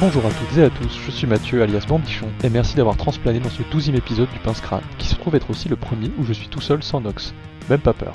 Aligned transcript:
Bonjour 0.00 0.24
à 0.26 0.30
toutes 0.30 0.56
et 0.56 0.62
à 0.62 0.70
tous, 0.70 0.96
je 1.04 1.10
suis 1.10 1.26
Mathieu 1.26 1.60
alias 1.60 1.84
Bambichon 1.88 2.28
et 2.44 2.50
merci 2.50 2.76
d'avoir 2.76 2.96
transplané 2.96 3.40
dans 3.40 3.48
ce 3.48 3.64
douzième 3.68 3.96
épisode 3.96 4.30
du 4.30 4.38
Pince 4.38 4.60
Crâne, 4.60 4.84
qui 4.96 5.08
se 5.08 5.16
trouve 5.16 5.34
être 5.34 5.50
aussi 5.50 5.68
le 5.68 5.74
premier 5.74 6.12
où 6.16 6.24
je 6.24 6.32
suis 6.32 6.46
tout 6.46 6.60
seul 6.60 6.84
sans 6.84 7.00
Nox. 7.00 7.34
Même 7.68 7.80
pas 7.80 7.94
peur. 7.94 8.12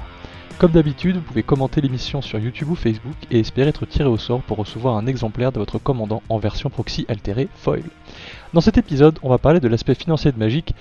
Comme 0.59 0.71
d'habitude, 0.71 1.17
vous 1.17 1.21
pouvez 1.21 1.43
commenter 1.43 1.81
l'émission 1.81 2.21
sur 2.21 2.39
YouTube 2.39 2.69
ou 2.69 2.75
Facebook 2.75 3.15
et 3.31 3.41
espérer 3.41 3.67
être 3.67 3.85
tiré 3.85 4.07
au 4.07 4.17
sort 4.17 4.41
pour 4.43 4.59
recevoir 4.59 4.95
un 4.95 5.07
exemplaire 5.07 5.51
de 5.51 5.59
votre 5.59 5.77
commandant 5.77 6.23
en 6.29 6.37
version 6.37 6.69
proxy 6.69 7.05
altérée 7.09 7.49
foil. 7.53 7.83
Dans 8.53 8.61
cet 8.61 8.77
épisode, 8.77 9.19
on 9.21 9.29
va 9.29 9.37
parler 9.37 9.59
de 9.59 9.67
l'aspect 9.67 9.95
financier 9.95 10.31
de 10.31 10.39
Magic 10.39 10.73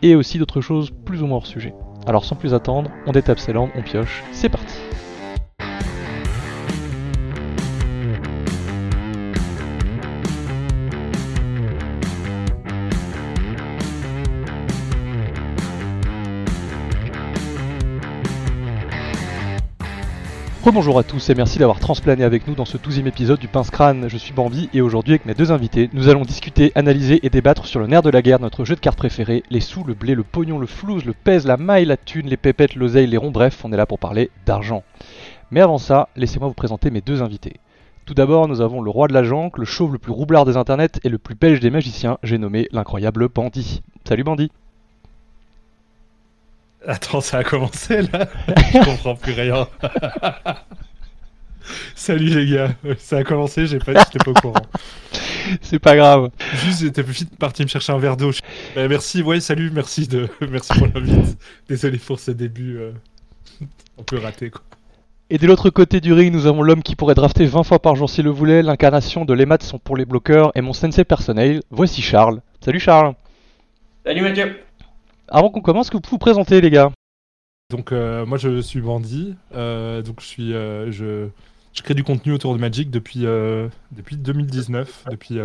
et 0.00 0.14
aussi 0.14 0.38
d'autres 0.38 0.62
choses 0.62 0.90
plus 1.04 1.20
ou 1.22 1.26
moins 1.26 1.36
hors 1.36 1.46
sujet. 1.46 1.74
Alors 2.06 2.24
sans 2.24 2.34
plus 2.34 2.54
attendre, 2.54 2.90
on 3.06 3.12
détape 3.12 3.40
ses 3.40 3.52
langues, 3.52 3.72
on 3.76 3.82
pioche, 3.82 4.24
c'est 4.32 4.48
parti 4.48 4.72
Bonjour 20.72 20.98
à 20.98 21.04
tous 21.04 21.30
et 21.30 21.34
merci 21.36 21.60
d'avoir 21.60 21.78
transplané 21.78 22.24
avec 22.24 22.48
nous 22.48 22.54
dans 22.56 22.64
ce 22.64 22.76
douzième 22.76 23.06
épisode 23.06 23.38
du 23.38 23.46
Pince 23.46 23.70
Crâne. 23.70 24.08
Je 24.08 24.16
suis 24.16 24.34
Bambi 24.34 24.68
et 24.74 24.80
aujourd'hui 24.80 25.12
avec 25.12 25.24
mes 25.24 25.32
deux 25.32 25.52
invités, 25.52 25.88
nous 25.92 26.08
allons 26.08 26.22
discuter, 26.22 26.72
analyser 26.74 27.24
et 27.24 27.30
débattre 27.30 27.66
sur 27.66 27.78
le 27.78 27.86
nerf 27.86 28.02
de 28.02 28.10
la 28.10 28.20
guerre, 28.20 28.40
notre 28.40 28.64
jeu 28.64 28.74
de 28.74 28.80
cartes 28.80 28.98
préféré, 28.98 29.44
les 29.48 29.60
sous, 29.60 29.84
le 29.84 29.94
blé, 29.94 30.16
le 30.16 30.24
pognon, 30.24 30.58
le 30.58 30.66
flouze, 30.66 31.04
le 31.04 31.12
pèse, 31.12 31.46
la 31.46 31.56
maille, 31.56 31.84
la 31.84 31.96
thune, 31.96 32.26
les 32.26 32.36
pépettes, 32.36 32.74
l'oseille, 32.74 33.06
les 33.06 33.16
ronds, 33.16 33.30
bref, 33.30 33.64
on 33.64 33.72
est 33.72 33.76
là 33.76 33.86
pour 33.86 34.00
parler 34.00 34.30
d'argent. 34.44 34.82
Mais 35.52 35.60
avant 35.60 35.78
ça, 35.78 36.08
laissez-moi 36.16 36.48
vous 36.48 36.54
présenter 36.54 36.90
mes 36.90 37.00
deux 37.00 37.22
invités. 37.22 37.60
Tout 38.04 38.14
d'abord, 38.14 38.48
nous 38.48 38.60
avons 38.60 38.82
le 38.82 38.90
roi 38.90 39.06
de 39.06 39.14
la 39.14 39.22
janque, 39.22 39.58
le 39.58 39.64
chauve 39.64 39.92
le 39.92 39.98
plus 40.00 40.12
roublard 40.12 40.44
des 40.44 40.56
internets 40.56 40.98
et 41.04 41.08
le 41.08 41.18
plus 41.18 41.36
belge 41.36 41.60
des 41.60 41.70
magiciens, 41.70 42.18
j'ai 42.24 42.38
nommé 42.38 42.68
l'incroyable 42.72 43.28
Bandy. 43.28 43.82
Salut 44.04 44.24
Bandy 44.24 44.50
Attends, 46.86 47.20
ça 47.20 47.38
a 47.38 47.44
commencé 47.44 48.02
là 48.02 48.28
Je 48.72 48.84
comprends 48.84 49.16
plus 49.16 49.32
rien. 49.32 49.66
Salut 51.96 52.26
les 52.26 52.48
gars, 52.48 52.70
ça 52.98 53.16
a 53.18 53.24
commencé, 53.24 53.66
j'ai 53.66 53.80
pas, 53.80 53.92
j'étais 53.92 54.24
pas 54.24 54.30
au 54.30 54.34
courant. 54.34 54.62
C'est 55.62 55.80
pas 55.80 55.96
grave. 55.96 56.30
Juste, 56.64 56.82
j'étais 56.82 57.02
vite 57.02 57.36
parti 57.36 57.62
me 57.62 57.68
chercher 57.68 57.92
un 57.92 57.98
verre 57.98 58.16
d'eau. 58.16 58.30
Euh, 58.76 58.88
merci, 58.88 59.20
ouais, 59.22 59.40
salut, 59.40 59.70
merci 59.72 60.06
de, 60.06 60.28
merci 60.48 60.72
pour 60.78 60.86
l'invite. 60.86 61.36
Désolé 61.68 61.98
pour 61.98 62.20
ce 62.20 62.30
début 62.30 62.78
euh, 62.78 62.92
un 63.98 64.02
peu 64.04 64.18
raté 64.18 64.50
quoi. 64.50 64.62
Et 65.28 65.38
de 65.38 65.46
l'autre 65.48 65.70
côté 65.70 66.00
du 66.00 66.12
ring, 66.12 66.32
nous 66.32 66.46
avons 66.46 66.62
l'homme 66.62 66.84
qui 66.84 66.94
pourrait 66.94 67.16
drafter 67.16 67.46
20 67.46 67.64
fois 67.64 67.80
par 67.80 67.96
jour 67.96 68.08
s'il 68.08 68.26
le 68.26 68.30
voulait, 68.30 68.62
l'incarnation 68.62 69.24
de 69.24 69.34
les 69.34 69.44
maths 69.44 69.64
sont 69.64 69.80
pour 69.80 69.96
les 69.96 70.04
bloqueurs 70.04 70.52
et 70.54 70.60
mon 70.60 70.72
sensei 70.72 71.02
personnel. 71.02 71.62
Voici 71.70 72.00
Charles. 72.00 72.40
Salut 72.64 72.78
Charles. 72.78 73.14
Salut 74.04 74.22
Mathieu. 74.22 74.56
Avant 75.28 75.50
qu'on 75.50 75.60
commence, 75.60 75.90
que 75.90 75.96
vous 75.96 76.00
pouvez 76.00 76.14
vous 76.14 76.18
présenter 76.18 76.60
les 76.60 76.70
gars? 76.70 76.92
Donc 77.70 77.90
euh, 77.90 78.24
moi 78.24 78.38
je 78.38 78.60
suis 78.60 78.80
Bandy, 78.80 79.34
euh, 79.52 80.00
donc 80.00 80.22
euh, 80.38 80.92
je, 80.92 81.82
crée 81.82 81.94
du 81.94 82.04
contenu 82.04 82.32
autour 82.32 82.54
de 82.54 82.60
Magic 82.60 82.90
depuis 82.90 83.22
depuis 83.90 84.16
2019, 84.16 85.06
depuis 85.10 85.38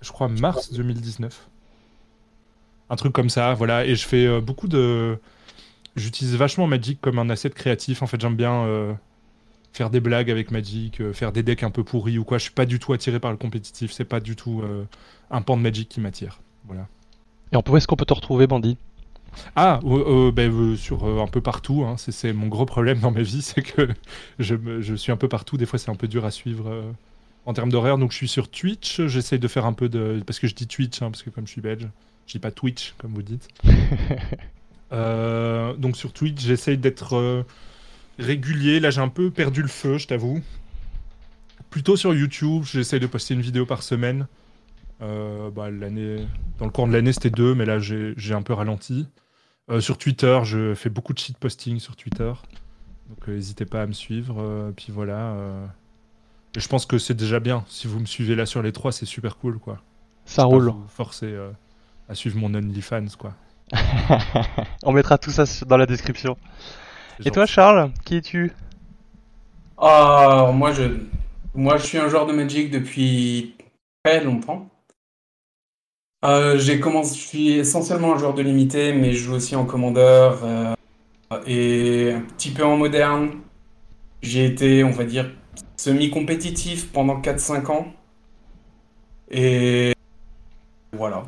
je 0.00 0.12
crois 0.12 0.28
mars 0.28 0.72
2019, 0.72 1.48
un 2.90 2.96
truc 2.96 3.12
comme 3.12 3.30
ça, 3.30 3.54
voilà. 3.54 3.86
Et 3.86 3.94
je 3.94 4.06
fais 4.06 4.40
beaucoup 4.40 4.66
de, 4.66 5.18
j'utilise 5.94 6.34
vachement 6.34 6.66
Magic 6.66 7.00
comme 7.00 7.20
un 7.20 7.30
asset 7.30 7.50
créatif. 7.50 8.02
En 8.02 8.08
fait, 8.08 8.20
j'aime 8.20 8.36
bien 8.36 8.98
faire 9.72 9.90
des 9.90 10.00
blagues 10.00 10.32
avec 10.32 10.50
Magic, 10.50 11.00
faire 11.12 11.30
des 11.30 11.44
decks 11.44 11.62
un 11.62 11.70
peu 11.70 11.84
pourris 11.84 12.18
ou 12.18 12.24
quoi. 12.24 12.38
Je 12.38 12.44
suis 12.44 12.52
pas 12.52 12.66
du 12.66 12.80
tout 12.80 12.92
attiré 12.92 13.20
par 13.20 13.30
le 13.30 13.36
compétitif. 13.36 13.92
C'est 13.92 14.04
pas 14.04 14.18
du 14.18 14.34
tout 14.34 14.62
un 15.30 15.42
pan 15.42 15.56
de 15.56 15.62
Magic 15.62 15.88
qui 15.88 16.00
m'attire. 16.00 16.40
Voilà. 16.64 16.88
Et 17.54 17.70
où 17.70 17.76
est-ce 17.76 17.86
qu'on 17.86 17.96
peut 17.96 18.04
te 18.04 18.14
retrouver 18.14 18.46
Bandy 18.46 18.76
Ah, 19.56 19.80
euh, 19.84 20.28
euh, 20.28 20.32
ben, 20.32 20.52
euh, 20.52 20.76
sur 20.76 21.04
euh, 21.04 21.22
un 21.22 21.26
peu 21.26 21.40
partout. 21.40 21.84
hein. 21.84 21.96
C'est- 21.96 22.32
mon 22.32 22.48
gros 22.48 22.66
problème 22.66 22.98
dans 23.00 23.10
ma 23.10 23.22
vie, 23.22 23.42
c'est 23.42 23.62
que 23.62 23.88
je, 24.38 24.54
me- 24.54 24.80
je 24.80 24.94
suis 24.94 25.12
un 25.12 25.16
peu 25.16 25.28
partout. 25.28 25.56
Des 25.56 25.66
fois, 25.66 25.78
c'est 25.78 25.90
un 25.90 25.94
peu 25.94 26.08
dur 26.08 26.24
à 26.24 26.30
suivre 26.30 26.82
en 27.46 27.52
termes 27.52 27.70
d'horaire. 27.70 27.98
Donc, 27.98 28.10
je 28.12 28.16
suis 28.16 28.28
sur 28.28 28.48
Twitch. 28.48 29.00
J'essaye 29.06 29.38
de 29.38 29.48
faire 29.48 29.66
un 29.66 29.72
peu 29.72 29.88
de. 29.88 30.22
Parce 30.26 30.38
que 30.38 30.46
je 30.46 30.54
dis 30.54 30.66
Twitch, 30.66 31.00
hein, 31.02 31.10
parce 31.10 31.22
que 31.22 31.30
comme 31.30 31.46
je 31.46 31.52
suis 31.52 31.60
belge, 31.60 31.88
je 32.26 32.32
dis 32.32 32.38
pas 32.38 32.50
Twitch, 32.50 32.94
comme 32.98 33.12
vous 33.14 33.22
dites. 33.22 33.48
Donc, 34.92 35.96
sur 35.96 36.12
Twitch, 36.12 36.40
j'essaye 36.42 36.78
d'être 36.78 37.44
régulier. 38.18 38.80
Là, 38.80 38.90
j'ai 38.90 39.00
un 39.00 39.08
peu 39.08 39.30
perdu 39.30 39.62
le 39.62 39.68
feu, 39.68 39.98
je 39.98 40.06
t'avoue. 40.06 40.40
Plutôt 41.70 41.96
sur 41.96 42.14
YouTube, 42.14 42.62
j'essaye 42.64 43.00
de 43.00 43.06
poster 43.08 43.34
une 43.34 43.40
vidéo 43.40 43.66
par 43.66 43.82
semaine. 43.82 44.26
Euh, 45.02 45.50
bah, 45.50 45.70
l'année, 45.70 46.26
dans 46.58 46.66
le 46.66 46.70
cours 46.70 46.86
de 46.86 46.92
l'année, 46.92 47.12
c'était 47.12 47.30
deux, 47.30 47.54
mais 47.54 47.64
là, 47.64 47.78
j'ai 47.78 48.14
j'ai 48.16 48.34
un 48.34 48.42
peu 48.42 48.52
ralenti. 48.54 49.08
Euh, 49.70 49.80
sur 49.80 49.98
Twitter, 49.98 50.40
je 50.44 50.74
fais 50.74 50.90
beaucoup 50.90 51.12
de 51.14 51.18
shit 51.18 51.38
posting 51.38 51.78
sur 51.80 51.96
Twitter. 51.96 52.32
Donc, 53.08 53.28
euh, 53.28 53.34
n'hésitez 53.34 53.66
pas 53.66 53.82
à 53.82 53.86
me 53.86 53.92
suivre. 53.92 54.36
euh, 54.40 54.72
puis 54.76 54.92
voilà. 54.92 55.32
euh. 55.34 55.66
Et 56.56 56.60
je 56.60 56.68
pense 56.68 56.86
que 56.86 56.98
c'est 56.98 57.14
déjà 57.14 57.40
bien. 57.40 57.64
Si 57.68 57.86
vous 57.88 57.98
me 58.00 58.06
suivez 58.06 58.34
là 58.36 58.46
sur 58.46 58.62
les 58.62 58.72
trois, 58.72 58.92
c'est 58.92 59.06
super 59.06 59.36
cool, 59.38 59.58
quoi. 59.58 59.82
Ça 60.24 60.42
Pas 60.42 60.46
roule. 60.48 60.70
Vous 60.70 60.86
forcer 60.88 61.26
euh, 61.26 61.50
à 62.08 62.14
suivre 62.14 62.38
mon 62.38 62.54
OnlyFans, 62.54 63.06
quoi. 63.18 63.34
On 64.84 64.92
mettra 64.92 65.18
tout 65.18 65.30
ça 65.30 65.44
dans 65.66 65.76
la 65.76 65.86
description. 65.86 66.36
C'est 67.18 67.26
Et 67.26 67.30
toi. 67.30 67.46
Charles, 67.46 67.92
qui 68.04 68.16
es-tu? 68.16 68.52
Ah, 69.76 70.50
moi 70.54 70.72
je, 70.72 70.84
moi 71.54 71.76
je 71.78 71.86
suis 71.86 71.98
un 71.98 72.08
joueur 72.08 72.26
de 72.26 72.32
Magic 72.32 72.70
depuis 72.70 73.54
très 74.04 74.22
longtemps. 74.22 74.68
Euh, 76.24 76.58
j'ai 76.58 76.80
commencé, 76.80 77.16
je 77.16 77.26
suis 77.26 77.50
essentiellement 77.52 78.14
un 78.14 78.18
joueur 78.18 78.32
de 78.32 78.40
limité, 78.40 78.94
mais 78.94 79.12
je 79.12 79.24
joue 79.24 79.34
aussi 79.34 79.56
en 79.56 79.66
commandeur 79.66 80.40
euh, 80.42 80.74
et 81.46 82.12
un 82.12 82.20
petit 82.20 82.50
peu 82.50 82.64
en 82.64 82.76
moderne. 82.78 83.30
J'ai 84.22 84.46
été, 84.46 84.84
on 84.84 84.90
va 84.90 85.04
dire, 85.04 85.30
semi-compétitif 85.76 86.90
pendant 86.92 87.20
4-5 87.20 87.70
ans. 87.70 87.86
Et 89.30 89.92
voilà. 90.92 91.24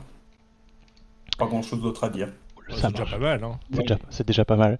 Pas 1.39 1.47
grand-chose 1.47 1.83
d'autre 1.83 2.05
à 2.05 2.09
dire. 2.09 2.29
Ouais, 2.57 2.75
c'est 2.75 2.91
déjà 2.91 3.05
pas 3.05 3.19
mal, 3.19 3.45
hein. 3.45 3.53
C'est 3.71 3.81
déjà, 3.81 3.99
c'est 4.09 4.27
déjà 4.27 4.45
pas 4.47 4.57
mal. 4.57 4.79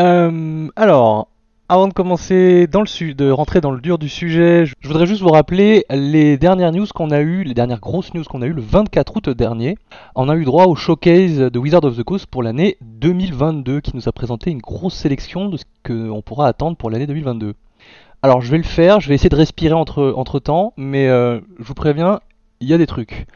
Euh, 0.00 0.68
alors, 0.74 1.28
avant 1.72 1.86
de 1.86 1.92
commencer 1.92 2.66
dans 2.66 2.80
le 2.80 2.86
su- 2.88 3.14
de 3.14 3.30
rentrer 3.30 3.60
dans 3.60 3.70
le 3.70 3.80
dur 3.80 3.96
du 3.96 4.08
sujet, 4.08 4.66
je 4.66 4.74
voudrais 4.88 5.06
juste 5.06 5.22
vous 5.22 5.28
rappeler 5.28 5.84
les 5.88 6.36
dernières 6.36 6.72
news 6.72 6.86
qu'on 6.92 7.12
a 7.12 7.20
eues, 7.20 7.44
les 7.44 7.54
dernières 7.54 7.78
grosses 7.78 8.12
news 8.12 8.24
qu'on 8.24 8.42
a 8.42 8.46
eues 8.46 8.52
le 8.52 8.60
24 8.60 9.16
août 9.16 9.30
dernier. 9.30 9.78
On 10.16 10.28
a 10.28 10.34
eu 10.34 10.44
droit 10.44 10.64
au 10.66 10.74
showcase 10.74 11.38
de 11.38 11.58
Wizard 11.60 11.84
of 11.84 11.96
the 11.96 12.02
Coast 12.02 12.26
pour 12.26 12.42
l'année 12.42 12.76
2022 12.80 13.80
qui 13.82 13.94
nous 13.94 14.08
a 14.08 14.12
présenté 14.12 14.50
une 14.50 14.58
grosse 14.58 14.94
sélection 14.94 15.48
de 15.48 15.58
ce 15.58 15.64
qu'on 15.86 16.22
pourra 16.22 16.48
attendre 16.48 16.76
pour 16.76 16.90
l'année 16.90 17.06
2022. 17.06 17.54
Alors 18.22 18.40
je 18.40 18.50
vais 18.50 18.58
le 18.58 18.64
faire, 18.64 18.98
je 19.00 19.08
vais 19.08 19.14
essayer 19.14 19.30
de 19.30 19.36
respirer 19.36 19.72
entre, 19.74 20.12
entre 20.16 20.40
temps, 20.40 20.72
mais 20.76 21.06
euh, 21.06 21.38
je 21.60 21.64
vous 21.64 21.74
préviens, 21.74 22.18
il 22.60 22.66
y 22.68 22.74
a 22.74 22.78
des 22.78 22.86
trucs. 22.88 23.26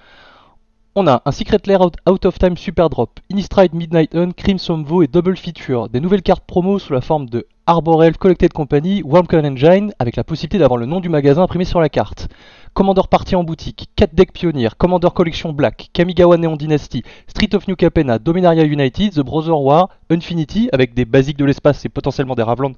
On 0.96 1.06
a 1.06 1.22
un 1.24 1.32
Secret 1.32 1.58
Lair 1.66 1.80
Out, 1.82 2.24
of 2.26 2.38
Time 2.38 2.56
Super 2.56 2.90
Drop, 2.90 3.20
Innistride 3.30 3.74
Midnight 3.74 4.12
Hunt, 4.14 4.30
Crimson 4.36 4.82
Vow 4.82 5.02
et 5.02 5.06
Double 5.06 5.36
Feature, 5.36 5.88
des 5.88 6.00
nouvelles 6.00 6.22
cartes 6.22 6.44
promo 6.46 6.80
sous 6.80 6.92
la 6.92 7.00
forme 7.00 7.28
de 7.28 7.46
Arbor 7.66 8.04
Elf 8.04 8.18
Collected 8.18 8.52
Company, 8.52 9.02
Wormcon 9.02 9.42
Engine, 9.42 9.94
avec 9.98 10.16
la 10.16 10.24
possibilité 10.24 10.58
d'avoir 10.58 10.76
le 10.76 10.84
nom 10.84 11.00
du 11.00 11.08
magasin 11.08 11.44
imprimé 11.44 11.64
sur 11.64 11.80
la 11.80 11.88
carte. 11.88 12.28
Commander 12.74 13.00
Party 13.10 13.36
en 13.36 13.42
boutique, 13.42 13.88
4 13.96 14.14
decks 14.14 14.32
Pioneer, 14.34 14.76
Commander 14.76 15.08
Collection 15.14 15.54
Black, 15.54 15.88
Kamigawa 15.94 16.36
Neon 16.36 16.56
Dynasty, 16.56 17.02
Street 17.26 17.54
of 17.54 17.66
New 17.66 17.74
Capenna, 17.74 18.18
Dominaria 18.18 18.64
United, 18.64 19.14
The 19.14 19.20
Brother 19.20 19.58
War, 19.58 19.88
Infinity, 20.10 20.68
avec 20.72 20.92
des 20.92 21.06
basiques 21.06 21.38
de 21.38 21.46
l'espace 21.46 21.86
et 21.86 21.88
potentiellement 21.88 22.34
des 22.34 22.42
Ravland 22.42 22.74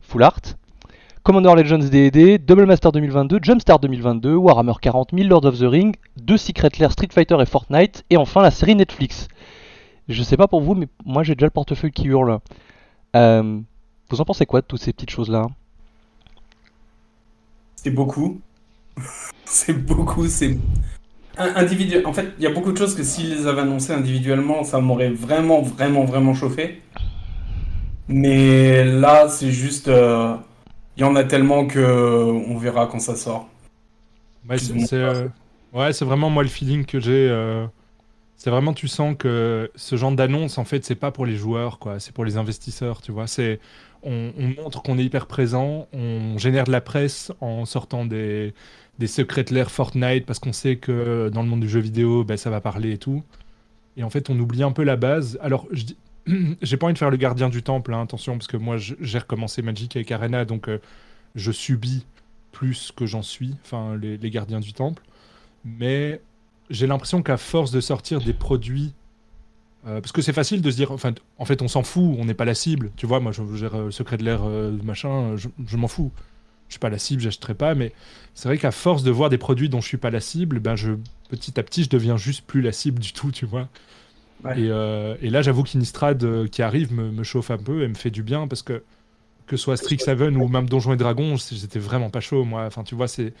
Full 0.00 0.24
Art. 0.24 0.42
Commander 1.22 1.54
Legends 1.54 1.88
D&D, 1.88 2.38
Double 2.38 2.66
Master 2.66 2.90
2022, 2.90 3.38
Jumpstart 3.40 3.78
2022, 3.78 4.34
Warhammer 4.34 4.74
40 4.80 5.10
000, 5.14 5.28
Lord 5.28 5.44
of 5.44 5.56
the 5.56 5.70
Ring, 5.70 5.94
deux 6.16 6.36
Secret 6.36 6.70
Lair 6.80 6.90
Street 6.90 7.10
Fighter 7.12 7.36
et 7.40 7.46
Fortnite, 7.46 8.04
et 8.10 8.16
enfin 8.16 8.42
la 8.42 8.50
série 8.50 8.74
Netflix. 8.74 9.28
Je 10.08 10.20
sais 10.24 10.36
pas 10.36 10.48
pour 10.48 10.62
vous, 10.62 10.74
mais 10.74 10.88
moi 11.04 11.22
j'ai 11.22 11.36
déjà 11.36 11.46
le 11.46 11.50
portefeuille 11.50 11.92
qui 11.92 12.08
hurle. 12.08 12.40
Euh, 13.14 13.60
vous 14.10 14.20
en 14.20 14.24
pensez 14.24 14.46
quoi 14.46 14.60
de 14.60 14.66
toutes 14.66 14.82
ces 14.82 14.92
petites 14.92 15.10
choses-là? 15.10 15.46
C'est 17.76 17.90
beaucoup. 17.90 18.40
c'est 19.44 19.72
beaucoup, 19.74 20.26
c'est 20.28 20.58
individu- 21.38 22.04
En 22.06 22.12
fait, 22.12 22.32
il 22.38 22.44
y 22.44 22.46
a 22.46 22.50
beaucoup 22.52 22.72
de 22.72 22.78
choses 22.78 22.94
que 22.94 23.02
s'ils 23.02 23.30
les 23.30 23.46
avaient 23.46 23.62
annoncées 23.62 23.92
individuellement, 23.92 24.64
ça 24.64 24.80
m'aurait 24.80 25.10
vraiment, 25.10 25.62
vraiment, 25.62 26.04
vraiment 26.04 26.34
chauffé. 26.34 26.82
Mais 28.08 28.84
là, 28.84 29.28
c'est 29.28 29.50
juste. 29.50 29.88
euh, 29.88 30.36
Il 30.96 31.02
y 31.02 31.04
en 31.04 31.16
a 31.16 31.24
tellement 31.24 31.66
que 31.66 31.80
on 31.80 32.58
verra 32.58 32.86
quand 32.88 33.00
ça 33.00 33.16
sort. 33.16 33.48
Ouais, 34.48 34.58
c'est 34.58 34.94
euh, 34.96 35.28
ouais, 35.72 35.92
c'est 35.92 36.04
vraiment 36.04 36.30
moi 36.30 36.42
le 36.42 36.48
feeling 36.48 36.84
que 36.84 37.00
j'ai. 37.00 37.28
euh, 37.30 37.66
C'est 38.36 38.50
vraiment, 38.50 38.72
tu 38.74 38.88
sens 38.88 39.14
que 39.18 39.70
ce 39.76 39.96
genre 39.96 40.12
d'annonce, 40.12 40.58
en 40.58 40.64
fait, 40.64 40.84
c'est 40.84 40.94
pas 40.96 41.10
pour 41.12 41.26
les 41.26 41.36
joueurs, 41.36 41.78
quoi. 41.80 41.98
C'est 42.00 42.12
pour 42.14 42.24
les 42.24 42.36
investisseurs, 42.38 43.02
tu 43.02 43.12
vois. 43.12 43.26
C'est, 43.28 43.60
on, 44.06 44.32
montre 44.62 44.82
qu'on 44.82 44.98
est 44.98 45.04
hyper 45.04 45.26
présent, 45.26 45.88
on 45.92 46.38
génère 46.38 46.64
de 46.64 46.72
la 46.72 46.80
presse 46.80 47.32
en 47.40 47.64
sortant 47.64 48.06
des, 48.06 48.54
secrets 49.06 49.44
de 49.44 49.52
l'air 49.52 49.70
Fortnite 49.70 50.24
parce 50.24 50.38
qu'on 50.38 50.52
sait 50.52 50.76
que 50.76 51.28
dans 51.28 51.42
le 51.42 51.48
monde 51.48 51.60
du 51.60 51.68
jeu 51.68 51.80
vidéo, 51.80 52.24
ben, 52.24 52.36
ça 52.36 52.48
va 52.48 52.60
parler 52.60 52.92
et 52.92 52.98
tout. 52.98 53.22
Et 53.96 54.04
en 54.04 54.10
fait, 54.10 54.30
on 54.30 54.38
oublie 54.38 54.62
un 54.62 54.72
peu 54.72 54.84
la 54.84 54.96
base. 54.96 55.38
Alors, 55.42 55.66
j'ai 56.62 56.76
pas 56.76 56.86
envie 56.86 56.94
de 56.94 56.98
faire 56.98 57.10
le 57.10 57.16
gardien 57.16 57.48
du 57.48 57.62
temple, 57.62 57.94
hein, 57.94 58.02
attention, 58.02 58.34
parce 58.34 58.46
que 58.46 58.56
moi 58.56 58.76
j'ai 58.76 59.18
recommencé 59.18 59.62
Magic 59.62 59.96
avec 59.96 60.10
Arena, 60.12 60.44
donc 60.44 60.68
euh, 60.68 60.78
je 61.34 61.52
subis 61.52 62.06
plus 62.52 62.92
que 62.92 63.06
j'en 63.06 63.22
suis, 63.22 63.54
enfin 63.64 63.96
les, 63.96 64.30
gardiens 64.30 64.60
du 64.60 64.72
temple. 64.72 65.02
Mais 65.64 66.20
j'ai 66.70 66.86
l'impression 66.86 67.22
qu'à 67.22 67.36
force 67.36 67.70
de 67.70 67.80
sortir 67.80 68.20
des 68.20 68.32
produits, 68.32 68.94
euh, 69.86 70.00
parce 70.00 70.12
que 70.12 70.22
c'est 70.22 70.32
facile 70.32 70.62
de 70.62 70.70
se 70.70 70.76
dire, 70.76 70.90
enfin, 70.90 71.12
en 71.38 71.44
fait 71.44 71.62
on 71.62 71.68
s'en 71.68 71.82
fout, 71.82 72.16
on 72.18 72.24
n'est 72.24 72.34
pas 72.34 72.44
la 72.44 72.54
cible, 72.54 72.90
tu 72.96 73.06
vois, 73.06 73.20
moi 73.20 73.32
je 73.32 73.42
gère 73.54 73.76
le 73.76 73.84
euh, 73.84 73.90
secret 73.90 74.16
de 74.16 74.24
l'air, 74.24 74.42
machin, 74.82 75.36
je, 75.36 75.76
m'en 75.76 75.88
fous. 75.88 76.12
Je 76.68 76.74
suis 76.74 76.80
pas 76.80 76.90
la 76.90 76.98
cible, 76.98 77.22
j'achèterai 77.22 77.54
pas, 77.54 77.76
mais 77.76 77.92
c'est 78.34 78.48
vrai 78.48 78.58
qu'à 78.58 78.72
force 78.72 79.04
de 79.04 79.10
voir 79.12 79.30
des 79.30 79.38
produits 79.38 79.68
dont 79.68 79.80
je 79.80 79.86
suis 79.86 79.98
pas 79.98 80.10
la 80.10 80.18
cible, 80.18 80.58
ben 80.58 80.74
je 80.74 80.92
petit 81.28 81.60
à 81.60 81.62
petit 81.62 81.84
je 81.84 81.88
deviens 81.88 82.16
juste 82.16 82.44
plus 82.44 82.60
la 82.60 82.72
cible 82.72 82.98
du 82.98 83.12
tout, 83.12 83.30
tu 83.30 83.46
vois. 83.46 83.68
Euh, 84.44 85.16
et, 85.22 85.30
là, 85.30 85.42
j'avoue 85.42 85.62
qu'Inistrad 85.62 86.22
euh, 86.22 86.46
qui 86.46 86.62
arrive 86.62 86.92
me, 86.92 87.22
chauffe 87.22 87.50
un 87.50 87.58
peu 87.58 87.82
et 87.82 87.88
me 87.88 87.94
fait 87.94 88.10
du 88.10 88.22
bien 88.22 88.46
parce 88.46 88.62
que 88.62 88.82
que 89.46 89.56
ce 89.56 89.62
soit 89.62 89.76
Strixhaven 89.76 90.36
ou 90.36 90.48
même 90.48 90.68
Donjons 90.68 90.92
et 90.92 90.96
Dragons, 90.96 91.36
j'étais 91.36 91.78
vraiment 91.78 92.10
pas 92.10 92.18
chaud 92.18 92.44
moi. 92.44 92.64
Enfin, 92.66 92.82
tu 92.82 92.96
vois, 92.96 93.06
c'est 93.06 93.32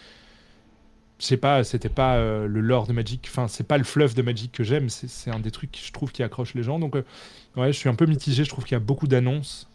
sais 1.24 1.36
pas, 1.36 1.64
c'était 1.64 1.88
pas 1.88 2.16
euh, 2.16 2.46
le 2.46 2.60
lore 2.60 2.86
de 2.86 2.92
Magic, 2.92 3.26
enfin, 3.28 3.48
c'est 3.48 3.66
pas 3.66 3.78
le 3.78 3.84
fluff 3.84 4.14
de 4.14 4.22
Magic 4.22 4.52
que 4.52 4.64
j'aime, 4.64 4.88
c'est 4.88 5.30
un 5.30 5.38
des 5.38 5.50
trucs 5.50 5.72
que 5.72 5.78
je 5.78 5.92
trouve 5.92 6.12
qui 6.12 6.22
accroche 6.22 6.54
les 6.54 6.62
gens. 6.62 6.78
Donc, 6.78 6.94
ouais, 6.94 7.72
je 7.72 7.78
suis 7.78 7.88
un 7.88 7.94
peu 7.94 8.06
mitigé, 8.06 8.44
je 8.44 8.50
trouve 8.50 8.64
qu'il 8.64 8.74
y 8.74 8.76
a 8.76 8.80
beaucoup 8.80 9.06
d'annonces. 9.06 9.68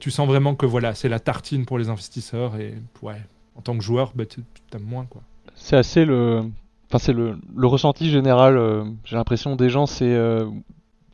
tu 0.00 0.10
sens 0.10 0.26
vraiment 0.26 0.54
que 0.54 0.66
voilà, 0.66 0.94
c'est 0.94 1.08
la 1.08 1.20
tartine 1.20 1.66
pour 1.66 1.78
les 1.78 1.88
investisseurs 1.88 2.56
et 2.56 2.74
ouais, 3.02 3.20
en 3.56 3.60
tant 3.60 3.76
que 3.76 3.82
joueur, 3.82 4.12
bah, 4.14 4.24
t'aimes 4.26 4.82
moins 4.82 5.06
quoi. 5.06 5.22
C'est 5.54 5.76
assez 5.76 6.04
le 6.04 6.44
Enfin, 6.92 6.98
c'est 6.98 7.14
le, 7.14 7.38
ressenti 7.66 8.10
général, 8.10 8.58
euh, 8.58 8.84
j'ai 9.06 9.16
l'impression 9.16 9.56
des 9.56 9.70
gens, 9.70 9.86
c'est 9.86 10.04
euh, 10.04 10.44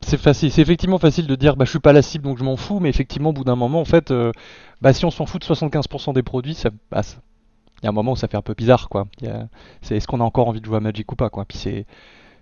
c'est 0.01 0.19
facile, 0.19 0.51
c'est 0.51 0.61
effectivement 0.61 0.97
facile 0.97 1.25
de 1.25 1.35
dire 1.35 1.55
bah 1.55 1.63
je 1.63 1.69
suis 1.69 1.79
pas 1.79 1.93
la 1.93 2.01
cible 2.01 2.25
donc 2.25 2.37
je 2.37 2.43
m'en 2.43 2.57
fous, 2.57 2.81
mais 2.81 2.89
effectivement 2.89 3.29
au 3.29 3.33
bout 3.33 3.45
d'un 3.45 3.55
moment 3.55 3.79
en 3.79 3.85
fait, 3.85 4.11
euh, 4.11 4.33
bah 4.81 4.91
si 4.91 5.05
on 5.05 5.09
s'en 5.09 5.25
fout 5.25 5.41
de 5.41 5.47
75% 5.47 6.13
des 6.13 6.21
produits, 6.21 6.53
ça, 6.53 6.69
il 6.69 7.03
y 7.83 7.87
a 7.87 7.89
un 7.89 7.93
moment 7.93 8.13
où 8.13 8.15
ça 8.15 8.27
fait 8.27 8.37
un 8.37 8.41
peu 8.41 8.53
bizarre 8.53 8.89
quoi. 8.89 9.07
C'est 9.81 9.97
est-ce 9.97 10.07
qu'on 10.07 10.19
a 10.19 10.23
encore 10.23 10.47
envie 10.47 10.61
de 10.61 10.65
jouer 10.65 10.77
à 10.77 10.81
Magic 10.81 11.11
ou 11.11 11.15
pas 11.15 11.29
quoi. 11.29 11.45
Puis 11.45 11.57
c'est, 11.57 11.85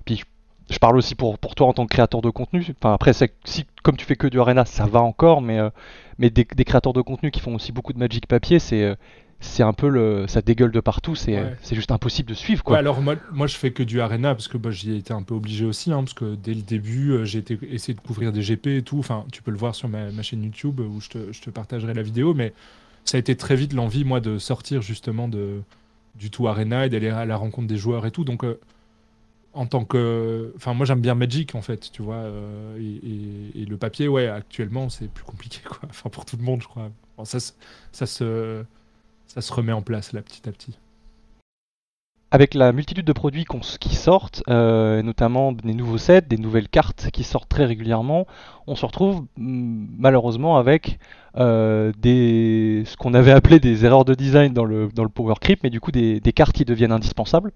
puis 0.05 0.23
je 0.69 0.79
parle 0.79 0.97
aussi 0.97 1.15
pour, 1.15 1.39
pour 1.39 1.55
toi 1.55 1.67
en 1.67 1.73
tant 1.73 1.85
que 1.85 1.93
créateur 1.93 2.21
de 2.21 2.29
contenu. 2.29 2.65
Enfin 2.81 2.93
après 2.93 3.13
si 3.13 3.65
comme 3.83 3.97
tu 3.97 4.05
fais 4.05 4.15
que 4.15 4.27
du 4.27 4.39
arena 4.39 4.65
ça 4.65 4.85
va 4.85 5.01
encore, 5.01 5.41
mais 5.41 5.59
mais 6.19 6.29
des, 6.29 6.45
des, 6.45 6.65
créateurs 6.65 6.93
de 6.93 7.01
contenu 7.01 7.31
qui 7.31 7.39
font 7.39 7.55
aussi 7.55 7.71
beaucoup 7.71 7.93
de 7.93 7.99
Magic 7.99 8.27
papier, 8.27 8.59
c'est 8.59 8.95
c'est 9.39 9.63
un 9.63 9.73
peu 9.73 9.87
le 9.87 10.25
ça 10.27 10.41
dégueule 10.41 10.71
de 10.71 10.79
partout 10.79 11.15
c'est 11.15 11.39
c'est 11.61 11.75
juste 11.75 11.91
impossible 11.91 12.29
de 12.29 12.33
suivre 12.33 12.63
quoi 12.63 12.77
alors 12.77 13.01
moi, 13.01 13.15
moi 13.31 13.45
je 13.45 13.55
fais 13.55 13.71
que 13.71 13.83
du 13.83 14.01
arena 14.01 14.33
parce 14.33 14.47
que 14.47 14.57
bah, 14.57 14.71
j'y 14.71 14.91
ai 14.91 14.97
été 14.97 15.13
un 15.13 15.21
peu 15.21 15.35
obligé 15.35 15.65
aussi 15.65 15.91
hein, 15.91 15.99
parce 15.99 16.15
que 16.15 16.35
dès 16.35 16.55
le 16.55 16.61
début 16.61 17.11
euh, 17.11 17.25
j'ai 17.25 17.39
été 17.39 17.59
essayé 17.69 17.93
de 17.93 17.99
couvrir 17.99 18.31
des 18.31 18.41
GP 18.41 18.67
et 18.67 18.81
tout 18.81 18.97
enfin 18.97 19.25
tu 19.31 19.43
peux 19.43 19.51
le 19.51 19.57
voir 19.57 19.75
sur 19.75 19.89
ma, 19.89 20.09
chaîne 20.23 20.43
YouTube 20.43 20.79
où 20.79 20.99
je 21.01 21.09
te, 21.09 21.31
je 21.31 21.41
te, 21.41 21.49
partagerai 21.51 21.93
la 21.93 22.01
vidéo 22.01 22.33
mais 22.33 22.53
ça 23.07 23.17
a 23.17 23.19
été 23.19 23.35
très 23.37 23.55
vite 23.55 23.73
l'envie 23.73 24.03
moi 24.03 24.19
de 24.19 24.37
sortir 24.37 24.81
justement 24.81 25.27
de 25.27 25.61
du 26.15 26.31
tout 26.31 26.47
arena 26.47 26.85
et 26.85 26.89
d'aller 26.89 27.09
à 27.09 27.25
la 27.25 27.37
rencontre 27.37 27.67
des 27.67 27.77
joueurs 27.77 28.05
et 28.05 28.11
tout. 28.11 28.25
Donc 28.25 28.43
euh, 28.43 28.59
en 29.53 29.65
tant 29.65 29.85
que 29.85 30.53
enfin 30.57 30.73
moi 30.73 30.85
j'aime 30.85 31.01
bien 31.01 31.15
Magic 31.15 31.55
en 31.55 31.61
fait 31.61 31.91
tu 31.91 32.01
vois 32.01 32.15
euh, 32.15 32.77
et, 33.55 33.65
le 33.65 33.77
papier 33.77 34.07
ouais 34.07 34.27
actuellement 34.27 34.89
c'est 34.89 35.07
plus 35.09 35.23
compliqué 35.23 35.59
quoi. 35.65 35.79
Enfin 35.89 36.09
pour 36.09 36.25
tout 36.25 36.37
le 36.37 36.43
monde 36.43 36.61
je 36.61 36.67
crois. 36.67 36.91
Ça 37.23 37.39
ça 37.91 38.05
se 38.05 38.63
ça 39.27 39.41
se 39.41 39.53
remet 39.53 39.71
en 39.71 39.81
place 39.81 40.13
là 40.13 40.21
petit 40.21 40.47
à 40.49 40.51
petit. 40.51 40.77
Avec 42.29 42.55
la 42.55 42.73
multitude 42.73 43.05
de 43.05 43.13
produits 43.13 43.45
qui 43.79 43.95
sortent, 43.95 44.43
euh, 44.49 45.01
notamment 45.01 45.53
des 45.53 45.73
nouveaux 45.73 45.97
sets, 45.97 46.23
des 46.23 46.37
nouvelles 46.37 46.67
cartes 46.67 47.09
qui 47.11 47.23
sortent 47.23 47.47
très 47.47 47.63
régulièrement, 47.63 48.27
on 48.67 48.75
se 48.75 48.85
retrouve 48.85 49.21
mm, 49.37 49.87
malheureusement 49.97 50.57
avec 50.57 50.99
euh, 51.37 51.93
des, 51.97 52.83
ce 52.85 52.97
qu'on 52.97 53.13
avait 53.13 53.31
appelé 53.31 53.61
des 53.61 53.85
erreurs 53.85 54.03
de 54.03 54.13
design 54.13 54.53
dans 54.53 54.65
le, 54.65 54.89
dans 54.93 55.03
le 55.03 55.09
Power 55.09 55.35
Creep, 55.39 55.61
mais 55.63 55.69
du 55.69 55.79
coup 55.79 55.91
des, 55.91 56.19
cartes 56.35 56.51
qui 56.51 56.65
deviennent 56.65 56.91
indispensables 56.91 57.53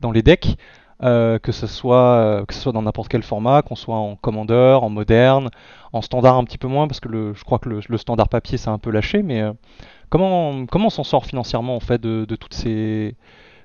dans 0.00 0.10
les 0.10 0.20
decks, 0.20 0.56
euh, 1.02 1.38
que, 1.38 1.50
ce 1.50 1.66
soit, 1.66 2.44
dans 2.66 2.82
n'importe 2.82 3.08
quel 3.08 3.22
format, 3.22 3.62
qu'on 3.62 3.74
soit 3.74 3.96
en 3.96 4.16
Commander, 4.16 4.78
en 4.82 4.90
moderne, 4.90 5.48
en 5.94 6.02
standard 6.02 6.36
un 6.36 6.44
petit 6.44 6.58
peu 6.58 6.68
moins, 6.68 6.88
parce 6.88 7.00
que 7.00 7.08
le, 7.08 7.32
je 7.32 7.42
crois 7.42 7.58
que 7.58 7.70
le, 7.70 7.96
standard 7.96 8.28
papier 8.28 8.58
s'est 8.58 8.68
un 8.68 8.78
peu 8.78 8.90
lâché, 8.90 9.22
mais 9.22 9.50
Comment, 10.10 10.66
comment 10.66 10.86
on 10.88 10.90
s'en 10.90 11.04
sort 11.04 11.24
financièrement 11.24 11.76
en 11.76 11.80
fait 11.80 12.00
de, 12.00 12.24
toutes 12.34 12.54
ces 12.54 13.14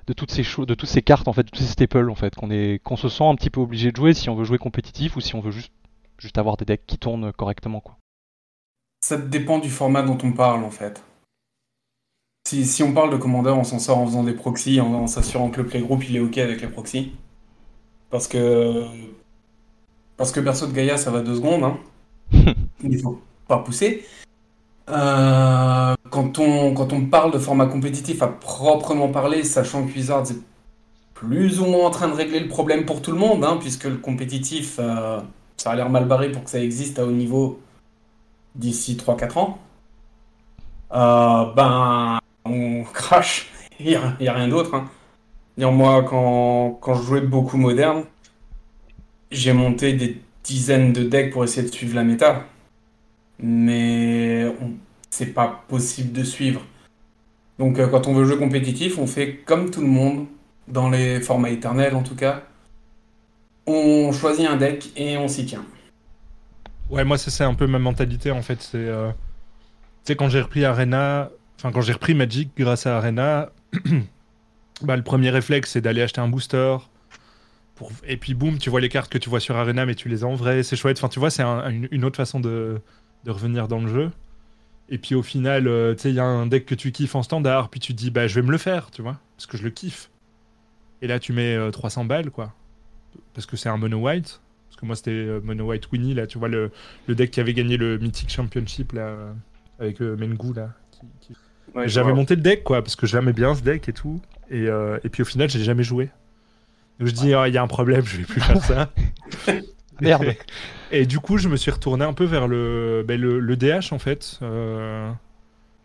de 0.06 0.12
toutes 0.12 0.30
ces 0.30 0.42
de 0.42 0.74
toutes 0.74 0.88
ces 0.88 1.02
cartes 1.02 1.28
en 1.28 1.32
fait, 1.32 1.44
de 1.44 1.50
tous 1.50 1.62
ces 1.62 1.72
staples 1.72 2.10
en 2.10 2.14
fait, 2.14 2.34
qu'on 2.34 2.50
est 2.50 2.80
qu'on 2.82 2.96
se 2.96 3.08
sent 3.08 3.24
un 3.24 3.34
petit 3.34 3.50
peu 3.50 3.60
obligé 3.60 3.90
de 3.90 3.96
jouer 3.96 4.14
si 4.14 4.28
on 4.30 4.34
veut 4.34 4.44
jouer 4.44 4.58
compétitif 4.58 5.16
ou 5.16 5.20
si 5.20 5.34
on 5.34 5.40
veut 5.40 5.50
juste 5.50 5.72
juste 6.18 6.38
avoir 6.38 6.56
des 6.56 6.64
decks 6.64 6.86
qui 6.86 6.98
tournent 6.98 7.32
correctement 7.32 7.80
quoi. 7.80 7.96
Ça 9.00 9.16
dépend 9.16 9.58
du 9.58 9.70
format 9.70 10.02
dont 10.02 10.18
on 10.22 10.32
parle 10.32 10.64
en 10.64 10.70
fait. 10.70 11.02
Si, 12.48 12.64
si 12.64 12.82
on 12.82 12.92
parle 12.92 13.10
de 13.10 13.16
Commander, 13.16 13.50
on 13.50 13.64
s'en 13.64 13.80
sort 13.80 13.98
en 13.98 14.06
faisant 14.06 14.22
des 14.22 14.32
proxys, 14.32 14.80
en, 14.80 15.08
s'assurant 15.08 15.50
que 15.50 15.60
le 15.60 15.66
playgroup 15.66 16.08
il 16.08 16.16
est 16.16 16.20
ok 16.20 16.38
avec 16.38 16.60
les 16.60 16.68
proxys. 16.68 17.12
Parce 18.10 18.28
que 18.28 18.84
parce 20.16 20.32
que 20.32 20.40
perso 20.40 20.66
de 20.66 20.72
Gaïa 20.72 20.96
ça 20.96 21.10
va 21.10 21.20
deux 21.20 21.36
secondes. 21.36 21.64
Hein. 21.64 21.78
il 22.84 22.98
faut 23.00 23.20
pas 23.48 23.58
pousser. 23.58 24.04
Euh, 24.88 25.94
quand, 26.10 26.38
on, 26.38 26.74
quand 26.74 26.92
on 26.92 27.06
parle 27.06 27.32
de 27.32 27.38
format 27.38 27.66
compétitif 27.66 28.22
à 28.22 28.28
proprement 28.28 29.08
parler, 29.08 29.42
sachant 29.42 29.84
que 29.86 29.92
Wizards 29.92 30.30
est 30.30 30.40
plus 31.14 31.60
ou 31.60 31.66
moins 31.66 31.86
en 31.86 31.90
train 31.90 32.08
de 32.08 32.14
régler 32.14 32.40
le 32.40 32.48
problème 32.48 32.84
pour 32.84 33.02
tout 33.02 33.10
le 33.10 33.18
monde, 33.18 33.44
hein, 33.44 33.58
puisque 33.60 33.84
le 33.84 33.96
compétitif, 33.96 34.76
euh, 34.78 35.20
ça 35.56 35.70
a 35.70 35.76
l'air 35.76 35.90
mal 35.90 36.06
barré 36.06 36.30
pour 36.30 36.44
que 36.44 36.50
ça 36.50 36.60
existe 36.60 36.98
à 36.98 37.06
haut 37.06 37.10
niveau 37.10 37.60
d'ici 38.54 38.96
3-4 38.96 39.38
ans, 39.38 39.58
euh, 40.92 41.52
ben 41.54 42.18
on 42.44 42.84
crache, 42.84 43.50
il 43.80 43.86
n'y 43.86 44.28
a, 44.28 44.32
rien 44.32 44.48
d'autre. 44.48 44.74
Hein. 44.74 44.84
Moi, 45.58 46.04
quand, 46.04 46.78
quand 46.80 46.94
je 46.94 47.02
jouais 47.02 47.20
beaucoup 47.22 47.56
moderne, 47.56 48.04
j'ai 49.30 49.52
monté 49.52 49.94
des 49.94 50.20
dizaines 50.44 50.92
de 50.92 51.02
decks 51.02 51.32
pour 51.32 51.44
essayer 51.44 51.68
de 51.68 51.74
suivre 51.74 51.96
la 51.96 52.04
méta 52.04 52.44
mais 53.38 54.52
c'est 55.10 55.32
pas 55.32 55.64
possible 55.68 56.12
de 56.12 56.24
suivre. 56.24 56.62
Donc 57.58 57.78
euh, 57.78 57.88
quand 57.88 58.06
on 58.06 58.14
veut 58.14 58.24
jouer 58.24 58.38
compétitif, 58.38 58.98
on 58.98 59.06
fait 59.06 59.36
comme 59.44 59.70
tout 59.70 59.80
le 59.80 59.86
monde, 59.86 60.26
dans 60.68 60.90
les 60.90 61.20
formats 61.20 61.50
éternels 61.50 61.94
en 61.94 62.02
tout 62.02 62.16
cas. 62.16 62.42
On 63.66 64.12
choisit 64.12 64.46
un 64.46 64.56
deck 64.56 64.92
et 64.96 65.16
on 65.16 65.28
s'y 65.28 65.46
tient. 65.46 65.64
Ouais, 66.90 67.04
moi 67.04 67.18
c'est 67.18 67.44
un 67.44 67.54
peu 67.54 67.66
ma 67.66 67.78
mentalité 67.78 68.30
en 68.30 68.42
fait. 68.42 68.60
C'est 68.62 68.76
euh... 68.76 69.10
quand 70.10 70.28
j'ai 70.28 70.40
repris 70.40 70.64
Arena, 70.64 71.30
enfin 71.58 71.72
quand 71.72 71.80
j'ai 71.80 71.92
repris 71.92 72.14
Magic 72.14 72.50
grâce 72.56 72.86
à 72.86 72.96
Arena, 72.98 73.50
bah, 74.82 74.96
le 74.96 75.02
premier 75.02 75.30
réflexe 75.30 75.72
c'est 75.72 75.80
d'aller 75.80 76.02
acheter 76.02 76.20
un 76.20 76.28
booster. 76.28 76.76
Et 78.06 78.16
puis 78.16 78.32
boum, 78.32 78.58
tu 78.58 78.70
vois 78.70 78.80
les 78.80 78.88
cartes 78.88 79.12
que 79.12 79.18
tu 79.18 79.28
vois 79.28 79.40
sur 79.40 79.56
Arena, 79.56 79.84
mais 79.84 79.94
tu 79.94 80.08
les 80.08 80.24
as 80.24 80.26
en 80.26 80.34
vrai, 80.34 80.62
c'est 80.62 80.76
chouette. 80.76 80.96
Enfin, 80.96 81.08
tu 81.08 81.20
vois, 81.20 81.28
c'est 81.28 81.42
une 81.42 82.04
autre 82.04 82.16
façon 82.16 82.40
de, 82.40 82.80
de 83.26 83.30
revenir 83.32 83.68
dans 83.68 83.80
le 83.80 83.88
jeu. 83.88 84.10
Et 84.88 84.98
puis 84.98 85.14
au 85.14 85.22
final, 85.22 85.66
euh, 85.66 85.94
tu 85.94 86.02
sais, 86.02 86.10
il 86.10 86.14
y 86.14 86.20
a 86.20 86.24
un 86.24 86.46
deck 86.46 86.64
que 86.64 86.74
tu 86.74 86.92
kiffes 86.92 87.16
en 87.16 87.22
standard, 87.22 87.68
puis 87.68 87.80
tu 87.80 87.92
te 87.92 87.98
dis, 87.98 88.10
bah 88.10 88.28
je 88.28 88.36
vais 88.36 88.46
me 88.46 88.52
le 88.52 88.58
faire, 88.58 88.90
tu 88.90 89.02
vois, 89.02 89.18
parce 89.36 89.46
que 89.46 89.56
je 89.56 89.64
le 89.64 89.70
kiffe. 89.70 90.10
Et 91.02 91.08
là, 91.08 91.18
tu 91.18 91.32
mets 91.32 91.58
300 91.72 92.04
euh, 92.04 92.06
balles, 92.06 92.30
quoi. 92.30 92.54
Parce 93.34 93.46
que 93.46 93.56
c'est 93.56 93.68
un 93.68 93.76
mono 93.76 93.98
white. 93.98 94.40
Parce 94.68 94.80
que 94.80 94.86
moi, 94.86 94.96
c'était 94.96 95.10
euh, 95.10 95.40
mono 95.42 95.66
white 95.66 95.90
Winnie, 95.92 96.14
là, 96.14 96.26
tu 96.26 96.38
vois, 96.38 96.48
le, 96.48 96.70
le, 97.06 97.14
deck 97.14 97.32
qui 97.32 97.40
avait 97.40 97.52
gagné 97.52 97.76
le 97.76 97.98
Mythic 97.98 98.30
Championship, 98.30 98.92
là, 98.92 99.14
avec 99.78 100.00
Mengu, 100.00 100.54
là. 100.54 100.70
J'avais 101.84 102.14
monté 102.14 102.36
le 102.36 102.42
deck, 102.42 102.62
quoi, 102.62 102.80
parce 102.80 102.96
que 102.96 103.06
j'aimais 103.06 103.34
bien 103.34 103.54
ce 103.54 103.62
deck 103.62 103.88
et 103.88 103.92
tout. 103.92 104.22
Et, 104.50 104.64
et 104.64 105.08
puis 105.10 105.22
au 105.22 105.26
final, 105.26 105.50
j'ai 105.50 105.62
jamais 105.62 105.82
joué. 105.82 106.10
Donc 106.98 107.08
je 107.08 107.12
dis, 107.12 107.34
oh, 107.34 107.44
il 107.44 107.52
y 107.52 107.58
a 107.58 107.62
un 107.62 107.66
problème, 107.66 108.06
je 108.06 108.18
vais 108.18 108.24
plus 108.24 108.40
faire 108.40 108.62
ça. 108.62 108.90
Merde. 110.00 110.34
Et 110.92 111.06
du 111.06 111.18
coup, 111.18 111.38
je 111.38 111.48
me 111.48 111.56
suis 111.56 111.70
retourné 111.70 112.04
un 112.04 112.12
peu 112.12 112.24
vers 112.24 112.46
le, 112.48 113.04
ben, 113.06 113.20
le, 113.20 113.56
DH 113.56 113.92
en 113.92 113.98
fait. 113.98 114.38
Euh, 114.42 115.10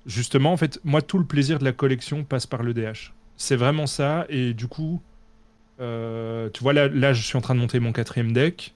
justement, 0.06 0.52
en 0.52 0.58
fait, 0.58 0.80
moi, 0.84 1.02
tout 1.02 1.18
le 1.18 1.26
plaisir 1.26 1.60
de 1.60 1.66
la 1.66 1.72
collection 1.72 2.24
passe 2.24 2.46
par 2.46 2.64
le 2.64 2.74
DH. 2.74 3.14
C'est 3.38 3.56
vraiment 3.56 3.88
ça. 3.88 4.26
Et 4.30 4.54
du 4.54 4.68
coup, 4.68 5.02
euh, 5.80 6.50
tu 6.54 6.62
vois, 6.64 6.74
là, 6.74 6.88
là, 6.88 7.14
je 7.14 7.24
suis 7.24 7.38
en 7.38 7.42
train 7.42 7.56
de 7.56 7.60
monter 7.60 7.80
mon 7.80 7.92
quatrième 7.92 8.34
deck. 8.34 8.74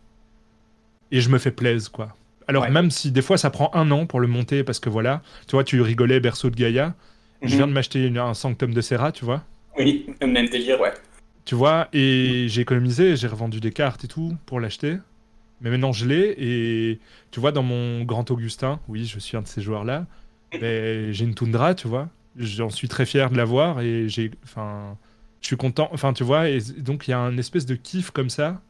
Et 1.11 1.21
je 1.21 1.29
me 1.29 1.37
fais 1.37 1.51
plaisir, 1.51 1.91
quoi. 1.91 2.15
Alors, 2.47 2.69
même 2.69 2.91
si 2.91 3.11
des 3.11 3.21
fois 3.21 3.37
ça 3.37 3.49
prend 3.49 3.71
un 3.73 3.89
an 3.91 4.05
pour 4.05 4.19
le 4.19 4.27
monter, 4.27 4.63
parce 4.63 4.79
que 4.79 4.89
voilà, 4.89 5.21
tu 5.47 5.55
vois, 5.55 5.63
tu 5.63 5.81
rigolais, 5.81 6.19
berceau 6.19 6.49
de 6.49 6.55
Gaïa. 6.55 6.93
Je 7.41 7.47
mhm. 7.47 7.55
viens 7.55 7.67
de 7.67 7.73
m'acheter 7.73 8.17
un 8.17 8.33
Sanctum 8.33 8.73
de 8.73 8.81
Serra, 8.81 9.11
tu 9.11 9.25
vois. 9.25 9.43
Oui, 9.77 10.07
même 10.21 10.47
délire, 10.47 10.79
ouais. 10.79 10.93
Tu 11.43 11.53
vois, 11.53 11.87
et 11.93 12.47
j'ai 12.47 12.61
économisé, 12.61 13.15
j'ai 13.15 13.27
revendu 13.27 13.59
des 13.59 13.71
cartes 13.71 14.03
et 14.05 14.07
tout 14.07 14.35
pour 14.45 14.59
l'acheter. 14.59 14.97
Mais 15.65 15.71
maintenant, 15.71 15.91
je 15.91 16.05
l'ai. 16.05 16.35
Et 16.37 16.99
tu 17.31 17.39
vois, 17.41 17.51
dans 17.51 17.63
mon 17.63 18.03
Grand 18.03 18.29
Augustin, 18.29 18.79
oui, 18.87 19.05
je 19.05 19.19
suis 19.19 19.35
un 19.35 19.41
de 19.41 19.47
ces 19.47 19.61
joueurs-là, 19.61 20.05
Ben, 20.61 21.11
j'ai 21.11 21.25
une 21.25 21.33
Tundra, 21.35 21.73
tu 21.75 21.87
vois. 21.87 22.07
J'en 22.37 22.69
suis 22.69 22.87
très 22.87 23.05
fier 23.05 23.29
de 23.29 23.35
l'avoir 23.35 23.81
et 23.81 24.07
j'ai. 24.07 24.31
Enfin. 24.43 24.97
Je 25.41 25.47
suis 25.47 25.57
content. 25.57 25.89
Enfin, 25.91 26.13
tu 26.13 26.23
vois, 26.23 26.49
et 26.49 26.59
donc 26.77 27.07
il 27.07 27.11
y 27.11 27.13
a 27.13 27.19
un 27.19 27.37
espèce 27.37 27.65
de 27.65 27.75
kiff 27.75 28.09
comme 28.11 28.29
ça. 28.29 28.61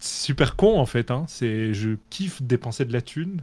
Super 0.00 0.56
con 0.56 0.78
en 0.80 0.86
fait. 0.86 1.10
Hein. 1.10 1.24
C'est, 1.28 1.74
je 1.74 1.90
kiffe 2.10 2.42
dépenser 2.42 2.84
de 2.84 2.92
la 2.92 3.02
thune. 3.02 3.42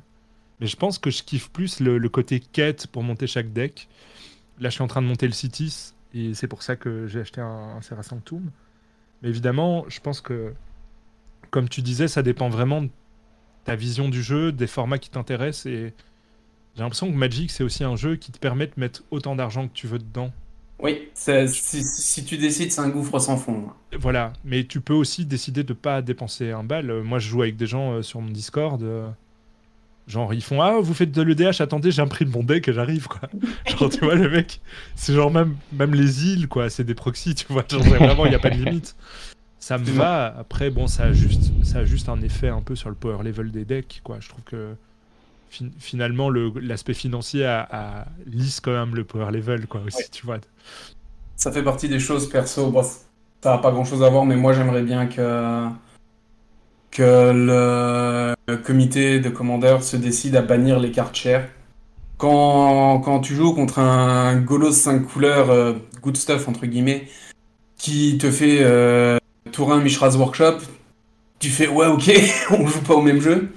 Mais 0.59 0.67
je 0.67 0.75
pense 0.75 0.99
que 0.99 1.09
je 1.09 1.23
kiffe 1.23 1.49
plus 1.51 1.79
le, 1.79 1.97
le 1.97 2.09
côté 2.09 2.39
quête 2.41 2.87
pour 2.87 3.03
monter 3.03 3.27
chaque 3.27 3.53
deck. 3.53 3.87
Là, 4.59 4.69
je 4.69 4.73
suis 4.75 4.83
en 4.83 4.87
train 4.87 5.01
de 5.01 5.07
monter 5.07 5.25
le 5.25 5.31
Citis 5.31 5.93
et 6.13 6.33
c'est 6.33 6.47
pour 6.47 6.63
ça 6.63 6.75
que 6.75 7.07
j'ai 7.07 7.21
acheté 7.21 7.39
un, 7.39 7.77
un 7.77 7.81
Serra 7.81 8.03
Sanctum. 8.03 8.51
Mais 9.21 9.29
évidemment, 9.29 9.85
je 9.87 9.99
pense 9.99 10.21
que, 10.21 10.53
comme 11.51 11.69
tu 11.69 11.81
disais, 11.81 12.07
ça 12.07 12.21
dépend 12.23 12.49
vraiment 12.49 12.81
de 12.83 12.89
ta 13.65 13.75
vision 13.75 14.09
du 14.09 14.21
jeu, 14.23 14.51
des 14.51 14.67
formats 14.67 14.97
qui 14.99 15.09
t'intéressent. 15.09 15.65
Et 15.67 15.93
j'ai 16.75 16.81
l'impression 16.83 17.11
que 17.11 17.15
Magic, 17.17 17.51
c'est 17.51 17.63
aussi 17.63 17.83
un 17.83 17.95
jeu 17.95 18.15
qui 18.15 18.31
te 18.31 18.39
permet 18.39 18.67
de 18.67 18.73
mettre 18.77 19.03
autant 19.11 19.35
d'argent 19.35 19.67
que 19.67 19.73
tu 19.73 19.87
veux 19.87 19.99
dedans. 19.99 20.31
Oui, 20.81 21.09
c'est- 21.13 21.47
si, 21.47 21.83
si 21.83 22.23
tu 22.23 22.37
décides, 22.37 22.71
c'est 22.71 22.79
un 22.79 22.87
gouffre 22.89 23.19
sans 23.19 23.35
fond. 23.35 23.65
Voilà, 23.99 24.31
mais 24.45 24.63
tu 24.63 24.79
peux 24.79 24.93
aussi 24.93 25.25
décider 25.25 25.63
de 25.65 25.73
pas 25.73 26.01
dépenser 26.01 26.51
un 26.51 26.63
bal. 26.63 26.89
Euh, 26.89 27.03
Moi, 27.03 27.19
je 27.19 27.27
joue 27.27 27.41
avec 27.41 27.57
des 27.57 27.67
gens 27.67 27.93
euh, 27.95 28.01
sur 28.01 28.21
mon 28.21 28.29
Discord. 28.31 28.81
euh, 28.81 29.09
genre, 30.07 30.33
ils 30.33 30.41
font 30.41 30.61
Ah, 30.61 30.79
vous 30.79 30.93
faites 30.93 31.11
de 31.11 31.21
l'EDH, 31.21 31.59
attendez, 31.61 31.91
j'ai 31.91 32.01
imprimé 32.01 32.31
mon 32.31 32.43
deck 32.43 32.67
et 32.69 32.73
j'arrive, 32.73 33.07
quoi. 33.09 33.27
genre, 33.67 33.89
tu 33.89 33.99
vois, 33.99 34.15
le 34.15 34.29
mec, 34.29 34.61
c'est 34.95 35.13
genre 35.13 35.31
même, 35.31 35.57
même 35.73 35.93
les 35.93 36.27
îles, 36.27 36.47
quoi, 36.47 36.69
c'est 36.69 36.85
des 36.85 36.95
proxys, 36.95 37.35
tu 37.35 37.45
vois. 37.49 37.65
Genre, 37.69 37.83
vraiment, 37.83 38.25
il 38.25 38.29
n'y 38.29 38.35
a 38.35 38.39
pas 38.39 38.49
de 38.49 38.63
limite. 38.63 38.95
Ça 39.59 39.77
me 39.77 39.83
va. 39.83 40.35
Après, 40.39 40.69
bon, 40.69 40.87
ça 40.87 41.03
a, 41.03 41.13
juste, 41.13 41.51
ça 41.63 41.79
a 41.79 41.85
juste 41.85 42.09
un 42.09 42.21
effet 42.21 42.47
un 42.47 42.61
peu 42.61 42.75
sur 42.75 42.89
le 42.89 42.95
power 42.95 43.23
level 43.23 43.51
des 43.51 43.65
decks, 43.65 44.01
quoi. 44.03 44.17
Je 44.19 44.29
trouve 44.29 44.43
que 44.43 44.73
fin- 45.49 45.69
finalement, 45.79 46.29
le- 46.29 46.51
l'aspect 46.61 46.93
financier 46.93 47.45
a, 47.45 47.67
a- 47.71 48.05
lisse 48.25 48.61
quand 48.61 48.71
même 48.71 48.95
le 48.95 49.03
power 49.03 49.31
level, 49.31 49.67
quoi, 49.67 49.81
aussi, 49.85 50.09
tu 50.11 50.25
vois. 50.25 50.37
Ça 51.35 51.51
fait 51.51 51.63
partie 51.63 51.89
des 51.89 51.99
choses 51.99 52.29
perso. 52.29 52.71
Bon, 52.71 52.83
ça 52.83 53.51
n'a 53.51 53.57
pas 53.57 53.71
grand-chose 53.71 54.01
à 54.03 54.09
voir, 54.09 54.25
mais 54.25 54.35
moi 54.35 54.53
j'aimerais 54.53 54.81
bien 54.83 55.07
que, 55.07 55.67
que 56.91 57.31
le, 57.31 58.35
le 58.47 58.57
comité 58.57 59.19
de 59.19 59.29
commandeurs 59.29 59.83
se 59.83 59.95
décide 59.97 60.35
à 60.35 60.41
bannir 60.41 60.79
les 60.79 60.91
cartes 60.91 61.15
chères. 61.15 61.47
Quand, 62.17 62.99
quand 62.99 63.21
tu 63.21 63.35
joues 63.35 63.53
contre 63.53 63.79
un 63.79 64.35
Golos 64.41 64.73
5 64.73 65.05
couleurs, 65.07 65.49
euh, 65.51 65.73
good 66.01 66.17
stuff 66.17 66.49
entre 66.49 66.65
guillemets, 66.65 67.07
qui 67.77 68.17
te 68.17 68.29
fait 68.31 68.59
euh, 68.61 69.18
tour 69.59 69.73
1 69.73 69.81
Mishra's 69.81 70.15
Workshop, 70.15 70.59
tu 71.39 71.49
fais 71.49 71.67
ouais, 71.67 71.87
ok, 71.87 72.09
on 72.51 72.65
joue 72.65 72.79
pas 72.79 72.93
au 72.93 73.01
même 73.01 73.19
jeu. 73.19 73.49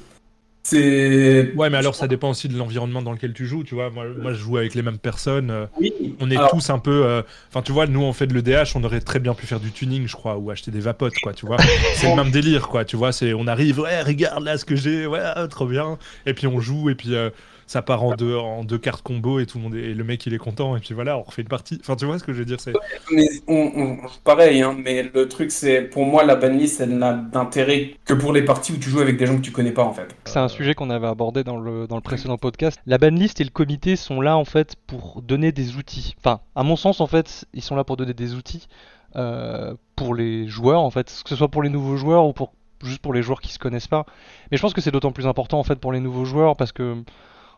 C'est. 0.65 1.53
Ouais, 1.55 1.71
mais 1.71 1.79
alors 1.79 1.95
ça 1.95 2.09
dépend 2.09 2.31
aussi 2.31 2.49
de 2.49 2.57
l'environnement 2.59 3.03
dans 3.03 3.13
lequel 3.13 3.33
tu 3.33 3.47
joues, 3.47 3.63
tu 3.63 3.77
vois. 3.77 3.91
Moi, 3.91 4.05
moi 4.21 4.33
je 4.33 4.39
joue 4.39 4.57
avec 4.57 4.75
les 4.75 4.83
mêmes 4.83 4.99
personnes. 4.99 5.51
euh, 5.53 5.67
Oui. 5.81 5.93
On 6.21 6.29
est 6.29 6.37
Alors, 6.37 6.51
tous 6.51 6.71
un 6.71 6.81
peu. 6.81 7.05
euh, 7.05 7.23
Enfin, 7.51 7.63
tu 7.63 7.71
vois, 7.71 7.87
nous 7.87 8.01
on 8.03 8.13
fait 8.13 8.27
de 8.27 8.35
l'EDH, 8.35 8.73
on 8.77 8.83
aurait 8.83 9.01
très 9.01 9.21
bien 9.21 9.35
pu 9.35 9.47
faire 9.47 9.61
du 9.61 9.71
tuning, 9.71 10.09
je 10.09 10.15
crois, 10.17 10.37
ou 10.39 10.51
acheter 10.51 10.73
des 10.73 10.81
vapotes, 10.81 11.15
quoi, 11.23 11.33
tu 11.35 11.47
vois. 11.47 11.57
C'est 11.95 12.09
le 12.11 12.17
même 12.17 12.33
délire, 12.33 12.67
quoi, 12.69 12.85
tu 12.85 12.97
vois. 12.97 13.13
C'est, 13.13 13.33
on 13.33 13.47
arrive, 13.47 13.79
ouais, 13.81 14.03
regarde 14.03 14.43
là 14.45 14.59
ce 14.59 14.65
que 14.65 14.75
j'ai, 14.75 15.07
ouais, 15.07 15.21
trop 15.51 15.67
bien. 15.67 15.99
Et 16.27 16.35
puis 16.35 16.49
on 16.49 16.61
joue, 16.61 16.91
et 16.91 16.95
puis 16.97 17.15
euh, 17.15 17.31
ça 17.73 17.81
part 17.81 18.05
en 18.05 18.15
deux, 18.15 18.37
en 18.37 18.65
deux 18.65 18.77
cartes 18.77 19.01
combo, 19.03 19.41
et 19.41 19.47
tout 19.47 19.57
le 19.57 19.65
monde, 19.65 19.75
est- 19.75 19.81
et 19.91 19.95
le 19.95 20.05
mec 20.05 20.27
il 20.27 20.35
est 20.35 20.39
content, 20.39 20.77
et 20.77 20.81
puis 20.81 20.93
voilà, 20.95 21.17
on 21.17 21.23
refait 21.23 21.41
une 21.41 21.49
partie. 21.49 21.79
Enfin, 21.81 21.97
tu 21.97 22.05
vois 22.05 22.19
ce 22.19 22.25
que 22.25 22.33
je 22.35 22.39
veux 22.41 22.45
dire, 22.45 22.61
c'est. 22.61 22.75
Mais 23.11 23.27
on, 23.49 23.73
on- 23.75 23.99
pareil, 24.25 24.61
hein, 24.61 24.77
mais 24.79 25.03
le 25.15 25.27
truc 25.27 25.51
c'est, 25.51 25.81
pour 25.83 26.05
moi, 26.05 26.23
la 26.25 26.37
banlist, 26.37 26.81
elle 26.83 26.99
n'a 26.99 27.15
d'intérêt 27.15 27.95
que 28.05 28.13
pour 28.13 28.35
les 28.35 28.43
parties 28.43 28.73
où 28.73 28.77
tu 28.77 28.91
joues 28.91 29.01
avec 29.01 29.17
des 29.17 29.25
gens 29.27 29.37
que 29.37 29.41
tu 29.43 29.53
connais 29.53 29.73
pas 29.73 29.85
en 29.85 29.95
fait. 29.95 30.15
C'est 30.27 30.39
un 30.39 30.49
sujet 30.49 30.75
qu'on 30.75 30.91
avait 30.91 31.07
abordé 31.07 31.45
dans 31.45 31.57
le, 31.59 31.87
dans 31.87 31.97
le 31.97 32.03
précédent 32.03 32.37
podcast. 32.37 32.79
La 32.87 32.99
banlist 32.99 33.41
et 33.41 33.45
le 33.45 33.51
comité 33.51 33.97
sont 33.97 34.21
là 34.21 34.37
en 34.37 34.45
fait 34.45 34.77
pour 34.87 35.23
donner 35.23 35.51
des 35.51 35.77
outils. 35.77 36.15
Enfin, 36.19 36.41
à 36.55 36.63
mon 36.65 36.77
sens 36.77 37.01
en 37.01 37.07
fait, 37.07 37.47
ils 37.55 37.63
sont 37.63 37.75
là 37.77 37.85
pour 37.85 37.97
donner 37.97 38.13
des 38.15 38.35
outils 38.35 38.69
euh, 39.17 39.75
pour 39.97 40.15
les 40.15 40.47
joueurs 40.49 40.83
en 40.83 40.91
fait, 40.91 41.07
que 41.23 41.29
ce 41.31 41.37
soit 41.37 41.49
pour 41.49 41.63
les 41.63 41.71
nouveaux 41.71 41.97
joueurs 41.97 42.27
ou 42.27 42.33
pour 42.35 42.53
juste 42.85 42.99
pour 43.01 43.15
les 43.15 43.23
joueurs 43.23 43.41
qui 43.41 43.53
se 43.53 43.59
connaissent 43.59 43.87
pas. 43.89 44.05
Mais 44.51 44.57
je 44.57 44.63
pense 44.63 44.73
que 44.75 44.81
c'est 44.81 44.91
d'autant 44.91 45.13
plus 45.13 45.27
important 45.27 45.59
en 45.59 45.63
fait 45.65 45.77
pour 45.77 45.93
les 45.93 46.01
nouveaux 46.01 46.25
joueurs 46.25 46.57
parce 46.57 46.73
que 46.73 46.97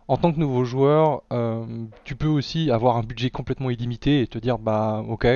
en 0.08 0.16
tant 0.16 0.32
que 0.32 0.38
nouveau 0.38 0.64
joueur, 0.64 1.22
euh, 1.32 1.66
tu 2.04 2.16
peux 2.16 2.26
aussi 2.28 2.70
avoir 2.70 2.96
un 2.96 3.02
budget 3.02 3.30
complètement 3.30 3.70
illimité 3.70 4.20
et 4.22 4.26
te 4.26 4.38
dire 4.38 4.58
bah 4.58 5.04
ok, 5.08 5.26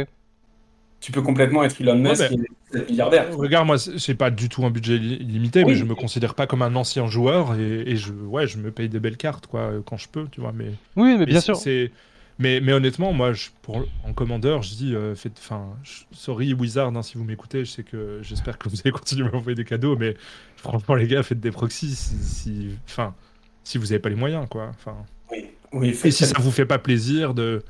Tu 1.01 1.13
peux 1.13 1.23
complètement 1.23 1.63
être 1.63 1.81
Elon 1.81 1.97
Musk 1.97 2.21
Ouais, 2.23 2.31
et 2.33 2.79
être 2.79 2.91
milliardaire. 2.91 3.37
Regarde, 3.37 3.67
moi, 3.67 3.79
c'est- 3.79 4.15
pas 4.15 4.31
du 4.31 4.49
tout 4.49 4.65
un 4.65 4.71
budget 4.71 4.99
li- 4.99 5.19
limité, 5.19 5.65
Oui. 5.65 5.73
mais 5.73 5.75
je 5.77 5.85
me 5.85 5.95
considère 5.95 6.35
pas 6.35 6.47
comme 6.47 6.63
un 6.63 6.75
ancien 6.75 7.07
joueur, 7.07 7.55
et, 7.59 7.83
et 7.91 7.97
je, 7.97 8.13
ouais, 8.13 8.47
je 8.47 8.59
me 8.59 8.73
paye 8.73 8.89
des 8.89 8.99
belles 9.01 9.17
cartes, 9.17 9.47
quoi, 9.47 9.61
euh, 9.61 9.83
quand 9.85 9.97
je 9.97 10.09
peux, 10.09 10.27
tu 10.31 10.41
vois, 10.41 10.53
mais. 10.53 10.73
oui 10.97 11.17
mais 11.19 11.27
Mais 11.27 11.33
bien 11.33 11.41
sûr. 11.41 11.57
c'est- 11.57 11.93
Mais, 12.41 12.61
mais 12.61 12.73
honnêtement, 12.73 13.13
moi, 13.13 13.33
je, 13.33 13.49
pour, 13.63 13.85
en 14.05 14.13
commandeur, 14.13 14.63
je 14.63 14.75
dis, 14.77 14.95
euh, 14.95 15.15
faites, 15.17 15.39
enfin, 15.39 15.77
je- 15.83 16.03
sorry 16.13 16.53
Wizard, 16.55 16.97
hein, 16.97 17.03
si 17.03 17.19
vous 17.19 17.25
m'écoutez, 17.25 17.65
je 17.65 17.71
sais 17.73 17.83
que 17.85 18.21
j'espère 18.23 18.59
que 18.59 18.69
vous 18.69 18.77
allez 18.85 18.93
continuer 19.25 19.29
à 19.29 19.33
m'envoyer 19.33 19.57
des 19.57 19.65
cadeaux, 19.65 19.97
mais 19.97 20.17
franchement, 20.57 20.95
les 20.95 21.09
gars, 21.09 21.23
faites 21.25 21.41
des 21.41 21.51
proxys, 21.51 21.97
si, 21.97 22.23
si, 22.23 22.79
enfin, 22.87 23.15
si 23.21 23.28
vous 23.77 23.93
avez 23.93 23.99
pas 23.99 24.09
les 24.09 24.15
moyens, 24.15 24.47
quoi. 24.49 24.71
Enfin, 24.71 24.97
Oui, 25.31 25.47
oui, 25.73 25.89
et 25.91 26.11
si 26.11 26.25
ça 26.25 26.39
vous 26.41 26.51
fait 26.51 26.65
pas 26.65 26.79
plaisir 26.79 27.35
de 27.35 27.63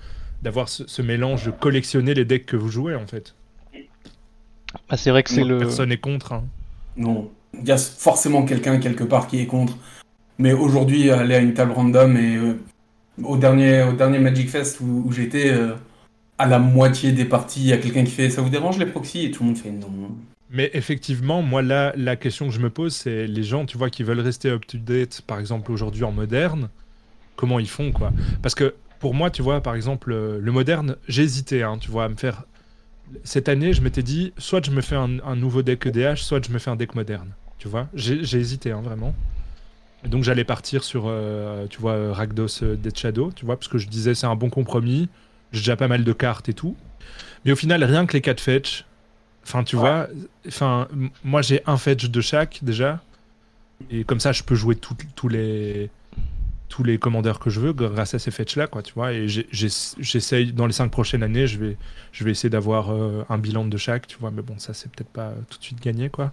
d'avoir 0.43 0.69
ce, 0.69 0.87
ce 0.87 1.03
mélange 1.03 1.47
de 1.47 1.51
collectionner 1.51 2.15
les 2.15 2.25
decks 2.25 2.47
que 2.47 2.57
vous 2.57 2.69
jouez, 2.69 2.95
en 2.95 3.07
fait. 3.09 3.35
Ah, 4.89 4.97
c'est 4.97 5.11
vrai 5.11 5.25
que 5.25 5.31
c'est 5.31 5.41
Moi, 5.41 5.49
le. 5.49 5.59
Personne 5.59 5.89
n'est 5.89 5.97
contre. 5.99 6.33
hein. 6.33 6.45
Non, 6.97 7.31
il 7.61 7.67
y 7.67 7.73
a 7.73 7.79
forcément 7.79 8.45
quelqu'un 8.45 8.79
quelque 8.79 9.03
part 9.05 9.27
qui 9.27 9.41
est 9.41 9.47
contre. 9.47 9.77
Mais 10.39 10.53
aujourd'hui, 10.53 11.11
aller 11.11 11.35
à 11.35 11.39
une 11.41 11.55
table 11.55 11.73
random 11.73 12.17
et 12.17 12.37
euh, 12.37 12.55
au 13.25 13.37
dernier, 13.37 13.83
au 13.83 13.93
dernier 13.95 14.19
Magic 14.21 14.49
Fest 14.51 14.79
où, 14.81 15.03
où 15.07 15.11
j'étais, 15.13 15.51
euh, 15.51 15.75
à 16.39 16.47
la 16.47 16.61
moitié 16.61 17.11
des 17.11 17.25
parties, 17.25 17.61
il 17.61 17.67
y 17.67 17.73
a 17.73 17.79
quelqu'un 17.79 18.05
qui 18.05 18.13
fait 18.13 18.31
Ça 18.31 18.43
vous 18.43 18.49
dérange 18.51 18.79
les 18.79 18.87
proxys? 18.87 19.25
Et 19.25 19.31
tout 19.33 19.43
le 19.43 19.49
monde 19.49 19.59
fait 19.59 19.71
non. 19.73 19.89
Mais 20.51 20.71
effectivement, 20.73 21.43
moi, 21.43 21.61
là, 21.61 21.93
la 21.97 22.17
question 22.17 22.49
que 22.49 22.55
je 22.55 22.61
me 22.61 22.71
pose, 22.71 22.95
c'est 22.95 23.27
les 23.27 23.43
gens, 23.43 23.67
tu 23.67 23.77
vois, 23.77 23.91
qui 23.91 24.03
veulent 24.03 24.21
rester 24.21 24.49
up-to-date, 24.49 25.23
par 25.27 25.39
exemple, 25.39 25.71
aujourd'hui 25.71 26.05
en 26.05 26.13
moderne, 26.13 26.71
comment 27.37 27.59
ils 27.59 27.69
font, 27.69 27.93
quoi? 27.93 28.13
Parce 28.41 28.55
que 28.55 28.75
pour 28.99 29.15
moi, 29.15 29.31
tu 29.31 29.43
vois, 29.43 29.61
par 29.63 29.75
exemple, 29.75 30.11
euh, 30.13 30.39
le 30.41 30.53
moderne, 30.53 30.97
hésité, 31.09 31.63
hein, 31.63 31.77
tu 31.79 31.91
vois, 31.91 32.05
à 32.05 32.09
me 32.09 32.17
faire. 32.17 32.45
Cette 33.25 33.49
année, 33.49 33.73
je 33.75 33.83
m'étais 33.83 34.03
dit, 34.03 34.33
soit 34.39 34.65
je 34.65 34.71
me 34.71 34.81
fais 34.81 34.97
un, 34.97 35.37
nouveau 35.37 35.63
deck 35.63 35.87
EDH, 35.87 36.17
soit 36.17 36.45
je 36.45 36.53
me 36.53 36.59
fais 36.59 36.71
un 36.71 36.77
deck 36.77 36.95
moderne, 36.95 37.31
tu 37.59 37.69
vois? 37.69 37.89
J'ai 37.95 38.39
hésité, 38.39 38.71
hein, 38.71 38.81
vraiment. 38.83 39.15
Donc, 40.05 40.25
j'allais 40.25 40.45
partir 40.45 40.83
sur, 40.83 41.05
euh, 41.07 41.67
tu 41.69 41.81
vois, 41.81 42.13
Rakdos 42.15 42.63
euh, 42.63 42.77
Dead 42.77 42.97
Shadow, 42.97 43.33
tu 43.33 43.45
vois, 43.45 43.57
parce 43.57 43.69
que 43.69 43.79
je 43.79 43.89
disais, 43.89 44.15
c'est 44.15 44.27
un 44.27 44.37
bon 44.37 44.49
compromis, 44.49 45.09
j'ai 45.53 45.61
déjà 45.61 45.77
pas 45.77 45.89
mal 45.89 46.05
de 46.05 46.13
cartes 46.13 46.49
et 46.49 46.55
tout. 46.55 46.77
Mais 47.45 47.53
au 47.53 47.57
final, 47.57 47.83
rien 47.85 48.07
que 48.07 48.15
les 48.15 48.21
4 48.21 48.41
fetch, 48.41 48.85
enfin, 49.49 49.65
tu 49.65 49.77
Ouais. 49.77 49.81
vois, 49.83 50.09
enfin, 50.47 50.89
moi, 51.25 51.43
j'ai 51.43 51.63
un 51.67 51.77
fetch 51.79 52.07
de 52.11 52.21
chaque, 52.21 52.59
déjà. 52.63 53.01
Et 53.91 54.05
comme 54.05 54.21
ça, 54.21 54.33
je 54.33 54.43
peux 54.43 54.55
jouer 54.55 54.75
tous 54.77 55.29
les 55.29 55.91
tous 56.69 56.85
les 56.85 56.99
commandeurs 56.99 57.39
que 57.39 57.49
je 57.49 57.61
veux 57.61 57.73
grâce 57.73 58.13
à 58.13 58.19
ces 58.19 58.31
fetch 58.31 58.55
là 58.57 58.67
quoi 58.67 58.83
tu 58.83 58.93
vois. 58.93 59.13
Et 59.15 59.27
j'essaye 59.27 60.53
dans 60.53 60.67
les 60.67 60.75
cinq 60.75 60.91
prochaines 60.91 61.23
années 61.23 61.47
je 61.47 61.59
vais 61.59 61.77
je 62.13 62.25
vais 62.25 62.31
essayer 62.31 62.51
d'avoir 62.51 62.91
euh, 62.93 63.25
un 63.31 63.39
bilan 63.39 63.65
de 63.65 63.77
chaque 63.79 64.07
tu 64.07 64.19
vois. 64.19 64.31
Mais 64.31 64.43
bon 64.43 64.59
ça 64.59 64.75
c'est 64.75 64.91
peut-être 64.93 65.09
pas 65.09 65.33
tout 65.49 65.59
de 65.59 65.65
suite 65.65 65.81
gagné 65.83 66.11
quoi. 66.11 66.33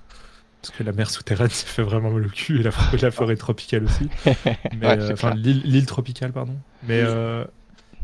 Parce 0.62 0.76
que 0.76 0.84
la 0.84 0.92
mer 0.92 1.10
souterraine 1.10 1.50
ça 1.52 1.66
fait 1.68 1.84
vraiment 1.84 2.12
mal 2.12 2.26
au 2.26 2.30
cul 2.30 2.60
et 2.60 2.64
la, 2.64 2.72
for- 2.72 2.98
la 3.02 3.12
forêt 3.12 3.38
tropicale 3.38 3.86
aussi. 3.86 4.10
Ouais, 4.36 5.00
euh, 5.00 5.14
enfin 5.14 5.34
l'île 5.34 5.62
l'île 5.64 5.86
tropicale 5.86 6.34
pardon. 6.34 6.58
Mais 6.84 7.00
euh, 7.02 7.46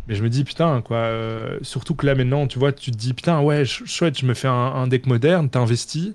mais 0.08 0.16
je 0.16 0.24
me 0.24 0.30
dis 0.30 0.44
putain 0.44 0.82
quoi 0.82 0.98
euh, 0.98 1.58
surtout 1.62 1.96
que 1.96 2.06
là 2.06 2.16
maintenant 2.16 2.48
tu 2.48 2.60
vois 2.60 2.72
tu 2.72 2.92
te 2.92 2.98
dis 2.98 3.14
putain 3.14 3.40
ouais 3.42 3.58
ch- 3.66 3.84
chouette 3.86 4.20
je 4.20 4.26
me 4.26 4.34
fais 4.34 4.48
un, 4.48 4.52
un 4.54 4.88
deck 4.88 5.06
moderne 5.06 5.50
t'investis 5.50 6.14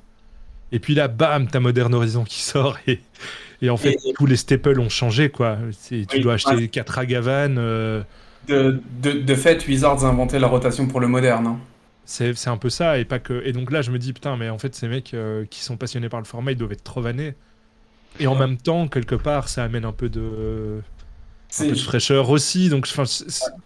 et 0.72 0.78
puis 0.80 0.94
là 0.94 1.08
bam 1.08 1.46
t'as 1.48 1.60
Modern 1.60 1.94
Horizon 1.94 2.24
qui 2.24 2.40
sort 2.42 2.78
et 2.86 3.00
et 3.62 3.70
en 3.70 3.76
fait 3.76 3.96
Et- 4.04 4.12
tous 4.14 4.26
les 4.26 4.36
staples 4.36 4.78
ont 4.80 4.88
changé 4.88 5.30
quoi 5.30 5.58
tu 5.88 6.06
Oui, 6.12 6.20
dois 6.20 6.34
acheter 6.34 6.54
ouais. 6.56 6.68
4 6.68 6.98
Agavan 6.98 7.56
euh, 7.58 8.02
De, 8.48 8.80
de, 9.02 9.12
de 9.12 9.34
fait, 9.34 9.66
Wizards 9.66 10.04
a 10.04 10.08
inventé 10.08 10.38
la 10.38 10.46
rotation 10.48 10.86
pour 10.86 11.00
le 11.00 11.08
moderne. 11.08 11.46
hein. 11.46 11.58
c'est 12.04 12.34
c'est 12.36 12.50
un 12.50 12.56
peu 12.58 12.70
ça 12.70 12.98
et 12.98 13.04
pas 13.04 13.18
que 13.18 13.42
et 13.46 13.52
donc 13.52 13.70
là 13.70 13.82
je 13.82 13.90
me 13.90 13.98
dis 13.98 14.12
putain 14.12 14.36
mais 14.36 14.50
en 14.50 14.58
fait 14.58 14.74
ces 14.74 14.88
mecs 14.88 15.14
euh, 15.14 15.44
qui 15.48 15.60
sont 15.60 15.76
passionnés 15.76 16.08
par 16.08 16.20
le 16.20 16.26
format 16.26 16.52
ils 16.52 16.58
doivent 16.58 16.72
être 16.72 16.84
trop 16.84 17.00
vannés 17.00 17.34
et 18.20 18.26
en 18.26 18.32
Ouais. 18.34 18.40
même 18.40 18.56
temps 18.56 18.88
quelque 18.88 19.14
part 19.16 19.48
ça 19.48 19.64
amène 19.64 19.84
un 19.84 19.92
peu 19.92 20.08
de 20.08 20.80
un 21.60 21.68
peu 21.68 21.74
de 21.74 21.80
fraîcheur 21.80 22.30
aussi 22.30 22.68
donc 22.68 22.86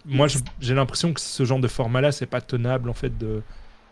moi 0.05 0.27
j'ai 0.59 0.73
l'impression 0.73 1.13
que 1.13 1.19
ce 1.21 1.45
genre 1.45 1.59
de 1.59 1.67
format 1.67 2.01
là 2.01 2.11
c'est 2.11 2.25
pas 2.25 2.41
tenable 2.41 2.89
en 2.89 2.93
fait 2.93 3.17
de 3.17 3.41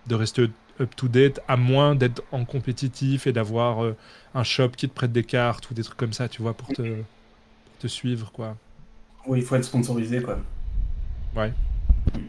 de 0.08 0.15
rester 0.15 0.50
up 0.79 0.96
to 0.96 1.08
date 1.08 1.39
à 1.48 1.58
moins 1.58 1.96
d'être 1.96 2.24
en 2.32 2.46
compétitif 2.46 3.27
et 3.27 3.34
d'avoir 3.34 3.84
euh, 3.84 3.96
un 4.34 4.44
shop 4.44 4.70
qui 4.70 4.88
te 4.88 4.94
prête 4.94 5.12
des 5.12 5.24
cartes 5.24 5.70
ou 5.70 5.74
des 5.74 5.84
trucs 5.84 5.98
comme 5.98 6.13
ça 6.13 6.27
tu 6.29 6.41
vois 6.41 6.53
pour 6.53 6.72
te 6.72 6.82
pour 6.82 7.77
te 7.79 7.88
suivre 7.88 8.32
quoi. 8.32 8.56
Oui, 9.27 9.39
il 9.39 9.46
faut 9.46 9.56
être 9.56 9.65
sponsorisé, 9.65 10.22
quoi. 10.22 10.39
ouais. 11.36 11.53
T'as- 12.13 12.20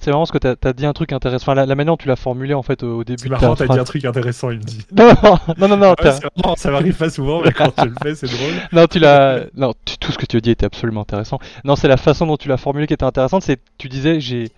c'est 0.00 0.10
marrant 0.10 0.20
parce 0.22 0.32
que 0.32 0.38
t'as 0.38 0.54
as 0.68 0.72
dit 0.72 0.86
un 0.86 0.92
truc 0.92 1.12
intéressant. 1.12 1.42
Enfin, 1.44 1.54
la, 1.54 1.66
la 1.66 1.74
manière 1.74 1.92
dont 1.92 1.96
tu 1.96 2.08
l'as 2.08 2.16
formulé 2.16 2.54
en 2.54 2.62
fait 2.62 2.82
au, 2.82 2.98
au 2.98 3.04
début 3.04 3.22
C'est 3.22 3.28
marrant, 3.28 3.54
t'as 3.54 3.66
dit 3.66 3.78
un 3.78 3.84
truc 3.84 4.04
intéressant, 4.04 4.50
il 4.50 4.58
me 4.58 4.62
dit. 4.64 4.84
Non, 4.96 5.14
non, 5.58 5.68
non, 5.68 5.76
non, 5.76 5.94
Ouais, 6.02 6.10
marrant, 6.36 6.56
ça 6.56 6.70
m'arrive 6.70 6.96
pas 6.96 7.10
souvent, 7.10 7.42
mais 7.42 7.52
quand 7.52 7.70
tu 7.74 7.86
le 7.88 7.94
fais, 8.02 8.14
c'est 8.14 8.26
drôle. 8.26 8.52
non, 8.72 8.86
tu 8.86 8.98
l'as. 8.98 9.44
Non, 9.56 9.72
tu- 9.84 9.98
tout 9.98 10.12
ce 10.12 10.18
que 10.18 10.26
tu 10.26 10.36
as 10.36 10.40
dit 10.40 10.50
était 10.50 10.66
absolument 10.66 11.02
intéressant. 11.02 11.38
Non, 11.64 11.76
c'est 11.76 11.88
la 11.88 11.96
façon 11.96 12.26
dont 12.26 12.36
tu 12.36 12.48
l'as 12.48 12.56
formulé 12.56 12.86
qui 12.86 12.94
était 12.94 13.04
intéressante. 13.04 13.42
C'est, 13.42 13.60
tu 13.78 13.88
disais, 13.88 14.20
j'ai, 14.20 14.50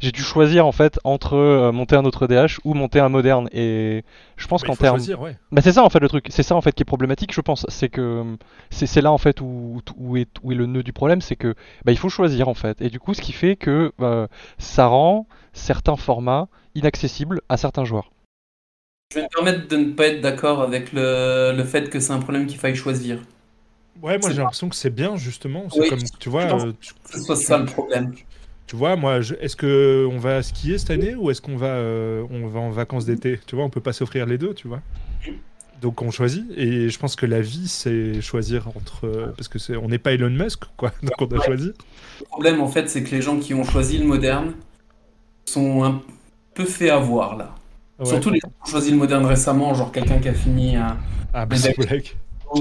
j'ai 0.00 0.12
dû 0.12 0.22
choisir 0.22 0.66
en 0.66 0.72
fait 0.72 0.98
entre 1.04 1.34
euh, 1.34 1.72
monter 1.72 1.94
un 1.94 2.04
autre 2.04 2.26
DH 2.26 2.58
ou 2.64 2.74
monter 2.74 3.00
un 3.00 3.08
moderne. 3.08 3.48
Et 3.52 4.04
je 4.36 4.46
pense 4.46 4.62
qu'en 4.62 4.74
termes, 4.74 5.00
ouais. 5.20 5.36
bah 5.52 5.60
c'est 5.62 5.72
ça 5.72 5.84
en 5.84 5.90
fait 5.90 6.00
le 6.00 6.08
truc. 6.08 6.26
C'est 6.30 6.42
ça 6.42 6.56
en 6.56 6.60
fait 6.60 6.72
qui 6.72 6.82
est 6.82 6.84
problématique, 6.84 7.34
je 7.34 7.40
pense. 7.40 7.66
C'est 7.68 7.90
que 7.90 8.24
c'est, 8.70 9.00
là 9.00 9.12
en 9.12 9.18
fait 9.18 9.40
où, 9.40 9.80
où 9.96 10.16
est, 10.16 10.28
où 10.42 10.52
est 10.52 10.54
le 10.54 10.66
nœud 10.66 10.82
du 10.82 10.92
problème, 10.92 11.20
c'est 11.20 11.36
que 11.36 11.54
bah, 11.84 11.92
il 11.92 11.98
faut 11.98 12.08
choisir 12.08 12.48
en 12.48 12.54
fait. 12.54 12.80
Et 12.80 12.88
du 12.88 12.98
coup, 12.98 13.14
ce 13.14 13.20
qui 13.20 13.32
fait 13.32 13.56
que 13.56 13.92
euh, 14.00 14.26
ça 14.58 14.86
rend 14.86 15.26
certains 15.52 15.96
formats 15.96 16.48
inaccessibles 16.74 17.42
à 17.48 17.56
certains 17.56 17.84
joueurs. 17.84 18.10
Je 19.12 19.18
vais 19.18 19.24
me 19.24 19.28
permettre 19.28 19.68
de 19.68 19.76
ne 19.76 19.92
pas 19.92 20.06
être 20.06 20.20
d'accord 20.20 20.62
avec 20.62 20.92
le, 20.92 21.52
le 21.54 21.64
fait 21.64 21.90
que 21.90 21.98
c'est 21.98 22.12
un 22.12 22.20
problème 22.20 22.46
qu'il 22.46 22.58
faille 22.58 22.76
choisir. 22.76 23.18
Ouais, 24.02 24.18
moi 24.18 24.30
j'ai 24.30 24.38
l'impression 24.38 24.68
que 24.68 24.76
c'est 24.76 24.90
bien, 24.90 25.16
justement. 25.16 25.64
C'est 25.70 25.80
Oui, 25.80 25.88
comme, 25.88 26.02
tu 26.18 26.28
vois, 26.28 26.42
je 26.42 26.48
pense 26.48 26.64
euh, 26.64 26.74
tu, 26.80 26.94
Que 26.94 27.18
ce 27.18 27.20
soit 27.20 27.36
ça 27.36 27.58
le 27.58 27.66
problème. 27.66 28.14
Tu 28.70 28.76
vois, 28.76 28.94
moi, 28.94 29.20
je- 29.20 29.34
est-ce 29.40 29.56
que 29.56 30.06
on 30.12 30.18
va 30.18 30.44
skier 30.44 30.78
cette 30.78 30.90
année 30.90 31.16
ou 31.16 31.28
est-ce 31.32 31.40
qu'on 31.40 31.56
va, 31.56 31.66
euh, 31.74 32.22
on 32.30 32.46
va 32.46 32.60
en 32.60 32.70
vacances 32.70 33.04
d'été? 33.04 33.40
Tu 33.44 33.56
vois, 33.56 33.64
on 33.64 33.68
peut 33.68 33.80
pas 33.80 33.92
s'offrir 33.92 34.26
les 34.26 34.38
deux, 34.38 34.54
tu 34.54 34.68
vois. 34.68 34.80
Donc 35.82 36.02
on 36.02 36.12
choisit. 36.12 36.44
Et 36.56 36.88
je 36.88 36.96
pense 36.96 37.16
que 37.16 37.26
la 37.26 37.40
vie, 37.40 37.66
c'est 37.66 38.20
choisir 38.20 38.68
entre, 38.68 39.08
euh, 39.08 39.32
parce 39.36 39.48
que 39.48 39.58
c'est, 39.58 39.74
on 39.76 39.88
n'est 39.88 39.98
pas 39.98 40.12
Elon 40.12 40.30
Musk, 40.30 40.66
quoi. 40.76 40.92
Donc 41.02 41.20
on 41.20 41.26
a 41.36 41.42
choisi. 41.44 41.72
Le 42.20 42.26
problème, 42.26 42.60
en 42.60 42.68
fait, 42.68 42.88
c'est 42.88 43.02
que 43.02 43.10
les 43.10 43.20
gens 43.20 43.40
qui 43.40 43.54
ont 43.54 43.64
choisi 43.64 43.98
le 43.98 44.04
moderne 44.04 44.52
sont 45.46 45.82
un 45.82 46.00
peu 46.54 46.64
fait 46.64 46.90
avoir, 46.90 47.36
là. 47.36 47.56
Ouais. 47.98 48.06
Surtout 48.06 48.30
les 48.30 48.38
gens 48.38 48.50
qui 48.50 48.68
ont 48.68 48.70
choisi 48.70 48.92
le 48.92 48.98
moderne 48.98 49.26
récemment, 49.26 49.74
genre 49.74 49.90
quelqu'un 49.90 50.18
qui 50.18 50.28
a 50.28 50.34
fini 50.34 50.76
un... 50.76 50.96
Ah, 51.34 51.44
bah, 51.44 51.56
c'est 51.56 51.74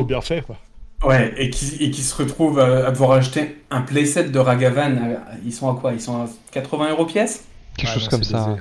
bien 0.08 0.22
fait, 0.22 0.42
quoi. 0.42 0.58
Ouais, 1.04 1.34
et 1.38 1.50
qui, 1.50 1.76
et 1.82 1.92
qui 1.92 2.02
se 2.02 2.14
retrouve 2.16 2.60
à, 2.60 2.92
devoir 2.92 3.12
acheter 3.12 3.64
un 3.72 3.82
playset 3.82 4.26
de 4.30 4.40
Ragavan. 4.40 4.98
à- 4.98 5.38
Ils 5.46 5.54
sont 5.54 5.70
à 5.74 5.80
quoi? 5.80 5.94
Ils 5.94 6.02
sont 6.02 6.22
à 6.24 6.28
80 6.52 6.90
euros 6.92 7.06
pièce? 7.06 7.46
Quelque 7.78 7.88
Ah, 7.90 7.94
chose 7.94 8.10
comme 8.10 8.24
ça. 8.24 8.58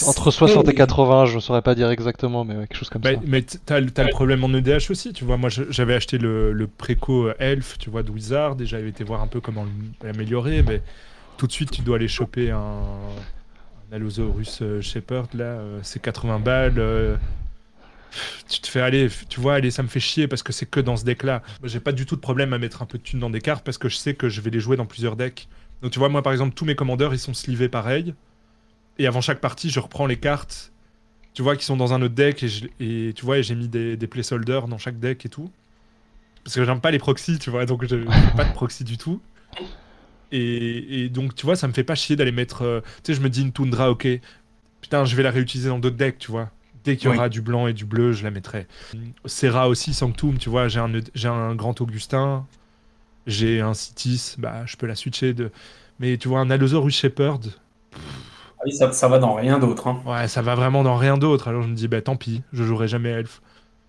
Entre 0.00 0.30
60 0.30 0.68
et 0.68 0.74
80, 0.74 1.26
je 1.26 1.38
saurais 1.38 1.62
pas 1.62 1.74
dire 1.74 1.90
exactement, 1.90 2.44
mais 2.44 2.56
ouais, 2.56 2.66
quelque 2.66 2.78
chose 2.78 2.88
comme 2.90 3.02
Bah, 3.02 3.10
ça. 3.12 3.20
mais 3.26 3.42
t'as, 3.42 3.80
le- 3.80 3.90
t'as 3.90 4.04
le 4.04 4.08
problème 4.08 4.44
en 4.44 4.48
EDH 4.54 4.90
aussi, 4.90 5.12
tu 5.12 5.24
vois. 5.24 5.36
Moi, 5.36 5.48
j'avais 5.50 5.94
acheté 5.94 6.18
le, 6.18 6.52
le 6.52 6.66
préco 6.66 7.26
euh, 7.28 7.34
Elf, 7.38 7.76
tu 7.78 7.90
vois, 7.90 8.02
de 8.02 8.10
Wizard, 8.10 8.56
et 8.60 8.66
j'avais 8.66 8.88
été 8.88 9.04
voir 9.04 9.22
un 9.22 9.26
peu 9.26 9.40
comment 9.40 9.66
l'améliorer, 10.02 10.62
mais 10.62 10.82
tout 11.36 11.46
de 11.46 11.52
suite, 11.52 11.70
tu 11.70 11.82
dois 11.82 11.96
aller 11.96 12.08
choper 12.08 12.50
un, 12.50 12.58
un 12.60 13.96
Allosaurus 13.96 14.60
euh, 14.62 14.80
Shepherd, 14.80 15.28
là, 15.34 15.44
euh, 15.44 15.80
c'est 15.82 16.00
80 16.02 16.38
balles. 16.40 16.78
Tu 18.48 18.60
te 18.60 18.68
fais 18.68 18.80
aller, 18.80 19.08
tu 19.28 19.40
vois, 19.40 19.58
ça 19.70 19.82
me 19.82 19.88
fait 19.88 20.00
chier 20.00 20.28
parce 20.28 20.42
que 20.42 20.52
c'est 20.52 20.66
que 20.66 20.80
dans 20.80 20.96
ce 20.96 21.04
deck-là. 21.04 21.42
J'ai 21.64 21.80
pas 21.80 21.92
du 21.92 22.06
tout 22.06 22.16
de 22.16 22.20
problème 22.20 22.52
à 22.52 22.58
mettre 22.58 22.82
un 22.82 22.86
peu 22.86 22.98
de 22.98 23.02
thunes 23.02 23.20
dans 23.20 23.30
des 23.30 23.40
cartes 23.40 23.64
parce 23.64 23.78
que 23.78 23.88
je 23.88 23.96
sais 23.96 24.14
que 24.14 24.28
je 24.28 24.40
vais 24.40 24.50
les 24.50 24.60
jouer 24.60 24.76
dans 24.76 24.86
plusieurs 24.86 25.16
decks. 25.16 25.48
Donc, 25.82 25.92
tu 25.92 25.98
vois, 25.98 26.08
moi, 26.08 26.22
par 26.22 26.32
exemple, 26.32 26.54
tous 26.54 26.64
mes 26.64 26.74
commandeurs, 26.76 27.12
ils 27.14 27.18
sont 27.18 27.34
slivés 27.34 27.68
pareil. 27.68 28.14
Et 28.98 29.06
avant 29.06 29.20
chaque 29.20 29.40
partie, 29.40 29.70
je 29.70 29.80
reprends 29.80 30.06
les 30.06 30.18
cartes 30.18 30.72
tu 31.34 31.42
vois, 31.42 31.56
qui 31.56 31.64
sont 31.64 31.76
dans 31.76 31.94
un 31.94 32.02
autre 32.02 32.14
deck 32.14 32.44
et, 32.80 33.12
tu 33.14 33.24
vois, 33.24 33.38
et 33.38 33.42
j'ai 33.42 33.54
mis 33.54 33.68
des, 33.68 33.96
des 33.96 34.06
placeholders 34.06 34.68
dans 34.68 34.78
chaque 34.78 34.98
deck 34.98 35.24
et 35.24 35.28
tout. 35.28 35.50
Parce 36.44 36.56
que 36.56 36.64
j'aime 36.64 36.80
pas 36.80 36.90
les 36.90 36.98
proxys, 36.98 37.38
tu 37.38 37.50
vois, 37.50 37.66
donc 37.66 37.84
je 37.86 37.96
je 38.10 38.10
fais 38.10 38.36
pas 38.36 38.44
de 38.44 38.52
proxy 38.52 38.84
du 38.84 38.98
tout. 38.98 39.20
Et, 40.30 41.04
et 41.04 41.08
donc, 41.08 41.34
tu 41.34 41.44
vois, 41.46 41.56
ça 41.56 41.68
me 41.68 41.72
fait 41.72 41.84
pas 41.84 41.94
chier 41.94 42.16
d'aller 42.16 42.32
mettre. 42.32 42.62
euh, 42.62 42.80
tu 43.02 43.12
sais, 43.12 43.14
je 43.14 43.20
me 43.22 43.28
dis 43.28 43.42
une 43.42 43.52
Tundra, 43.52 43.90
ok. 43.90 44.08
Putain, 44.80 45.04
je 45.04 45.16
vais 45.16 45.22
la 45.22 45.30
réutiliser 45.30 45.68
dans 45.68 45.78
d'autres 45.78 45.96
decks, 45.96 46.18
tu 46.18 46.30
vois. 46.30 46.50
Dès 46.84 46.96
qu'il 46.96 47.06
y 47.08 47.10
Oui. 47.10 47.16
aura 47.16 47.28
du 47.28 47.40
blanc 47.42 47.66
et 47.68 47.72
du 47.72 47.84
bleu, 47.84 48.12
je 48.12 48.24
la 48.24 48.30
mettrai. 48.30 48.66
Serra 49.24 49.68
aussi, 49.68 49.94
Sanctum, 49.94 50.38
tu 50.38 50.50
vois, 50.50 50.68
j'ai 50.68 50.80
un, 50.80 50.92
un 51.26 51.54
Grand 51.54 51.80
Augustin, 51.80 52.46
j'ai 53.26 53.60
un 53.60 53.74
Citis, 53.74 54.34
bah, 54.38 54.66
je 54.66 54.76
peux 54.76 54.86
la 54.86 54.96
switcher 54.96 55.34
de. 55.34 55.50
Mais 56.00 56.16
tu 56.18 56.28
vois, 56.28 56.40
un 56.40 56.50
Allosaurus 56.50 56.94
Shepherd, 56.96 57.52
Ah 58.58 58.62
oui, 58.66 58.72
ça, 58.72 58.92
ça 58.92 59.08
va 59.08 59.18
dans 59.18 59.34
rien 59.34 59.58
d'autre. 59.58 59.86
Hein. 59.88 60.02
Ouais, 60.06 60.28
ça 60.28 60.42
va 60.42 60.54
vraiment 60.54 60.82
dans 60.82 60.96
rien 60.96 61.18
d'autre. 61.18 61.48
Alors 61.48 61.62
je 61.62 61.68
me 61.68 61.74
dis, 61.74 61.88
bah 61.88 62.00
tant 62.02 62.16
pis, 62.16 62.42
je 62.52 62.64
jouerai 62.64 62.88
jamais 62.88 63.10
elfe. 63.10 63.40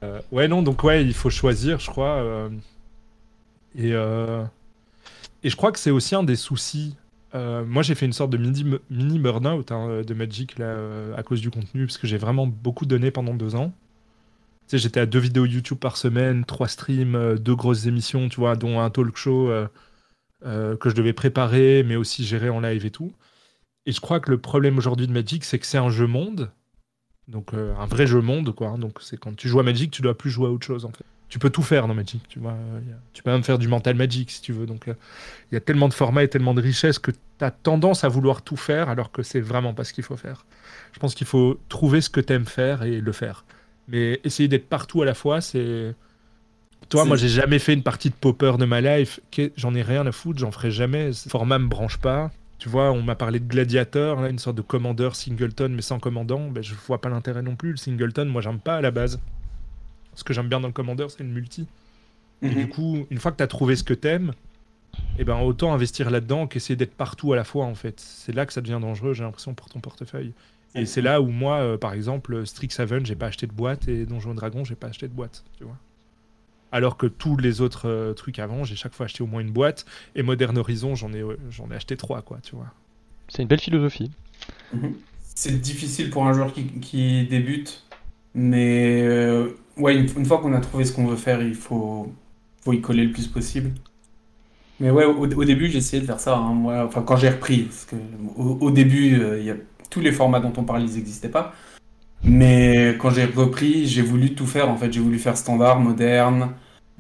Euh, 0.04 0.20
ouais, 0.32 0.48
non, 0.48 0.62
donc 0.64 0.84
ouais, 0.84 1.04
il 1.06 1.14
faut 1.14 1.30
choisir, 1.30 1.80
je 1.80 1.90
crois. 1.90 2.16
euh, 2.18 2.50
et, 3.76 3.92
euh, 3.94 4.44
et 5.44 5.50
je 5.50 5.56
crois 5.56 5.72
que 5.72 5.80
c'est 5.80 5.92
aussi 5.92 6.16
un 6.16 6.24
des 6.24 6.36
soucis. 6.36 6.96
Euh, 7.36 7.66
moi, 7.66 7.82
j'ai 7.82 7.96
fait 7.96 8.06
une 8.06 8.14
sorte 8.14 8.30
de 8.32 8.38
mini, 8.38 8.64
mini 8.90 9.20
burn-out 9.20 9.72
hein, 9.72 10.02
de 10.04 10.14
Magic 10.14 10.60
là, 10.60 10.66
euh, 10.66 11.16
à 11.18 11.24
cause 11.24 11.42
du 11.42 11.50
contenu, 11.50 11.86
parce 11.86 11.98
que 11.98 12.08
j'ai 12.08 12.18
vraiment 12.18 12.46
beaucoup 12.48 12.86
donné 12.86 13.10
pendant 13.12 13.34
deux 13.34 13.56
ans. 13.56 13.74
Tu 14.68 14.78
sais, 14.78 14.78
j'étais 14.78 15.00
à 15.00 15.06
deux 15.06 15.20
vidéos 15.20 15.46
YouTube 15.46 15.80
par 15.80 15.98
semaine, 15.98 16.46
trois 16.46 16.68
streams, 16.68 17.16
euh, 17.16 17.38
deux 17.38 17.56
grosses 17.56 17.86
émissions, 17.86 18.30
tu 18.30 18.40
vois, 18.40 18.56
dont 18.56 18.80
un 18.80 18.90
talk 18.90 19.18
show 19.18 19.50
euh, 19.50 19.68
euh, 20.46 20.78
que 20.78 20.90
je 20.90 20.96
devais 20.96 21.14
préparer, 21.14 21.84
mais 21.84 21.96
aussi 21.96 22.24
gérer 22.24 22.50
en 22.50 22.62
live 22.62 22.86
et 22.86 22.92
tout. 22.92 23.12
Et 23.86 23.92
je 23.92 24.00
crois 24.00 24.20
que 24.20 24.32
le 24.32 24.38
problème 24.40 24.78
aujourd'hui 24.78 25.08
de 25.08 25.12
Magic, 25.12 25.44
c'est 25.44 25.60
que 25.60 25.66
c'est 25.66 25.78
un 25.78 25.90
jeu 25.90 26.08
monde. 26.08 26.52
Donc 27.28 27.54
euh, 27.54 27.76
un 27.78 27.86
vrai 27.86 28.08
jeu 28.08 28.22
monde, 28.22 28.54
quoi. 28.54 28.78
Donc 28.78 29.00
c'est 29.02 29.18
quand 29.18 29.36
tu 29.36 29.48
joues 29.50 29.60
à 29.60 29.64
Magic, 29.64 29.92
tu 29.92 30.02
dois 30.02 30.18
plus 30.18 30.30
jouer 30.30 30.48
à 30.48 30.52
autre 30.52 30.66
chose, 30.66 30.86
en 30.86 30.92
fait. 30.92 31.06
Tu 31.30 31.40
peux 31.40 31.50
tout 31.50 31.64
faire 31.64 31.88
dans 31.88 31.96
Magic, 31.96 32.22
tu 32.30 32.40
vois. 32.40 32.56
Tu 33.14 33.24
peux 33.24 33.32
même 33.32 33.44
faire 33.44 33.58
du 33.58 33.68
mental 33.68 33.96
Magic, 33.96 34.30
si 34.30 34.42
tu 34.42 34.54
veux. 34.54 34.66
Donc 34.66 34.88
euh, 34.88 34.94
il 35.52 35.56
y 35.56 35.58
a 35.58 35.62
tellement 35.62 35.88
de 35.88 35.94
formats 35.94 36.24
et 36.24 36.28
tellement 36.28 36.54
de 36.54 36.62
richesses 36.62 37.00
que 37.00 37.12
tu 37.12 37.18
as 37.42 37.52
tendance 37.52 38.04
à 38.04 38.08
vouloir 38.08 38.44
tout 38.44 38.56
faire, 38.56 38.90
alors 38.90 39.12
que 39.12 39.24
c'est 39.24 39.42
vraiment 39.42 39.74
pas 39.74 39.84
ce 39.84 39.94
qu'il 39.94 40.04
faut 40.04 40.18
faire. 40.18 40.46
Je 40.94 41.00
pense 41.00 41.16
qu'il 41.16 41.28
faut 41.28 41.60
trouver 41.70 42.02
ce 42.02 42.10
que 42.10 42.22
tu 42.22 42.34
aimes 42.34 42.46
faire 42.46 42.84
et 42.84 43.02
le 43.02 43.12
faire. 43.12 43.46
Mais 43.88 44.20
essayer 44.24 44.48
d'être 44.48 44.70
partout 44.70 45.02
à 45.02 45.06
la 45.06 45.14
fois, 45.14 45.42
c'est... 45.42 45.96
Toi, 46.90 47.06
moi, 47.06 47.18
j'ai 47.18 47.30
jamais 47.30 47.60
fait 47.60 47.74
une 47.74 47.82
partie 47.82 48.10
de 48.10 48.16
Popper 48.16 48.54
de 48.60 48.66
ma 48.66 48.82
life. 48.82 49.20
J'en 49.58 49.74
ai 49.74 49.82
rien 49.82 50.06
à 50.06 50.12
foutre, 50.12 50.40
j'en 50.40 50.52
ferai 50.52 50.70
jamais. 50.70 51.14
Ce 51.14 51.30
format 51.30 51.58
me 51.58 51.68
branche 51.68 51.98
pas. 51.98 52.30
Tu 52.60 52.70
vois, 52.70 52.92
on 52.92 53.02
m'a 53.02 53.16
parlé 53.16 53.40
de 53.40 53.48
gladiateur, 53.48 54.22
là, 54.22 54.30
une 54.30 54.38
sorte 54.38 54.56
de 54.56 54.62
commandeur 54.62 55.16
singleton, 55.16 55.74
mais 55.74 55.82
sans 55.82 56.00
commandant. 56.00 56.50
Ben, 56.50 56.62
je 56.62 56.76
vois 56.76 57.02
pas 57.02 57.10
l'intérêt 57.10 57.42
non 57.42 57.56
plus. 57.56 57.72
Le 57.72 57.78
singleton, 57.78 58.26
moi, 58.26 58.42
j'aime 58.42 58.60
pas 58.60 58.78
à 58.78 58.82
la 58.82 58.92
base. 58.92 59.20
Ce 60.16 60.24
que 60.24 60.34
j'aime 60.34 60.48
bien 60.50 60.60
dans 60.60 60.68
le 60.68 60.74
commandeur, 60.74 61.12
c'est 61.12 61.24
le 61.24 61.30
multi. 61.30 61.68
Et 62.42 62.50
Mhm. 62.50 62.56
du 62.56 62.68
coup, 62.70 63.06
une 63.10 63.18
fois 63.20 63.32
que 63.32 63.38
tu 63.38 63.44
as 63.44 63.48
trouvé 63.48 63.76
ce 63.76 63.84
que 63.84 63.94
t'aimes, 63.94 64.34
eh 65.18 65.24
ben, 65.24 65.40
autant 65.40 65.74
investir 65.74 66.10
là-dedans 66.12 66.48
qu'essayer 66.48 66.76
d'être 66.76 66.94
partout 66.96 67.34
à 67.34 67.36
la 67.36 67.44
fois, 67.44 67.66
en 67.66 67.76
fait. 67.76 68.00
C'est 68.00 68.34
là 68.34 68.46
que 68.46 68.54
ça 68.54 68.62
devient 68.62 68.80
dangereux, 68.82 69.14
j'ai 69.14 69.24
l'impression, 69.24 69.54
pour 69.54 69.70
ton 69.70 69.80
portefeuille. 69.80 70.34
Et 70.76 70.86
c'est 70.88 71.02
là 71.02 71.22
où 71.22 71.28
moi, 71.28 71.58
euh, 71.58 71.78
par 71.78 71.94
exemple, 71.94 72.46
Strixhaven, 72.48 73.06
j'ai 73.06 73.16
pas 73.16 73.28
acheté 73.28 73.46
de 73.46 73.52
boîte 73.54 73.88
et 73.88 74.06
Donjon 74.08 74.32
et 74.32 74.36
Dragon, 74.36 74.64
j'ai 74.66 74.74
pas 74.76 74.88
acheté 74.88 75.08
de 75.08 75.14
boîte, 75.14 75.44
tu 75.58 75.64
vois. 75.66 75.78
Alors 76.72 76.98
que 76.98 77.06
tous 77.06 77.38
les 77.38 77.62
autres 77.62 77.88
euh, 77.88 78.14
trucs 78.14 78.40
avant, 78.40 78.64
j'ai 78.64 78.76
chaque 78.76 78.96
fois 78.96 79.06
acheté 79.06 79.22
au 79.22 79.28
moins 79.28 79.42
une 79.42 79.52
boîte. 79.52 79.86
Et 80.16 80.24
Modern 80.24 80.58
Horizon, 80.58 80.96
j'en 80.96 81.14
ai, 81.14 81.22
euh, 81.22 81.38
j'en 81.52 81.70
ai 81.70 81.76
acheté 81.76 81.96
trois, 81.96 82.24
quoi, 82.24 82.40
tu 82.42 82.56
vois. 82.56 82.74
C'est 83.28 83.44
une 83.44 83.48
belle 83.48 83.62
philosophie. 83.62 84.10
Mhm. 84.74 84.96
C'est 85.36 85.62
difficile 85.62 86.10
pour 86.10 86.26
un 86.26 86.34
joueur 86.34 86.52
qui, 86.54 86.66
qui 86.66 87.26
débute, 87.28 87.84
mais 88.36 89.02
euh, 89.04 89.50
ouais, 89.78 89.96
une, 89.96 90.26
fois 90.26 90.40
qu'on 90.40 90.54
a 90.54 90.60
trouvé 90.60 90.86
ce 90.86 90.94
qu'on 90.94 91.06
veut 91.06 91.16
faire, 91.16 91.42
il 91.42 91.56
faut, 91.56 92.12
faut 92.64 92.74
y 92.74 92.82
coller 92.82 93.06
le 93.06 93.12
plus 93.12 93.28
possible. 93.28 93.72
Mais 94.80 94.90
ouais, 94.92 95.06
au, 95.06 95.46
début, 95.46 95.70
j'ai 95.70 95.78
essayé 95.78 96.02
de 96.02 96.08
faire 96.08 96.20
ça. 96.20 96.36
hein, 96.36 96.54
moi, 96.54 96.86
enfin, 96.86 97.04
quand 97.04 97.16
j'ai 97.16 97.30
repris, 97.30 97.64
parce 97.64 97.86
que 97.86 97.96
au, 98.38 98.72
début, 98.72 99.20
euh, 99.22 99.54
tous 99.90 100.02
les 100.02 100.12
formats 100.12 100.40
dont 100.40 100.54
on 100.58 100.64
parle, 100.64 100.82
ils 100.84 100.96
n'existaient 100.96 101.30
pas. 101.30 101.54
Mais 102.24 102.96
quand 103.00 103.10
j'ai 103.12 103.26
repris, 103.26 103.86
j'ai 103.88 104.02
voulu 104.02 104.34
tout 104.36 104.48
faire. 104.48 104.70
En 104.70 104.78
fait, 104.78 104.92
j'ai 104.92 105.00
voulu 105.00 105.20
faire 105.20 105.38
standard, 105.38 105.80
moderne, 105.80 106.52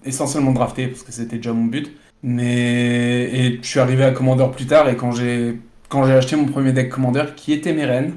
essentiellement 0.06 0.52
drafté, 0.52 0.88
parce 0.88 1.04
que 1.04 1.12
c'était 1.12 1.38
déjà 1.38 1.54
mon 1.54 1.66
but. 1.66 1.92
Mais 2.24 3.30
et 3.34 3.60
je 3.62 3.68
suis 3.68 3.80
arrivé 3.80 4.04
à 4.04 4.12
Commander 4.12 4.48
plus 4.56 4.66
tard, 4.66 4.88
et 4.90 4.96
quand 4.96 5.12
j'ai 5.12 5.60
quand 5.90 6.06
j'ai 6.06 6.14
acheté 6.14 6.36
mon 6.36 6.46
premier 6.46 6.72
deck 6.74 6.90
Commander, 6.90 7.26
qui 7.36 7.54
était 7.54 7.74
Meren, 7.74 8.14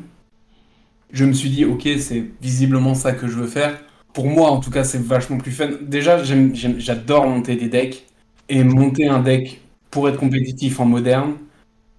je 1.13 1.25
me 1.25 1.33
suis 1.33 1.51
dit, 1.51 1.65
ok, 1.65 1.89
c'est 1.99 2.25
visiblement 2.41 2.95
ça 2.95 3.13
que 3.13 3.29
je 3.29 3.35
veux 3.37 3.47
faire. 3.47 3.81
Pour 4.13 4.29
moi, 4.29 4.51
en 4.51 4.61
tout 4.61 4.71
cas, 4.71 4.85
c'est 4.85 5.03
vachement 5.03 5.39
plus 5.39 5.53
fun. 5.53 5.71
Déjà, 5.83 6.23
j'adore 6.25 7.27
monter 7.29 7.57
des 7.57 7.69
decks, 7.69 8.07
et 8.49 8.65
monter 8.65 9.09
un 9.09 9.21
deck 9.21 9.61
pour 9.91 10.09
être 10.09 10.19
compétitif 10.19 10.81
en 10.81 10.87
moderne, 10.87 11.35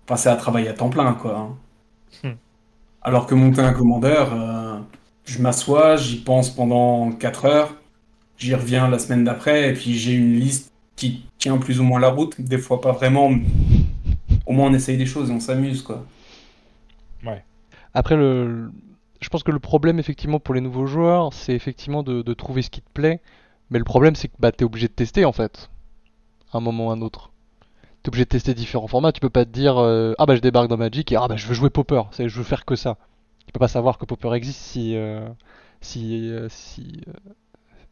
enfin, 0.06 0.18
c'est 0.18 0.30
à 0.30 0.36
travailler 0.36 0.70
à 0.70 0.74
temps 0.74 0.90
plein, 0.90 1.14
quoi. 1.14 1.38
hein. 1.38 1.58
Hmm. 2.24 2.36
Alors 3.02 3.28
que 3.28 3.36
monter 3.36 3.62
un 3.62 3.74
commandeur, 3.74 4.34
euh, 4.34 4.80
je 5.26 5.42
m'assois, 5.42 5.96
j'y 5.98 6.18
pense 6.18 6.50
pendant 6.50 7.12
4 7.12 7.46
heures, 7.46 7.76
j'y 8.38 8.56
reviens 8.56 8.90
la 8.90 9.00
semaine 9.00 9.24
d'après, 9.24 9.70
et 9.70 9.74
puis 9.74 9.96
j'ai 9.98 10.14
une 10.14 10.34
liste 10.36 10.72
qui 10.96 11.26
tient 11.40 11.58
plus 11.58 11.80
ou 11.80 11.84
moins 11.84 12.00
la 12.00 12.10
route, 12.10 12.40
des 12.42 12.58
fois 12.58 12.82
pas 12.82 12.92
vraiment, 12.92 13.30
mais 13.30 13.44
au 14.46 14.54
moins 14.54 14.70
on 14.70 14.74
essaye 14.74 14.98
des 14.98 15.06
choses 15.06 15.30
et 15.30 15.34
on 15.34 15.40
s'amuse, 15.40 15.82
quoi. 15.82 16.06
Après, 17.94 18.16
le... 18.16 18.72
je 19.22 19.30
pense 19.30 19.44
que 19.44 19.52
le 19.52 19.60
problème, 19.60 20.00
effectivement, 20.00 20.40
pour 20.40 20.54
les 20.56 20.62
nouveaux 20.62 20.86
joueurs, 20.86 21.34
c'est 21.34 21.54
effectivement 21.54 22.04
de, 22.04 22.22
de 22.22 22.34
trouver 22.34 22.62
ce 22.62 22.70
qui 22.70 22.82
te 22.82 22.90
plaît. 22.94 23.22
Mais 23.70 23.80
le 23.80 23.86
problème, 23.86 24.16
c'est 24.16 24.28
que 24.30 24.36
bah, 24.40 24.52
t'es 24.52 24.64
obligé 24.66 24.88
de 24.88 24.94
tester, 24.94 25.26
en 25.26 25.32
fait. 25.34 25.70
À 26.54 26.58
un 26.58 26.62
moment 26.62 26.88
ou 26.88 26.90
à 26.92 26.94
un 26.94 27.02
autre. 27.02 27.32
T'es 28.04 28.10
obligé 28.10 28.26
de 28.26 28.30
tester 28.30 28.54
différents 28.54 28.88
formats. 28.88 29.12
Tu 29.12 29.20
peux 29.20 29.30
pas 29.30 29.46
te 29.46 29.50
dire 29.52 29.78
euh, 29.78 30.14
ah 30.18 30.26
bah 30.26 30.36
je 30.36 30.42
débarque 30.42 30.70
dans 30.70 30.78
Magic 30.78 31.12
et 31.12 31.16
ah 31.18 31.28
bah 31.28 31.36
je 31.36 31.46
veux 31.48 31.54
jouer 31.54 31.70
Popper. 31.70 32.04
C'est 32.12 32.30
je 32.30 32.38
veux 32.38 32.44
faire 32.44 32.64
que 32.66 32.76
ça. 32.76 32.98
Tu 33.46 33.52
peux 33.52 33.60
pas 33.60 33.68
savoir 33.68 33.98
que 33.98 34.06
Popper 34.06 34.34
existe 34.34 34.60
si 34.62 34.96
euh, 34.96 35.28
si 35.82 36.30
euh, 36.30 36.48
si 36.50 37.02
euh, 37.08 37.12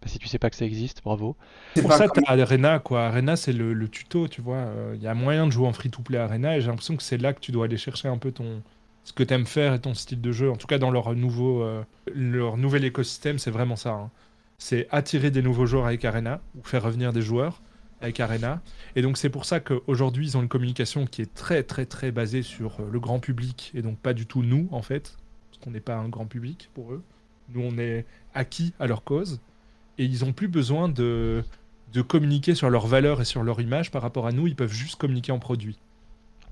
bah, 0.01 0.07
si 0.07 0.19
tu 0.19 0.27
sais 0.27 0.39
pas 0.39 0.49
que 0.49 0.55
ça 0.55 0.65
existe. 0.65 1.01
Bravo. 1.03 1.35
C'est 1.75 1.81
Pour 1.81 1.91
ça, 1.91 2.07
comme- 2.07 2.23
t'as 2.23 2.39
Arena, 2.41 2.79
quoi. 2.79 3.05
Arena, 3.07 3.35
c'est 3.35 3.51
le, 3.53 3.73
le 3.73 3.89
tuto, 3.89 4.27
tu 4.29 4.41
vois. 4.41 4.67
Il 4.93 5.01
y 5.01 5.07
a 5.07 5.13
moyen 5.13 5.47
de 5.47 5.51
jouer 5.51 5.67
en 5.67 5.73
free-to-play 5.73 6.17
Arena 6.17 6.55
et 6.57 6.61
j'ai 6.61 6.67
l'impression 6.67 6.95
que 6.95 7.03
c'est 7.03 7.17
là 7.17 7.33
que 7.33 7.39
tu 7.41 7.51
dois 7.51 7.65
aller 7.65 7.77
chercher 7.77 8.07
un 8.07 8.17
peu 8.17 8.31
ton 8.31 8.61
ce 9.05 9.13
que 9.13 9.23
t'aimes 9.23 9.45
faire 9.45 9.73
et 9.73 9.79
ton 9.79 9.93
style 9.93 10.19
de 10.19 10.31
jeu. 10.33 10.51
En 10.51 10.57
tout 10.57 10.67
cas, 10.67 10.77
dans 10.79 10.91
leur 10.91 11.15
nouveau 11.15 11.63
euh, 11.63 11.83
leur 12.13 12.57
nouvel 12.57 12.83
écosystème, 12.83 13.39
c'est 13.39 13.51
vraiment 13.51 13.77
ça. 13.77 13.91
hein. 13.91 14.11
C'est 14.57 14.87
attirer 14.91 15.31
des 15.31 15.41
nouveaux 15.41 15.65
joueurs 15.65 15.85
avec 15.85 16.03
Arena 16.03 16.41
ou 16.57 16.63
faire 16.63 16.83
revenir 16.83 17.13
des 17.13 17.21
joueurs 17.21 17.61
avec 18.01 18.19
Arena. 18.19 18.61
Et 18.95 19.01
donc, 19.01 19.17
c'est 19.17 19.29
pour 19.29 19.45
ça 19.45 19.59
qu'aujourd'hui, 19.61 20.25
ils 20.27 20.37
ont 20.37 20.41
une 20.41 20.49
communication 20.49 21.05
qui 21.05 21.21
est 21.21 21.33
très, 21.33 21.63
très, 21.63 21.85
très 21.85 22.11
basée 22.11 22.41
sur 22.41 22.79
euh, 22.81 22.89
le 22.91 22.99
grand 22.99 23.19
public 23.19 23.71
et 23.75 23.81
donc 23.81 23.97
pas 23.99 24.13
du 24.13 24.25
tout 24.25 24.43
nous, 24.43 24.67
en 24.71 24.81
fait. 24.81 25.17
Parce 25.49 25.63
qu'on 25.63 25.71
n'est 25.71 25.79
pas 25.79 25.95
un 25.95 26.09
grand 26.09 26.25
public 26.25 26.69
pour 26.73 26.91
eux. 26.93 27.03
Nous, 27.49 27.61
on 27.61 27.77
est 27.77 28.05
acquis 28.33 28.73
à 28.79 28.87
leur 28.87 29.03
cause 29.03 29.39
et 29.97 30.05
ils 30.05 30.25
ont 30.25 30.33
plus 30.33 30.47
besoin 30.47 30.89
de, 30.89 31.43
de 31.93 32.01
communiquer 32.01 32.55
sur 32.55 32.69
leurs 32.69 32.87
valeurs 32.87 33.21
et 33.21 33.25
sur 33.25 33.43
leur 33.43 33.61
image 33.61 33.91
par 33.91 34.01
rapport 34.01 34.25
à 34.27 34.31
nous, 34.31 34.47
ils 34.47 34.55
peuvent 34.55 34.73
juste 34.73 34.95
communiquer 34.97 35.31
en 35.31 35.39
produit. 35.39 35.77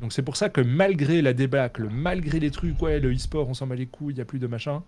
Donc 0.04 0.12
c'est 0.12 0.22
pour 0.22 0.36
ça 0.36 0.50
que 0.50 0.60
malgré 0.60 1.22
la 1.22 1.32
débâcle, 1.32 1.88
malgré 1.90 2.42
les 2.42 2.52
trucs, 2.52 2.80
ouais, 2.82 3.00
le 3.00 3.14
e-sport, 3.14 3.48
on 3.48 3.54
s'en 3.54 3.68
bat 3.68 3.76
les 3.76 3.86
couilles, 3.86 4.12
il 4.12 4.18
n'y 4.18 4.22
a 4.22 4.26
plus 4.26 4.38
de 4.38 4.48
machin, 4.48 4.84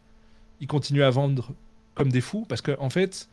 ils 0.60 0.68
continuent 0.68 1.04
à 1.04 1.10
vendre 1.10 1.54
comme 1.94 2.12
des 2.12 2.20
fous 2.20 2.46
parce 2.50 2.62
qu'en 2.62 2.76
en 2.80 2.90
fait, 2.90 3.30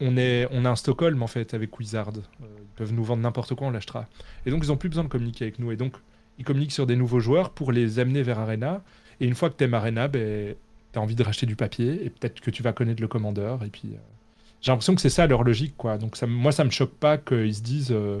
on 0.00 0.16
est, 0.16 0.48
on 0.52 0.64
a 0.64 0.70
un 0.70 0.74
Stockholm 0.76 1.22
en 1.22 1.26
fait 1.26 1.52
avec 1.52 1.78
Wizard. 1.78 2.08
Euh, 2.08 2.46
ils 2.58 2.76
peuvent 2.76 2.94
nous 2.94 3.04
vendre 3.04 3.22
n'importe 3.22 3.54
quoi, 3.54 3.66
on 3.66 3.70
l'achètera. 3.72 4.08
Et 4.46 4.50
donc 4.50 4.64
ils 4.64 4.72
ont 4.72 4.78
plus 4.78 4.88
besoin 4.88 5.04
de 5.04 5.10
communiquer 5.10 5.44
avec 5.44 5.58
nous. 5.58 5.70
Et 5.70 5.76
donc 5.76 5.96
ils 6.38 6.46
communiquent 6.46 6.72
sur 6.72 6.86
des 6.86 6.96
nouveaux 6.96 7.20
joueurs 7.20 7.50
pour 7.50 7.72
les 7.72 7.98
amener 7.98 8.22
vers 8.22 8.38
Arena. 8.38 8.82
Et 9.20 9.26
une 9.26 9.34
fois 9.34 9.50
que 9.50 9.54
t'aimes 9.56 9.74
Arena, 9.74 10.08
ben, 10.08 10.54
t'as 10.92 11.00
envie 11.00 11.14
de 11.14 11.22
racheter 11.22 11.44
du 11.44 11.56
papier 11.56 12.06
et 12.06 12.08
peut-être 12.08 12.40
que 12.40 12.50
tu 12.50 12.62
vas 12.62 12.72
connaître 12.72 13.02
le 13.02 13.08
commandeur. 13.08 13.62
Et 13.64 13.68
puis 13.68 13.90
euh, 13.92 13.98
j'ai 14.62 14.72
l'impression 14.72 14.94
que 14.94 15.02
c'est 15.02 15.10
ça 15.10 15.26
leur 15.26 15.44
logique, 15.44 15.76
quoi. 15.76 15.98
Donc 15.98 16.18
moi, 16.22 16.52
ça 16.52 16.64
me 16.64 16.70
choque 16.70 16.94
pas 16.94 17.18
qu'ils 17.18 17.54
se 17.54 17.60
disent, 17.60 17.92
euh, 17.92 18.20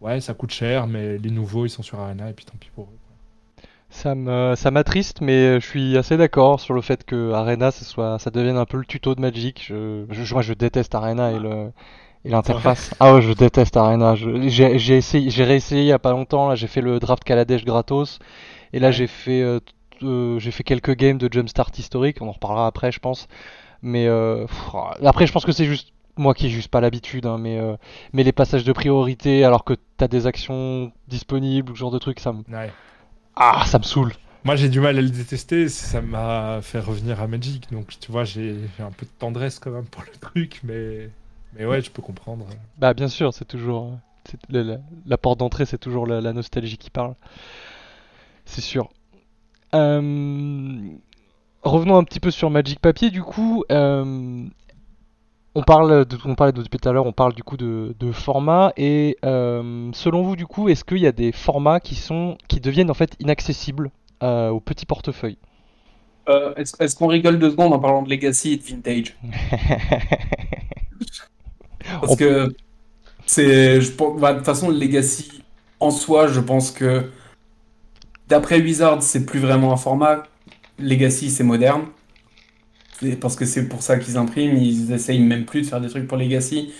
ouais, 0.00 0.20
ça 0.20 0.34
coûte 0.34 0.50
cher, 0.50 0.86
mais 0.86 1.16
les 1.18 1.30
nouveaux, 1.30 1.64
ils 1.66 1.70
sont 1.70 1.82
sur 1.82 2.00
Arena 2.00 2.28
et 2.30 2.34
puis 2.34 2.44
tant 2.44 2.56
pis 2.58 2.70
pour 2.70 2.84
eux. 2.90 2.98
Ça 3.90 4.14
me 4.14 4.54
ça 4.56 4.70
m'attriste, 4.70 5.20
mais 5.20 5.60
je 5.60 5.66
suis 5.66 5.96
assez 5.98 6.16
d'accord 6.16 6.60
sur 6.60 6.74
le 6.74 6.80
fait 6.80 7.04
que 7.04 7.32
Arena 7.32 7.70
ça 7.72 7.84
soit 7.84 8.18
ça 8.20 8.30
devienne 8.30 8.56
un 8.56 8.64
peu 8.64 8.76
le 8.78 8.84
tuto 8.84 9.14
de 9.16 9.20
Magic. 9.20 9.64
Je, 9.66 10.06
je- 10.10 10.32
moi 10.34 10.42
je 10.42 10.52
déteste 10.54 10.94
Arena 10.94 11.32
et 11.32 11.38
le 11.40 11.72
et 12.24 12.30
l'interface. 12.30 12.94
Ah 13.00 13.14
ouais, 13.14 13.22
je 13.22 13.32
déteste 13.32 13.76
Arena. 13.76 14.14
J'ai 14.16 14.78
j'ai 14.78 14.96
essayé, 14.98 15.30
j'ai 15.30 15.44
réessayé 15.44 15.82
il 15.82 15.86
y 15.88 15.92
a 15.92 15.98
pas 16.00 16.12
longtemps. 16.12 16.48
Là, 16.48 16.54
j'ai 16.56 16.68
fait 16.68 16.82
le 16.82 17.00
draft 17.00 17.24
Kaladesh 17.24 17.64
gratos 17.64 18.18
et 18.72 18.80
là 18.80 18.90
Ouais. 18.90 18.92
j'ai 18.92 19.06
fait 19.08 19.42
euh, 19.42 19.60
euh, 20.04 20.38
j'ai 20.40 20.50
fait 20.52 20.64
quelques 20.64 20.96
games 20.96 21.18
de 21.18 21.28
Jumpstart 21.32 21.72
historique. 21.78 22.18
On 22.22 22.28
en 22.28 22.32
reparlera 22.32 22.66
après, 22.68 22.92
je 22.92 23.00
pense. 23.00 23.28
Mais 23.82 24.06
euh, 24.08 24.46
pff, 24.46 24.74
après, 25.04 25.26
je 25.26 25.32
pense 25.32 25.44
que 25.46 25.52
c'est 25.52 25.66
juste 25.66 25.92
moi 26.20 26.34
qui 26.34 26.46
ai 26.46 26.50
juste 26.50 26.68
pas 26.68 26.80
l'habitude, 26.80 27.26
hein, 27.26 27.38
mais 27.38 27.58
euh, 27.58 27.76
mais 28.12 28.22
les 28.24 28.32
passages 28.32 28.64
de 28.64 28.72
priorité 28.72 29.44
alors 29.44 29.64
que 29.64 29.74
t'as 29.96 30.08
des 30.08 30.26
actions 30.26 30.92
disponibles 31.08 31.72
ou 31.72 31.74
ce 31.76 31.80
genre 31.80 31.90
de 31.90 31.98
trucs, 31.98 32.20
ça 32.20 32.32
me 32.32 32.42
Ouais. 32.48 32.72
ah 33.36 33.64
ça 33.66 33.78
me 33.78 33.84
saoule. 33.84 34.12
Moi, 34.44 34.56
j'ai 34.56 34.70
du 34.70 34.80
mal 34.80 34.96
à 34.98 35.02
le 35.02 35.10
détester, 35.10 35.68
ça 35.68 36.00
m'a 36.00 36.60
fait 36.62 36.80
revenir 36.80 37.20
à 37.20 37.26
Magic, 37.26 37.70
donc 37.72 37.98
tu 38.00 38.10
vois, 38.10 38.24
j'ai 38.24 38.56
un 38.78 38.90
peu 38.90 39.04
de 39.06 39.10
tendresse 39.18 39.58
quand 39.58 39.70
même 39.70 39.84
pour 39.84 40.02
le 40.02 40.18
truc, 40.18 40.60
mais, 40.64 41.10
mais 41.54 41.66
ouais, 41.66 41.82
je 41.82 41.90
peux 41.90 42.00
comprendre. 42.02 42.46
Bah 42.78 42.94
bien 42.94 43.08
sûr, 43.08 43.34
c'est 43.34 43.44
toujours 43.46 43.98
la, 44.48 44.62
la- 44.62 44.78
la 45.06 45.18
porte 45.18 45.38
d'entrée, 45.40 45.66
c'est 45.66 45.78
toujours 45.78 46.06
la, 46.06 46.22
la 46.22 46.32
nostalgie 46.32 46.78
qui 46.78 46.90
parle. 46.90 47.14
C'est 48.44 48.60
sûr. 48.60 48.90
Euh, 49.74 50.80
revenons 51.62 51.96
un 51.96 52.04
petit 52.04 52.20
peu 52.20 52.30
sur 52.30 52.50
Magic 52.50 52.80
Papier. 52.80 53.10
Du 53.10 53.22
coup, 53.22 53.64
euh, 53.70 54.46
on 55.54 55.62
parle 55.62 56.04
de, 56.06 56.16
on 56.24 56.34
parlait 56.34 56.52
de 56.52 56.62
depuis 56.62 56.78
tout 56.78 56.88
à 56.88 56.92
l'heure, 56.92 57.06
on 57.06 57.12
parle 57.12 57.34
du 57.34 57.42
coup 57.42 57.56
de, 57.56 57.94
de 57.98 58.12
format. 58.12 58.72
Et 58.76 59.16
euh, 59.24 59.90
selon 59.92 60.22
vous, 60.22 60.36
du 60.36 60.46
coup, 60.46 60.68
est-ce 60.68 60.84
qu'il 60.84 60.98
y 60.98 61.06
a 61.06 61.12
des 61.12 61.32
formats 61.32 61.80
qui 61.80 61.94
sont 61.96 62.38
qui 62.48 62.60
deviennent 62.60 62.90
en 62.90 62.94
fait 62.94 63.16
inaccessibles 63.20 63.90
euh, 64.22 64.50
au 64.50 64.60
petit 64.60 64.86
portefeuille? 64.86 65.38
Euh, 66.28 66.54
est-ce, 66.56 66.94
qu'on 66.96 67.08
rigole 67.08 67.38
deux 67.38 67.50
secondes 67.50 67.72
en 67.72 67.78
parlant 67.78 68.02
de 68.02 68.10
Legacy 68.10 68.52
et 68.52 68.56
de 68.56 68.62
Vintage? 68.62 69.16
Parce 72.00 72.12
On- 72.12 72.16
que 72.16 72.48
c'est, 73.26 73.80
je 73.80 73.90
pense, 73.92 74.20
bah, 74.20 74.32
de 74.32 74.38
toute 74.38 74.46
façon, 74.46 74.68
le 74.70 74.76
Legacy 74.78 75.42
en 75.80 75.90
soi, 75.90 76.28
je 76.28 76.40
pense 76.40 76.70
que 76.72 77.10
d'après 78.28 78.60
Wizard, 78.60 79.02
c'est 79.02 79.26
plus 79.26 79.40
vraiment 79.40 79.72
un 79.72 79.76
format. 79.76 80.24
Legacy, 80.78 81.30
c'est 81.30 81.44
moderne. 81.44 81.84
Parce 83.20 83.36
que 83.36 83.44
c'est 83.44 83.68
pour 83.68 83.82
ça 83.82 83.98
qu'ils 83.98 84.16
impriment. 84.16 84.56
Ils 84.56 84.92
essayent 84.92 85.20
même 85.20 85.44
plus 85.44 85.62
de 85.62 85.66
faire 85.66 85.80
des 85.80 85.88
trucs 85.88 86.06
pour 86.06 86.18
Legacy. 86.18 86.72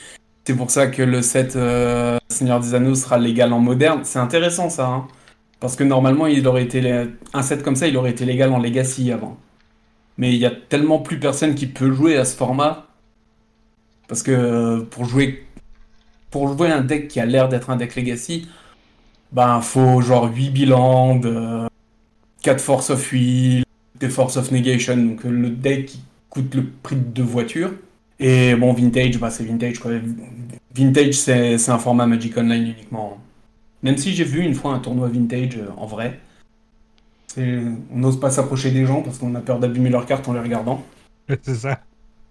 C'est 0.44 0.54
pour 0.54 0.70
ça 0.70 0.86
que 0.86 1.02
le 1.02 1.22
set 1.22 1.56
euh, 1.56 2.18
Seigneur 2.28 2.60
des 2.60 2.74
Anneaux 2.74 2.94
sera 2.94 3.18
légal 3.18 3.52
en 3.52 3.60
moderne. 3.60 4.00
C'est 4.04 4.18
intéressant 4.18 4.70
ça, 4.70 4.86
hein. 4.86 5.08
Parce 5.60 5.76
que 5.76 5.84
normalement, 5.84 6.26
il 6.26 6.46
aurait 6.48 6.64
été 6.64 7.06
un 7.34 7.42
set 7.42 7.62
comme 7.62 7.76
ça, 7.76 7.86
il 7.86 7.96
aurait 7.98 8.10
été 8.10 8.24
légal 8.24 8.50
en 8.52 8.58
Legacy 8.58 9.12
avant. 9.12 9.36
Mais 10.16 10.32
il 10.32 10.38
y 10.38 10.46
a 10.46 10.50
tellement 10.50 10.98
plus 10.98 11.20
personne 11.20 11.54
qui 11.54 11.66
peut 11.66 11.92
jouer 11.92 12.16
à 12.16 12.24
ce 12.24 12.34
format. 12.34 12.86
Parce 14.08 14.22
que 14.22 14.80
pour 14.90 15.04
jouer 15.04 15.46
pour 16.30 16.56
jouer 16.56 16.70
un 16.70 16.80
deck 16.80 17.08
qui 17.08 17.20
a 17.20 17.26
l'air 17.26 17.48
d'être 17.48 17.70
un 17.70 17.76
deck 17.76 17.96
Legacy, 17.96 18.48
ben 19.32 19.60
faut 19.60 20.00
genre 20.00 20.30
8 20.32 20.50
bilans, 20.50 21.20
4 22.42 22.60
Force 22.60 22.90
of 22.90 23.12
Will, 23.12 23.64
des 23.98 24.08
Force 24.08 24.36
of 24.36 24.50
Negation, 24.50 24.96
donc 24.96 25.24
le 25.24 25.50
deck 25.50 25.86
qui 25.86 26.00
coûte 26.30 26.54
le 26.54 26.64
prix 26.82 26.96
de 26.96 27.02
deux 27.02 27.22
voitures. 27.22 27.72
Et 28.18 28.54
bon, 28.54 28.72
Vintage, 28.72 29.18
bah 29.18 29.30
c'est 29.30 29.44
Vintage 29.44 29.78
quoi. 29.78 29.92
Vintage, 30.74 31.14
c'est 31.14 31.58
c'est 31.58 31.70
un 31.70 31.78
format 31.78 32.06
Magic 32.06 32.36
Online 32.36 32.62
uniquement. 32.68 33.18
Même 33.82 33.96
si 33.96 34.12
j'ai 34.14 34.24
vu 34.24 34.40
une 34.42 34.54
fois 34.54 34.72
un 34.72 34.78
tournoi 34.78 35.08
Vintage 35.08 35.56
euh, 35.56 35.70
en 35.76 35.86
vrai. 35.86 36.20
On 37.36 37.96
n'ose 37.98 38.18
pas 38.18 38.30
s'approcher 38.30 38.70
des 38.70 38.86
gens 38.86 39.02
parce 39.02 39.18
qu'on 39.18 39.34
a 39.34 39.40
peur 39.40 39.58
d'abîmer 39.60 39.90
leurs 39.90 40.06
cartes 40.06 40.28
en 40.28 40.32
les 40.32 40.40
regardant. 40.40 40.84
c'est 41.42 41.54
ça. 41.54 41.80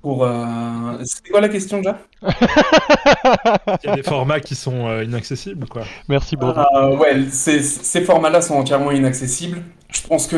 Pour, 0.01 0.23
euh, 0.23 0.97
C'était 1.03 1.31
quoi 1.31 1.41
la 1.41 1.49
question 1.49 1.77
déjà? 1.79 1.99
Il 2.23 3.87
y 3.87 3.89
a 3.89 3.95
des 3.95 4.03
formats 4.03 4.39
qui 4.39 4.55
sont 4.55 4.87
euh, 4.87 5.03
inaccessibles, 5.03 5.67
quoi. 5.67 5.83
Merci. 6.07 6.37
Euh, 6.41 6.97
ouais, 6.97 7.25
ces, 7.31 7.61
ces 7.61 8.01
formats-là 8.01 8.41
sont 8.41 8.55
entièrement 8.55 8.91
inaccessibles. 8.91 9.61
Je 9.91 10.01
pense 10.07 10.27
que 10.27 10.37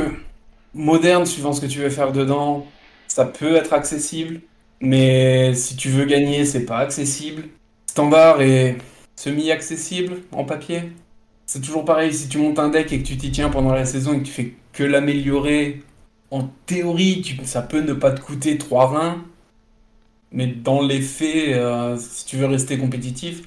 moderne, 0.73 1.25
suivant 1.27 1.53
ce 1.53 1.61
que 1.61 1.67
tu 1.67 1.79
veux 1.79 1.91
faire 1.91 2.11
dedans, 2.11 2.65
ça 3.11 3.25
peut 3.25 3.57
être 3.57 3.73
accessible, 3.73 4.39
mais 4.79 5.53
si 5.53 5.75
tu 5.75 5.89
veux 5.89 6.05
gagner, 6.05 6.45
c'est 6.45 6.63
pas 6.65 6.77
accessible. 6.77 7.43
Standard 7.87 8.41
est 8.41 8.77
semi-accessible 9.17 10.19
en 10.31 10.45
papier. 10.45 10.93
C'est 11.45 11.59
toujours 11.59 11.83
pareil, 11.83 12.13
si 12.13 12.29
tu 12.29 12.37
montes 12.37 12.57
un 12.57 12.69
deck 12.69 12.93
et 12.93 13.01
que 13.01 13.05
tu 13.05 13.17
t'y 13.17 13.29
tiens 13.29 13.49
pendant 13.49 13.73
la 13.73 13.83
saison 13.83 14.13
et 14.13 14.19
que 14.19 14.27
tu 14.27 14.31
fais 14.31 14.53
que 14.71 14.83
l'améliorer, 14.83 15.81
en 16.29 16.49
théorie, 16.65 17.37
ça 17.43 17.61
peut 17.61 17.81
ne 17.81 17.91
pas 17.91 18.11
te 18.11 18.21
coûter 18.21 18.57
3 18.57 18.87
reins, 18.87 19.25
mais 20.31 20.47
dans 20.47 20.81
les 20.81 21.01
faits, 21.01 21.53
euh, 21.53 21.97
si 21.97 22.25
tu 22.25 22.37
veux 22.37 22.45
rester 22.45 22.77
compétitif, 22.77 23.41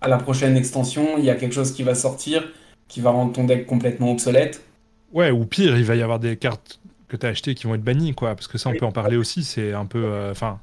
à 0.00 0.08
la 0.08 0.16
prochaine 0.16 0.56
extension, 0.56 1.18
il 1.18 1.26
y 1.26 1.30
a 1.30 1.34
quelque 1.34 1.54
chose 1.54 1.72
qui 1.72 1.82
va 1.82 1.94
sortir, 1.94 2.50
qui 2.88 3.02
va 3.02 3.10
rendre 3.10 3.34
ton 3.34 3.44
deck 3.44 3.66
complètement 3.66 4.12
obsolète. 4.12 4.64
Ouais, 5.12 5.30
ou 5.30 5.44
pire, 5.44 5.76
il 5.76 5.84
va 5.84 5.94
y 5.94 6.00
avoir 6.02 6.20
des 6.20 6.38
cartes 6.38 6.80
que 7.10 7.16
tu 7.16 7.26
as 7.26 7.30
achetées 7.30 7.54
qui 7.54 7.66
vont 7.66 7.74
être 7.74 7.82
bannies, 7.84 8.14
quoi. 8.14 8.34
Parce 8.34 8.46
que 8.48 8.56
ça, 8.58 8.70
on 8.70 8.74
peut 8.74 8.86
en 8.86 8.92
parler 8.92 9.16
aussi. 9.16 9.44
C'est 9.44 9.72
un 9.74 9.86
peu. 9.86 10.02
euh, 10.04 10.30
Enfin, 10.30 10.58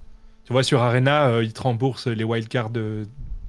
tu 0.46 0.54
vois, 0.54 0.64
sur 0.64 0.82
Arena, 0.82 1.28
euh, 1.28 1.44
ils 1.44 1.54
te 1.54 1.62
remboursent 1.62 2.08
les 2.08 2.24
wildcards 2.24 2.70
de- 2.72 3.06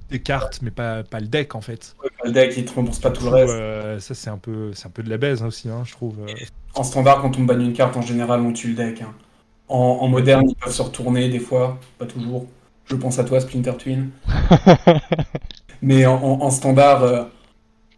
des 0.09 0.19
cartes, 0.19 0.59
mais 0.61 0.71
pas, 0.71 1.03
pas 1.03 1.19
le 1.19 1.27
deck, 1.27 1.55
en 1.55 1.61
fait. 1.61 1.95
Le 2.23 2.31
deck, 2.31 2.53
il 2.57 2.65
te 2.65 2.73
rembourse 2.73 2.99
pas 2.99 3.11
tout 3.11 3.23
le 3.23 3.29
reste. 3.29 3.53
euh, 3.53 3.99
ça, 3.99 4.13
c'est 4.15 4.29
un, 4.29 4.37
peu, 4.37 4.71
c'est 4.73 4.87
un 4.87 4.91
peu 4.91 5.03
de 5.03 5.09
la 5.09 5.17
baise 5.17 5.41
hein, 5.43 5.47
aussi, 5.47 5.69
hein, 5.69 5.83
je 5.85 5.91
trouve. 5.93 6.15
euh. 6.21 6.33
En 6.75 6.83
standard, 6.83 7.21
quand 7.21 7.37
on 7.37 7.43
banne 7.43 7.61
une 7.61 7.73
carte, 7.73 7.95
en 7.97 8.01
général, 8.01 8.41
on 8.41 8.51
tue 8.53 8.69
le 8.69 8.73
deck. 8.75 9.01
hein. 9.01 9.13
En, 9.67 9.99
en 10.01 10.07
moderne, 10.07 10.49
ils 10.49 10.55
peuvent 10.55 10.73
se 10.73 10.81
retourner 10.81 11.29
des 11.29 11.39
fois, 11.39 11.79
pas 11.99 12.05
toujours. 12.07 12.47
Je 12.85 12.95
pense 12.95 13.19
à 13.19 13.23
toi, 13.23 13.39
Splinter 13.39 13.73
Twin. 13.77 14.09
Mais 15.81 16.05
en, 16.05 16.15
en- 16.15 16.41
en 16.41 16.49
standard, 16.51 17.03
euh, 17.03 17.23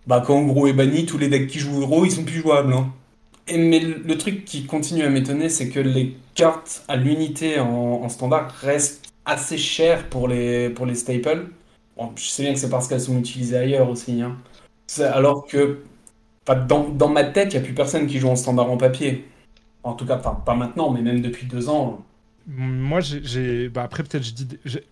bah, 0.07 0.23
quand 0.25 0.41
Gros 0.43 0.67
est 0.67 0.73
banni, 0.73 1.05
tous 1.05 1.17
les 1.17 1.29
decks 1.29 1.47
qui 1.47 1.59
jouent 1.59 1.81
Euro, 1.81 2.05
ils 2.05 2.11
sont 2.11 2.23
plus 2.23 2.41
jouables. 2.41 2.73
hein. 2.73 2.91
Mais 3.57 3.79
le, 3.79 4.17
truc 4.17 4.45
qui 4.45 4.65
continue 4.65 5.03
à 5.03 5.09
m'étonner, 5.09 5.49
c'est 5.49 5.69
que 5.69 5.79
les 5.79 6.15
cartes 6.35 6.83
à 6.87 6.95
l'unité 6.95 7.59
en, 7.59 8.07
standard 8.09 8.51
restent 8.61 9.11
assez 9.25 9.57
chères 9.57 10.09
pour 10.09 10.27
les, 10.27 10.69
pour 10.69 10.85
les 10.85 10.95
staples. 10.95 11.47
Je 12.15 12.23
sais 12.23 12.43
bien 12.43 12.53
que 12.53 12.59
c'est 12.59 12.69
parce 12.69 12.87
qu'elles 12.87 13.01
sont 13.01 13.19
utilisées 13.19 13.57
ailleurs 13.57 13.89
aussi. 13.89 14.21
hein. 14.21 14.37
Alors 15.13 15.45
que 15.47 15.83
dans, 16.67 16.89
dans 16.89 17.09
ma 17.09 17.23
tête, 17.23 17.53
il 17.53 17.57
n'y 17.57 17.63
a 17.63 17.65
plus 17.65 17.75
personne 17.75 18.07
qui 18.07 18.19
joue 18.19 18.29
en 18.29 18.35
standard 18.35 18.69
en 18.71 18.77
papier. 18.77 19.25
En 19.83 19.93
tout 19.93 20.05
cas, 20.05 20.17
pas, 20.17 20.55
maintenant, 20.55 20.91
mais 20.91 21.01
même 21.01 21.21
depuis 21.21 21.47
deux 21.47 21.69
ans. 21.69 22.03
Moi, 22.47 22.99
j'ai-. 23.01 23.69
Bah, 23.69 23.83
après, 23.83 24.03
peut-être, 24.03 24.23
je 24.23 24.33
dis. 24.33 24.47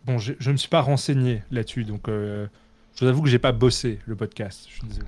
Bon, 0.05 0.17
je 0.17 0.33
ne 0.33 0.51
me 0.51 0.57
suis 0.57 0.69
pas 0.69 0.81
renseigné 0.81 1.41
là-dessus, 1.51 1.83
donc. 1.83 2.07
euh, 2.09 2.47
Je 2.95 3.05
vous 3.05 3.09
avoue 3.09 3.21
que 3.21 3.29
j'ai 3.29 3.39
pas 3.39 3.51
bossé 3.51 3.99
le 4.05 4.15
podcast. 4.15 4.67
Je 4.69 4.73
suis 4.73 4.87
désolé. 4.87 5.07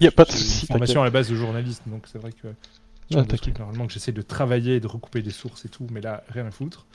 Il 0.00 0.04
y 0.04 0.08
a 0.08 0.10
pas 0.10 0.24
de 0.24 0.30
souci. 0.30 0.62
une 0.62 0.68
formation 0.68 1.02
à 1.02 1.04
la 1.04 1.10
base 1.10 1.30
de 1.30 1.36
journaliste, 1.36 1.82
donc 1.86 2.04
c'est 2.10 2.18
vrai 2.18 2.32
que 2.32 2.48
Ah, 3.16 3.24
trucs 3.24 3.58
normalement 3.58 3.86
que 3.86 3.92
j'essaie 3.92 4.12
de 4.12 4.22
travailler 4.22 4.76
et 4.76 4.80
de 4.80 4.86
recouper 4.86 5.22
des 5.22 5.30
sources 5.30 5.64
et 5.64 5.68
tout, 5.68 5.86
mais 5.90 6.00
là 6.00 6.22
rien 6.28 6.46
à 6.46 6.50
foutre. 6.50 6.86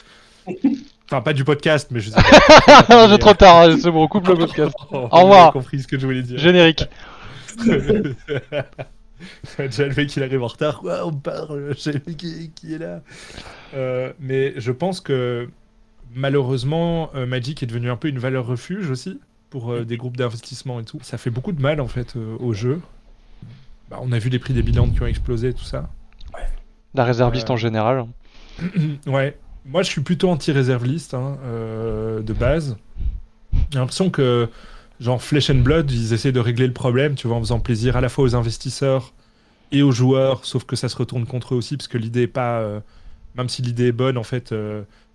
Enfin 1.05 1.21
pas 1.21 1.33
du 1.33 1.43
podcast, 1.43 1.89
mais 1.91 1.99
je 1.99 2.09
sais 2.11 2.21
pas. 2.21 3.07
J'ai 3.09 3.19
trop 3.19 3.33
tard, 3.33 3.69
hein, 3.69 3.77
c'est 3.81 3.91
bon, 3.91 4.03
on 4.03 4.07
coupe 4.07 4.27
le 4.27 4.35
podcast. 4.35 4.75
Au 4.91 5.07
revoir. 5.07 5.47
J'ai 5.47 5.59
compris 5.59 5.81
ce 5.81 5.87
que 5.87 5.99
je 5.99 6.05
voulais 6.05 6.23
dire. 6.23 6.37
Générique. 6.37 6.83
Déjà 9.57 9.87
le 9.87 9.95
mec 9.95 10.15
il 10.15 10.23
arrive 10.23 10.43
en 10.43 10.47
retard, 10.47 10.81
on 11.05 11.13
parle, 11.13 11.73
je 11.75 11.79
sais 11.79 12.01
qui, 12.01 12.51
qui 12.55 12.73
est 12.73 12.79
là. 12.79 13.01
Euh, 13.73 14.13
mais 14.19 14.53
je 14.57 14.71
pense 14.71 14.99
que 14.99 15.49
malheureusement 16.13 17.11
euh, 17.15 17.25
Magic 17.25 17.61
est 17.63 17.67
devenu 17.67 17.89
un 17.89 17.97
peu 17.97 18.07
une 18.07 18.19
valeur 18.19 18.45
refuge 18.45 18.89
aussi 18.89 19.19
pour 19.51 19.71
euh, 19.71 19.85
des 19.85 19.97
groupes 19.97 20.17
d'investissement 20.17 20.79
et 20.79 20.83
tout. 20.83 20.97
Ça 21.03 21.19
fait 21.19 21.29
beaucoup 21.29 21.51
de 21.51 21.61
mal 21.61 21.79
en 21.79 21.87
fait 21.87 22.15
euh, 22.15 22.35
au 22.39 22.53
jeu. 22.53 22.81
Bah, 23.91 23.99
on 24.01 24.11
a 24.11 24.17
vu 24.17 24.29
les 24.29 24.39
prix 24.39 24.55
des 24.55 24.63
bilans 24.63 24.89
qui 24.89 25.03
ont 25.03 25.05
explosé 25.05 25.53
tout 25.53 25.63
ça. 25.63 25.91
La 26.95 27.05
réserviste 27.05 27.49
Euh, 27.49 27.53
en 27.53 27.57
général. 27.57 28.05
ouais, 29.05 29.37
moi 29.65 29.83
je 29.83 29.89
suis 29.89 30.01
plutôt 30.01 30.29
anti-réserviste 30.29 31.13
hein, 31.13 31.37
de 31.45 32.33
base. 32.33 32.77
J'ai 33.71 33.79
l'impression 33.79 34.09
que, 34.09 34.49
genre 34.99 35.21
Flesh 35.21 35.49
and 35.49 35.59
Blood, 35.59 35.91
ils 35.91 36.13
essaient 36.13 36.31
de 36.31 36.39
régler 36.39 36.67
le 36.67 36.73
problème, 36.73 37.15
tu 37.15 37.27
vois, 37.27 37.35
en 37.35 37.41
faisant 37.41 37.59
plaisir 37.59 37.97
à 37.97 38.01
la 38.01 38.09
fois 38.09 38.23
aux 38.23 38.35
investisseurs 38.35 39.13
et 39.73 39.81
aux 39.81 39.91
joueurs, 39.91 40.45
sauf 40.45 40.63
que 40.63 40.75
ça 40.75 40.89
se 40.89 40.95
retourne 40.95 41.25
contre 41.25 41.53
eux 41.53 41.57
aussi, 41.57 41.75
parce 41.77 41.87
que 41.87 41.97
l'idée 41.97 42.23
est 42.23 42.27
pas. 42.27 42.81
même 43.35 43.49
si 43.49 43.61
l'idée 43.61 43.87
est 43.87 43.93
bonne, 43.93 44.17
en 44.17 44.23
fait, 44.23 44.53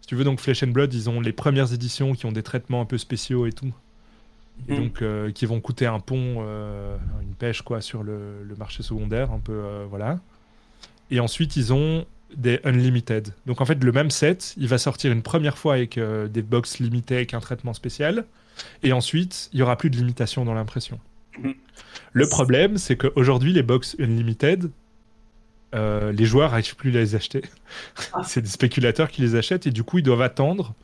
si 0.01 0.07
tu 0.07 0.15
veux, 0.17 0.25
donc 0.25 0.41
Flesh 0.41 0.63
and 0.63 0.69
Blood, 0.69 0.93
ils 0.93 1.09
ont 1.09 1.21
les 1.21 1.33
premières 1.33 1.73
éditions 1.73 2.15
qui 2.15 2.27
ont 2.27 2.33
des 2.33 2.43
traitements 2.43 2.83
un 2.83 2.87
peu 2.87 2.99
spéciaux 2.99 3.47
et 3.47 3.53
tout. 3.53 3.73
Et 4.69 4.73
Mhm. 4.73 4.83
donc, 4.85 5.03
euh, 5.03 5.31
qui 5.31 5.47
vont 5.47 5.61
coûter 5.61 5.87
un 5.87 6.01
pont, 6.01 6.37
euh, 6.41 6.97
une 7.23 7.35
pêche, 7.35 7.63
quoi, 7.63 7.81
sur 7.81 8.03
le, 8.03 8.43
le 8.43 8.57
marché 8.57 8.83
secondaire, 8.83 9.31
un 9.33 9.39
peu, 9.39 9.53
euh, 9.53 9.87
voilà. 9.89 10.19
Et 11.11 11.21
ensuite, 11.21 11.57
ils 11.57 11.73
ont 11.73 12.05
des 12.37 12.61
Unlimited. 12.65 13.29
Donc, 13.47 13.61
en 13.61 13.65
fait, 13.65 13.83
le 13.83 13.93
même 13.93 14.11
set, 14.11 14.55
il 14.57 14.67
va 14.67 14.79
sortir 14.79 15.13
une 15.13 15.23
première 15.23 15.57
fois 15.57 15.75
avec 15.75 15.99
des 15.99 16.43
box 16.43 16.81
limitées 16.81 17.17
avec 17.17 17.35
un 17.35 17.41
traitement 17.41 17.73
spécial. 17.75 18.25
Et 18.83 18.93
ensuite, 18.93 19.49
il 19.53 19.61
y 19.61 19.63
aura 19.63 19.77
plus 19.77 19.91
de 19.91 19.97
limitation 19.97 20.45
dans 20.45 20.55
l'impression. 20.55 20.99
Mhm. 21.39 21.55
Le 22.13 22.29
problème, 22.29 22.77
c'est 22.79 22.97
qu'aujourd'hui, 22.97 23.53
les 23.53 23.63
box 23.63 23.95
Unlimited, 24.01 24.71
les 25.75 26.25
joueurs 26.25 26.51
n'arrivent 26.51 26.75
plus 26.75 26.91
à 26.97 27.01
les 27.01 27.15
acheter. 27.15 27.43
c'est 28.25 28.41
des 28.41 28.49
spéculateurs 28.49 29.11
qui 29.11 29.23
les 29.23 29.37
achètent 29.37 29.67
et 29.67 29.71
du 29.71 29.85
coup, 29.85 29.99
ils 29.99 30.03
doivent 30.05 30.23
attendre. 30.23 30.75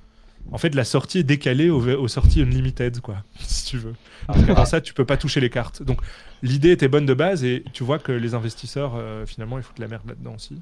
En 0.51 0.59
fait, 0.59 0.75
la 0.75 0.85
sortie 0.85 1.19
est 1.19 1.25
décalée 1.25 1.71
aux, 1.71 1.87
aux 1.89 2.09
sorties 2.09 2.43
Unlimited, 2.43 3.01
quoi, 3.01 3.17
si 3.41 3.65
tu 3.65 3.79
veux. 3.79 3.95
Parce 4.27 4.45
qu'avant 4.45 4.65
ça, 4.65 4.81
tu 4.81 4.93
peux 4.95 5.05
pas 5.05 5.17
toucher 5.17 5.41
les 5.41 5.51
cartes. 5.51 5.83
Donc, 5.83 6.01
l'idée 6.43 6.71
était 6.73 6.89
bonne 6.89 7.07
de 7.07 7.15
base 7.15 7.45
et 7.45 7.65
tu 7.73 7.85
vois 7.85 7.99
que 7.99 8.13
les 8.13 8.35
investisseurs, 8.35 8.95
euh, 8.97 9.25
finalement, 9.27 9.59
ils 9.59 9.65
foutent 9.65 9.79
la 9.79 9.89
merde 9.89 10.03
là-dedans 10.07 10.35
aussi. 10.35 10.61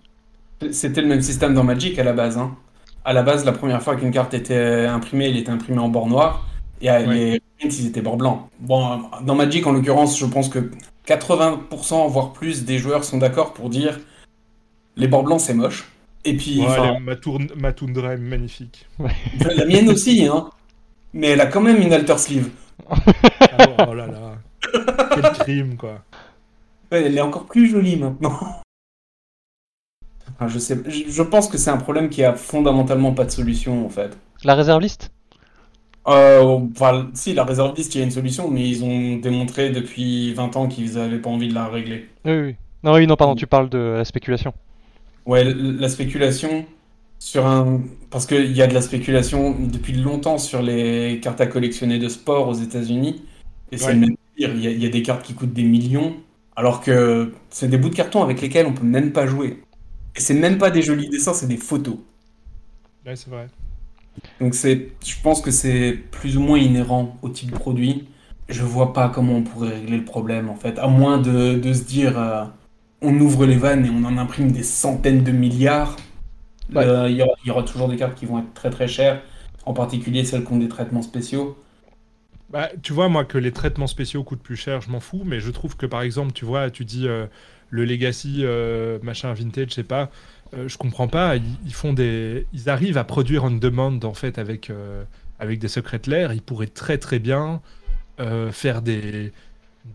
C'était 0.72 1.00
le 1.00 1.08
même 1.08 1.22
système 1.22 1.54
dans 1.54 1.64
Magic 1.64 1.98
à 1.98 2.04
la 2.04 2.12
base. 2.12 2.36
Hein. 2.38 2.54
À 3.04 3.12
la 3.12 3.22
base, 3.22 3.44
la 3.44 3.52
première 3.52 3.82
fois 3.82 3.96
qu'une 3.96 4.10
carte 4.10 4.34
était 4.34 4.84
imprimée, 4.86 5.28
elle 5.30 5.38
était 5.38 5.50
imprimée 5.50 5.78
en 5.78 5.88
bord 5.88 6.06
noir. 6.06 6.46
Et 6.82 6.90
Ouais. 6.90 7.06
les 7.06 7.40
prints, 7.58 7.68
ils 7.78 7.86
étaient 7.86 8.02
bord 8.02 8.16
blanc. 8.16 8.48
Bon, 8.60 9.02
dans 9.22 9.34
Magic, 9.34 9.66
en 9.66 9.72
l'occurrence, 9.72 10.18
je 10.18 10.26
pense 10.26 10.48
que 10.48 10.70
80%, 11.06 12.08
voire 12.10 12.32
plus, 12.32 12.64
des 12.64 12.78
joueurs 12.78 13.04
sont 13.04 13.18
d'accord 13.18 13.52
pour 13.54 13.70
dire 13.70 13.98
les 14.96 15.08
bords 15.08 15.24
blancs, 15.24 15.40
c'est 15.40 15.54
moche. 15.54 15.88
Et 16.24 16.36
puis, 16.36 16.60
Ouais, 16.60 16.76
la- 16.76 17.00
ma, 17.00 17.16
tourne, 17.16 17.48
ma 17.56 17.72
toundra 17.72 18.14
est 18.14 18.18
magnifique. 18.18 18.86
la 19.40 19.64
mienne 19.64 19.88
aussi, 19.88 20.26
hein. 20.26 20.50
Mais 21.12 21.28
elle 21.28 21.40
a 21.40 21.46
quand 21.46 21.60
même 21.60 21.80
une 21.80 21.92
alter 21.92 22.18
sleeve. 22.18 22.50
Ah, 22.88 23.86
oh 23.88 23.94
là 23.94 24.06
là. 24.06 24.34
Quel 25.14 25.32
crime, 25.32 25.76
quoi. 25.76 26.02
Ouais, 26.92 27.02
elle 27.02 27.16
est 27.16 27.20
encore 27.20 27.46
plus 27.46 27.68
jolie 27.68 27.96
maintenant. 27.96 28.38
Enfin, 30.34 30.48
je 30.48 30.58
sais, 30.58 30.78
je, 30.86 31.10
je 31.10 31.22
pense 31.22 31.48
que 31.48 31.58
c'est 31.58 31.70
un 31.70 31.76
problème 31.76 32.08
qui 32.08 32.22
a 32.24 32.34
fondamentalement 32.34 33.12
pas 33.12 33.24
de 33.24 33.30
solution 33.30 33.84
en 33.84 33.88
fait. 33.88 34.16
La 34.44 34.54
réserviste? 34.54 35.10
Euh, 36.08 36.42
enfin, 36.74 37.10
si, 37.14 37.34
la 37.34 37.44
réserviste, 37.44 37.94
il 37.94 37.98
y 37.98 38.00
a 38.00 38.04
une 38.04 38.10
solution, 38.10 38.48
mais 38.50 38.66
ils 38.66 38.82
ont 38.84 39.16
démontré 39.16 39.70
depuis 39.70 40.32
20 40.32 40.56
ans 40.56 40.66
qu'ils 40.66 40.98
avaient 40.98 41.18
pas 41.18 41.28
envie 41.30 41.48
de 41.48 41.54
la 41.54 41.66
régler. 41.68 42.08
Oui, 42.24 42.32
oui. 42.38 42.56
Non, 42.82 42.94
oui, 42.94 43.06
non, 43.06 43.16
pardon, 43.16 43.34
tu 43.34 43.46
parles 43.46 43.68
de 43.68 43.78
la 43.98 44.04
spéculation. 44.04 44.54
Ouais, 45.30 45.44
la 45.44 45.88
spéculation 45.88 46.66
sur 47.18 47.46
un. 47.46 47.82
Parce 48.10 48.26
qu'il 48.26 48.52
y 48.56 48.62
a 48.62 48.66
de 48.66 48.74
la 48.74 48.82
spéculation 48.82 49.52
depuis 49.58 49.92
longtemps 49.94 50.38
sur 50.38 50.62
les 50.62 51.20
cartes 51.22 51.40
à 51.40 51.46
collectionner 51.46 51.98
de 51.98 52.08
sport 52.08 52.48
aux 52.48 52.54
États-Unis. 52.54 53.24
Et 53.72 53.78
c'est 53.78 53.86
Ouais. 53.86 53.94
le 53.94 54.00
même 54.00 54.16
pire. 54.36 54.50
Il 54.54 54.62
y, 54.62 54.66
a, 54.68 54.70
il 54.70 54.82
y 54.82 54.86
a 54.86 54.90
des 54.90 55.02
cartes 55.02 55.24
qui 55.24 55.34
coûtent 55.34 55.52
des 55.52 55.64
millions, 55.64 56.16
alors 56.56 56.80
que 56.82 57.32
c'est 57.50 57.68
des 57.68 57.78
bouts 57.78 57.90
de 57.90 57.94
carton 57.96 58.22
avec 58.22 58.40
lesquels 58.40 58.66
on 58.66 58.74
peut 58.74 58.84
même 58.86 59.12
pas 59.12 59.26
jouer. 59.26 59.62
Et 60.16 60.20
c'est 60.20 60.34
même 60.34 60.58
pas 60.58 60.70
des 60.70 60.82
jolis 60.82 61.08
dessins, 61.10 61.34
c'est 61.34 61.48
des 61.48 61.56
photos. 61.58 61.98
Ouais, 63.06 63.16
c'est 63.16 63.30
vrai. 63.30 63.50
Donc 64.40 64.54
c'est, 64.54 64.92
je 65.04 65.14
pense 65.22 65.40
que 65.40 65.50
c'est 65.50 65.92
plus 66.10 66.36
ou 66.36 66.40
moins 66.40 66.58
inhérent 66.58 67.18
au 67.22 67.28
type 67.28 67.50
de 67.50 67.56
produit. 67.56 68.08
Je 68.48 68.62
vois 68.62 68.92
pas 68.92 69.08
comment 69.08 69.34
on 69.36 69.42
pourrait 69.44 69.74
régler 69.74 69.98
le 69.98 70.04
problème 70.04 70.48
en 70.48 70.56
fait, 70.56 70.78
à 70.78 70.88
moins 70.88 71.18
de, 71.18 71.54
de 71.58 71.72
se 71.72 71.84
dire 71.84 72.18
euh, 72.18 72.44
on 73.02 73.18
ouvre 73.20 73.46
les 73.46 73.56
vannes 73.56 73.86
et 73.86 73.90
on 73.90 74.04
en 74.04 74.18
imprime 74.18 74.52
des 74.52 74.62
centaines 74.62 75.24
de 75.24 75.32
milliards. 75.32 75.96
Ouais. 76.74 76.84
Euh, 76.84 77.08
Il 77.10 77.16
y, 77.16 77.22
aura, 77.22 77.32
il 77.44 77.48
y 77.48 77.50
aura 77.50 77.62
toujours 77.62 77.88
des 77.88 77.96
cartes 77.96 78.14
qui 78.14 78.26
vont 78.26 78.38
être 78.38 78.54
très 78.54 78.70
très 78.70 78.88
chères, 78.88 79.22
en 79.66 79.72
particulier 79.74 80.24
celles 80.24 80.44
qui 80.44 80.52
ont 80.52 80.58
des 80.58 80.68
traitements 80.68 81.02
spéciaux. 81.02 81.56
Bah, 82.50 82.68
tu 82.82 82.92
vois, 82.92 83.08
moi, 83.08 83.24
que 83.24 83.38
les 83.38 83.52
traitements 83.52 83.86
spéciaux 83.86 84.24
coûtent 84.24 84.42
plus 84.42 84.56
cher, 84.56 84.80
je 84.80 84.90
m'en 84.90 84.98
fous, 85.00 85.22
mais 85.24 85.38
je 85.40 85.50
trouve 85.52 85.76
que, 85.76 85.86
par 85.86 86.02
exemple, 86.02 86.32
tu 86.32 86.44
vois, 86.44 86.68
tu 86.70 86.84
dis 86.84 87.06
euh, 87.06 87.26
le 87.70 87.84
Legacy, 87.84 88.40
euh, 88.40 88.98
machin, 89.02 89.32
vintage, 89.34 89.68
je 89.70 89.74
sais 89.74 89.84
pas, 89.84 90.10
euh, 90.54 90.68
je 90.68 90.76
comprends 90.76 91.06
pas, 91.06 91.36
ils, 91.36 91.44
ils 91.64 91.74
font 91.74 91.92
des... 91.92 92.46
Ils 92.52 92.68
arrivent 92.68 92.98
à 92.98 93.04
produire 93.04 93.44
on 93.44 93.52
demand, 93.52 94.00
en 94.02 94.14
fait, 94.14 94.38
avec, 94.38 94.68
euh, 94.70 95.04
avec 95.38 95.60
des 95.60 95.68
secrets 95.68 96.00
l'air, 96.06 96.32
ils 96.32 96.42
pourraient 96.42 96.66
très 96.66 96.98
très 96.98 97.20
bien 97.20 97.62
euh, 98.18 98.50
faire 98.50 98.82
des, 98.82 99.32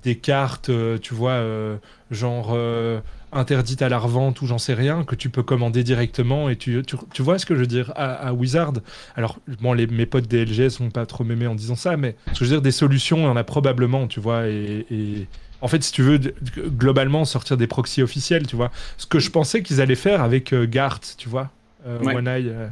des 0.04 0.18
cartes, 0.18 0.70
euh, 0.70 0.98
tu 0.98 1.14
vois, 1.14 1.32
euh, 1.32 1.78
genre 2.12 2.52
euh, 2.54 3.00
interdites 3.32 3.82
à 3.82 3.90
la 3.90 3.98
revente 4.00 4.42
ou 4.42 4.48
j'en 4.48 4.58
sais 4.58 4.74
rien, 4.74 5.04
que 5.04 5.16
tu 5.16 5.30
peux 5.30 5.44
commander 5.44 5.84
directement, 5.84 6.50
et 6.50 6.56
tu, 6.56 6.82
tu, 6.86 6.96
tu 7.14 7.22
vois 7.22 7.38
ce 7.38 7.46
que 7.46 7.56
je 7.56 7.62
veux 7.62 7.68
dire, 7.68 7.92
à, 7.96 8.14
à 8.14 8.34
Wizard, 8.34 8.74
alors, 9.16 9.40
bon, 9.62 9.74
les, 9.74 9.88
mes 9.88 10.06
potes 10.06 10.28
des 10.28 10.46
LGS 10.46 10.70
sont 10.70 10.90
pas 10.90 11.06
trop 11.06 11.24
mémés 11.24 11.48
en 11.48 11.56
disant 11.56 11.76
ça, 11.76 11.98
mais 11.98 12.16
ce 12.34 12.40
que 12.40 12.46
je 12.46 12.50
veux 12.50 12.56
dire, 12.58 12.62
des 12.62 12.72
solutions, 12.72 13.18
il 13.18 13.24
y 13.24 13.28
en 13.28 13.36
a 13.36 13.44
probablement, 13.44 14.08
tu 14.08 14.20
vois. 14.20 14.48
Et, 14.48 14.86
et- 14.90 15.28
en 15.62 15.68
fait, 15.68 15.82
si 15.84 15.92
tu 15.92 16.04
veux, 16.04 16.20
globalement, 16.58 17.26
sortir 17.26 17.58
des 17.58 17.66
proxys 17.66 18.04
officiels, 18.04 18.46
tu 18.46 18.56
vois. 18.56 18.72
Ce 18.98 19.06
que 19.08 19.20
je 19.20 19.32
pensais 19.32 19.64
qu'ils 19.64 19.82
allaient 19.82 19.96
faire 19.96 20.22
avec 20.22 20.54
euh, 20.54 20.68
Gart, 20.68 21.00
tu 21.18 21.28
vois, 21.30 21.50
euh, 21.88 21.98
Ouais. 22.00 22.14
One 22.14 22.28
Eye, 22.28 22.50
euh, 22.50 22.68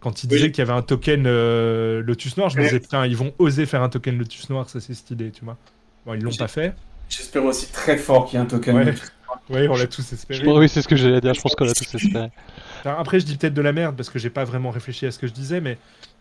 quand 0.00 0.24
ils 0.24 0.28
Oui. 0.30 0.36
disaient 0.36 0.50
qu'il 0.50 0.60
y 0.60 0.68
avait 0.68 0.78
un 0.78 0.82
token 0.82 1.24
Lotus 2.00 2.36
Noir, 2.36 2.50
je 2.50 2.58
me 2.58 2.62
disais, 2.62 2.80
putain, 2.80 3.06
ils 3.06 3.16
vont 3.16 3.32
oser 3.38 3.66
faire 3.66 3.82
un 3.82 3.88
token 3.88 4.18
Lotus 4.18 4.50
Noir, 4.50 4.68
ça 4.68 4.80
c'est 4.80 4.94
cette 4.94 5.10
idée, 5.10 5.30
tu 5.30 5.44
vois. 5.44 5.58
Bon, 6.06 6.14
ils 6.14 6.22
l'ont 6.22 6.30
pas 6.34 6.48
fait. 6.48 6.74
J'espère 7.08 7.44
aussi 7.44 7.70
très 7.70 7.96
fort 7.96 8.26
qu'il 8.26 8.38
y 8.38 8.42
ait 8.42 8.44
un 8.44 8.48
token. 8.48 8.76
Ouais. 8.76 8.94
Oui, 9.50 9.68
on 9.68 9.76
l'a 9.76 9.86
tous 9.86 10.12
espéré. 10.12 10.40
Je 10.40 10.44
pense- 10.44 10.58
oui, 10.58 10.68
c'est 10.68 10.80
ce 10.82 10.88
que 10.88 10.96
j'allais 10.96 11.20
dire, 11.20 11.34
je 11.34 11.40
pense 11.40 11.54
qu'on 11.54 11.68
a 11.68 11.72
tous 11.72 11.94
espéré. 11.94 12.30
Après, 12.84 13.20
je 13.20 13.24
dis 13.26 13.36
peut-être 13.36 13.54
de 13.54 13.62
la 13.62 13.72
merde 13.72 13.96
parce 13.96 14.10
que 14.10 14.18
j'ai 14.18 14.30
pas 14.30 14.44
vraiment 14.44 14.70
réfléchi 14.70 15.06
à 15.06 15.10
ce 15.10 15.18
que 15.18 15.26
je 15.26 15.32
disais, 15.32 15.60
mais 15.60 15.78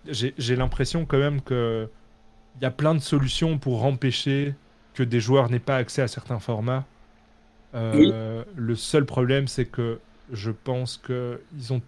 j'ai 0.09 0.55
l'impression 0.55 1.05
quand 1.05 1.17
même 1.19 1.41
que 1.41 1.87
il 2.59 2.63
y 2.63 2.65
a 2.65 2.71
plein 2.71 2.93
de 2.95 2.99
solutions 2.99 3.57
pour 3.57 3.83
empêcher 3.85 4.53
que 4.93 5.03
des 5.03 5.19
joueurs 5.19 5.49
n'aient 5.49 5.59
pas 5.59 5.77
accès 5.77 6.01
à 6.01 6.07
certains 6.07 6.39
formats. 6.39 6.85
Euh, 7.75 8.43
Le 8.55 8.75
seul 8.75 9.05
problème, 9.05 9.47
c'est 9.47 9.65
que 9.65 9.99
je 10.31 10.51
pense 10.51 10.97
que 10.97 11.41
ils 11.57 11.73
ont. 11.73 11.81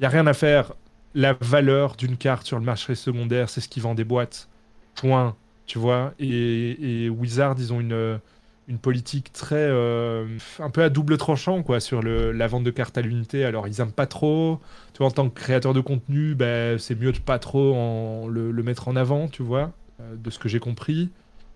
Il 0.00 0.02
y 0.02 0.06
a 0.06 0.08
rien 0.08 0.26
à 0.26 0.34
faire. 0.34 0.72
La 1.14 1.34
valeur 1.40 1.94
d'une 1.96 2.16
carte 2.16 2.46
sur 2.46 2.58
le 2.58 2.64
marché 2.64 2.94
secondaire, 2.94 3.50
c'est 3.50 3.60
ce 3.60 3.68
qui 3.68 3.80
vend 3.80 3.94
des 3.94 4.04
boîtes. 4.04 4.48
Point. 4.94 5.36
Tu 5.72 5.78
vois. 5.78 6.12
Et, 6.18 7.04
et 7.06 7.08
Wizard, 7.08 7.54
ils 7.56 7.72
ont 7.72 7.80
une 7.80 8.20
une 8.68 8.76
politique 8.76 9.32
très 9.32 9.56
euh, 9.56 10.26
un 10.58 10.68
peu 10.68 10.82
à 10.82 10.90
double 10.90 11.16
tranchant 11.16 11.62
quoi 11.62 11.80
sur 11.80 12.02
le, 12.02 12.30
la 12.30 12.46
vente 12.46 12.62
de 12.62 12.70
cartes 12.70 12.98
à 12.98 13.00
l'unité. 13.00 13.46
Alors 13.46 13.66
ils 13.66 13.80
aiment 13.80 13.90
pas 13.90 14.06
trop. 14.06 14.60
Tu 14.92 14.98
vois 14.98 15.06
en 15.06 15.10
tant 15.12 15.30
que 15.30 15.34
créateur 15.40 15.72
de 15.72 15.80
contenu 15.80 16.34
ben, 16.34 16.78
c'est 16.78 16.94
mieux 16.94 17.10
de 17.10 17.18
pas 17.20 17.38
trop 17.38 17.74
en, 17.74 18.28
le, 18.28 18.50
le 18.52 18.62
mettre 18.62 18.88
en 18.88 18.96
avant 18.96 19.28
tu 19.28 19.42
vois 19.42 19.72
euh, 20.02 20.14
de 20.14 20.28
ce 20.28 20.38
que 20.38 20.50
j'ai 20.50 20.60
compris. 20.60 21.08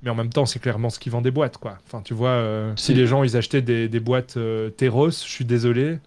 Mais 0.02 0.08
en 0.08 0.14
même 0.14 0.30
temps 0.30 0.46
c'est 0.46 0.60
clairement 0.60 0.88
ce 0.88 0.98
qui 0.98 1.10
vend 1.10 1.20
des 1.20 1.30
boîtes 1.30 1.58
quoi. 1.58 1.76
Enfin 1.86 2.00
tu 2.00 2.14
vois 2.14 2.30
euh, 2.30 2.72
si 2.76 2.94
les 2.94 3.06
gens 3.06 3.22
ils 3.22 3.36
achetaient 3.36 3.60
des, 3.60 3.86
des 3.90 4.00
boîtes 4.00 4.38
euh, 4.38 4.70
Teros 4.70 5.10
je 5.10 5.28
suis 5.28 5.44
désolé 5.44 5.98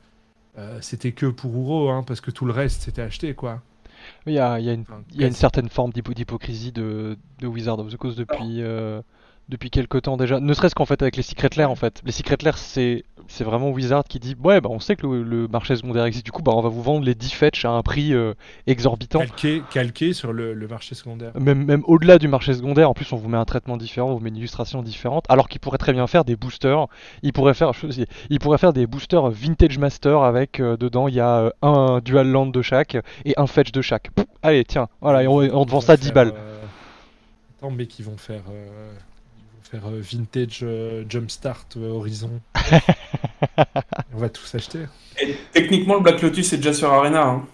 euh, 0.57 0.79
c'était 0.81 1.11
que 1.11 1.27
pour 1.27 1.53
Uro 1.53 1.91
hein, 1.91 2.03
parce 2.07 2.21
que 2.21 2.31
tout 2.31 2.45
le 2.45 2.53
reste 2.53 2.81
c'était 2.81 3.03
acheté 3.03 3.35
quoi 3.35 3.61
Il 4.29 4.35
y 4.35 4.39
a, 4.39 4.59
il 4.59 4.65
y 4.65 4.69
a 4.69 4.73
une, 4.73 4.81
Enfin, 4.81 5.01
il 5.11 5.19
y 5.19 5.23
a 5.23 5.27
une 5.27 5.31
quasi. 5.31 5.39
certaine 5.39 5.69
forme 5.69 5.91
d'hypo- 5.91 6.13
d'hypocrisie 6.13 6.71
de, 6.71 7.17
de 7.39 7.47
Wizard 7.47 7.79
of 7.79 7.91
the 7.91 7.97
Coast 7.97 8.17
depuis, 8.17 8.61
euh, 8.61 9.01
depuis 9.49 9.69
quelques 9.69 10.01
temps 10.03 10.17
déjà. 10.17 10.39
Ne 10.39 10.53
serait-ce 10.53 10.75
qu'en 10.75 10.85
fait 10.85 11.01
avec 11.01 11.15
les 11.17 11.23
Secret 11.23 11.49
Lair 11.57 11.69
en 11.71 11.75
fait. 11.75 12.01
Les 12.05 12.11
Secret 12.11 12.37
Lair 12.43 12.57
c'est 12.57 13.03
C'est 13.31 13.43
vraiment 13.43 13.69
Wizard 13.69 14.03
qui 14.05 14.19
dit 14.19 14.35
ouais 14.43 14.59
bah 14.59 14.69
on 14.71 14.79
sait 14.79 14.95
que 14.95 15.05
le, 15.05 15.21
le 15.23 15.47
marché 15.47 15.75
secondaire 15.75 16.03
existe 16.05 16.25
du 16.25 16.31
coup 16.31 16.41
bah 16.41 16.51
on 16.55 16.61
va 16.61 16.69
vous 16.69 16.81
vendre 16.81 17.05
les 17.05 17.13
10 17.13 17.29
fetch 17.31 17.63
à 17.63 17.69
un 17.69 17.83
prix 17.83 18.13
euh, 18.13 18.33
exorbitant. 18.67 19.19
Calqué, 19.19 19.61
calqué 19.71 20.13
sur 20.13 20.33
le, 20.33 20.53
le 20.55 20.67
marché 20.67 20.95
secondaire. 20.95 21.31
Même, 21.39 21.63
même 21.63 21.83
au-delà 21.85 22.17
du 22.17 22.27
marché 22.27 22.53
secondaire, 22.53 22.89
en 22.89 22.93
plus 22.93 23.11
on 23.13 23.17
vous 23.17 23.29
met 23.29 23.37
un 23.37 23.45
traitement 23.45 23.77
différent, 23.77 24.09
on 24.09 24.15
vous 24.15 24.19
met 24.19 24.29
une 24.29 24.37
illustration 24.37 24.81
différente, 24.81 25.25
alors 25.29 25.47
qu'il 25.47 25.59
pourrait 25.61 25.77
très 25.77 25.93
bien 25.93 26.07
faire 26.07 26.25
des 26.25 26.35
boosters. 26.35 26.87
Il 27.21 27.31
pourrait 27.31 27.53
faire, 27.53 27.73
je 27.73 27.89
sais- 27.91 28.07
il 28.31 28.39
pourrait 28.39 28.57
faire 28.57 28.73
des 28.73 28.87
boosters 28.87 29.29
vintage 29.29 29.77
master 29.77 30.21
avec 30.23 30.59
euh, 30.59 30.75
dedans 30.75 31.07
il 31.07 31.13
y 31.13 31.19
a 31.19 31.35
euh, 31.37 31.49
un 31.61 31.99
dual 32.03 32.27
land 32.29 32.47
de 32.47 32.61
chaque 32.63 32.97
et 33.25 33.35
un 33.37 33.45
fetch 33.47 33.71
de 33.71 33.81
chaque. 33.81 34.09
Pouf, 34.11 34.25
allez 34.41 34.65
tiens, 34.65 34.87
voilà, 35.01 35.23
et 35.23 35.27
on, 35.27 35.35
on 35.37 35.65
te 35.65 35.71
vend 35.71 35.81
ça 35.81 35.93
vont 35.95 35.99
10 35.99 36.05
faire, 36.07 36.13
balles. 36.15 36.33
euh, 36.35 36.55
Attends, 37.59 37.71
mais 37.71 37.85
qui 37.87 38.01
vont 38.03 38.17
faire, 38.17 38.41
euh, 38.51 38.91
faire 39.71 39.87
euh, 39.87 40.01
vintage 40.01 40.59
euh, 40.63 41.03
jumpstart 41.09 41.67
euh, 41.77 41.89
Horizon. 41.91 42.41
On 44.13 44.17
va 44.17 44.29
tous 44.29 44.53
acheter. 44.55 44.85
Et 45.21 45.35
techniquement, 45.53 45.95
le 45.95 46.01
Black 46.01 46.21
Lotus 46.21 46.53
est 46.53 46.57
déjà 46.57 46.73
sur 46.73 46.91
Arena. 46.91 47.23
hein. 47.27 47.45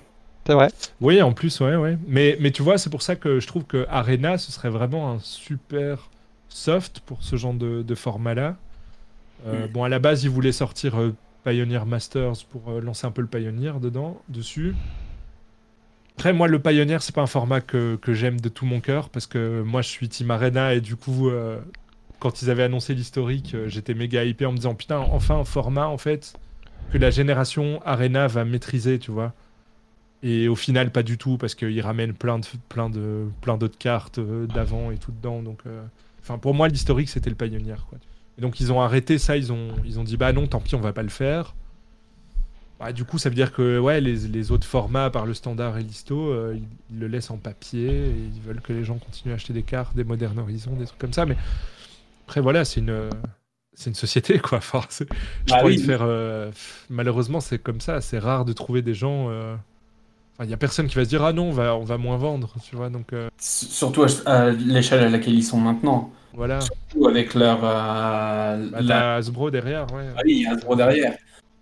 C'est 0.48 0.54
vrai. 0.54 0.70
Oui, 1.02 1.22
en 1.22 1.34
plus, 1.34 1.60
ouais, 1.60 1.76
ouais. 1.76 1.98
Mais, 2.08 2.38
mais 2.40 2.52
tu 2.52 2.62
vois, 2.62 2.78
c'est 2.78 2.90
pour 2.90 3.02
ça 3.02 3.16
que 3.16 3.40
je 3.40 3.48
trouve 3.48 3.64
que 3.66 3.86
Arena, 3.90 4.38
ce 4.38 4.52
serait 4.52 4.70
vraiment 4.70 5.12
un 5.12 5.20
super 5.20 6.10
soft 6.50 7.00
pour 7.02 7.24
ce 7.24 7.36
genre 7.36 7.54
de, 7.54 7.82
de 7.82 7.96
format-là. 7.96 8.56
Euh, 9.48 9.68
Mm. 9.68 9.72
Bon, 9.72 9.84
à 9.84 9.90
la 9.90 10.00
base, 10.00 10.24
ils 10.24 10.30
voulaient 10.30 10.52
sortir 10.52 11.00
euh, 11.00 11.16
Pioneer 11.46 11.86
Masters 11.86 12.46
pour 12.50 12.70
euh, 12.72 12.82
lancer 12.82 13.06
un 13.08 13.12
peu 13.12 13.22
le 13.22 13.28
Pioneer 13.28 13.80
dedans, 13.82 14.22
dessus. 14.30 14.76
Après, 16.18 16.34
moi, 16.34 16.48
le 16.48 16.60
Pioneer, 16.60 17.02
c'est 17.02 17.14
pas 17.14 17.22
un 17.22 17.28
format 17.28 17.62
que, 17.62 17.98
que 18.02 18.14
j'aime 18.14 18.40
de 18.40 18.50
tout 18.50 18.66
mon 18.66 18.80
cœur, 18.80 19.10
parce 19.10 19.28
que 19.28 19.62
moi, 19.64 19.82
je 19.82 19.90
suis 19.90 20.08
Team 20.10 20.32
Arena, 20.32 20.74
et 20.74 20.82
du 20.82 20.96
coup, 20.96 21.30
euh, 21.30 21.60
quand 22.26 22.42
ils 22.42 22.50
avaient 22.50 22.64
annoncé 22.64 22.96
l'historique, 22.96 23.54
euh, 23.54 23.70
j'étais 23.70 23.94
méga 23.94 24.24
hypé 24.24 24.48
en 24.48 24.52
me 24.52 24.58
disant, 24.58 24.74
putain, 24.74 24.98
enfin 24.98 25.36
un 25.36 25.44
format, 25.44 25.86
en 25.86 26.00
fait, 26.00 26.34
que 26.92 26.98
la 26.98 27.12
génération 27.12 27.80
Arena 27.86 28.26
va 28.26 28.46
maîtriser, 28.46 28.98
tu 28.98 29.12
vois. 29.12 29.32
Et 30.24 30.48
au 30.48 30.56
final, 30.56 30.92
pas 30.92 31.04
du 31.04 31.20
tout, 31.20 31.38
parce 31.38 31.54
qu'ils 31.54 31.82
ramènent 31.82 32.16
plein 32.16 32.40
de 32.40 32.46
plein 32.68 32.90
de 32.90 33.28
plein 33.42 33.58
d'autres 33.58 33.78
cartes 33.78 34.18
euh, 34.18 34.48
d'avant 34.48 34.90
et 34.90 34.98
tout 34.98 35.12
dedans. 35.12 35.44
Donc, 35.44 35.60
euh, 35.68 35.84
pour 36.42 36.56
moi, 36.56 36.68
l'historique 36.68 37.10
c'était 37.10 37.30
le 37.30 37.36
Pioneer. 37.36 37.86
Quoi. 37.88 38.00
Et 38.40 38.42
donc 38.42 38.60
ils 38.60 38.74
ont 38.74 38.82
arrêté 38.82 39.20
ça. 39.20 39.38
Ils 39.38 39.54
ont 39.54 39.76
ils 39.86 40.00
ont 40.00 40.04
dit 40.04 40.18
bah 40.18 40.34
non, 40.34 40.48
tant 40.48 40.62
pis, 40.62 40.74
on 40.74 40.82
va 40.82 40.94
pas 40.94 41.04
le 41.04 41.10
faire. 41.10 41.54
Bah, 42.80 42.92
du 42.92 43.06
coup, 43.06 43.20
ça 43.20 43.30
veut 43.30 43.36
dire 43.36 43.54
que 43.54 43.78
ouais, 43.78 44.02
les, 44.02 44.16
les 44.28 44.52
autres 44.52 44.66
formats, 44.66 45.12
par 45.12 45.28
le 45.28 45.36
standard 45.36 45.78
et 45.78 45.84
l'histo, 45.84 46.34
ils, 46.54 47.00
le 47.00 47.08
laissent 47.08 47.30
en 47.30 47.38
papier 47.38 48.12
ils 48.36 48.42
veulent 48.42 48.62
que 48.62 48.74
les 48.74 48.84
gens 48.84 48.98
continuent 48.98 49.32
à 49.32 49.36
acheter 49.36 49.54
des 49.54 49.64
cartes, 49.64 49.96
des 49.96 50.04
Modern 50.04 50.40
Horizon, 50.40 50.72
des 50.76 50.86
trucs 50.86 50.98
comme 50.98 51.14
ça. 51.14 51.28
Mais 51.28 51.38
après, 52.26 52.42
voilà, 52.42 52.66
c'est 52.66 52.80
une 52.82 53.10
c'est 53.74 53.90
une 53.90 53.96
société 53.96 54.40
quoi. 54.44 54.60
Enfin, 54.60 54.82
je 54.90 55.04
Ah 55.54 55.62
oui. 55.66 55.78
faire. 55.78 56.00
euh, 56.04 56.52
Malheureusement, 56.90 57.40
c'est 57.40 57.60
comme 57.60 57.82
ça. 57.82 58.02
C'est 58.02 58.20
rare 58.20 58.46
de 58.46 58.54
trouver 58.54 58.82
des 58.82 58.94
gens. 58.94 59.28
euh, 59.30 59.56
Enfin, 60.38 60.44
il 60.46 60.50
y 60.52 60.54
a 60.54 60.58
personne 60.58 60.88
qui 60.88 60.96
va 60.96 61.06
se 61.06 61.10
dire 61.10 61.24
ah 61.24 61.32
non, 61.32 61.46
on 61.50 61.52
va, 61.52 61.76
on 61.78 61.86
va 61.86 61.98
moins 61.98 62.18
vendre, 62.18 62.54
tu 62.70 62.76
vois. 62.76 62.90
Donc 62.90 63.14
euh, 63.14 63.30
Surtout 63.38 64.06
à, 64.26 64.50
l'échelle 64.52 65.02
à 65.04 65.10
laquelle 65.10 65.34
ils 65.36 65.44
sont 65.44 65.58
maintenant. 65.60 66.12
voilà. 66.34 66.60
Surtout 66.62 67.08
avec 67.08 67.34
leur. 67.36 67.60
euh, 67.64 68.70
Bah, 68.70 68.82
la- 68.82 69.16
Hasbro 69.16 69.50
derrière, 69.52 69.86
ouais. 69.94 70.06
Ah 70.16 70.22
oui, 70.26 70.34
il 70.38 70.42
y 70.42 70.46
a 70.46 70.52
un 70.52 70.56
gros 70.56 70.76
derrière. 70.76 71.14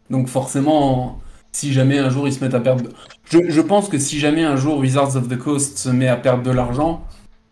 Donc 0.10 0.28
forcément, 0.28 1.20
si 1.52 1.72
jamais 1.72 2.00
un 2.00 2.10
jour 2.10 2.28
ils 2.28 2.34
se 2.34 2.44
mettent 2.44 2.56
à 2.56 2.60
perdre... 2.60 2.90
Je, 3.30 3.50
je 3.50 3.62
pense 3.62 3.90
que 3.90 3.98
si 4.00 4.20
jamais 4.20 4.44
un 4.44 4.56
jour 4.56 4.78
Wizards 4.80 5.16
of 5.18 5.28
the 5.30 5.38
Coast 5.38 5.78
se 5.78 5.90
met 5.90 6.08
à 6.08 6.16
perdre 6.18 6.42
de 6.44 6.52
l'argent, 6.52 7.06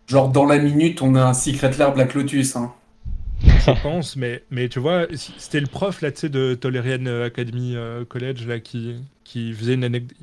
genre 0.08 0.28
dans 0.28 0.44
la 0.44 0.58
minute, 0.58 1.02
on 1.02 1.14
a 1.14 1.22
un 1.24 1.34
Secret 1.34 1.70
Lair 1.78 1.92
Black 1.94 2.14
Lotus. 2.14 2.56
Hein. 2.56 2.72
Je 3.44 3.82
pense, 3.82 4.16
mais, 4.16 4.42
mais 4.50 4.68
tu 4.68 4.78
vois, 4.78 5.06
c'était 5.14 5.60
le 5.60 5.66
prof 5.66 6.00
là, 6.00 6.10
de 6.10 6.54
Tolerian 6.54 7.06
Academy 7.22 7.76
euh, 7.76 8.04
College 8.04 8.46
là, 8.46 8.60
qui, 8.60 8.96
qui 9.24 9.52
faisait 9.52 9.74
une 9.74 9.84
anecdote, 9.84 10.16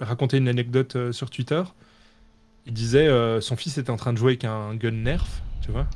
racontait 0.00 0.38
une 0.38 0.48
anecdote 0.48 0.96
euh, 0.96 1.12
sur 1.12 1.30
Twitter. 1.30 1.62
Il 2.66 2.72
disait, 2.72 3.08
euh, 3.08 3.40
son 3.40 3.56
fils 3.56 3.78
était 3.78 3.90
en 3.90 3.96
train 3.96 4.12
de 4.12 4.18
jouer 4.18 4.32
avec 4.32 4.44
un 4.44 4.74
gun 4.74 4.92
Nerf, 4.92 5.26
tu 5.62 5.70
vois. 5.70 5.86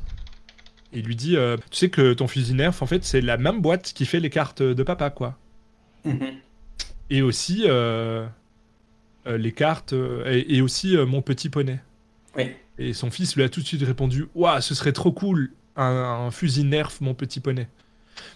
Et 0.93 1.01
il 1.01 1.05
lui 1.07 1.17
dit, 1.17 1.37
euh, 1.37 1.57
tu 1.71 1.79
sais 1.79 1.91
que 1.91 2.13
ton 2.13 2.27
fusil 2.27 2.55
Nerf, 2.55 2.83
en 2.83 2.87
fait, 2.87 3.05
c'est 3.05 3.21
la 3.21 3.37
même 3.37 3.61
boîte 3.61 3.93
qui 3.95 4.07
fait 4.07 4.21
les 4.21 4.31
cartes 4.31 4.63
de 4.63 4.83
papa, 4.83 5.11
quoi. 5.11 5.39
Et 7.11 7.23
aussi 7.23 7.65
euh, 7.67 8.27
euh, 9.27 9.39
les 9.39 9.53
cartes, 9.53 9.93
euh, 9.93 10.25
et, 10.33 10.57
et 10.57 10.63
aussi 10.63 10.97
euh, 10.97 11.07
mon 11.07 11.23
petit 11.23 11.49
poney. 11.49 11.81
Oui. 12.37 12.51
Et 12.79 12.93
son 12.93 13.11
fils 13.11 13.35
lui 13.37 13.43
a 13.43 13.49
tout 13.49 13.61
de 13.61 13.67
suite 13.67 13.83
répondu 13.83 14.27
Waouh, 14.35 14.61
ce 14.61 14.75
serait 14.75 14.93
trop 14.93 15.11
cool, 15.13 15.51
un, 15.77 16.27
un 16.27 16.31
fusil 16.31 16.65
nerf, 16.65 16.91
mon 17.01 17.15
petit 17.15 17.41
poney. 17.41 17.69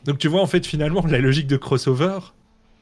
Donc 0.05 0.19
tu 0.19 0.29
vois, 0.29 0.43
en 0.43 0.47
fait, 0.47 0.67
finalement, 0.67 1.05
la 1.07 1.19
logique 1.19 1.47
de 1.47 1.57
crossover, 1.57 2.19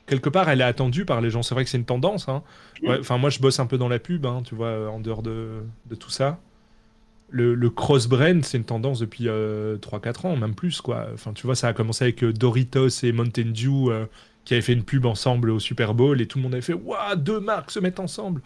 quelque 0.06 0.28
part, 0.28 0.48
elle 0.48 0.60
est 0.60 0.64
attendue 0.64 1.04
par 1.04 1.20
les 1.20 1.30
gens. 1.30 1.42
C'est 1.42 1.54
vrai 1.54 1.64
que 1.64 1.70
c'est 1.70 1.78
une 1.78 1.84
tendance. 1.84 2.28
Hein. 2.28 2.42
Ouais, 2.82 2.98
Enfin, 3.00 3.18
moi, 3.18 3.30
je 3.30 3.38
bosse 3.40 3.60
un 3.60 3.66
peu 3.66 3.78
dans 3.78 3.88
la 3.88 3.98
pub, 3.98 4.26
hein, 4.26 4.42
tu 4.44 4.54
vois, 4.54 4.90
en 4.90 5.00
dehors 5.00 5.22
de, 5.22 5.62
de 5.86 5.94
tout 5.94 6.10
ça. 6.10 6.40
Le, 7.30 7.54
le 7.54 7.70
cross-brand, 7.70 8.42
c'est 8.44 8.56
une 8.58 8.64
tendance 8.64 9.00
depuis 9.00 9.28
euh, 9.28 9.76
3-4 9.78 10.26
ans, 10.26 10.36
même 10.36 10.54
plus, 10.54 10.80
quoi. 10.80 11.08
Enfin, 11.12 11.32
tu 11.34 11.46
vois, 11.46 11.54
ça 11.54 11.68
a 11.68 11.72
commencé 11.74 12.04
avec 12.04 12.24
euh, 12.24 12.32
Doritos 12.32 12.88
et 13.02 13.12
Mountain 13.12 13.52
Dew 13.54 13.90
euh, 13.90 14.06
qui 14.44 14.54
avaient 14.54 14.62
fait 14.62 14.72
une 14.72 14.84
pub 14.84 15.04
ensemble 15.04 15.50
au 15.50 15.60
Super 15.60 15.92
Bowl 15.94 16.20
et 16.22 16.26
tout 16.26 16.38
le 16.38 16.44
monde 16.44 16.54
avait 16.54 16.62
fait 16.62 16.72
Waouh, 16.72 17.16
deux 17.16 17.40
marques 17.40 17.70
se 17.70 17.80
mettent 17.80 18.00
ensemble. 18.00 18.40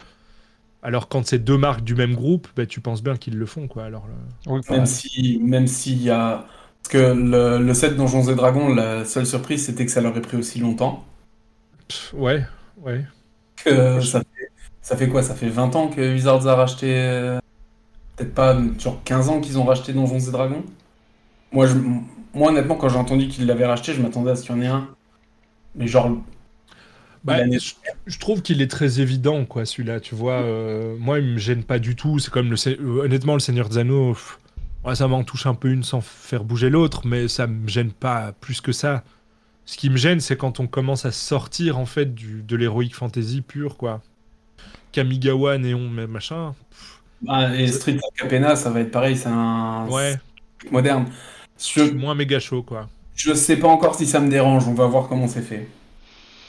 Alors, 0.83 1.07
quand 1.09 1.25
c'est 1.25 1.39
deux 1.39 1.57
marques 1.57 1.83
du 1.83 1.95
même 1.95 2.13
groupe, 2.13 2.47
bah, 2.55 2.65
tu 2.67 2.79
penses 2.79 3.01
bien 3.01 3.17
qu'ils 3.17 3.37
le 3.39 3.45
font, 3.47 3.67
quoi. 3.67 3.85
Alors, 3.85 4.05
le- 4.07 4.13
Oui, 4.45 4.61
Même 4.69 4.85
si, 4.85 5.39
même 5.41 5.67
s'il 5.67 6.01
y 6.01 6.09
a... 6.09 6.45
Parce 6.83 6.91
que 6.93 7.13
le, 7.13 7.59
le 7.65 7.73
set 7.73 7.95
Donjons 7.95 8.29
et 8.29 8.35
Dragons, 8.35 8.73
la 8.73 9.05
seule 9.05 9.25
surprise, 9.25 9.65
c'était 9.65 9.85
que 9.85 9.91
ça 9.91 10.01
leur 10.01 10.17
ait 10.17 10.21
pris 10.21 10.35
aussi 10.37 10.59
longtemps. 10.59 11.05
Pff, 11.87 12.13
ouais, 12.13 12.45
ouais. 12.77 13.05
Que 13.55 14.01
ça, 14.01 14.19
fait, 14.21 14.47
ça 14.81 14.97
fait 14.97 15.09
quoi? 15.09 15.23
Ça 15.23 15.35
fait 15.35 15.49
20 15.49 15.75
ans 15.75 15.89
que 15.89 16.13
Wizards 16.13 16.47
a 16.47 16.55
racheté... 16.55 16.95
euh, 16.97 17.39
Peut-être 18.17 18.35
pas, 18.35 18.57
genre 18.79 19.03
15 19.05 19.29
ans 19.29 19.41
qu'ils 19.41 19.59
ont 19.59 19.65
racheté 19.65 19.93
Donjons 19.93 20.19
et 20.19 20.31
Dragons. 20.31 20.63
Moi, 21.51 21.67
je, 21.67 21.75
moi 22.33 22.49
honnêtement, 22.51 22.75
quand 22.75 22.89
j'ai 22.89 22.97
entendu 22.97 23.27
qu'ils 23.29 23.47
l'avaient 23.47 23.65
racheté, 23.67 23.93
je 23.93 24.01
m'attendais 24.01 24.31
à 24.31 24.35
ce 24.37 24.43
qu'il 24.43 24.55
y 24.55 24.59
en 24.59 24.61
ait 24.61 24.67
un. 24.67 24.89
Mais 25.75 25.87
genre, 25.87 26.11
Bah, 27.23 27.37
je, 27.49 27.73
je 28.05 28.19
trouve 28.19 28.41
qu'il 28.41 28.61
est 28.61 28.67
très 28.69 28.99
évident, 28.99 29.45
quoi, 29.45 29.65
celui-là. 29.65 29.99
Tu 30.01 30.13
vois, 30.15 30.41
euh, 30.41 30.97
moi, 30.97 31.19
il 31.19 31.25
me 31.33 31.37
gêne 31.37 31.63
pas 31.63 31.79
du 31.79 31.95
tout. 31.95 32.19
C'est 32.19 32.31
comme 32.31 32.49
le, 32.51 32.57
euh, 32.67 33.03
honnêtement, 33.05 33.33
le 33.35 33.39
Seigneur 33.39 33.71
Zano, 33.71 34.13
pff, 34.13 34.39
ouais, 34.83 34.95
ça 34.95 35.07
m'en 35.07 35.23
touche 35.23 35.45
un 35.45 35.55
peu 35.55 35.69
une 35.71 35.83
sans 35.83 36.01
faire 36.01 36.43
bouger 36.43 36.69
l'autre, 36.69 37.07
mais 37.07 37.27
ça 37.29 37.47
me 37.47 37.67
gêne 37.67 37.91
pas 37.93 38.33
plus 38.41 38.59
que 38.61 38.73
ça. 38.73 39.03
Ce 39.65 39.77
qui 39.77 39.89
me 39.89 39.97
gêne, 39.97 40.19
c'est 40.21 40.37
quand 40.37 40.59
on 40.61 40.67
commence 40.67 41.05
à 41.05 41.11
sortir 41.13 41.79
en 41.79 41.85
fait 41.87 42.15
du, 42.15 42.43
de 42.43 42.55
l'heroic 42.57 42.91
fantasy 42.93 43.41
pur, 43.41 43.77
quoi. 43.77 44.01
Kamigawa, 44.93 45.57
Néon, 45.59 45.89
mais 45.89 46.07
machin. 46.07 46.55
ah, 47.27 47.55
et 47.55 47.71
Street 47.71 47.95
of 47.95 48.01
Capena, 48.15 48.55
ça 48.55 48.69
va 48.69 48.81
être 48.81 48.91
pareil, 48.91 49.17
c'est 49.17 49.29
un 49.29 49.87
Ouais, 49.87 50.19
truc 50.59 50.71
moderne. 50.71 51.07
je 51.57 51.63
suis 51.63 51.89
Je, 51.89 51.93
moins 51.93 52.15
méga 52.15 52.39
chaud, 52.39 52.63
quoi. 52.63 52.89
je 53.15 53.33
sais 53.33 53.57
pas 53.57 53.67
encore 53.67 53.95
si 53.95 54.05
ça 54.07 54.19
me 54.19 54.29
dérange, 54.29 54.67
on 54.67 54.73
va 54.75 54.87
voir 54.87 55.07
comment 55.07 55.27
c'est 55.27 55.41
fait. 55.41 55.67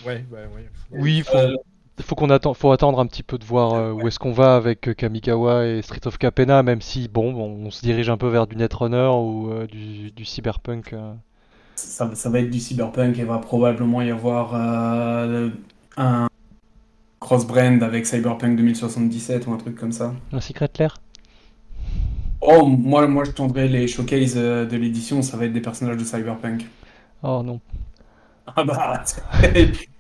Ouais, 0.04 0.24
bah 0.30 0.38
ouais. 0.54 0.70
Oui, 0.90 1.22
faut, 1.22 1.38
Euh, 1.38 1.56
faut 2.02 2.14
qu'on 2.16 2.30
attend, 2.30 2.54
faut 2.54 2.72
attendre 2.72 3.00
un 3.00 3.06
petit 3.06 3.22
peu 3.22 3.38
de 3.38 3.44
voir 3.44 3.74
euh, 3.74 3.92
où 3.92 4.06
est-ce 4.08 4.18
qu'on 4.18 4.32
va 4.32 4.56
avec 4.56 4.88
euh, 4.88 4.94
Kamigawa 4.94 5.66
et 5.66 5.82
Street 5.82 6.06
of 6.06 6.18
Capena, 6.18 6.62
même 6.62 6.80
si 6.82 7.08
bon, 7.08 7.34
on 7.34 7.70
se 7.70 7.82
dirige 7.82 8.10
un 8.10 8.16
peu 8.18 8.28
vers 8.28 8.46
du 8.46 8.56
Netrunner 8.56 9.08
ou 9.14 9.50
euh, 9.52 9.66
du, 9.66 10.10
du 10.12 10.24
cyberpunk. 10.24 10.92
euh. 10.92 11.14
ça, 11.76 12.14
ça 12.14 12.30
va 12.30 12.40
être 12.40 12.50
du 12.50 12.60
cyberpunk 12.60 13.18
et 13.18 13.24
va 13.24 13.38
probablement 13.38 14.02
y 14.02 14.10
avoir 14.10 14.54
euh, 14.54 15.50
un 15.96 16.28
cross-brand 17.20 17.82
avec 17.82 18.06
Cyberpunk 18.06 18.56
2077 18.56 19.46
ou 19.46 19.52
un 19.52 19.58
truc 19.58 19.76
comme 19.76 19.92
ça. 19.92 20.14
Un 20.32 20.40
Secret 20.42 20.70
Lair? 20.78 21.00
Oh, 22.40 22.66
moi, 22.66 23.06
moi 23.08 23.24
je 23.24 23.30
tendrai 23.32 23.68
les 23.68 23.88
showcases 23.88 24.34
de 24.36 24.76
l'édition, 24.76 25.22
ça 25.22 25.36
va 25.36 25.46
être 25.46 25.52
des 25.52 25.60
personnages 25.62 25.96
de 25.96 26.04
Cyberpunk. 26.04 26.66
Oh 27.22 27.42
non. 27.42 27.60
Ah 28.46 28.64
bah, 28.64 29.04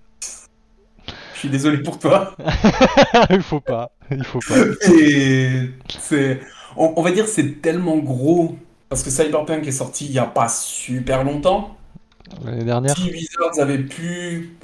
suis 1.44 1.50
désolé 1.50 1.78
pour 1.78 1.98
toi. 1.98 2.34
il 3.30 3.42
faut 3.42 3.60
pas, 3.60 3.92
il 4.10 4.24
faut 4.24 4.40
pas. 4.40 4.54
Et 4.92 5.70
c'est, 5.98 6.40
on, 6.76 6.94
on 6.96 7.02
va 7.02 7.10
dire 7.10 7.28
c'est 7.28 7.60
tellement 7.62 7.98
gros 7.98 8.56
parce 8.88 9.02
que 9.02 9.10
Cyberpunk 9.10 9.66
est 9.66 9.72
sorti 9.72 10.06
il 10.06 10.12
y 10.12 10.18
a 10.18 10.24
pas 10.24 10.48
super 10.48 11.24
longtemps. 11.24 11.76
L'année 12.44 12.64
dernière. 12.64 12.96
Si 12.96 13.10
Wizards 13.10 13.58
avait 13.58 13.82
pu 13.82 14.56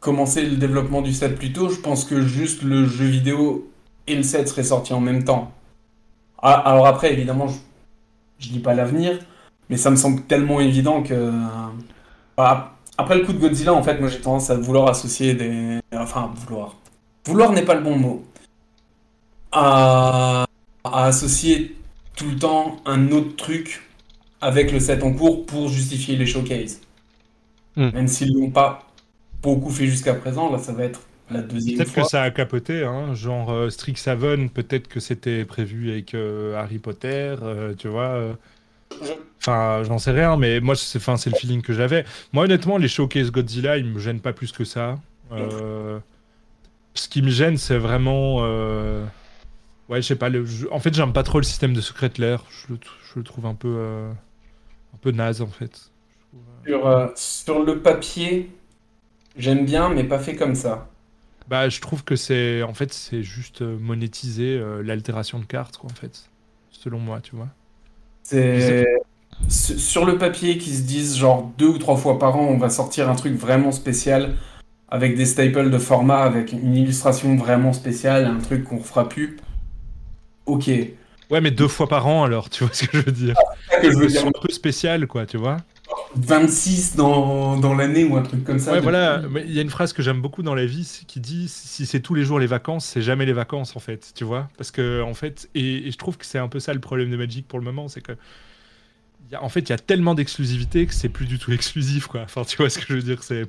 commencer 0.00 0.44
le 0.44 0.56
développement 0.56 1.02
du 1.02 1.12
set 1.12 1.36
plus 1.36 1.52
tôt, 1.52 1.68
je 1.68 1.78
pense 1.80 2.04
que 2.04 2.20
juste 2.20 2.62
le 2.62 2.86
jeu 2.86 3.06
vidéo 3.06 3.70
et 4.06 4.16
le 4.16 4.22
set 4.22 4.48
seraient 4.48 4.64
sortis 4.64 4.92
en 4.92 5.00
même 5.00 5.24
temps. 5.24 5.52
Ah, 6.42 6.54
alors 6.54 6.86
après, 6.86 7.12
évidemment, 7.12 7.48
je, 7.48 7.58
je 8.38 8.48
dis 8.48 8.60
pas 8.60 8.74
l'avenir, 8.74 9.18
mais 9.68 9.76
ça 9.76 9.90
me 9.90 9.96
semble 9.96 10.22
tellement 10.22 10.60
évident 10.60 11.02
que. 11.02 11.32
Bah, 12.36 12.76
après 13.00 13.16
le 13.18 13.24
coup 13.24 13.32
de 13.32 13.38
Godzilla, 13.38 13.72
en 13.72 13.82
fait, 13.82 13.98
moi 13.98 14.08
j'ai 14.08 14.20
tendance 14.20 14.50
à 14.50 14.56
vouloir 14.56 14.88
associer 14.88 15.34
des. 15.34 15.78
Enfin, 15.94 16.32
vouloir. 16.36 16.76
Vouloir 17.26 17.52
n'est 17.52 17.64
pas 17.64 17.74
le 17.74 17.82
bon 17.82 17.96
mot. 17.96 18.24
À, 19.52 20.46
à 20.84 21.04
associer 21.06 21.76
tout 22.16 22.28
le 22.30 22.36
temps 22.36 22.76
un 22.86 23.10
autre 23.10 23.34
truc 23.36 23.82
avec 24.40 24.72
le 24.72 24.80
set 24.80 25.02
en 25.02 25.12
cours 25.12 25.46
pour 25.46 25.68
justifier 25.68 26.16
les 26.16 26.26
showcases. 26.26 26.80
Mm. 27.76 27.90
Même 27.90 28.08
s'ils 28.08 28.32
l'ont 28.34 28.50
pas 28.50 28.86
beaucoup 29.42 29.70
fait 29.70 29.86
jusqu'à 29.86 30.14
présent, 30.14 30.50
là, 30.50 30.58
ça 30.58 30.72
va 30.72 30.84
être 30.84 31.00
la 31.30 31.42
deuxième 31.42 31.76
Peut-être 31.78 31.90
fois. 31.92 32.02
que 32.02 32.08
ça 32.08 32.22
a 32.22 32.30
capoté, 32.30 32.84
hein, 32.84 33.14
genre 33.14 33.50
euh, 33.52 33.70
Strixhaven, 33.70 34.50
peut-être 34.50 34.88
que 34.88 35.00
c'était 35.00 35.44
prévu 35.44 35.90
avec 35.90 36.14
euh, 36.14 36.54
Harry 36.56 36.78
Potter, 36.78 37.36
euh, 37.42 37.74
tu 37.76 37.88
vois. 37.88 38.36
Enfin, 39.38 39.82
j'en 39.84 39.98
sais 39.98 40.10
rien, 40.10 40.36
mais 40.36 40.60
moi, 40.60 40.76
c'est 40.76 40.98
enfin, 40.98 41.14
le 41.24 41.32
feeling 41.34 41.62
que 41.62 41.72
j'avais. 41.72 42.04
Moi, 42.32 42.44
honnêtement, 42.44 42.76
les 42.76 42.88
showcase 42.88 43.30
Godzilla, 43.30 43.78
ils 43.78 43.86
me 43.86 43.98
gênent 43.98 44.20
pas 44.20 44.32
plus 44.34 44.52
que 44.52 44.64
ça. 44.64 44.98
Euh, 45.32 45.98
ce 46.94 47.08
qui 47.08 47.22
me 47.22 47.30
gêne, 47.30 47.56
c'est 47.58 47.78
vraiment. 47.78 48.38
euh, 48.42 49.06
Ouais, 49.88 50.02
je 50.02 50.08
sais 50.08 50.16
pas. 50.16 50.28
le- 50.30 50.46
En 50.72 50.80
fait, 50.80 50.94
j'aime 50.94 51.12
pas 51.12 51.22
trop 51.24 51.38
le 51.38 51.44
système 51.44 51.74
de 51.74 51.80
secret 51.80 52.12
lair. 52.18 52.44
Je 52.50 52.74
le, 52.74 52.80
je 53.12 53.18
le 53.20 53.24
trouve 53.24 53.46
un 53.46 53.54
peu, 53.54 53.68
euh, 53.78 54.10
un 54.94 54.98
peu 55.00 55.12
naze, 55.12 55.42
en 55.42 55.48
fait. 55.48 55.90
Sur, 56.66 56.86
euh, 56.86 57.08
sur 57.16 57.62
le 57.64 57.82
papier, 57.82 58.50
j'aime 59.36 59.64
bien, 59.66 59.90
mais 59.90 60.04
pas 60.04 60.18
fait 60.20 60.36
comme 60.36 60.54
ça. 60.56 60.88
Bah, 61.48 61.68
je 61.68 61.80
trouve 61.80 62.04
que 62.04 62.16
c'est, 62.16 62.62
en 62.62 62.74
fait, 62.74 62.92
c'est 62.92 63.22
juste 63.22 63.62
monétiser 63.62 64.58
l'altération 64.82 65.38
de 65.38 65.44
cartes, 65.44 65.76
quoi, 65.76 65.90
en 65.90 65.94
fait. 65.94 66.30
Selon 66.70 66.98
moi, 67.00 67.20
tu 67.20 67.34
vois. 67.36 67.48
C'est 68.30 68.86
sur 69.48 70.04
le 70.04 70.18
papier 70.18 70.58
qui 70.58 70.70
se 70.74 70.82
disent 70.82 71.16
genre 71.16 71.50
deux 71.58 71.68
ou 71.68 71.78
trois 71.78 71.96
fois 71.96 72.18
par 72.18 72.36
an, 72.36 72.46
on 72.50 72.58
va 72.58 72.70
sortir 72.70 73.08
un 73.10 73.14
truc 73.14 73.34
vraiment 73.34 73.72
spécial 73.72 74.34
avec 74.88 75.16
des 75.16 75.24
staples 75.24 75.70
de 75.70 75.78
format, 75.78 76.18
avec 76.22 76.52
une 76.52 76.76
illustration 76.76 77.36
vraiment 77.36 77.72
spéciale, 77.72 78.26
un 78.26 78.38
truc 78.40 78.64
qu'on 78.64 78.78
refera 78.78 79.08
plus. 79.08 79.36
Ok. 80.46 80.68
Ouais, 81.30 81.40
mais 81.40 81.50
deux 81.52 81.68
fois 81.68 81.88
par 81.88 82.06
an, 82.08 82.24
alors, 82.24 82.50
tu 82.50 82.64
vois 82.64 82.72
ce 82.74 82.86
que 82.86 82.98
je 82.98 83.04
veux 83.04 83.12
dire. 83.12 83.36
ça 83.70 83.78
que 83.80 83.90
je 83.90 83.96
veux 83.96 84.08
C'est 84.08 84.18
dire. 84.18 84.26
un 84.26 84.40
peu 84.40 84.52
spécial, 84.52 85.06
quoi, 85.06 85.26
tu 85.26 85.36
vois. 85.36 85.58
26 86.16 86.96
dans, 86.96 87.56
dans 87.58 87.74
l'année 87.74 88.04
ou 88.04 88.16
un 88.16 88.22
truc 88.22 88.44
comme 88.44 88.58
ça. 88.58 88.70
Ouais, 88.72 88.76
depuis- 88.78 88.90
voilà. 88.90 89.22
Mais 89.30 89.44
Il 89.46 89.52
y 89.52 89.58
a 89.58 89.62
une 89.62 89.70
phrase 89.70 89.92
que 89.92 90.02
j'aime 90.02 90.20
beaucoup 90.20 90.42
dans 90.42 90.54
la 90.54 90.66
vie 90.66 91.02
qui 91.06 91.20
dit 91.20 91.48
si 91.48 91.86
c'est 91.86 92.00
tous 92.00 92.14
les 92.14 92.24
jours 92.24 92.38
les 92.38 92.46
vacances, 92.46 92.84
c'est 92.84 93.02
jamais 93.02 93.26
les 93.26 93.32
vacances, 93.32 93.76
en 93.76 93.80
fait, 93.80 94.12
tu 94.14 94.24
vois. 94.24 94.48
Parce 94.56 94.70
que, 94.70 95.02
en 95.02 95.14
fait, 95.14 95.48
et, 95.54 95.86
et 95.88 95.90
je 95.90 95.96
trouve 95.98 96.16
que 96.18 96.26
c'est 96.26 96.38
un 96.38 96.48
peu 96.48 96.58
ça 96.60 96.74
le 96.74 96.80
problème 96.80 97.10
de 97.10 97.16
Magic 97.16 97.46
pour 97.46 97.58
le 97.58 97.64
moment, 97.64 97.88
c'est 97.88 98.00
que. 98.00 98.12
il 99.28 99.32
y 99.32 99.36
a- 99.36 99.42
En 99.42 99.48
fait, 99.48 99.60
il 99.60 99.70
y 99.70 99.72
a 99.72 99.78
tellement 99.78 100.14
d'exclusivité 100.14 100.86
que 100.86 100.94
c'est 100.94 101.08
plus 101.08 101.26
du 101.26 101.38
tout 101.38 101.52
exclusif, 101.52 102.06
quoi. 102.06 102.22
Enfin, 102.22 102.42
tu 102.44 102.56
vois 102.56 102.70
ce 102.70 102.78
que 102.78 102.86
je 102.88 102.94
veux 102.94 103.02
dire 103.02 103.22
C'est 103.22 103.46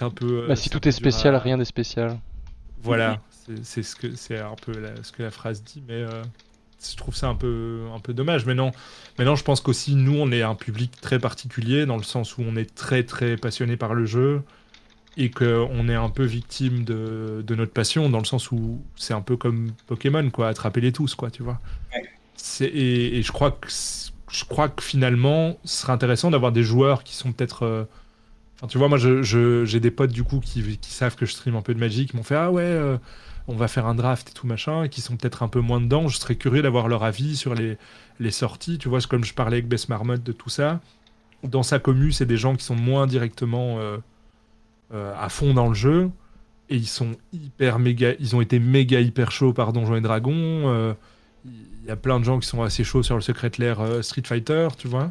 un 0.00 0.10
peu. 0.10 0.44
euh, 0.44 0.48
Bah, 0.48 0.56
si 0.56 0.70
tout 0.70 0.82
est 0.86 0.88
à- 0.88 0.92
spécial, 0.92 1.36
rien 1.36 1.56
n'est 1.58 1.64
spécial. 1.66 2.18
Voilà, 2.82 3.20
c'est- 3.30 3.64
c'est 3.64 3.82
ce 3.82 3.94
que 3.96 4.16
c'est 4.16 4.38
un 4.38 4.56
peu 4.64 4.72
la- 4.78 5.02
ce 5.04 5.12
que 5.12 5.22
la 5.22 5.30
phrase 5.30 5.62
dit, 5.62 5.82
mais 5.86 5.94
euh, 6.02 6.22
je 6.90 6.96
trouve 6.96 7.14
ça 7.14 7.28
un 7.28 7.34
peu 7.34 7.80
un 7.94 8.00
peu 8.00 8.12
dommage. 8.12 8.46
Mais 8.46 8.54
non, 8.54 8.72
maintenant 9.18 9.36
je 9.36 9.44
pense 9.44 9.60
qu'aussi 9.60 9.94
nous 9.94 10.16
on 10.16 10.30
est 10.32 10.42
un 10.42 10.54
public 10.54 10.92
très 11.00 11.18
particulier 11.18 11.86
dans 11.86 11.96
le 11.96 12.02
sens 12.02 12.38
où 12.38 12.42
on 12.42 12.56
est 12.56 12.74
très 12.74 13.04
très 13.04 13.36
passionné 13.36 13.76
par 13.76 13.94
le 13.94 14.06
jeu 14.06 14.42
et 15.16 15.30
qu'on 15.30 15.88
est 15.88 15.94
un 15.94 16.08
peu 16.08 16.24
victime 16.24 16.84
de, 16.84 17.44
de 17.46 17.54
notre 17.54 17.72
passion 17.72 18.08
dans 18.08 18.18
le 18.18 18.24
sens 18.24 18.50
où 18.50 18.82
c'est 18.96 19.14
un 19.14 19.20
peu 19.20 19.36
comme 19.36 19.72
Pokémon 19.86 20.30
quoi, 20.30 20.48
attraper-les 20.48 20.92
tous 20.92 21.14
quoi, 21.14 21.30
tu 21.30 21.42
vois. 21.42 21.60
C'est 22.36 22.66
et, 22.66 23.18
et 23.18 23.22
je 23.22 23.32
crois 23.32 23.52
que 23.52 23.68
je 23.68 24.44
crois 24.44 24.68
que 24.68 24.82
finalement 24.82 25.58
ce 25.64 25.82
serait 25.82 25.92
intéressant 25.92 26.30
d'avoir 26.30 26.52
des 26.52 26.62
joueurs 26.62 27.04
qui 27.04 27.14
sont 27.14 27.32
peut-être 27.32 27.64
euh, 27.64 27.84
Tu 28.68 28.78
vois, 28.78 28.88
moi, 28.88 28.98
je- 28.98 29.22
je- 29.22 29.64
j'ai 29.64 29.80
des 29.80 29.90
potes 29.90 30.12
du 30.12 30.22
coup 30.22 30.38
qui, 30.40 30.62
savent 30.82 31.16
que 31.16 31.26
je 31.26 31.32
stream 31.32 31.56
un 31.56 31.62
peu 31.62 31.74
de 31.74 31.80
Magic, 31.80 32.10
qui 32.10 32.16
m'ont 32.16 32.22
fait 32.22 32.36
Ah 32.36 32.50
ouais, 32.52 32.62
euh, 32.62 32.96
on 33.48 33.56
va 33.56 33.66
faire 33.66 33.86
un 33.86 33.94
draft 33.94 34.30
et 34.30 34.32
tout 34.32 34.46
machin, 34.46 34.84
et 34.84 34.88
qui 34.88 35.00
sont 35.00 35.16
peut-être 35.16 35.42
un 35.42 35.48
peu 35.48 35.60
moins 35.60 35.80
dedans. 35.80 36.06
Je 36.08 36.16
serais 36.16 36.36
curieux 36.36 36.62
d'avoir 36.62 36.86
leur 36.88 37.02
avis 37.02 37.36
sur 37.36 37.54
les, 37.54 37.76
sorties. 38.30 38.78
Tu 38.78 38.88
vois, 38.88 39.00
comme 39.00 39.24
je 39.24 39.34
parlais 39.34 39.56
avec 39.56 39.68
Bess 39.68 39.88
Marmotte 39.88 40.22
de 40.22 40.30
tout 40.32 40.48
ça. 40.48 40.80
Dans 41.42 41.64
sa 41.64 41.80
commu, 41.80 42.12
c'est 42.12 42.26
des 42.26 42.36
gens 42.36 42.54
qui 42.54 42.64
sont 42.64 42.76
moins 42.76 43.08
directement 43.08 43.78
euh, 43.80 43.98
euh, 44.94 45.12
à 45.18 45.28
fond 45.28 45.54
dans 45.54 45.66
le 45.66 45.74
jeu, 45.74 46.10
et 46.70 46.76
ils 46.76 46.86
sont 46.86 47.16
hyper 47.32 47.80
méga, 47.80 48.12
ils 48.20 48.36
ont 48.36 48.40
été 48.40 48.60
méga 48.60 49.00
hyper 49.00 49.32
chauds 49.32 49.52
par 49.52 49.72
Donjons 49.72 49.96
et 49.96 50.00
Dragons. 50.00 50.94
Il 51.44 51.88
y 51.88 51.90
a 51.90 51.96
plein 51.96 52.20
de 52.20 52.24
gens 52.24 52.38
qui 52.38 52.46
sont 52.46 52.62
assez 52.62 52.84
chauds 52.84 53.02
sur 53.02 53.16
le 53.16 53.22
Secret 53.22 53.50
Lair 53.58 54.04
Street 54.04 54.22
Fighter, 54.24 54.68
tu 54.78 54.86
vois. 54.86 55.10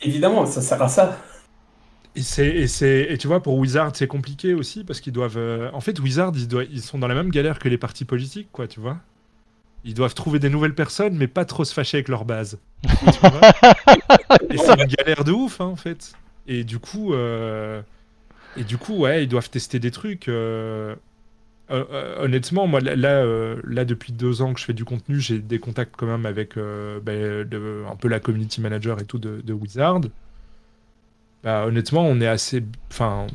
Évidemment, 0.00 0.46
ça 0.46 0.62
sert 0.62 0.80
à 0.80 0.88
ça. 0.88 1.18
Et, 2.16 2.20
et, 3.12 3.18
tu 3.18 3.26
vois, 3.26 3.42
pour 3.42 3.58
Wizard, 3.58 3.90
c'est 3.94 4.06
compliqué 4.06 4.54
aussi 4.54 4.84
parce 4.84 5.00
qu'ils 5.00 5.12
doivent. 5.12 5.36
euh, 5.36 5.70
En 5.72 5.80
fait, 5.80 5.98
Wizard, 5.98 6.32
ils, 6.70 6.80
sont 6.82 6.98
dans 6.98 7.08
la 7.08 7.14
même 7.14 7.30
galère 7.30 7.58
que 7.58 7.68
les 7.68 7.78
partis 7.78 8.04
politiques, 8.04 8.48
quoi, 8.52 8.68
tu 8.68 8.78
vois. 8.80 8.98
Ils 9.84 9.94
doivent 9.94 10.14
trouver 10.14 10.38
des 10.38 10.50
nouvelles 10.50 10.74
personnes, 10.74 11.16
mais 11.16 11.28
pas 11.28 11.44
trop 11.44 11.64
se 11.64 11.74
fâcher 11.74 11.98
avec 11.98 12.08
leur 12.08 12.24
base. 12.24 12.58
et 14.50 14.58
c'est 14.58 14.80
une 14.80 14.86
galère 14.86 15.24
de 15.24 15.32
ouf, 15.32 15.60
hein, 15.60 15.66
en 15.66 15.76
fait. 15.76 16.16
Et 16.46 16.64
du 16.64 16.78
coup, 16.78 17.14
euh, 17.14 17.82
et 18.56 18.64
du 18.64 18.78
coup, 18.78 18.96
ouais, 18.98 19.24
ils 19.24 19.28
doivent 19.28 19.50
tester 19.50 19.78
des 19.80 19.90
trucs. 19.90 20.28
euh, 20.28 20.96
honnêtement, 21.70 22.66
moi, 22.66 22.80
là, 22.80 22.96
là, 22.96 23.84
depuis 23.84 24.12
deux 24.12 24.42
ans 24.42 24.54
que 24.54 24.60
je 24.60 24.64
fais 24.66 24.72
du 24.74 24.84
contenu, 24.84 25.20
j'ai 25.20 25.38
des 25.38 25.58
contacts 25.58 25.94
quand 25.96 26.06
même 26.06 26.26
avec 26.26 26.56
ben, 26.56 27.48
un 27.90 27.96
peu 27.96 28.08
la 28.08 28.20
community 28.20 28.60
manager 28.60 29.00
et 29.00 29.04
tout 29.06 29.18
de, 29.18 29.40
de 29.42 29.52
Wizard. 29.52 30.02
Bah, 31.44 31.66
honnêtement, 31.66 32.04
on 32.06 32.20
est 32.20 32.26
assez. 32.26 32.64
Enfin, 32.90 33.26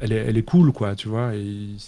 elle 0.00 0.12
est, 0.12 0.42
cool, 0.44 0.72
quoi, 0.72 0.94
tu 0.94 1.08
vois. 1.08 1.34
Et 1.34 1.40
ils, 1.42 1.80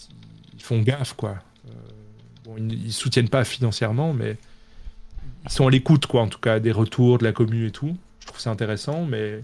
font 0.59 0.81
gaffe, 0.83 1.15
quoi. 1.15 1.37
Euh, 1.69 2.51
ils, 2.59 2.87
ils 2.87 2.93
soutiennent 2.93 3.29
pas 3.29 3.45
financièrement, 3.45 4.13
mais 4.13 4.37
ils 5.45 5.53
sont 5.53 5.67
à 5.69 5.71
l'écoute, 5.71 6.07
quoi, 6.07 6.23
en 6.23 6.29
tout 6.29 6.41
cas, 6.41 6.59
des 6.59 6.73
retours 6.73 7.19
de 7.19 7.25
la 7.25 7.33
commu 7.33 7.67
et 7.67 7.71
tout. 7.71 7.97
Je 8.21 8.27
trouve 8.27 8.41
ça 8.41 8.51
intéressant, 8.51 9.05
mais. 9.05 9.43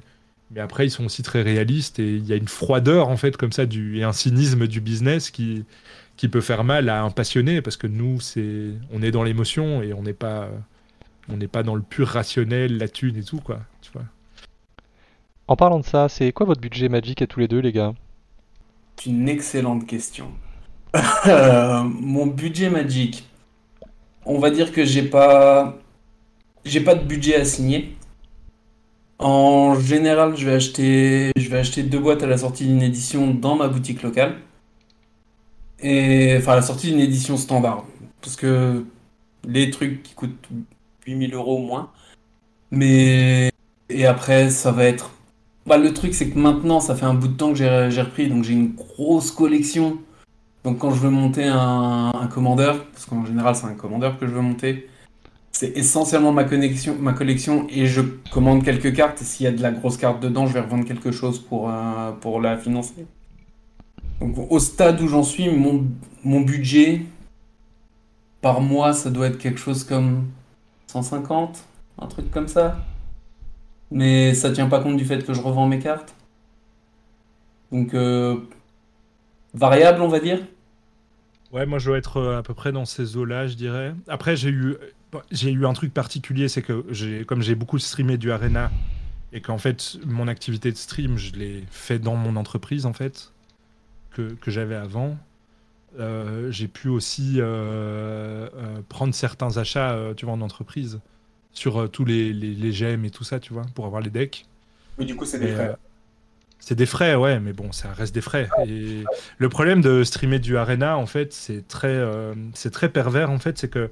Mais 0.51 0.61
après, 0.61 0.87
ils 0.87 0.91
sont 0.91 1.07
aussi 1.07 1.23
très 1.23 1.43
réalistes 1.43 1.99
et 1.99 2.17
il 2.17 2.27
y 2.27 2.33
a 2.33 2.37
une 2.37 2.49
froideur, 2.49 3.09
en 3.09 3.17
fait, 3.17 3.37
comme 3.37 3.51
ça, 3.51 3.65
et 3.65 4.03
un 4.03 4.13
cynisme 4.13 4.67
du 4.69 4.81
business 4.81 5.31
qui, 5.31 5.65
qui 6.17 6.29
peut 6.29 6.43
faire 6.43 6.65
mal 6.65 6.89
à 6.89 7.03
un 7.03 7.11
passionné 7.11 7.63
parce 7.63 7.77
que 7.77 7.87
nous, 7.87 8.21
c'est, 8.21 8.71
on 8.93 9.03
est 9.03 9.11
dans 9.11 9.23
l'émotion 9.23 9.83
et 9.83 9.93
on 9.93 10.03
n'est 10.03 10.13
pas, 10.13 10.51
on 11.29 11.37
n'est 11.39 11.49
pas 11.49 11.63
dans 11.63 11.75
le 11.75 11.83
pur 11.83 12.09
rationnel, 12.09 12.77
la 12.79 12.89
thune 12.89 13.17
et 13.17 13.25
tout, 13.25 13.39
quoi. 13.39 13.61
En 15.47 15.57
parlant 15.57 15.79
de 15.79 15.85
ça, 15.85 16.09
c'est 16.09 16.33
quoi 16.33 16.47
votre 16.47 16.61
budget 16.61 16.89
Magic 16.89 17.21
à 17.21 17.27
tous 17.27 17.41
les 17.41 17.49
deux, 17.49 17.59
les 17.59 17.73
gars? 17.73 17.93
C'est 18.97 19.11
une 19.11 19.29
excellente 19.29 19.87
question. 19.87 20.29
Euh, 21.27 21.83
mon 21.83 22.27
budget 22.27 22.71
Magic, 22.71 23.29
on 24.27 24.39
va 24.39 24.51
dire 24.51 24.73
que 24.73 24.85
j'ai 24.85 25.03
pas, 25.03 25.77
j'ai 26.65 26.81
pas 26.81 26.95
de 26.95 27.05
budget 27.05 27.35
assigné. 27.35 27.97
En 29.19 29.75
général, 29.81 30.37
je 30.37 30.47
vais 30.47 30.55
acheter, 30.55 31.33
je 31.37 31.49
vais 31.49 31.59
acheter 31.59 31.83
deux 31.83 31.99
boîtes 31.99 32.23
à 32.23 32.27
la 32.27 32.39
sortie 32.39 32.67
d'une 32.67 32.83
édition 32.83 33.33
dans 33.33 33.57
ma 33.57 33.69
boutique 33.69 34.03
locale. 34.03 34.37
Et 35.81 36.37
enfin, 36.39 36.53
à 36.53 36.57
la 36.57 36.63
sortie 36.63 36.91
d'une 36.91 37.01
édition 37.01 37.37
standard. 37.37 37.85
Parce 38.21 38.37
que 38.37 38.85
les 39.47 39.71
trucs 39.71 40.03
qui 40.03 40.15
coûtent 40.15 40.49
8000 41.07 41.35
euros 41.35 41.57
au 41.57 41.63
moins. 41.63 41.91
Mais, 42.71 43.51
et 43.89 44.07
après, 44.07 44.51
ça 44.51 44.73
va 44.73 44.85
être 44.85 45.11
bah, 45.67 45.79
le 45.79 45.93
truc, 45.95 46.15
c'est 46.15 46.29
que 46.29 46.39
maintenant, 46.39 46.81
ça 46.81 46.95
fait 46.95 47.07
un 47.07 47.15
bout 47.15 47.29
de 47.29 47.37
temps 47.37 47.51
que 47.51 47.57
j'ai 47.57 48.03
repris, 48.03 48.29
donc 48.29 48.45
j'ai 48.45 48.53
une 48.53 48.75
grosse 48.75 49.31
collection. 49.31 49.99
Donc 50.63 50.79
quand 50.79 50.91
je 50.91 51.01
veux 51.01 51.11
monter 51.11 51.45
un, 51.45 52.13
un 52.15 52.27
commandeur, 52.27 52.85
parce 52.87 53.07
qu'en 53.07 53.25
général, 53.25 53.55
c'est 53.55 53.67
un 53.67 53.75
commandeur 53.75 54.19
que 54.19 54.27
je 54.27 54.33
veux 54.33 54.41
monter, 54.41 54.89
c'est 55.53 55.77
essentiellement 55.77 56.33
ma 56.33 56.45
ma 57.01 57.13
collection, 57.13 57.67
et 57.71 57.87
je 57.87 58.01
commande 58.31 58.65
quelques 58.65 58.95
cartes, 58.95 59.23
et 59.23 59.25
s'il 59.25 59.45
y 59.45 59.47
a 59.47 59.53
de 59.53 59.63
la 59.63 59.73
grosse 59.73 59.97
carte 59.97 60.21
dedans, 60.21 60.47
je 60.47 60.53
vais 60.53 60.61
revendre 60.61 60.85
quelque 60.85 61.13
chose 61.13 61.39
pour, 61.39 61.71
euh, 61.71 62.13
pour 62.13 62.41
la 62.41 62.57
financer. 62.57 63.07
Donc 64.21 64.51
au 64.51 64.59
stade 64.59 65.01
où 65.01 65.09
j'en 65.09 65.23
suis, 65.23 65.51
mon, 65.51 65.87
mon 66.25 66.41
budget 66.41 67.03
par 68.41 68.61
mois, 68.61 68.93
ça 68.93 69.11
doit 69.11 69.29
être 69.29 69.39
quelque 69.39 69.59
chose 69.59 69.85
comme 69.85 70.27
150, 70.89 71.65
un 71.99 72.07
truc 72.07 72.31
comme 72.31 72.49
ça. 72.49 72.79
Mais 73.91 74.35
ça 74.35 74.51
tient 74.53 74.69
pas 74.69 74.81
compte 74.81 74.97
du 74.99 75.05
fait 75.07 75.25
que 75.25 75.33
je 75.35 75.41
revends 75.41 75.67
mes 75.67 75.79
cartes. 75.79 76.15
Donc, 77.71 77.95
euh, 77.95 78.37
variable, 79.55 80.03
on 80.03 80.09
va 80.09 80.21
dire. 80.21 80.41
Ouais, 81.53 81.67
moi 81.67 81.79
je 81.79 81.87
dois 81.87 81.99
être 81.99 82.17
euh, 82.19 82.39
à 82.39 82.43
peu 82.43 82.55
près 82.55 82.73
dans 82.73 82.85
ces 82.85 83.17
eaux-là, 83.17 83.47
je 83.47 83.55
dirais. 83.55 83.95
Après, 84.09 84.37
j'ai 84.37 84.51
eu, 84.51 84.77
j'ai 85.31 85.51
eu 85.53 85.67
un 85.67 85.73
truc 85.73 85.95
particulier, 85.95 86.49
c'est 86.49 86.63
que 86.63 87.23
comme 87.25 87.43
j'ai 87.43 87.55
beaucoup 87.55 87.79
streamé 87.79 88.19
du 88.19 88.33
Arena 88.33 88.73
et 89.33 89.41
qu'en 89.41 89.59
fait 89.59 89.97
mon 90.07 90.29
activité 90.29 90.73
de 90.73 90.77
stream, 90.77 91.17
je 91.19 91.33
l'ai 91.35 91.65
fait 91.71 91.99
dans 91.99 92.17
mon 92.17 92.37
entreprise 92.37 92.87
en 92.87 92.93
fait 92.93 93.33
que, 94.11 94.35
que 94.35 94.51
j'avais 94.51 94.77
avant. 94.77 95.19
euh, 96.01 96.51
j'ai 96.53 96.69
pu 96.69 96.89
aussi 96.89 97.41
prendre 98.89 99.15
certains 99.15 99.57
achats, 99.59 99.99
tu 100.17 100.27
vois, 100.27 100.35
en 100.35 100.41
entreprise 100.43 101.01
sur 101.55 101.81
euh, 101.81 101.89
tous 101.89 102.05
les, 102.05 102.33
les, 102.33 102.53
les 102.53 102.73
gemmes 102.73 103.05
et 103.07 103.11
tout 103.11 103.25
ça, 103.25 103.41
tu 103.41 103.55
vois, 103.55 103.65
pour 103.75 103.87
avoir 103.87 104.03
les 104.03 104.11
decks. 104.11 104.45
Mais 104.99 105.07
du 105.07 105.17
coup, 105.17 105.25
c'est 105.25 105.39
Mais, 105.39 105.53
euh, 105.53 105.73
c'est 106.59 106.75
des 106.75 106.87
frais, 106.87 107.15
ouais, 107.15 107.41
mais 107.41 107.53
bon, 107.53 107.73
ça 107.73 107.93
reste 107.93 108.15
des 108.15 108.21
frais. 108.21 108.49
Et 108.67 109.05
le 109.39 109.49
problème 109.49 109.81
de 109.81 110.05
streamer 110.05 110.39
du 110.39 110.57
Arena, 110.57 110.97
en 110.99 111.07
fait, 111.07 111.33
c'est 111.33 111.67
très, 111.67 111.89
euh, 111.89 112.35
c'est 112.55 112.71
très 112.71 112.89
pervers, 112.89 113.31
en 113.31 113.39
fait, 113.39 113.57
c'est 113.59 113.69
que, 113.69 113.91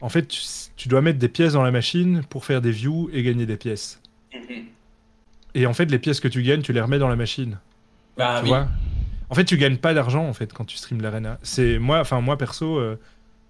en 0.00 0.08
fait, 0.08 0.26
tu, 0.28 0.40
tu 0.76 0.88
dois 0.88 1.02
mettre 1.02 1.18
des 1.18 1.28
pièces 1.28 1.52
dans 1.52 1.62
la 1.62 1.70
machine 1.70 2.22
pour 2.30 2.44
faire 2.44 2.60
des 2.60 2.72
views 2.72 3.10
et 3.12 3.22
gagner 3.22 3.46
des 3.46 3.56
pièces. 3.56 4.00
Et 5.54 5.66
en 5.66 5.74
fait, 5.74 5.86
les 5.86 5.98
pièces 5.98 6.20
que 6.20 6.28
tu 6.28 6.42
gagnes, 6.42 6.62
tu 6.62 6.72
les 6.72 6.80
remets 6.80 6.98
dans 6.98 7.08
la 7.08 7.16
machine. 7.16 7.58
Bah 8.16 8.36
tu 8.38 8.44
oui. 8.44 8.48
vois? 8.48 8.68
En 9.28 9.34
fait, 9.34 9.44
tu 9.44 9.56
gagnes 9.56 9.76
pas 9.76 9.94
d'argent 9.94 10.26
en 10.26 10.32
fait 10.32 10.52
quand 10.52 10.64
tu 10.64 10.76
streams 10.76 11.00
l'arena. 11.00 11.38
C'est 11.42 11.78
moi, 11.78 12.00
enfin 12.00 12.20
moi 12.20 12.36
perso, 12.36 12.78
euh, 12.78 12.98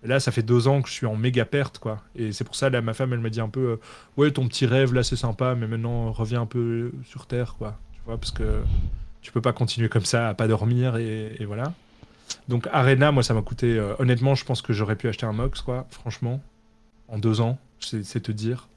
là 0.03 0.19
ça 0.21 0.33
fait 0.33 0.43
deux 0.43 0.67
ans 0.69 0.83
que 0.83 0.89
je 0.89 0.95
suis 0.95 1.07
en 1.07 1.17
méga 1.17 1.45
perte 1.45 1.79
quoi. 1.79 2.03
Et 2.17 2.33
c'est 2.33 2.45
pour 2.45 2.55
ça 2.55 2.71
là 2.71 2.81
ma 2.81 2.95
femme 2.95 3.13
elle 3.13 3.21
m'a 3.21 3.31
dit 3.31 3.41
un 3.41 3.49
peu, 3.49 3.61
euh, 3.61 3.77
ouais 4.17 4.31
ton 4.31 4.47
petit 4.49 4.67
rêve 4.67 4.95
là 4.95 5.03
c'est 5.03 5.17
sympa, 5.17 5.55
mais 5.55 5.67
maintenant 5.67 6.13
reviens 6.13 6.43
un 6.43 6.47
peu 6.47 6.93
sur 7.05 7.27
terre 7.27 7.55
quoi. 7.59 7.79
Tu 7.95 8.01
vois 8.07 8.17
parce 8.19 8.31
que 8.33 8.63
tu 9.23 9.33
peux 9.33 9.41
pas 9.43 9.53
continuer 9.53 9.89
comme 9.89 10.05
ça 10.05 10.29
à 10.31 10.35
pas 10.35 10.49
dormir 10.49 10.97
et, 10.97 11.37
et 11.39 11.45
voilà. 11.45 11.73
Donc 12.49 12.67
arena 12.73 13.13
moi 13.13 13.23
ça 13.23 13.35
m'a 13.35 13.43
coûté, 13.43 13.77
euh, 13.77 13.95
honnêtement 13.99 14.35
je 14.35 14.45
pense 14.45 14.63
que 14.63 14.73
j'aurais 14.73 14.97
pu 14.97 15.09
acheter 15.09 15.27
un 15.27 15.33
Mox 15.33 15.61
quoi. 15.63 15.87
Franchement, 15.91 16.41
en 17.09 17.19
deux 17.19 17.41
ans, 17.41 17.59
c'est 17.81 18.03
te 18.23 18.33
dire. 18.33 18.69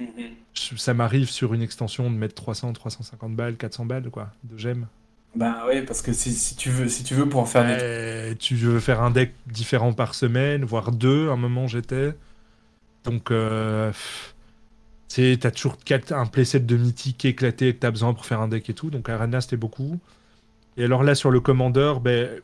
Mhm. 0.00 0.06
Je- 0.54 0.76
Ça 0.76 0.94
m'arrive 0.94 1.30
sur 1.30 1.54
une 1.54 1.62
extension 1.62 2.10
de 2.10 2.16
mettre 2.16 2.34
300, 2.34 2.72
350 2.72 3.34
balles, 3.36 3.56
400 3.56 3.84
balles 3.86 4.10
quoi 4.10 4.30
de 4.44 4.56
gemmes. 4.58 4.86
Bah 5.34 5.64
oui, 5.66 5.82
parce 5.82 6.02
que 6.02 6.12
si, 6.12 6.56
tu 6.56 6.68
veux, 6.68 6.88
si 6.88 7.04
tu 7.04 7.14
veux 7.14 7.26
pouvoir 7.26 7.48
faire 7.48 7.64
des 7.64 8.36
tu 8.38 8.54
veux 8.54 8.80
faire 8.80 9.02
un 9.02 9.10
deck 9.10 9.32
différent 9.46 9.94
par 9.94 10.14
semaine, 10.14 10.64
voire 10.64 10.92
deux, 10.92 11.30
à 11.30 11.32
un 11.32 11.36
moment 11.36 11.66
j'étais. 11.66 12.14
Donc, 13.04 13.30
euh, 13.30 13.92
tu 15.08 15.38
t'as 15.38 15.50
toujours 15.50 15.78
quatre- 15.78 16.12
un 16.12 16.26
playset 16.26 16.60
de 16.60 16.76
mythique 16.76 17.24
éclaté 17.24 17.74
que 17.74 17.80
t'as 17.80 17.90
besoin 17.90 18.14
pour 18.14 18.24
faire 18.26 18.40
un 18.40 18.48
deck 18.48 18.68
et 18.70 18.74
tout. 18.74 18.90
Donc, 18.90 19.08
Arena, 19.08 19.40
c'était 19.40 19.56
beaucoup. 19.56 20.00
Et 20.76 20.84
alors 20.84 21.04
là, 21.04 21.14
sur 21.14 21.30
le 21.30 21.40
Commander, 21.40 21.94
ben, 22.02 22.40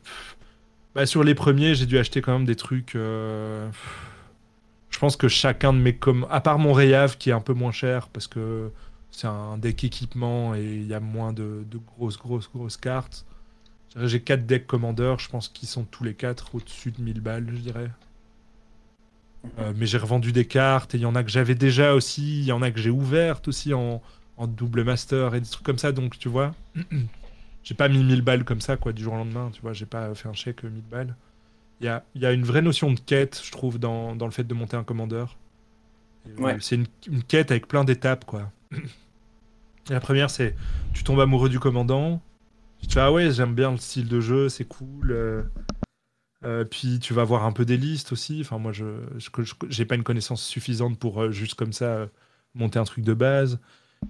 bah, 0.95 1.05
sur 1.05 1.23
les 1.23 1.35
premiers, 1.35 1.75
j'ai 1.75 1.85
dû 1.85 1.97
acheter 1.97 2.21
quand 2.21 2.33
même 2.33 2.45
des 2.45 2.55
trucs. 2.55 2.95
euh, 2.95 3.69
je 4.89 4.99
pense 4.99 5.15
que 5.15 5.27
chacun 5.27 5.73
de 5.73 5.77
mes 5.79 5.95
com... 5.95 6.25
À 6.29 6.41
part 6.41 6.59
mon 6.59 6.73
Rayave 6.73 7.17
qui 7.17 7.29
est 7.29 7.33
un 7.33 7.41
peu 7.41 7.53
moins 7.53 7.71
cher 7.71 8.09
parce 8.09 8.27
que 8.27 8.71
c'est 9.11 9.27
un 9.27 9.57
deck 9.57 9.83
équipement 9.83 10.55
et 10.55 10.63
il 10.63 10.87
y 10.87 10.93
a 10.93 10.99
moins 10.99 11.33
de, 11.33 11.65
de 11.69 11.77
grosses, 11.77 12.17
grosses, 12.17 12.49
grosses 12.51 12.77
cartes. 12.77 13.25
J'ai 13.95 14.21
4 14.23 14.45
decks 14.47 14.67
Commander, 14.67 15.15
je 15.19 15.29
pense 15.29 15.49
qu'ils 15.49 15.69
sont 15.69 15.85
tous 15.85 16.03
les 16.03 16.15
4 16.15 16.55
au-dessus 16.55 16.91
de 16.91 17.01
1000 17.01 17.21
balles, 17.21 17.47
je 17.51 17.57
dirais. 17.59 17.91
Euh, 19.57 19.73
mais 19.75 19.85
j'ai 19.85 19.97
revendu 19.97 20.31
des 20.31 20.45
cartes 20.45 20.95
et 20.95 20.97
il 20.97 21.01
y 21.01 21.05
en 21.05 21.15
a 21.15 21.23
que 21.23 21.29
j'avais 21.31 21.55
déjà 21.55 21.93
aussi, 21.93 22.39
il 22.39 22.45
y 22.45 22.51
en 22.51 22.61
a 22.61 22.71
que 22.71 22.79
j'ai 22.79 22.89
ouvertes 22.89 23.47
aussi 23.47 23.73
en, 23.73 24.01
en 24.37 24.47
double 24.47 24.83
master 24.83 25.33
et 25.35 25.41
des 25.41 25.47
trucs 25.47 25.65
comme 25.65 25.77
ça. 25.77 25.91
Donc 25.91 26.17
tu 26.19 26.29
vois, 26.29 26.55
j'ai 27.63 27.75
pas 27.75 27.89
mis 27.89 28.03
1000 28.03 28.21
balles 28.21 28.43
comme 28.45 28.61
ça 28.61 28.77
quoi 28.77 28.93
du 28.93 29.03
jour 29.03 29.13
au 29.13 29.17
lendemain, 29.17 29.51
tu 29.53 29.61
vois, 29.61 29.73
j'ai 29.73 29.85
pas 29.85 30.13
fait 30.15 30.29
un 30.29 30.33
chèque 30.33 30.63
1000 30.63 30.83
balles. 30.83 31.15
Il 31.81 31.85
y 31.87 31.89
a, 31.89 32.05
y 32.15 32.25
a 32.25 32.33
une 32.33 32.45
vraie 32.45 32.61
notion 32.63 32.91
de 32.93 32.99
quête, 33.01 33.41
je 33.43 33.51
trouve, 33.51 33.79
dans, 33.79 34.15
dans 34.15 34.25
le 34.27 34.31
fait 34.33 34.45
de 34.45 34.53
monter 34.53 34.77
un 34.77 34.83
commandeur. 34.83 35.37
Euh, 36.27 36.31
Ouais. 36.37 36.57
C'est 36.59 36.75
une, 36.75 36.87
une 37.07 37.23
quête 37.23 37.51
avec 37.51 37.67
plein 37.67 37.83
d'étapes 37.83 38.25
quoi. 38.25 38.51
La 39.89 39.99
première 39.99 40.29
c'est 40.29 40.55
tu 40.93 41.03
tombes 41.03 41.19
amoureux 41.19 41.49
du 41.49 41.59
commandant, 41.59 42.21
tu 42.81 42.89
fais 42.93 42.99
ah 42.99 43.11
ouais 43.11 43.31
j'aime 43.31 43.55
bien 43.55 43.71
le 43.71 43.77
style 43.77 44.07
de 44.07 44.19
jeu, 44.21 44.49
c'est 44.49 44.65
cool. 44.65 45.11
euh, 45.11 45.43
euh, 46.45 46.63
puis 46.63 46.99
tu 46.99 47.13
vas 47.13 47.23
voir 47.23 47.45
un 47.45 47.51
peu 47.51 47.65
des 47.65 47.77
listes 47.77 48.11
aussi. 48.11 48.39
Enfin, 48.41 48.57
moi, 48.57 48.71
je 48.71 48.85
j'ai 49.69 49.85
pas 49.85 49.95
une 49.95 50.03
connaissance 50.03 50.43
suffisante 50.43 50.97
pour 50.99 51.21
euh, 51.21 51.31
juste 51.31 51.55
comme 51.55 51.73
ça 51.73 52.07
monter 52.55 52.79
un 52.79 52.83
truc 52.85 53.03
de 53.03 53.13
base. 53.13 53.59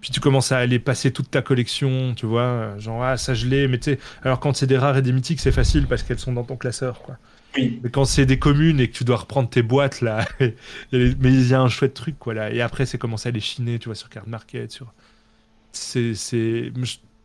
Puis 0.02 0.12
tu 0.12 0.20
commences 0.20 0.52
à 0.52 0.60
aller 0.60 0.80
passer 0.80 1.12
toute 1.12 1.32
ta 1.32 1.42
collection, 1.42 2.14
tu 2.16 2.26
vois, 2.28 2.78
genre 2.78 3.04
ah 3.04 3.18
ça 3.18 3.34
je 3.34 3.48
l'ai, 3.48 3.68
mais 3.68 3.80
tu 3.80 3.94
sais, 3.94 4.00
alors 4.24 4.40
quand 4.40 4.56
c'est 4.56 4.68
des 4.68 4.78
rares 4.78 4.98
et 4.98 5.02
des 5.02 5.12
mythiques, 5.12 5.40
c'est 5.40 5.52
facile 5.52 5.88
parce 5.88 6.04
qu'elles 6.04 6.20
sont 6.20 6.34
dans 6.34 6.44
ton 6.44 6.58
classeur, 6.58 7.02
quoi. 7.02 7.18
Oui. 7.56 7.80
Mais 7.84 7.90
quand 7.90 8.06
c'est 8.06 8.26
des 8.26 8.40
communes 8.40 8.80
et 8.80 8.88
que 8.88 8.96
tu 8.96 9.04
dois 9.04 9.18
reprendre 9.18 9.50
tes 9.50 9.64
boîtes 9.64 10.02
là, 10.02 10.28
mais 10.40 10.54
il 10.92 11.48
y 11.48 11.54
a 11.54 11.62
un 11.62 11.70
chouette 11.70 11.94
truc 11.94 12.18
quoi 12.20 12.34
là. 12.34 12.52
Et 12.52 12.62
après 12.62 12.86
c'est 12.86 12.98
commencer 12.98 13.30
à 13.30 13.32
les 13.32 13.40
chiner, 13.40 13.80
tu 13.80 13.90
vois, 13.90 13.96
sur 13.96 14.10
Card 14.10 14.28
Market, 14.28 14.72
sur. 14.72 14.94
C'est 15.72 16.16
c'est 16.16 16.72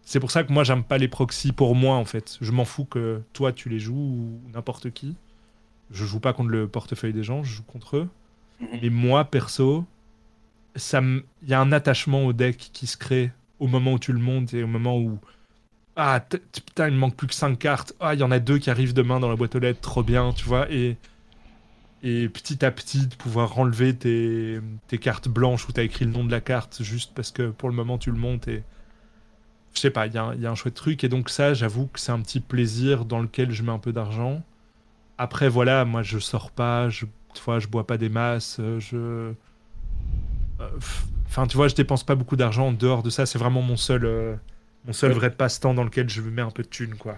c'est 0.03 0.20
pour 0.20 0.31
ça 0.31 0.45
que 0.45 0.53
moi 0.53 0.64
j'aime 0.64 0.85
pas 0.85 0.99
les 0.99 1.09
proxys 1.09 1.53
pour 1.53 1.75
moi 1.75 1.97
en 1.97 2.05
fait. 2.05 2.37
Je 2.41 2.53
m'en 2.53 2.64
fous 2.64 2.85
que 2.85 3.22
toi 3.33 3.53
tu 3.53 3.68
les 3.68 3.81
joues 3.81 3.95
ou 3.95 4.41
n'importe 4.53 4.91
qui. 4.91 5.16
Je 5.91 6.05
joue 6.05 6.20
pas 6.20 6.33
contre 6.33 6.51
le 6.51 6.68
portefeuille 6.68 7.12
des 7.12 7.22
gens, 7.22 7.43
je 7.43 7.57
joue 7.57 7.62
contre 7.62 7.97
eux. 7.97 8.09
Mhm. 8.61 8.79
Et 8.83 8.91
moi 8.91 9.25
perso, 9.25 9.85
il 10.77 11.22
y 11.47 11.55
a 11.55 11.61
un 11.61 11.72
attachement 11.72 12.25
au 12.27 12.33
deck 12.33 12.70
qui 12.72 12.87
se 12.87 12.97
crée 12.97 13.33
au 13.61 13.66
moment 13.66 13.95
où 13.95 13.99
tu 13.99 14.12
le 14.12 14.18
montes 14.18 14.53
et 14.55 14.62
au 14.62 14.66
moment 14.66 14.99
où 14.99 15.18
ah 15.97 16.20
putain 16.20 16.88
il 16.88 16.95
me 16.95 16.99
manque 16.99 17.16
plus 17.16 17.26
que 17.28 17.34
5 17.34 17.59
cartes. 17.59 17.92
Ah 18.01 18.14
il 18.14 18.20
y 18.20 18.22
en 18.22 18.30
a 18.30 18.38
deux 18.40 18.59
qui 18.59 18.70
arrivent 18.70 18.95
demain 18.95 19.20
dans 19.20 19.28
la 19.28 19.36
boîte 19.36 19.55
aux 19.55 19.61
lettres, 19.61 19.80
trop 19.80 20.03
bien, 20.03 20.32
tu 20.32 20.45
vois 20.45 20.70
et 20.70 20.97
et 22.03 22.28
petit 22.28 22.64
à 22.64 22.70
petit 22.70 23.07
de 23.07 23.14
pouvoir 23.14 23.59
enlever 23.59 23.95
tes, 23.97 24.61
tes 24.88 24.99
cartes 24.99 25.28
blanches 25.28 25.68
où 25.68 25.72
tu 25.72 25.80
as 25.80 25.84
écrit 25.84 26.05
le 26.05 26.11
nom 26.11 26.24
de 26.24 26.30
la 26.30 26.40
carte 26.40 26.82
juste 26.82 27.12
parce 27.14 27.30
que 27.30 27.51
pour 27.51 27.68
le 27.68 27.74
moment 27.74 27.97
tu 27.99 28.11
le 28.11 28.18
montes 28.18 28.47
et 28.49 28.62
je 29.74 29.80
sais 29.80 29.90
pas, 29.90 30.07
il 30.07 30.14
y, 30.14 30.18
a 30.18 30.24
un- 30.24 30.34
y 30.36 30.47
a 30.47 30.51
un 30.51 30.55
chouette 30.55 30.74
truc 30.74 31.03
et 31.05 31.09
donc 31.09 31.28
ça 31.30 31.53
j'avoue 31.55 31.86
que 31.88 31.99
c'est 32.01 32.12
un 32.12 32.20
petit 32.20 32.40
plaisir 32.40 33.05
dans 33.05 33.20
lequel 33.20 33.51
je 33.51 33.62
mets 33.62 33.72
un 33.72 33.78
peu 33.78 33.92
d'argent. 33.92 34.42
Après 35.18 35.49
voilà, 35.49 35.84
moi 35.86 36.03
je 36.03 36.18
sors 36.20 36.51
pas, 36.53 36.90
je, 36.90 37.07
tu 37.34 37.42
vois, 37.45 37.59
je 37.61 37.68
bois 37.68 37.86
pas 37.86 37.99
des 37.99 38.09
masses, 38.11 38.59
euh, 38.61 38.80
je... 38.80 38.97
euh, 40.61 40.66
Enfin 41.26 41.47
tu 41.47 41.57
vois, 41.57 41.68
je 41.68 41.74
dépense 41.74 42.05
pas 42.05 42.14
beaucoup 42.14 42.36
d'argent 42.36 42.68
en 42.68 42.72
dehors 42.72 43.03
de 43.03 43.11
ça, 43.11 43.26
c'est 43.26 43.38
vraiment 43.38 43.62
mon 43.62 43.76
seul, 43.76 44.05
euh, 44.05 44.34
mon 44.87 44.93
seul 44.93 45.12
Ouais. 45.12 45.14
vrai 45.14 45.30
passe-temps 45.30 45.74
dans 45.74 45.85
lequel 45.85 46.09
je 46.09 46.20
mets 46.22 46.43
un 46.43 46.51
peu 46.51 46.62
de 46.62 46.68
thunes 46.68 46.97
quoi. 46.97 47.16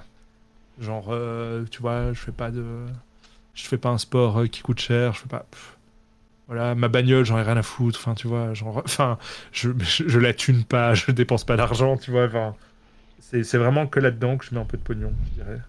Genre, 0.81 1.07
euh, 1.11 1.65
tu 1.71 1.81
vois, 1.81 2.13
je 2.13 2.21
fais 2.21 2.33
pas 2.33 2.51
de 2.51 2.65
je 3.55 3.65
fais 3.67 3.79
pas 3.79 3.89
un 3.91 3.99
sport 3.99 4.39
euh, 4.41 4.47
qui 4.47 4.63
coûte 4.63 4.81
cher, 4.81 5.15
je 5.15 5.21
fais 5.21 5.29
pas. 5.29 5.47
pff. 5.51 5.77
Voilà, 6.49 6.75
ma 6.77 6.89
bagnole, 6.89 7.25
j'en 7.25 7.39
ai 7.39 7.43
rien 7.43 7.57
à 7.57 7.63
foutre. 7.63 7.99
Enfin, 8.01 8.15
tu 8.15 8.29
vois, 8.29 8.55
genre, 8.55 8.79
enfin, 8.85 9.19
je, 9.53 9.71
je, 9.81 10.05
je 10.09 10.19
la 10.19 10.33
thune 10.35 10.65
pas, 10.65 10.95
je 10.95 11.11
dépense 11.11 11.45
pas 11.45 11.57
d'argent, 11.57 11.97
tu 11.97 12.11
vois. 12.13 12.27
Enfin, 12.27 12.55
c'est 13.21 13.43
c'est 13.45 13.59
vraiment 13.59 13.87
que 13.87 14.01
là-dedans 14.01 14.37
que 14.39 14.45
je 14.47 14.55
mets 14.55 14.61
un 14.61 14.65
peu 14.67 14.77
de 14.77 14.83
pognon, 14.83 15.13
je 15.27 15.43
dirais. 15.43 15.61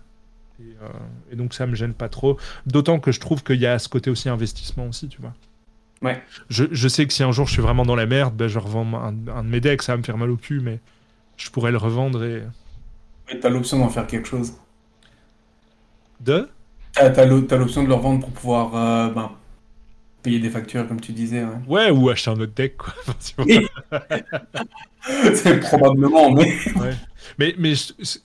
Et, 0.61 0.63
euh, 0.83 0.87
et 1.31 1.35
donc 1.35 1.53
ça 1.53 1.67
me 1.67 1.75
gêne 1.75 1.93
pas 1.93 2.09
trop. 2.09 2.37
D'autant 2.65 2.99
que 2.99 3.11
je 3.11 3.19
trouve 3.19 3.43
qu'il 3.43 3.59
y 3.59 3.65
a 3.67 3.79
ce 3.79 3.89
côté 3.89 4.09
aussi 4.11 4.29
investissement 4.29 4.87
aussi, 4.87 5.07
tu 5.09 5.21
vois. 5.21 5.33
Ouais. 6.01 6.21
Je, 6.49 6.65
je 6.71 6.87
sais 6.87 7.07
que 7.07 7.13
si 7.13 7.23
un 7.23 7.31
jour 7.31 7.47
je 7.47 7.53
suis 7.53 7.61
vraiment 7.61 7.85
dans 7.85 7.95
la 7.95 8.05
merde, 8.05 8.35
ben, 8.35 8.47
je 8.47 8.59
revends 8.59 8.85
un, 8.95 9.07
un 9.29 9.43
de 9.43 9.49
mes 9.49 9.61
decks, 9.61 9.81
ça 9.83 9.93
va 9.93 9.97
me 9.97 10.03
faire 10.03 10.17
mal 10.17 10.29
au 10.31 10.37
cul, 10.37 10.59
mais 10.61 10.79
je 11.37 11.49
pourrais 11.49 11.71
le 11.71 11.77
revendre 11.77 12.23
et. 12.23 12.41
Ouais, 13.27 13.39
T'as 13.39 13.49
l'option 13.49 13.79
d'en 13.79 13.89
faire 13.89 14.07
quelque 14.07 14.27
chose. 14.27 14.53
De? 16.19 16.49
T'as 16.93 17.09
t'as 17.11 17.27
t'as 17.41 17.57
l'option 17.57 17.83
de 17.83 17.87
le 17.87 17.93
revendre 17.93 18.21
pour 18.21 18.31
pouvoir 18.31 18.75
euh, 18.75 19.13
ben, 19.13 19.31
payer 20.23 20.39
des 20.39 20.49
factures, 20.49 20.87
comme 20.87 20.99
tu 20.99 21.11
disais. 21.11 21.43
Ouais. 21.43 21.57
Ouais, 21.67 21.91
ou 21.91 22.09
acheter 22.09 22.31
un 22.31 22.39
autre 22.39 22.53
deck, 22.55 22.77
quoi. 22.77 22.93
Enfin, 23.01 23.13
tu 23.23 23.35
vois. 23.35 23.45
Oui. 23.45 23.67
C'est 25.35 25.59
probablement, 25.59 26.31
mais. 26.31 26.57
Mais, 27.39 27.53
mais 27.57 27.73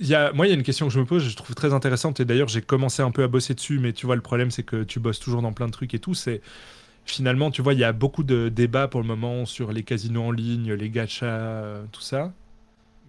il 0.01 0.07
y 0.07 0.15
a, 0.15 0.33
moi, 0.33 0.47
il 0.47 0.51
y 0.51 0.53
a 0.53 0.57
une 0.57 0.63
question 0.63 0.87
que 0.87 0.93
je 0.93 1.01
me 1.01 1.05
pose, 1.05 1.29
je 1.29 1.37
trouve 1.37 1.55
très 1.55 1.75
intéressante, 1.75 2.21
et 2.21 2.25
d'ailleurs, 2.25 2.49
j'ai 2.49 2.63
commencé 2.63 3.03
un 3.03 3.11
peu 3.11 3.23
à 3.25 3.29
bosser 3.29 3.55
dessus, 3.55 3.79
mais 3.79 3.93
tu 3.93 4.07
vois, 4.07 4.15
le 4.15 4.23
problème, 4.23 4.51
c'est 4.51 4.63
que 4.63 4.85
tu 4.85 5.01
bosses 5.01 5.19
toujours 5.19 5.43
dans 5.43 5.53
plein 5.53 5.67
de 5.67 5.73
trucs 5.73 5.93
et 5.95 5.99
tout. 5.99 6.15
C'est 6.15 6.41
finalement, 7.05 7.51
tu 7.51 7.63
vois, 7.63 7.75
il 7.75 7.81
y 7.81 7.85
a 7.85 7.93
beaucoup 7.93 8.23
de 8.23 8.49
débats 8.49 8.89
pour 8.89 9.01
le 9.01 9.07
moment 9.07 9.45
sur 9.45 9.73
les 9.73 9.83
casinos 9.83 10.23
en 10.25 10.31
ligne, 10.31 10.73
les 10.73 10.91
gachas, 10.91 11.27
euh, 11.27 11.85
tout 11.93 12.01
ça. 12.01 12.33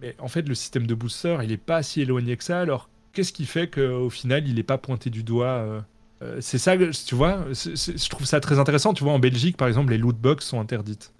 Mais 0.00 0.14
en 0.18 0.28
fait, 0.28 0.48
le 0.48 0.54
système 0.54 0.86
de 0.86 0.94
booster, 0.94 1.38
il 1.44 1.52
est 1.52 1.56
pas 1.56 1.82
si 1.82 2.02
éloigné 2.02 2.36
que 2.36 2.44
ça. 2.44 2.60
Alors, 2.60 2.88
qu'est-ce 3.12 3.32
qui 3.32 3.46
fait 3.46 3.68
qu'au 3.70 4.10
final, 4.10 4.46
il 4.48 4.54
n'est 4.56 4.62
pas 4.62 4.78
pointé 4.78 5.10
du 5.10 5.22
doigt 5.22 5.46
euh, 5.46 5.80
euh, 6.22 6.40
C'est 6.40 6.58
ça, 6.58 6.76
tu 6.76 7.14
vois, 7.14 7.44
je 7.52 8.08
trouve 8.08 8.26
ça 8.26 8.40
très 8.40 8.58
intéressant. 8.58 8.92
Tu 8.94 9.04
vois, 9.04 9.12
en 9.12 9.18
Belgique, 9.18 9.56
par 9.56 9.68
exemple, 9.68 9.92
les 9.92 9.98
loot 9.98 10.16
box 10.16 10.46
sont 10.46 10.60
interdites. 10.60 11.12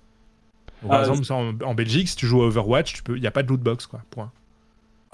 Donc, 0.83 0.91
par 0.93 1.01
Ah, 1.01 1.01
exemple, 1.01 1.33
en, 1.33 1.59
en 1.69 1.75
Belgique, 1.75 2.09
si 2.09 2.17
tu 2.17 2.27
joues 2.27 2.43
à 2.43 2.47
Overwatch, 2.47 3.03
il 3.09 3.15
n'y 3.21 3.27
a 3.27 3.31
pas 3.31 3.43
de 3.43 3.49
loot 3.49 3.61
box, 3.61 3.87
quoi. 3.87 4.03
Point. 4.11 4.33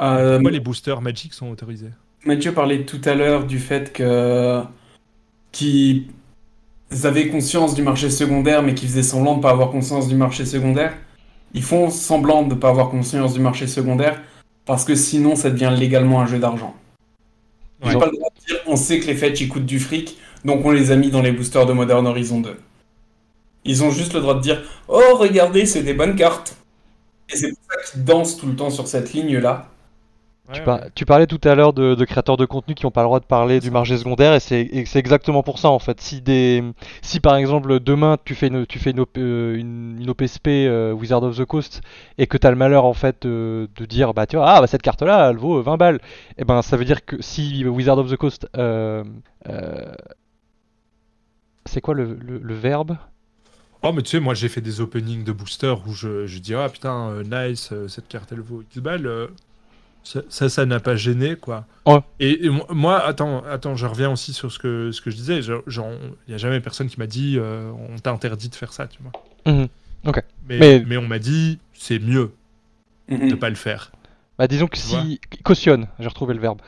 Euh, 0.00 0.38
Pourquoi 0.38 0.50
les 0.50 0.60
boosters 0.60 1.00
Magic 1.02 1.34
sont 1.34 1.50
autorisés 1.50 1.90
Mathieu 2.24 2.52
parlait 2.52 2.84
tout 2.86 3.00
à 3.04 3.14
l'heure 3.14 3.46
du 3.46 3.58
fait 3.58 3.92
que 3.92 4.62
qu'ils 5.52 6.06
avaient 7.04 7.28
conscience 7.28 7.74
du 7.74 7.82
marché 7.82 8.10
secondaire, 8.10 8.62
mais 8.62 8.74
qu'ils 8.74 8.88
faisaient 8.88 9.02
semblant 9.02 9.32
de 9.32 9.38
ne 9.38 9.42
pas 9.42 9.50
avoir 9.50 9.70
conscience 9.70 10.08
du 10.08 10.14
marché 10.16 10.44
secondaire. 10.46 10.96
Ils 11.54 11.62
font 11.62 11.90
semblant 11.90 12.42
de 12.42 12.54
ne 12.54 12.60
pas 12.60 12.68
avoir 12.68 12.90
conscience 12.90 13.32
du 13.34 13.40
marché 13.40 13.66
secondaire 13.66 14.20
parce 14.66 14.84
que 14.84 14.94
sinon 14.94 15.34
ça 15.36 15.50
devient 15.50 15.74
légalement 15.76 16.20
un 16.20 16.26
jeu 16.26 16.38
d'argent. 16.38 16.74
Ils 17.82 17.88
Ouais. 17.88 17.94
n'ont 17.94 18.00
pas 18.00 18.06
le 18.06 18.12
droit 18.12 18.28
de 18.38 18.46
dire 18.46 18.60
on 18.66 18.76
sait 18.76 19.00
que 19.00 19.06
les 19.06 19.14
fetch 19.14 19.40
ils 19.40 19.48
coûtent 19.48 19.66
du 19.66 19.80
fric, 19.80 20.18
donc 20.44 20.64
on 20.64 20.70
les 20.70 20.90
a 20.90 20.96
mis 20.96 21.10
dans 21.10 21.22
les 21.22 21.32
boosters 21.32 21.66
de 21.66 21.72
Modern 21.72 22.06
Horizon 22.06 22.40
2. 22.40 22.56
Ils 23.64 23.82
ont 23.82 23.90
juste 23.90 24.12
le 24.14 24.20
droit 24.20 24.34
de 24.34 24.40
dire 24.40 24.62
oh 24.88 25.16
regardez 25.16 25.66
c'est 25.66 25.82
des 25.82 25.94
bonnes 25.94 26.14
cartes. 26.16 26.56
Et 27.32 27.36
c'est 27.36 27.48
pour 27.48 27.58
ça 27.70 27.90
qu'ils 27.90 28.04
dansent 28.04 28.36
tout 28.36 28.46
le 28.46 28.54
temps 28.56 28.70
sur 28.70 28.86
cette 28.86 29.12
ligne 29.12 29.38
là. 29.38 29.69
Tu, 30.52 30.62
par- 30.62 30.80
tu 30.94 31.04
parlais 31.04 31.26
tout 31.26 31.40
à 31.44 31.54
l'heure 31.54 31.72
de, 31.72 31.94
de 31.94 32.04
créateurs 32.04 32.36
de 32.36 32.44
contenu 32.44 32.74
qui 32.74 32.84
n'ont 32.84 32.90
pas 32.90 33.02
le 33.02 33.06
droit 33.06 33.20
de 33.20 33.24
parler 33.24 33.60
du 33.60 33.70
marché 33.70 33.96
secondaire 33.96 34.34
et 34.34 34.40
c'est 34.40 34.68
exactement 34.96 35.42
pour 35.42 35.58
ça 35.58 35.68
en 35.70 35.78
fait. 35.78 36.00
Si 36.00 36.20
des 36.20 36.62
si 37.02 37.20
par 37.20 37.36
exemple 37.36 37.78
demain 37.80 38.16
tu 38.24 38.34
fais 38.34 38.48
une 38.48 38.66
tu 38.66 38.78
fais 38.78 38.90
une, 38.90 39.00
OP 39.00 39.16
euh, 39.18 39.56
une, 39.56 39.98
une 40.00 40.10
OPSP 40.10 40.48
euh, 40.48 40.92
Wizard 40.92 41.22
of 41.22 41.36
the 41.36 41.44
Coast 41.44 41.82
et 42.18 42.26
que 42.26 42.36
tu 42.36 42.46
as 42.46 42.50
le 42.50 42.56
malheur 42.56 42.84
en 42.84 42.94
fait 42.94 43.26
euh, 43.26 43.66
de 43.76 43.84
dire 43.84 44.12
bah 44.14 44.26
tu 44.26 44.36
vois 44.36 44.48
ah 44.50 44.60
bah 44.60 44.66
cette 44.66 44.82
carte 44.82 45.02
là 45.02 45.30
elle 45.30 45.36
vaut 45.36 45.58
euh, 45.58 45.62
20 45.62 45.76
balles 45.76 46.00
et 46.38 46.44
ben 46.44 46.62
ça 46.62 46.76
veut 46.76 46.84
dire 46.84 47.04
que 47.04 47.20
si 47.22 47.64
Wizard 47.64 47.98
of 47.98 48.10
the 48.10 48.16
Coast 48.16 48.48
euh, 48.56 49.04
euh, 49.48 49.92
c'est 51.66 51.80
quoi 51.80 51.94
le, 51.94 52.18
le, 52.20 52.38
le 52.38 52.54
verbe? 52.54 52.96
Oh, 53.82 53.92
mais 53.92 54.02
tu 54.02 54.10
sais, 54.10 54.20
moi 54.20 54.34
j'ai 54.34 54.48
fait 54.48 54.60
des 54.60 54.80
openings 54.82 55.24
de 55.24 55.32
boosters 55.32 55.86
où 55.86 55.92
je, 55.94 56.26
je 56.26 56.38
dis 56.38 56.54
Ah 56.54 56.68
putain, 56.68 57.08
euh, 57.10 57.22
nice, 57.22 57.70
euh, 57.72 57.88
cette 57.88 58.08
carte 58.08 58.30
elle 58.32 58.40
vaut 58.40 58.62
X 58.62 58.78
balles. 58.78 59.06
euh, 59.06 59.28
Ça, 60.02 60.48
ça, 60.48 60.66
n'a 60.66 60.80
pas 60.80 60.96
gêné, 60.96 61.36
quoi. 61.36 61.66
Ouais. 61.86 62.00
Et, 62.20 62.46
et 62.46 62.48
mo- 62.48 62.64
moi, 62.70 63.04
attends, 63.04 63.44
attends, 63.44 63.76
je 63.76 63.86
reviens 63.86 64.10
aussi 64.10 64.32
sur 64.32 64.50
ce 64.50 64.58
que, 64.58 64.90
ce 64.92 65.00
que 65.00 65.10
je 65.10 65.16
disais. 65.16 65.42
Genre, 65.42 65.60
il 66.26 66.30
n'y 66.30 66.34
a 66.34 66.38
jamais 66.38 66.60
personne 66.60 66.88
qui 66.88 66.98
m'a 66.98 67.06
dit 67.06 67.36
euh, 67.38 67.70
on 67.90 67.98
t'a 67.98 68.10
interdit 68.10 68.48
de 68.48 68.54
faire 68.54 68.72
ça, 68.72 68.86
tu 68.86 68.98
vois. 69.02 69.12
Mhm. 69.52 69.68
Mais, 70.48 70.58
Mais- 70.58 70.84
mais... 70.86 70.96
on 70.96 71.06
m'a 71.06 71.18
dit 71.18 71.58
c'est 71.74 71.98
mieux 71.98 72.32
de 73.10 73.16
Mhm. 73.16 73.36
pas 73.38 73.50
le 73.50 73.56
faire. 73.56 73.92
Bah, 74.38 74.46
disons 74.48 74.66
que 74.68 74.76
Tu 74.78 74.86
vois. 74.86 75.02
si. 75.02 75.20
Cautionne, 75.44 75.86
j'ai 75.98 76.08
retrouvé 76.08 76.32
le 76.34 76.40
verbe. 76.40 76.60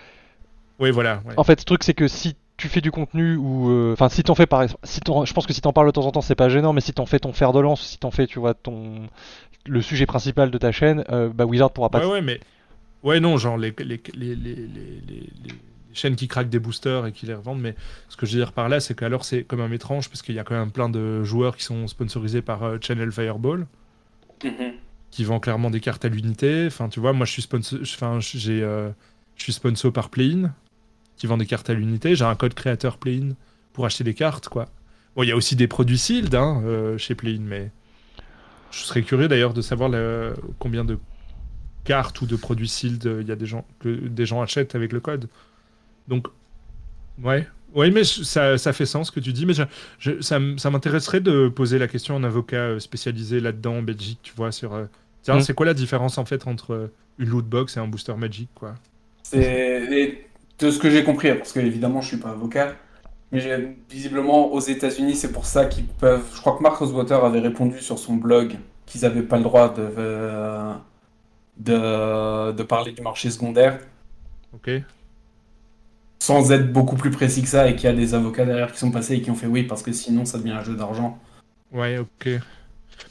Oui, 0.78 0.90
voilà. 0.90 1.22
ouais. 1.26 1.34
En 1.36 1.44
fait, 1.44 1.60
ce 1.60 1.64
truc, 1.64 1.84
c'est 1.84 1.94
que 1.94 2.08
si 2.08 2.36
tu 2.58 2.68
fais 2.68 2.80
du 2.82 2.90
contenu 2.90 3.36
ou. 3.36 3.70
euh, 3.70 3.92
Enfin, 3.94 4.08
si 4.10 4.22
t'en 4.22 4.34
fais 4.34 4.46
par 4.46 4.62
exemple. 4.62 4.80
Si 4.84 5.00
t'en- 5.00 5.24
je 5.24 5.32
pense 5.32 5.46
que 5.46 5.52
si 5.54 5.60
t'en 5.62 5.72
parles 5.72 5.86
de 5.86 5.92
temps 5.92 6.04
en 6.06 6.12
temps, 6.12 6.20
c'est 6.20 6.34
pas 6.34 6.48
gênant, 6.50 6.72
mais 6.74 6.80
si 6.82 6.92
t'en 6.92 7.06
fais 7.06 7.18
ton 7.18 7.32
fer 7.32 7.52
de 7.52 7.60
lance, 7.60 7.80
si 7.82 7.98
t'en 7.98 8.10
fais, 8.10 8.26
tu 8.26 8.38
vois, 8.38 8.52
ton. 8.54 9.08
Le 9.64 9.80
sujet 9.80 10.06
principal 10.06 10.50
de 10.50 10.58
ta 10.58 10.72
chaîne, 10.72 11.04
euh, 11.10 11.30
bah 11.32 11.44
Wizard 11.46 11.72
pourra 11.72 11.88
pas. 11.88 12.00
Ouais, 12.00 12.12
ouais, 12.12 12.22
mais. 12.22 12.40
Ouais, 13.02 13.20
non, 13.20 13.36
genre 13.36 13.58
les, 13.58 13.74
les, 13.78 14.00
les, 14.14 14.34
les, 14.36 14.68
chaînes 15.94 16.16
qui 16.16 16.26
craquent 16.28 16.48
des 16.48 16.58
boosters 16.58 17.06
et 17.06 17.12
qui 17.12 17.26
les 17.26 17.34
revendent. 17.34 17.60
Mais 17.60 17.74
ce 18.08 18.16
que 18.16 18.24
je 18.26 18.32
veux 18.32 18.38
dire 18.38 18.52
par 18.52 18.68
là, 18.68 18.80
c'est 18.80 18.94
qu'alors 18.94 19.24
c'est 19.24 19.44
quand 19.44 19.56
même 19.58 19.72
étrange 19.74 20.08
parce 20.08 20.22
qu'il 20.22 20.34
y 20.34 20.38
a 20.38 20.44
quand 20.44 20.54
même 20.54 20.70
plein 20.70 20.88
de 20.88 21.22
joueurs 21.22 21.56
qui 21.56 21.64
sont 21.64 21.86
sponsorisés 21.86 22.40
par 22.42 22.62
euh, 22.62 22.78
Channel 22.80 23.12
Fireball. 23.12 23.66
Mhm. 24.44 24.72
qui 25.12 25.24
vend 25.24 25.38
clairement 25.38 25.70
des 25.70 25.78
cartes 25.80 26.04
à 26.04 26.08
l'unité. 26.08 26.64
Enfin, 26.66 26.88
tu 26.88 26.98
vois, 26.98 27.12
moi, 27.12 27.26
je 27.26 27.32
suis 27.32 27.42
sponsor, 27.42 27.78
enfin, 27.82 28.18
j'ai, 28.20 28.62
euh, 28.62 28.88
je 29.36 29.42
suis 29.44 29.52
sponsor 29.52 29.92
par 29.92 30.08
Playin, 30.08 30.52
qui 31.16 31.26
vend 31.26 31.36
des 31.36 31.46
cartes 31.46 31.68
à 31.70 31.74
l'unité. 31.74 32.16
J'ai 32.16 32.24
un 32.24 32.34
code 32.34 32.54
créateur 32.54 32.96
Playin 32.98 33.34
pour 33.72 33.84
acheter 33.86 34.02
des 34.04 34.14
cartes, 34.14 34.48
quoi. 34.48 34.64
Bon, 35.14 35.22
il 35.22 35.28
y 35.28 35.32
a 35.32 35.36
aussi 35.36 35.54
des 35.54 35.68
produits 35.68 35.98
sealed 35.98 36.34
hein, 36.34 36.62
euh, 36.64 36.96
chez 36.98 37.14
Playin, 37.14 37.42
mais 37.42 37.70
je 38.70 38.78
serais 38.78 39.02
curieux 39.02 39.28
d'ailleurs 39.28 39.52
de 39.54 39.60
savoir 39.60 39.90
le- 39.90 40.34
combien 40.58 40.84
de 40.84 40.98
cartes 41.84 42.20
ou 42.20 42.26
de 42.26 42.36
produits 42.36 42.68
sealed 42.68 43.06
euh, 43.06 43.22
il 43.22 43.28
y 43.28 43.32
a 43.32 43.36
des 43.36 43.46
gens 43.46 43.64
que 43.80 43.88
des 43.88 44.26
gens 44.26 44.40
achètent 44.42 44.74
avec 44.74 44.92
le 44.92 45.00
code. 45.00 45.28
Donc, 46.08 46.26
ouais. 47.22 47.46
Oui, 47.74 47.90
mais 47.90 48.04
ça, 48.04 48.58
ça 48.58 48.72
fait 48.74 48.84
sens 48.86 49.06
ce 49.06 49.12
que 49.12 49.20
tu 49.20 49.32
dis, 49.32 49.46
mais 49.46 49.54
je- 49.54 49.62
je- 49.98 50.20
ça, 50.20 50.38
ça 50.58 50.70
m'intéresserait 50.70 51.20
de 51.20 51.48
poser 51.48 51.78
la 51.78 51.88
question 51.88 52.14
à 52.14 52.18
un 52.18 52.24
avocat 52.24 52.56
euh, 52.56 52.78
spécialisé 52.78 53.40
là-dedans 53.40 53.76
en 53.76 53.82
Belgique, 53.82 54.18
tu 54.22 54.34
vois, 54.36 54.52
sur... 54.52 54.74
euh, 54.74 54.84
tiens, 55.22 55.36
Mm. 55.36 55.40
c'est 55.40 55.54
quoi 55.54 55.64
la 55.66 55.72
différence 55.74 56.18
en 56.18 56.24
fait 56.26 56.46
entre 56.46 56.90
une 57.18 57.28
loot 57.30 57.46
box 57.46 57.76
et 57.76 57.80
un 57.80 57.86
booster 57.88 58.14
Magic, 58.14 58.50
quoi? 58.54 58.74
C'est 59.22 60.26
de 60.58 60.70
ce 60.70 60.78
que 60.78 60.90
j'ai 60.90 61.02
compris, 61.02 61.34
parce 61.34 61.52
que 61.52 61.60
évidemment 61.60 62.02
je 62.02 62.08
suis 62.08 62.16
pas 62.18 62.30
avocat, 62.30 62.76
mais 63.32 63.40
j'ai- 63.40 63.76
visiblement 63.90 64.52
aux 64.52 64.60
États-Unis 64.60 65.16
c'est 65.16 65.32
pour 65.32 65.46
ça 65.46 65.64
qu'ils 65.64 65.86
peuvent. 65.86 66.24
Je 66.34 66.40
crois 66.40 66.56
que 66.58 66.62
Mark 66.62 66.76
Rosewater 66.76 67.24
avait 67.24 67.40
répondu 67.40 67.80
sur 67.80 67.98
son 67.98 68.14
blog 68.16 68.56
qu'ils 68.86 69.00
n'avaient 69.00 69.22
pas 69.22 69.38
le 69.38 69.44
droit 69.44 69.72
de, 69.72 69.80
euh, 69.98 70.72
de 71.58 72.52
de 72.52 72.62
parler 72.62 72.92
du 72.92 73.02
marché 73.02 73.30
secondaire 73.30 73.80
Ok 74.52 74.68
sans 76.20 76.52
être 76.52 76.72
beaucoup 76.72 76.96
plus 76.96 77.10
précis 77.10 77.42
que 77.42 77.48
ça 77.48 77.68
et 77.68 77.76
qu'il 77.76 77.84
y 77.84 77.92
a 77.92 77.94
des 77.94 78.14
avocats 78.14 78.46
derrière 78.46 78.72
qui 78.72 78.78
sont 78.78 78.90
passés 78.90 79.16
et 79.16 79.20
qui 79.22 79.30
ont 79.30 79.34
fait 79.34 79.46
oui 79.46 79.64
parce 79.64 79.82
que 79.82 79.92
sinon 79.92 80.24
ça 80.24 80.38
devient 80.38 80.52
un 80.52 80.64
jeu 80.64 80.74
d'argent. 80.74 81.18
Ouais, 81.72 81.98
ok. 81.98 82.28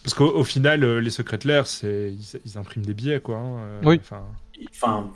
Parce 0.04 0.14
qu'au 0.16 0.32
au 0.36 0.44
final, 0.44 0.84
euh, 0.84 1.00
les 1.02 1.10
secrétaires, 1.12 1.68
c'est 1.68 2.14
ils, 2.14 2.42
ils 2.46 2.58
impriment 2.58 2.86
des 2.86 2.94
billets, 2.94 3.22
quoi. 3.22 3.38
hein, 3.38 3.58
euh, 3.60 3.84
Oui. 3.84 4.02
enfin, 4.02 4.26
Enfin, 4.72 5.12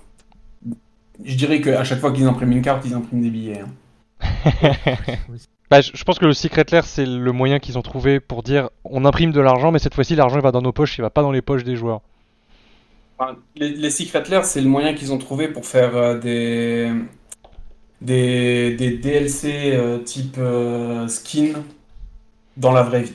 je 1.24 1.36
dirais 1.36 1.60
qu'à 1.62 1.84
chaque 1.84 2.00
fois 2.00 2.14
qu'ils 2.14 2.26
impriment 2.26 2.54
une 2.54 2.62
carte, 2.62 2.86
ils 2.86 2.94
impriment 2.94 3.22
des 3.22 3.30
billets. 3.30 3.60
hein. 3.60 3.70
Bah, 5.72 5.82
je, 5.82 5.92
je 5.96 6.04
pense 6.04 6.20
que 6.20 6.26
le 6.26 6.34
secret 6.34 6.66
lair, 6.72 6.86
c'est 6.86 7.06
le 7.06 7.32
moyen 7.32 7.60
qu'ils 7.60 7.78
ont 7.78 7.82
trouvé 7.82 8.20
pour 8.20 8.44
dire 8.44 8.70
on 8.84 9.04
imprime 9.06 9.32
de 9.32 9.42
l'argent, 9.42 9.72
mais 9.72 9.80
cette 9.80 9.96
fois-ci, 9.96 10.16
l'argent 10.16 10.38
il 10.38 10.44
va 10.44 10.52
dans 10.52 10.62
nos 10.62 10.72
poches, 10.74 10.98
il 10.98 11.02
va 11.02 11.10
pas 11.10 11.22
dans 11.24 11.32
les 11.32 11.42
poches 11.42 11.64
des 11.64 11.76
joueurs. 11.76 12.02
Enfin, 13.18 13.38
les, 13.56 13.70
les 13.70 13.90
Secret 13.90 14.24
Lair, 14.30 14.46
c'est 14.46 14.62
le 14.62 14.68
moyen 14.70 14.94
qu'ils 14.94 15.14
ont 15.14 15.18
trouvé 15.18 15.48
pour 15.48 15.66
faire 15.66 15.96
euh, 15.96 16.20
des, 16.20 16.92
des, 18.02 18.76
des 18.76 18.98
DLC 18.98 19.72
euh, 19.74 20.00
type 20.00 20.36
euh, 20.38 21.08
skin 21.08 21.64
dans 22.58 22.72
la 22.72 22.84
vraie 22.84 23.04
vie. 23.04 23.14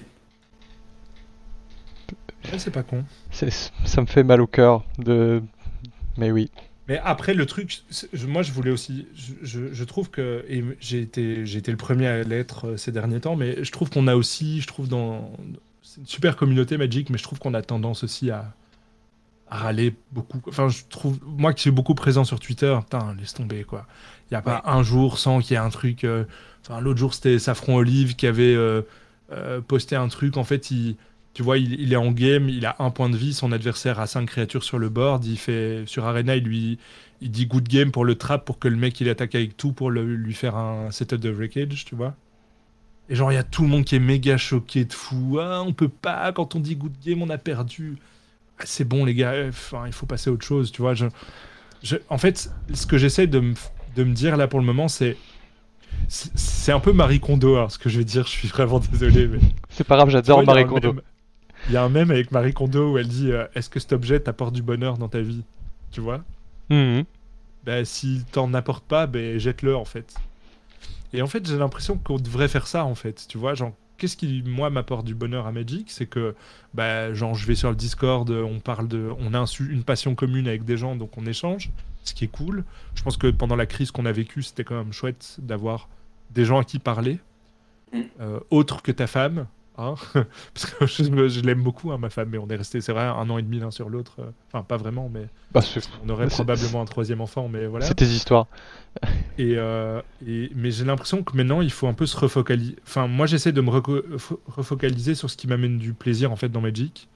ouais, 2.53 2.59
c'est 2.59 2.71
pas 2.71 2.83
con. 2.83 3.05
C'est- 3.31 3.71
Ça 3.85 4.01
me 4.01 4.07
fait 4.07 4.23
mal 4.25 4.41
au 4.41 4.47
cœur 4.47 4.85
de. 4.99 5.43
Mais 6.17 6.31
oui. 6.33 6.51
Mais 6.89 6.99
après, 7.05 7.35
le 7.35 7.47
truc, 7.47 7.83
c'est- 7.91 8.09
je- 8.13 8.27
moi, 8.27 8.43
je 8.43 8.53
voulais 8.53 8.71
aussi. 8.71 9.07
Je, 9.15 9.35
je- 9.43 9.73
je 9.75 9.85
trouve 9.85 10.11
que. 10.11 10.45
Et 10.49 10.65
j'ai 10.81 11.01
été, 11.01 11.47
j'ai 11.47 11.59
été 11.59 11.71
le 11.71 11.77
premier 11.77 12.07
à 12.09 12.23
l'être 12.25 12.69
euh, 12.69 12.77
ces 12.77 12.93
derniers 12.93 13.21
temps, 13.21 13.37
mais 13.37 13.63
je 13.65 13.73
trouve 13.73 13.91
qu'on 13.91 14.07
a 14.09 14.17
aussi. 14.17 14.61
Je 14.61 14.67
trouve 14.67 14.89
dans. 14.89 15.33
C'est 15.83 16.01
une 16.01 16.07
super 16.07 16.37
communauté 16.37 16.77
Magic, 16.79 17.11
mais 17.11 17.19
je 17.19 17.23
trouve 17.25 17.39
qu'on 17.39 17.55
a 17.55 17.63
tendance 17.63 18.05
aussi 18.05 18.31
à. 18.31 18.55
À 19.51 19.59
râler 19.59 19.95
beaucoup. 20.13 20.41
Enfin, 20.49 20.69
je 20.69 20.83
trouve. 20.89 21.19
Moi 21.25 21.53
qui 21.55 21.63
suis 21.63 21.71
beaucoup 21.71 21.95
présent 21.95 22.25
sur 22.25 22.41
Twitter, 22.41 22.77
putain, 22.83 23.15
laisse 23.19 23.35
tomber, 23.35 23.65
quoi. 23.65 23.87
Il 24.31 24.35
n'y 24.35 24.39
a 24.39 24.43
pas 24.43 24.63
un 24.67 24.83
jour 24.83 25.19
sans 25.19 25.41
qu'il 25.41 25.53
y 25.53 25.55
ait 25.55 25.59
un 25.59 25.71
truc. 25.71 26.05
euh, 26.05 26.25
Enfin, 26.67 26.81
l'autre 26.81 26.99
jour, 26.99 27.15
c'était 27.15 27.39
Safron 27.39 27.77
Olive 27.77 28.17
qui 28.17 28.27
avait 28.27 28.55
euh, 28.55 28.83
euh, 29.33 29.61
posté 29.61 29.97
un 29.97 30.09
truc. 30.09 30.37
En 30.37 30.45
fait, 30.45 30.71
il. 30.71 30.97
Tu 31.33 31.43
vois, 31.45 31.59
il, 31.59 31.81
il 31.81 31.93
est 31.93 31.97
en 31.97 32.11
game, 32.11 32.49
il 32.49 32.67
a 32.67 32.75
un 32.81 32.91
point 32.91 33.09
de 33.09 33.17
vie, 33.17 33.33
son 33.35 33.53
adversaire 33.53 34.01
a 34.01 34.09
cinq 34.09 34.27
créatures 34.27 34.65
sur 34.65 34.79
le 34.81 34.89
board, 34.89 35.25
il 35.25 35.39
fait 35.39 35.85
sur 35.87 36.05
Arena, 36.05 36.35
il 36.37 36.43
lui 36.45 36.79
il 37.21 37.31
dit 37.31 37.47
good 37.47 37.69
game 37.69 37.93
pour 37.93 38.05
le 38.05 38.17
trap 38.17 38.45
pour 38.45 38.59
que 38.59 38.67
le 38.67 38.77
mec 38.77 39.01
il 39.01 39.09
attaque 39.09 39.35
avec 39.37 39.57
tout 39.57 39.73
pour 39.73 39.91
le- 39.91 40.17
lui 40.17 40.35
faire 40.35 40.57
un 40.57 40.91
setup 40.91 41.21
de 41.21 41.31
wreckage, 41.31 41.85
tu 41.85 41.95
vois. 41.95 42.17
Et 43.09 43.15
genre 43.17 43.33
il 43.33 43.35
y 43.35 43.39
a 43.39 43.43
tout 43.45 43.63
le 43.63 43.69
monde 43.69 43.85
qui 43.85 43.97
est 43.97 44.01
méga 44.01 44.37
choqué 44.37 44.85
de 44.85 44.93
fou. 44.93 45.39
Ah, 45.41 45.63
on 45.67 45.73
peut 45.73 45.89
pas 45.89 46.33
quand 46.33 46.55
on 46.55 46.61
dit 46.61 46.77
good 46.77 46.95
game, 47.05 47.23
on 47.23 47.31
a 47.31 47.39
perdu. 47.39 47.99
C'est 48.65 48.85
bon 48.85 49.05
les 49.05 49.15
gars, 49.15 49.35
enfin, 49.49 49.85
il 49.87 49.93
faut 49.93 50.07
passer 50.07 50.31
à 50.31 50.33
autre 50.33 50.45
chose, 50.47 50.73
tu 50.73 50.83
vois. 50.83 50.95
Je, 50.95 51.07
je- 51.83 51.97
en 52.11 52.19
fait, 52.19 52.51
ce 52.75 52.87
que 52.87 52.99
j'essaie 52.99 53.27
de 53.27 53.41
me, 53.41 53.55
de 53.97 54.05
me 54.05 54.15
dire 54.15 54.37
là 54.37 54.49
pour 54.49 54.61
le 54.61 54.67
moment, 54.67 54.89
c'est 54.89 55.17
c'est 56.09 56.73
un 56.73 56.81
peu 56.81 56.93
Marie 56.93 57.21
Kondo, 57.21 57.57
alors, 57.57 57.73
ce 57.73 57.79
que 57.79 57.89
je 57.89 57.99
vais 57.99 58.05
dire, 58.05 58.25
je 58.25 58.31
suis 58.31 58.49
vraiment 58.49 58.79
désolé, 58.81 59.27
mais 59.29 59.39
C'est 59.71 59.85
pas 59.85 59.97
grave, 59.97 60.11
j'adore 60.11 60.45
Marie 60.45 60.67
Kondo. 60.67 60.97
Il 61.69 61.75
y 61.75 61.77
a 61.77 61.85
un 61.85 61.89
mème 61.89 62.11
avec 62.11 62.33
Marie 62.33 62.53
Kondo 62.55 62.93
où 62.93 62.99
elle 62.99 63.09
dit 63.09 63.33
euh, 63.33 63.47
Est-ce 63.55 63.71
que 63.71 63.81
cet 63.81 63.93
objet 63.93 64.21
t'apporte 64.21 64.55
du 64.55 64.63
bonheur 64.63 64.99
dans 64.99 65.09
ta 65.09 65.21
vie 65.21 65.45
Tu 65.93 66.01
vois? 66.01 66.25
Mhm. 66.71 67.07
Ben, 67.65 67.85
s'il 67.85 68.25
t'en 68.25 68.53
apporte 68.55 68.85
pas, 68.85 69.07
ben, 69.07 69.39
jette-le 69.39 69.77
en 69.77 69.85
fait. 69.85 70.15
Et 71.13 71.23
en 71.23 71.27
fait, 71.27 71.47
j'ai 71.47 71.59
l'impression 71.59 71.99
qu'on 71.99 72.19
devrait 72.19 72.49
faire 72.49 72.67
ça 72.67 72.85
en 72.85 72.95
fait. 72.95 73.27
Tu 73.29 73.39
vois, 73.39 73.55
genre, 73.55 73.75
qu'est-ce 74.01 74.17
qui, 74.17 74.43
moi, 74.45 74.71
m'apporte 74.71 75.05
du 75.05 75.15
bonheur 75.15 75.47
à 75.47 75.53
Magic 75.53 75.91
C'est 75.91 76.07
que, 76.07 76.35
ben, 76.75 77.15
genre, 77.15 77.35
je 77.35 77.47
vais 77.47 77.55
sur 77.55 77.71
le 77.71 77.77
Discord, 77.77 78.29
on 78.31 78.59
parle 78.59 78.89
de. 78.89 79.11
On 79.21 79.35
a 79.35 79.39
un 79.39 79.45
une 79.45 79.85
passion 79.85 80.15
commune 80.15 80.49
avec 80.49 80.65
des 80.65 80.77
gens, 80.77 80.97
donc 80.97 81.17
on 81.19 81.27
échange, 81.27 81.71
ce 82.03 82.15
qui 82.15 82.25
est 82.25 82.29
cool. 82.29 82.65
Je 82.95 83.03
pense 83.03 83.17
que 83.17 83.29
pendant 83.29 83.57
la 83.57 83.67
crise 83.67 83.91
qu'on 83.93 84.07
a 84.07 84.13
vécue, 84.13 84.43
c'était 84.43 84.65
quand 84.65 84.77
même 84.77 84.93
chouette 84.93 85.37
d'avoir 85.39 85.89
des 86.31 86.45
gens 86.45 86.59
à 86.59 86.65
qui 86.65 86.79
parler, 86.79 87.19
Mm. 87.93 88.01
euh, 88.21 88.41
autres 88.51 88.83
que 88.83 88.93
ta 88.93 89.07
femme. 89.07 89.47
Hein 89.81 89.95
Parce 90.55 90.67
que 90.67 90.87
je, 91.05 91.11
me- 91.11 91.29
je 91.29 91.41
l'aime 91.41 91.63
beaucoup, 91.63 91.91
hein, 91.93 91.99
ma 91.99 92.11
femme, 92.11 92.29
mais 92.31 92.39
on 92.39 92.49
est 92.49 92.57
resté, 92.57 92.81
c'est 92.81 92.93
vrai, 92.93 93.05
un 93.05 93.29
an 93.31 93.39
et 93.39 93.43
demi 93.43 93.59
l'un 93.59 93.71
sur 93.71 93.89
l'autre. 93.89 94.17
euh, 94.21 94.31
Enfin, 94.53 94.63
pas 94.63 94.77
vraiment, 94.77 95.09
mais 95.13 95.27
Bah, 95.53 95.61
on 96.05 96.09
aurait 96.09 96.27
probablement 96.29 96.83
un 96.83 96.85
troisième 96.85 97.21
enfant, 97.21 97.49
mais 97.49 97.67
voilà. 97.67 97.87
c'est 97.87 97.95
tes 97.95 98.07
histoires. 98.07 98.47
Et, 99.39 99.55
euh, 99.57 100.03
et- 100.27 100.51
mais 100.55 100.71
j'ai 100.71 100.85
l'impression 100.85 101.23
que 101.23 101.35
maintenant, 101.37 101.61
il 101.63 101.71
faut 101.71 101.87
un 101.87 101.95
peu 101.95 102.05
se 102.07 102.17
refocaliser. 102.17 102.77
Enfin, 102.83 103.07
moi, 103.07 103.27
j'essaie 103.27 103.53
de 103.53 103.61
me 103.61 103.71
refocaliser 103.71 105.15
sur 105.15 105.31
ce 105.31 105.37
qui 105.37 105.47
m'amène 105.47 105.79
du 105.79 105.93
plaisir 105.95 106.31
en 106.33 106.37
fait 106.37 106.49
dans 106.51 106.61
Magic. 106.61 107.09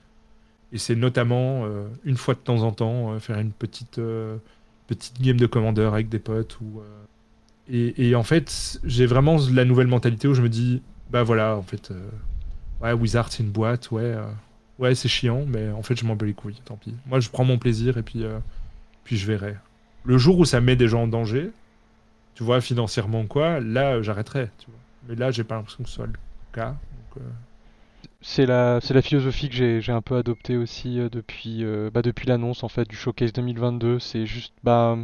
Et 0.73 0.79
c'est 0.79 0.95
notamment 0.97 1.65
euh, 1.67 1.87
une 2.05 2.17
fois 2.17 2.35
de 2.35 2.39
temps 2.41 2.63
en 2.63 2.73
temps 2.73 3.13
euh, 3.13 3.19
faire 3.19 3.39
une 3.39 3.51
petite 3.53 4.01
petite 4.87 5.21
game 5.21 5.37
de 5.37 5.47
commandeur 5.47 5.93
avec 5.95 6.09
des 6.09 6.19
potes 6.19 6.59
ou. 6.61 6.81
et, 7.69 8.09
et 8.09 8.15
en 8.15 8.23
fait, 8.23 8.79
j'ai 8.85 9.07
vraiment 9.07 9.37
la 9.53 9.65
nouvelle 9.65 9.87
mentalité 9.89 10.29
où 10.29 10.35
je 10.35 10.43
me 10.43 10.49
dis, 10.49 10.83
bah 11.11 11.23
voilà, 11.23 11.57
en 11.57 11.63
fait, 11.63 11.91
euh, 11.91 12.09
ouais, 12.85 12.93
Wizard 12.93 13.33
c'est 13.33 13.43
une 13.43 13.51
boîte, 13.51 13.91
ouais, 13.91 14.03
euh, 14.03 14.25
ouais, 14.79 14.95
c'est 14.95 15.09
chiant, 15.09 15.45
mais 15.47 15.71
en 15.71 15.83
fait, 15.83 15.99
je 15.99 16.05
m'en 16.05 16.15
bats 16.15 16.27
les 16.27 16.35
couilles, 16.35 16.61
tant 16.65 16.77
pis. 16.77 16.95
Moi, 17.07 17.21
je 17.21 17.31
prends 17.31 17.45
mon 17.45 17.59
plaisir 17.59 17.99
et 17.99 18.03
puis 18.03 18.25
euh, 18.25 18.39
puis 19.05 19.17
je 19.17 19.27
verrai. 19.27 19.57
Le 20.05 20.19
jour 20.19 20.39
où 20.39 20.45
ça 20.45 20.61
met 20.61 20.77
des 20.77 20.89
gens 20.89 21.05
en 21.05 21.09
danger, 21.09 21.51
tu 22.35 22.45
vois, 22.45 22.61
financièrement 22.61 23.27
quoi, 23.27 23.61
là, 23.61 23.95
euh, 23.95 24.03
j'arrêterai. 24.03 24.51
Mais 25.09 25.15
là, 25.15 25.31
j'ai 25.31 25.45
pas 25.45 25.57
l'impression 25.57 25.83
que 25.83 25.89
ce 25.89 25.97
soit 25.97 26.07
le 26.07 26.13
cas. 26.53 26.77
C'est 28.21 28.47
la, 28.47 28.81
la 28.89 29.03
philosophie 29.03 29.49
que 29.51 29.81
j'ai, 29.81 29.93
un 29.93 30.01
peu 30.01 30.17
adoptée 30.17 30.57
aussi 30.57 30.97
depuis, 31.13 31.65
bah, 31.93 32.01
depuis 32.01 32.27
l'annonce 32.27 32.65
en 32.65 32.69
fait 32.69 32.89
du 32.89 32.97
showcase 32.97 33.35
2022. 33.35 33.99
C'est 33.99 34.25
juste, 34.25 34.55
bah, 34.65 34.97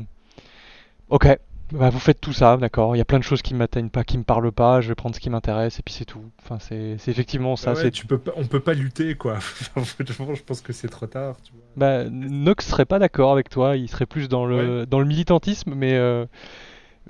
ok, 1.11 1.39
bah, 1.72 1.90
vous 1.90 1.98
faites 2.00 2.20
tout 2.20 2.32
ça, 2.32 2.56
d'accord. 2.56 2.96
Il 2.96 2.98
y 2.98 3.02
a 3.02 3.04
plein 3.04 3.18
de 3.18 3.24
choses 3.24 3.42
qui 3.42 3.54
m'atteignent 3.54 3.90
pas, 3.90 4.04
qui 4.04 4.18
me 4.18 4.24
parlent 4.24 4.52
pas. 4.52 4.80
Je 4.80 4.88
vais 4.88 4.94
prendre 4.94 5.14
ce 5.14 5.20
qui 5.20 5.30
m'intéresse 5.30 5.78
et 5.78 5.82
puis 5.82 5.94
c'est 5.94 6.04
tout. 6.04 6.24
Enfin, 6.42 6.58
c'est, 6.58 6.96
effectivement 7.08 7.56
ça. 7.56 7.74
bah 7.74 7.80
ouais, 7.80 7.90
tu 7.90 8.06
peux 8.06 8.18
pas, 8.18 8.32
on 8.36 8.44
peut 8.46 8.60
pas 8.60 8.74
lutter, 8.74 9.14
quoi. 9.16 9.38
Je 9.76 10.42
pense 10.42 10.60
que 10.62 10.72
c'est 10.72 10.88
trop 10.88 11.06
tard, 11.06 11.36
tu 11.44 11.52
vois. 11.52 11.62
bah, 11.76 12.04
Nox 12.10 12.66
serait 12.66 12.84
pas 12.84 12.98
d'accord 12.98 13.32
avec 13.32 13.48
toi. 13.48 13.76
Il 13.76 13.88
serait 13.88 14.06
plus 14.06 14.28
dans 14.28 14.44
le, 14.46 14.86
dans 14.86 14.98
le 15.00 15.06
militantisme, 15.06 15.74
mais. 15.74 15.94
euh, 15.94 16.26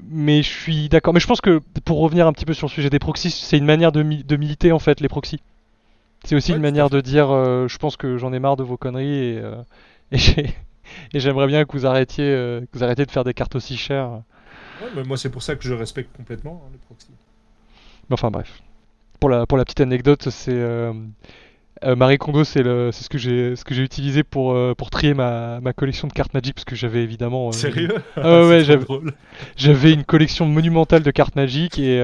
mais 0.02 0.42
je 0.42 0.48
suis 0.48 0.88
d'accord. 0.88 1.14
Mais 1.14 1.20
je 1.20 1.26
pense 1.26 1.40
que 1.40 1.60
pour 1.84 2.00
revenir 2.00 2.26
un 2.26 2.32
petit 2.32 2.46
peu 2.46 2.54
sur 2.54 2.66
le 2.68 2.72
sujet 2.72 2.90
des 2.90 2.98
proxys, 2.98 3.30
c'est 3.30 3.58
une 3.58 3.64
manière 3.64 3.92
de, 3.92 4.02
mi- 4.02 4.24
de 4.24 4.36
militer 4.36 4.72
en 4.72 4.78
fait 4.78 5.00
les 5.00 5.08
proxys. 5.08 5.40
C'est 6.24 6.36
aussi 6.36 6.52
Ouais, 6.52 6.58
une 6.58 6.62
manière 6.62 6.90
de 6.90 7.00
dire 7.00 7.30
euh, 7.30 7.68
je 7.68 7.78
pense 7.78 7.96
que 7.96 8.18
j'en 8.18 8.32
ai 8.32 8.38
marre 8.40 8.56
de 8.56 8.64
vos 8.64 8.76
conneries 8.76 9.08
et, 9.34 9.38
euh, 9.38 9.56
et 10.12 10.18
j'ai- 10.18 10.54
et 11.14 11.20
j'aimerais 11.20 11.46
bien 11.48 11.64
que 11.64 11.72
vous 11.72 11.86
arrêtiez, 11.86 12.24
que 12.26 12.66
vous 12.74 12.84
arrêtiez 12.84 13.06
de 13.06 13.10
faire 13.12 13.24
des 13.24 13.34
cartes 13.34 13.56
aussi 13.56 13.76
chères. 13.76 14.22
Ouais, 14.80 14.88
mais 14.96 15.02
moi, 15.04 15.16
c'est 15.16 15.30
pour 15.30 15.42
ça 15.42 15.56
que 15.56 15.64
je 15.64 15.74
respecte 15.74 16.16
complètement 16.16 16.62
hein, 16.64 16.70
les 16.72 16.78
proxys. 16.78 17.08
Mais 18.08 18.14
enfin 18.14 18.30
bref. 18.30 18.60
Pour 19.20 19.28
la, 19.28 19.46
pour 19.46 19.58
la 19.58 19.64
petite 19.64 19.80
anecdote, 19.80 20.30
c'est 20.30 20.52
euh, 20.52 20.92
euh, 21.84 21.94
Marie 21.94 22.16
Kondo, 22.18 22.42
c'est 22.44 22.62
le, 22.62 22.90
c'est 22.90 23.04
ce 23.04 23.08
que 23.10 23.18
j'ai, 23.18 23.54
ce 23.54 23.64
que 23.64 23.74
j'ai 23.74 23.82
utilisé 23.82 24.22
pour, 24.22 24.52
euh, 24.52 24.74
pour 24.74 24.90
trier 24.90 25.14
ma, 25.14 25.60
ma 25.60 25.72
collection 25.72 26.08
de 26.08 26.12
cartes 26.12 26.32
Magic 26.32 26.54
parce 26.54 26.64
que 26.64 26.74
j'avais 26.74 27.02
évidemment. 27.02 27.52
Sérieux? 27.52 27.88
Ah 28.16 28.46
ouais, 28.46 28.64
j'avais- 29.56 29.92
une 29.92 30.04
collection 30.04 30.46
monumentale 30.46 31.02
de 31.02 31.10
cartes 31.10 31.36
Magic 31.36 31.78
et, 31.78 31.98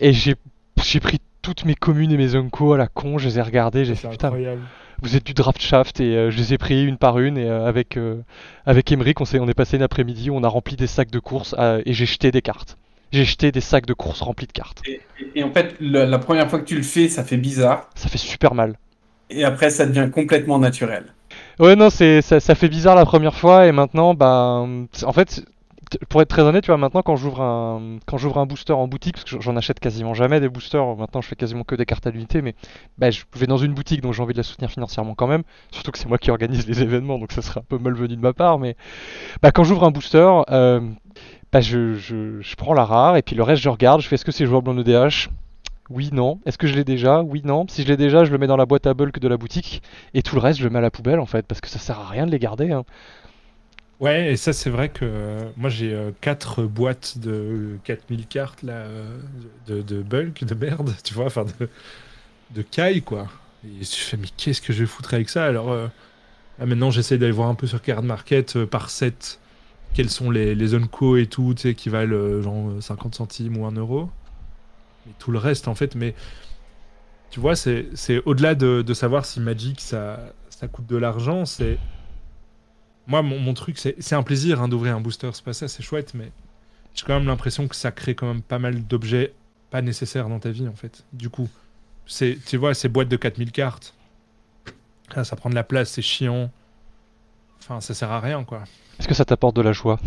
et 0.00 0.12
j'ai, 0.12 0.34
j'ai 0.82 1.00
pris 1.00 1.18
toutes 1.42 1.64
mes 1.64 1.74
communes 1.74 2.12
et 2.12 2.16
mes 2.16 2.34
Unco 2.36 2.72
à 2.72 2.78
la 2.78 2.86
con, 2.86 3.18
je 3.18 3.28
les 3.28 3.38
ai 3.38 3.42
regardées, 3.42 3.84
j'ai 3.84 3.94
fait 3.94 4.08
putain, 4.08 4.28
incroyable. 4.28 4.62
Vous 5.02 5.16
êtes 5.16 5.24
du 5.26 5.34
draft 5.34 5.60
shaft 5.60 6.00
et 6.00 6.16
euh, 6.16 6.30
je 6.30 6.38
les 6.38 6.54
ai 6.54 6.58
pris 6.58 6.84
une 6.84 6.96
par 6.96 7.18
une 7.18 7.36
et 7.38 7.48
euh, 7.48 7.66
avec 7.66 7.96
euh, 7.96 8.22
avec 8.66 8.90
Emeric 8.92 9.20
on 9.20 9.24
s'est 9.24 9.38
on 9.40 9.48
est 9.48 9.54
passé 9.54 9.76
une 9.76 9.82
après-midi 9.82 10.30
on 10.30 10.44
a 10.44 10.48
rempli 10.48 10.76
des 10.76 10.86
sacs 10.86 11.10
de 11.10 11.18
courses 11.18 11.54
et 11.84 11.92
j'ai 11.92 12.06
jeté 12.06 12.30
des 12.30 12.42
cartes. 12.42 12.76
J'ai 13.12 13.24
jeté 13.24 13.52
des 13.52 13.60
sacs 13.60 13.84
de 13.86 13.92
courses 13.92 14.22
remplis 14.22 14.46
de 14.46 14.52
cartes. 14.52 14.82
Et, 14.86 15.00
et- 15.20 15.40
et 15.40 15.42
en 15.44 15.52
fait, 15.52 15.74
le- 15.80 16.04
la 16.06 16.18
première 16.18 16.48
fois 16.48 16.58
que 16.60 16.64
tu 16.64 16.76
le 16.76 16.82
fais, 16.82 17.08
ça 17.08 17.24
fait 17.24 17.36
bizarre. 17.36 17.90
Ça 17.94 18.08
fait 18.08 18.16
super 18.18 18.54
mal. 18.54 18.78
Et 19.28 19.44
après, 19.44 19.70
ça 19.70 19.86
devient 19.86 20.08
complètement 20.12 20.58
naturel. 20.58 21.12
Ouais 21.58 21.76
non 21.76 21.90
c'est 21.90 22.22
ça, 22.22 22.40
ça 22.40 22.54
fait 22.54 22.68
bizarre 22.68 22.94
la 22.94 23.04
première 23.04 23.34
fois 23.34 23.66
et 23.66 23.72
maintenant 23.72 24.14
bah 24.14 24.64
en 25.04 25.12
fait 25.12 25.44
pour 26.08 26.22
être 26.22 26.28
très 26.28 26.42
honnête 26.42 26.64
tu 26.64 26.68
vois 26.68 26.76
maintenant 26.76 27.02
quand 27.02 27.16
j'ouvre 27.16 27.40
un 27.40 27.98
quand 28.06 28.18
j'ouvre 28.18 28.38
un 28.38 28.46
booster 28.46 28.72
en 28.72 28.86
boutique 28.88 29.14
parce 29.14 29.24
que 29.24 29.40
j'en 29.40 29.56
achète 29.56 29.80
quasiment 29.80 30.14
jamais 30.14 30.40
des 30.40 30.48
boosters 30.48 30.96
maintenant 30.96 31.20
je 31.20 31.28
fais 31.28 31.36
quasiment 31.36 31.64
que 31.64 31.74
des 31.74 31.86
cartes 31.86 32.06
à 32.06 32.10
l'unité 32.10 32.42
mais 32.42 32.54
bah, 32.98 33.10
je 33.10 33.22
vais 33.34 33.46
dans 33.46 33.56
une 33.56 33.74
boutique 33.74 34.00
donc 34.00 34.12
j'ai 34.14 34.22
envie 34.22 34.32
de 34.32 34.38
la 34.38 34.42
soutenir 34.42 34.70
financièrement 34.70 35.14
quand 35.14 35.26
même 35.26 35.42
surtout 35.70 35.90
que 35.90 35.98
c'est 35.98 36.08
moi 36.08 36.18
qui 36.18 36.30
organise 36.30 36.66
les 36.66 36.82
événements 36.82 37.18
donc 37.18 37.32
ça 37.32 37.42
serait 37.42 37.60
un 37.60 37.64
peu 37.68 37.78
malvenu 37.78 38.16
de 38.16 38.22
ma 38.22 38.32
part 38.32 38.58
mais 38.58 38.76
bah 39.42 39.52
quand 39.52 39.64
j'ouvre 39.64 39.84
un 39.84 39.90
booster 39.90 40.28
euh, 40.50 40.80
bah 41.52 41.60
je, 41.60 41.94
je, 41.94 42.56
prends 42.56 42.74
la 42.74 42.84
rare 42.84 43.16
et 43.16 43.22
puis 43.22 43.36
le 43.36 43.42
reste 43.42 43.62
je 43.62 43.68
regarde 43.68 44.00
je 44.00 44.08
fais 44.08 44.14
est-ce 44.14 44.24
que 44.24 44.32
c'est 44.32 44.46
jouable 44.46 44.70
en 44.70 44.78
EDH 44.78 45.28
oui, 45.90 46.08
non. 46.10 46.40
Est-ce 46.46 46.56
que 46.56 46.66
je 46.66 46.74
l'ai 46.74 46.84
déjà? 46.84 47.22
Oui, 47.22 47.42
non. 47.44 47.66
Si 47.68 47.82
je 47.82 47.88
l'ai 47.88 47.98
déjà, 47.98 48.24
je 48.24 48.30
le 48.30 48.38
mets 48.38 48.46
dans 48.46 48.56
la 48.56 48.64
boîte 48.64 48.86
à 48.86 48.94
bulk 48.94 49.18
de 49.18 49.28
la 49.28 49.36
boutique. 49.36 49.82
Et 50.14 50.22
tout 50.22 50.36
le 50.36 50.40
reste, 50.40 50.58
je 50.58 50.64
le 50.64 50.70
mets 50.70 50.78
à 50.78 50.82
la 50.82 50.90
poubelle 50.90 51.20
en 51.20 51.26
fait. 51.26 51.46
Parce 51.46 51.60
que 51.60 51.68
ça 51.68 51.78
sert 51.78 51.98
à 51.98 52.08
rien 52.08 52.24
de 52.24 52.30
les 52.30 52.38
garder. 52.38 52.70
hein. 52.72 52.84
Ouais, 54.02 54.32
et 54.32 54.36
ça, 54.36 54.52
c'est 54.52 54.70
vrai 54.70 54.90
que 54.90 55.04
euh, 55.04 55.50
moi, 55.56 55.70
j'ai 55.70 55.96
4 56.20 56.64
boîtes 56.64 57.18
de 57.18 57.78
4000 57.84 58.26
cartes 58.26 58.62
là, 58.64 58.72
euh, 58.74 59.18
de, 59.68 60.02
bulk, 60.02 60.44
de 60.44 60.54
merde, 60.54 60.92
tu 61.04 61.14
vois, 61.14 61.26
enfin 61.26 61.44
de, 61.44 61.68
de 62.52 62.62
caille, 62.62 63.02
quoi. 63.02 63.28
Et 63.64 63.84
je 63.84 63.96
fais, 63.96 64.16
mais 64.18 64.28
qu'est-ce 64.36 64.62
que 64.62 64.72
je 64.72 64.80
vais 64.80 64.86
foutre 64.86 65.14
avec 65.14 65.28
ça? 65.30 65.46
Alors, 65.46 65.72
euh, 65.72 65.88
maintenant, 66.58 66.90
j'essaie 66.90 67.18
d'aller 67.18 67.32
voir 67.32 67.48
un 67.48 67.56
peu 67.56 67.66
sur 67.66 67.82
Card 67.82 68.02
Market 68.04 68.56
euh, 68.56 68.66
par 68.66 68.90
set 68.90 69.40
quels 69.94 70.10
sont 70.10 70.30
les, 70.30 70.54
les 70.54 70.74
et 70.76 71.26
tout, 71.28 71.54
tu 71.56 71.62
sais, 71.62 71.74
qui 71.74 71.90
valent 71.90 72.14
euh, 72.16 72.42
genre 72.42 72.70
euh, 72.70 72.80
50 72.82 73.14
centimes 73.16 73.58
ou 73.58 73.66
1 73.66 73.72
euro. 73.72 74.10
Et 75.08 75.14
tout 75.18 75.32
le 75.32 75.38
reste, 75.38 75.68
en 75.68 75.74
fait, 75.74 75.94
mais 75.94 76.14
tu 77.30 77.40
vois, 77.40 77.56
c'est 77.56 77.88
c'est 77.94 78.22
au-delà 78.26 78.54
de, 78.54 78.82
de 78.82 78.94
savoir 78.94 79.24
si 79.24 79.40
Magic 79.40 79.80
ça, 79.80 80.20
ça 80.50 80.68
coûte 80.68 80.86
de 80.86 80.96
l'argent, 80.96 81.44
c'est. 81.44 81.78
Moi, 83.06 83.22
mon, 83.22 83.38
mon 83.38 83.54
truc, 83.54 83.78
c'est 83.78 84.14
un 84.14 84.22
plaisir 84.22 84.62
hein, 84.62 84.68
d'ouvrir 84.68 84.96
un 84.96 85.00
booster, 85.00 85.30
c'est 85.32 85.44
pas 85.44 85.52
ça, 85.52 85.68
c'est 85.68 85.82
chouette, 85.82 86.14
mais 86.14 86.30
j'ai 86.94 87.04
quand 87.04 87.14
même 87.14 87.26
l'impression 87.26 87.66
que 87.68 87.74
ça 87.74 87.90
crée 87.90 88.14
quand 88.14 88.26
même 88.26 88.42
pas 88.42 88.58
mal 88.58 88.84
d'objets 88.86 89.32
pas 89.70 89.82
nécessaires 89.82 90.28
dans 90.28 90.38
ta 90.38 90.50
vie, 90.50 90.68
en 90.68 90.74
fait. 90.74 91.04
Du 91.12 91.30
coup, 91.30 91.48
c'est 92.06 92.38
tu 92.46 92.56
vois, 92.58 92.74
ces 92.74 92.88
boîtes 92.88 93.08
de 93.08 93.16
4000 93.16 93.50
cartes, 93.52 93.94
ah, 95.14 95.24
ça 95.24 95.36
prend 95.36 95.50
de 95.50 95.54
la 95.54 95.64
place, 95.64 95.90
c'est 95.90 96.02
chiant. 96.02 96.50
Enfin, 97.60 97.80
ça 97.80 97.94
sert 97.94 98.10
à 98.10 98.20
rien, 98.20 98.44
quoi. 98.44 98.64
Est-ce 98.98 99.08
que 99.08 99.14
ça 99.14 99.24
t'apporte 99.24 99.56
de 99.56 99.62
la 99.62 99.72
joie? 99.72 99.98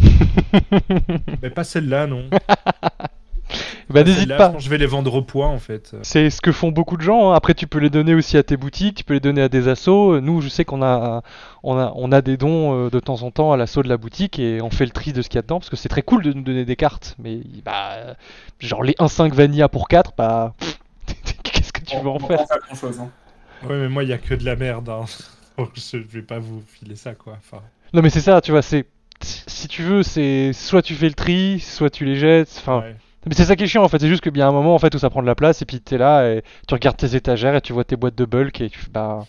Mais 1.41 1.49
pas 1.49 1.63
celle-là, 1.63 2.07
non. 2.07 2.29
Bah 3.89 4.03
n'hésite 4.03 4.35
pas. 4.35 4.53
je 4.57 4.69
vais 4.69 4.77
les 4.77 4.85
vendre 4.87 5.13
au 5.13 5.21
poids, 5.21 5.47
en 5.47 5.59
fait. 5.59 5.95
C'est 6.01 6.29
ce 6.29 6.41
que 6.41 6.51
font 6.51 6.71
beaucoup 6.71 6.97
de 6.97 7.01
gens. 7.03 7.31
hein. 7.31 7.35
Après, 7.35 7.53
tu 7.53 7.67
peux 7.67 7.77
les 7.79 7.89
donner 7.89 8.15
aussi 8.15 8.35
à 8.37 8.43
tes 8.43 8.57
boutiques, 8.57 8.95
tu 8.97 9.03
peux 9.03 9.13
les 9.13 9.19
donner 9.19 9.41
à 9.43 9.49
des 9.49 9.67
assos. 9.67 10.19
Nous, 10.21 10.41
je 10.41 10.49
sais 10.49 10.65
qu'on 10.65 10.81
a, 10.81 11.21
on 11.63 11.77
a, 11.77 11.91
on 11.95 12.11
a 12.11 12.21
des 12.21 12.37
dons 12.37 12.85
euh, 12.85 12.89
de 12.89 12.99
temps 12.99 13.21
en 13.23 13.31
temps 13.31 13.51
à 13.51 13.57
l'assaut 13.57 13.83
de 13.83 13.89
la 13.89 13.97
boutique 13.97 14.39
et 14.39 14.61
on 14.61 14.69
fait 14.71 14.85
le 14.85 14.91
tri 14.91 15.13
de 15.13 15.21
ce 15.21 15.29
qu'il 15.29 15.37
y 15.37 15.39
a 15.39 15.43
dedans 15.43 15.59
parce 15.59 15.69
que 15.69 15.75
c'est 15.75 15.89
très 15.89 16.01
cool 16.01 16.23
de 16.23 16.33
nous 16.33 16.41
donner 16.41 16.65
des 16.65 16.75
cartes. 16.75 17.15
Mais 17.19 17.41
bah, 17.63 17.91
euh, 17.93 18.13
genre 18.59 18.83
les 18.83 18.93
1-5 18.93 19.33
Vanilla 19.33 19.69
pour 19.69 19.87
4, 19.87 20.13
bah, 20.17 20.53
qu'est-ce 21.43 21.71
que 21.71 21.81
tu 21.81 21.95
veux 21.97 22.09
en 22.09 22.15
On 22.15 22.19
faire 22.27 22.45
grand 22.67 22.75
chose. 22.75 22.99
Hein. 22.99 23.09
Ouais, 23.67 23.77
mais 23.77 23.89
moi, 23.89 24.03
il 24.03 24.09
y 24.09 24.13
a 24.13 24.17
que 24.17 24.33
de 24.33 24.43
la 24.45 24.55
merde. 24.55 24.89
Hein. 24.89 25.05
Donc, 25.57 25.69
je 25.75 25.97
vais 25.97 26.21
pas 26.21 26.39
vous 26.39 26.61
filer 26.67 26.95
ça, 26.95 27.13
quoi. 27.13 27.37
Enfin, 27.39 27.61
Non, 27.93 28.01
mais 28.01 28.09
c'est 28.09 28.19
ça, 28.21 28.41
tu 28.41 28.51
vois. 28.51 28.61
C'est 28.61 28.85
si 29.21 29.67
tu 29.67 29.81
veux, 29.81 30.03
c'est 30.03 30.51
soit 30.53 30.81
tu 30.81 30.93
fais 30.93 31.07
le 31.07 31.13
tri, 31.13 31.59
soit 31.59 31.89
tu 31.89 32.03
les 32.05 32.15
jettes. 32.17 32.53
Enfin, 32.57 32.79
ouais. 32.81 32.95
Mais 33.27 33.33
c'est 33.35 33.45
ça 33.45 33.55
qui 33.55 33.63
est 33.63 33.67
chiant 33.67 33.83
en 33.83 33.89
fait, 33.89 33.99
c'est 33.99 34.07
juste 34.07 34.21
qu'il 34.21 34.37
y 34.37 34.41
a 34.41 34.47
un 34.47 34.51
moment 34.51 34.75
en 34.75 34.79
fait 34.79 34.93
où 34.93 34.99
ça 34.99 35.09
prend 35.09 35.21
de 35.21 35.27
la 35.27 35.35
place 35.35 35.61
et 35.61 35.65
puis 35.65 35.79
t'es 35.81 35.97
là 35.97 36.29
et 36.31 36.43
tu 36.67 36.73
regardes 36.73 36.97
tes 36.97 37.15
étagères 37.15 37.55
et 37.55 37.61
tu 37.61 37.73
vois 37.73 37.83
tes 37.83 37.95
boîtes 37.95 38.15
de 38.15 38.25
bulk 38.25 38.61
et 38.61 38.69
tu 38.69 38.77
fais 38.79 38.89
bah 38.91 39.25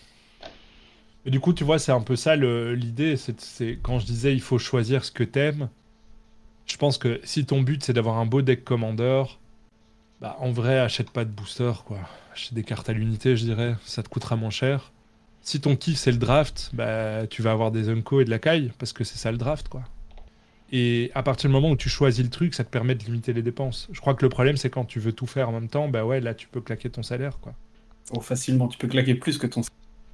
Et 1.25 1.31
du 1.31 1.39
coup, 1.39 1.53
tu 1.53 1.63
vois, 1.63 1.79
c'est 1.79 1.91
un 1.91 2.01
peu 2.01 2.15
ça 2.15 2.35
l'idée. 2.35 3.17
C'est- 3.17 3.79
quand 3.81 3.99
je 3.99 4.05
disais 4.05 4.33
il 4.33 4.41
faut 4.41 4.59
choisir 4.59 5.03
ce 5.03 5.11
que 5.11 5.23
t'aimes. 5.23 5.69
Je 6.65 6.77
pense 6.77 6.97
que 6.97 7.19
si 7.23 7.45
ton 7.45 7.61
but 7.61 7.83
c'est 7.83 7.93
d'avoir 7.93 8.17
un 8.17 8.25
beau 8.25 8.41
deck 8.41 8.63
commander, 8.63 9.23
bah 10.21 10.35
en 10.39 10.51
vrai, 10.51 10.79
achète 10.79 11.11
pas 11.11 11.25
de 11.25 11.29
booster 11.31 11.71
quoi. 11.85 11.99
Achète 12.33 12.53
des 12.53 12.63
cartes 12.63 12.89
à 12.89 12.93
l'unité, 12.93 13.35
je 13.37 13.45
dirais. 13.45 13.75
Ça 13.85 14.03
te 14.03 14.09
coûtera 14.09 14.35
moins 14.35 14.49
cher. 14.51 14.91
Si 15.41 15.61
ton 15.61 15.75
kiff 15.75 15.97
c'est 15.97 16.11
le 16.11 16.17
draft, 16.17 16.69
bah 16.73 17.25
tu 17.27 17.41
vas 17.41 17.51
avoir 17.51 17.71
des 17.71 17.89
Unco 17.89 18.21
et 18.21 18.25
de 18.25 18.29
la 18.29 18.39
caille 18.39 18.71
parce 18.79 18.93
que 18.93 19.03
c'est 19.03 19.17
ça 19.17 19.31
le 19.31 19.37
draft 19.37 19.69
quoi. 19.69 19.83
Et 20.71 21.11
à 21.15 21.23
partir 21.23 21.49
du 21.49 21.53
moment 21.53 21.69
où 21.71 21.77
tu 21.77 21.89
choisis 21.89 22.23
le 22.23 22.29
truc, 22.29 22.53
ça 22.53 22.63
te 22.63 22.69
permet 22.69 22.95
de 22.95 23.03
limiter 23.05 23.31
les 23.33 23.41
dépenses. 23.41 23.87
Je 23.91 23.99
crois 24.01 24.13
que 24.15 24.25
le 24.25 24.29
problème 24.29 24.57
c'est 24.57 24.69
quand 24.69 24.85
tu 24.85 24.99
veux 24.99 25.13
tout 25.13 25.25
faire 25.27 25.49
en 25.49 25.53
même 25.53 25.69
temps, 25.69 25.87
bah 25.87 26.03
ouais, 26.05 26.19
là 26.19 26.33
tu 26.33 26.47
peux 26.47 26.61
claquer 26.61 26.89
ton 26.89 27.03
salaire 27.03 27.39
quoi. 27.39 27.53
Oh, 28.11 28.21
facilement, 28.21 28.67
tu 28.67 28.77
peux 28.77 28.87
claquer 28.87 29.15
plus 29.15 29.37
que 29.37 29.47
ton. 29.47 29.61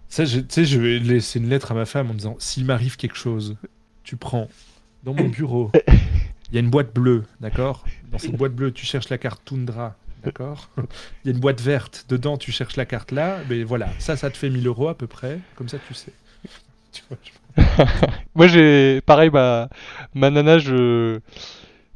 Ça, 0.10 0.26
je- 0.26 0.40
tu 0.40 0.46
sais, 0.50 0.66
je 0.66 0.80
vais 0.80 1.00
laisser 1.00 1.40
une 1.40 1.50
lettre 1.50 1.72
à 1.72 1.76
ma 1.76 1.86
femme 1.86 2.12
en 2.12 2.14
disant 2.14 2.36
s'il 2.40 2.66
m'arrive 2.66 2.98
quelque 2.98 3.16
chose, 3.18 3.56
tu 4.04 4.16
prends 4.16 4.48
dans 5.04 5.14
mon 5.14 5.28
bureau, 5.30 5.72
il 5.88 6.54
y 6.54 6.58
a 6.58 6.60
une 6.60 6.70
boîte 6.70 6.94
bleue, 6.94 7.24
d'accord? 7.40 7.86
Dans 8.12 8.20
cette 8.20 8.36
boîte 8.38 8.54
bleue, 8.54 8.72
tu 8.72 8.86
cherches 8.86 9.10
la 9.10 9.18
carte 9.18 9.42
Tundra, 9.46 9.96
d'accord? 10.24 10.70
Il 10.78 10.86
y 11.26 11.30
a 11.30 11.34
une 11.34 11.40
boîte 11.40 11.62
verte, 11.62 12.06
dedans, 12.10 12.38
tu 12.38 12.52
cherches 12.52 12.76
la 12.78 12.86
carte 12.86 13.12
là, 13.12 13.40
mais 13.50 13.64
voilà, 13.64 13.90
ça, 13.98 14.16
ça 14.18 14.30
te 14.30 14.38
fait 14.38 14.50
1000 14.52 14.68
euros 14.68 14.88
à 14.88 14.96
peu 14.98 15.08
près, 15.08 15.40
comme 15.56 15.68
ça, 15.70 15.78
tu 15.88 15.94
sais. 15.96 16.14
Tu 16.92 17.02
vois, 17.10 17.18
je- 17.24 17.32
moi 18.36 18.48
j'ai 18.48 19.02
pareil 19.02 19.30
ma 19.32 19.70
ma 20.14 20.30
nana 20.30 20.58
je 20.58 21.20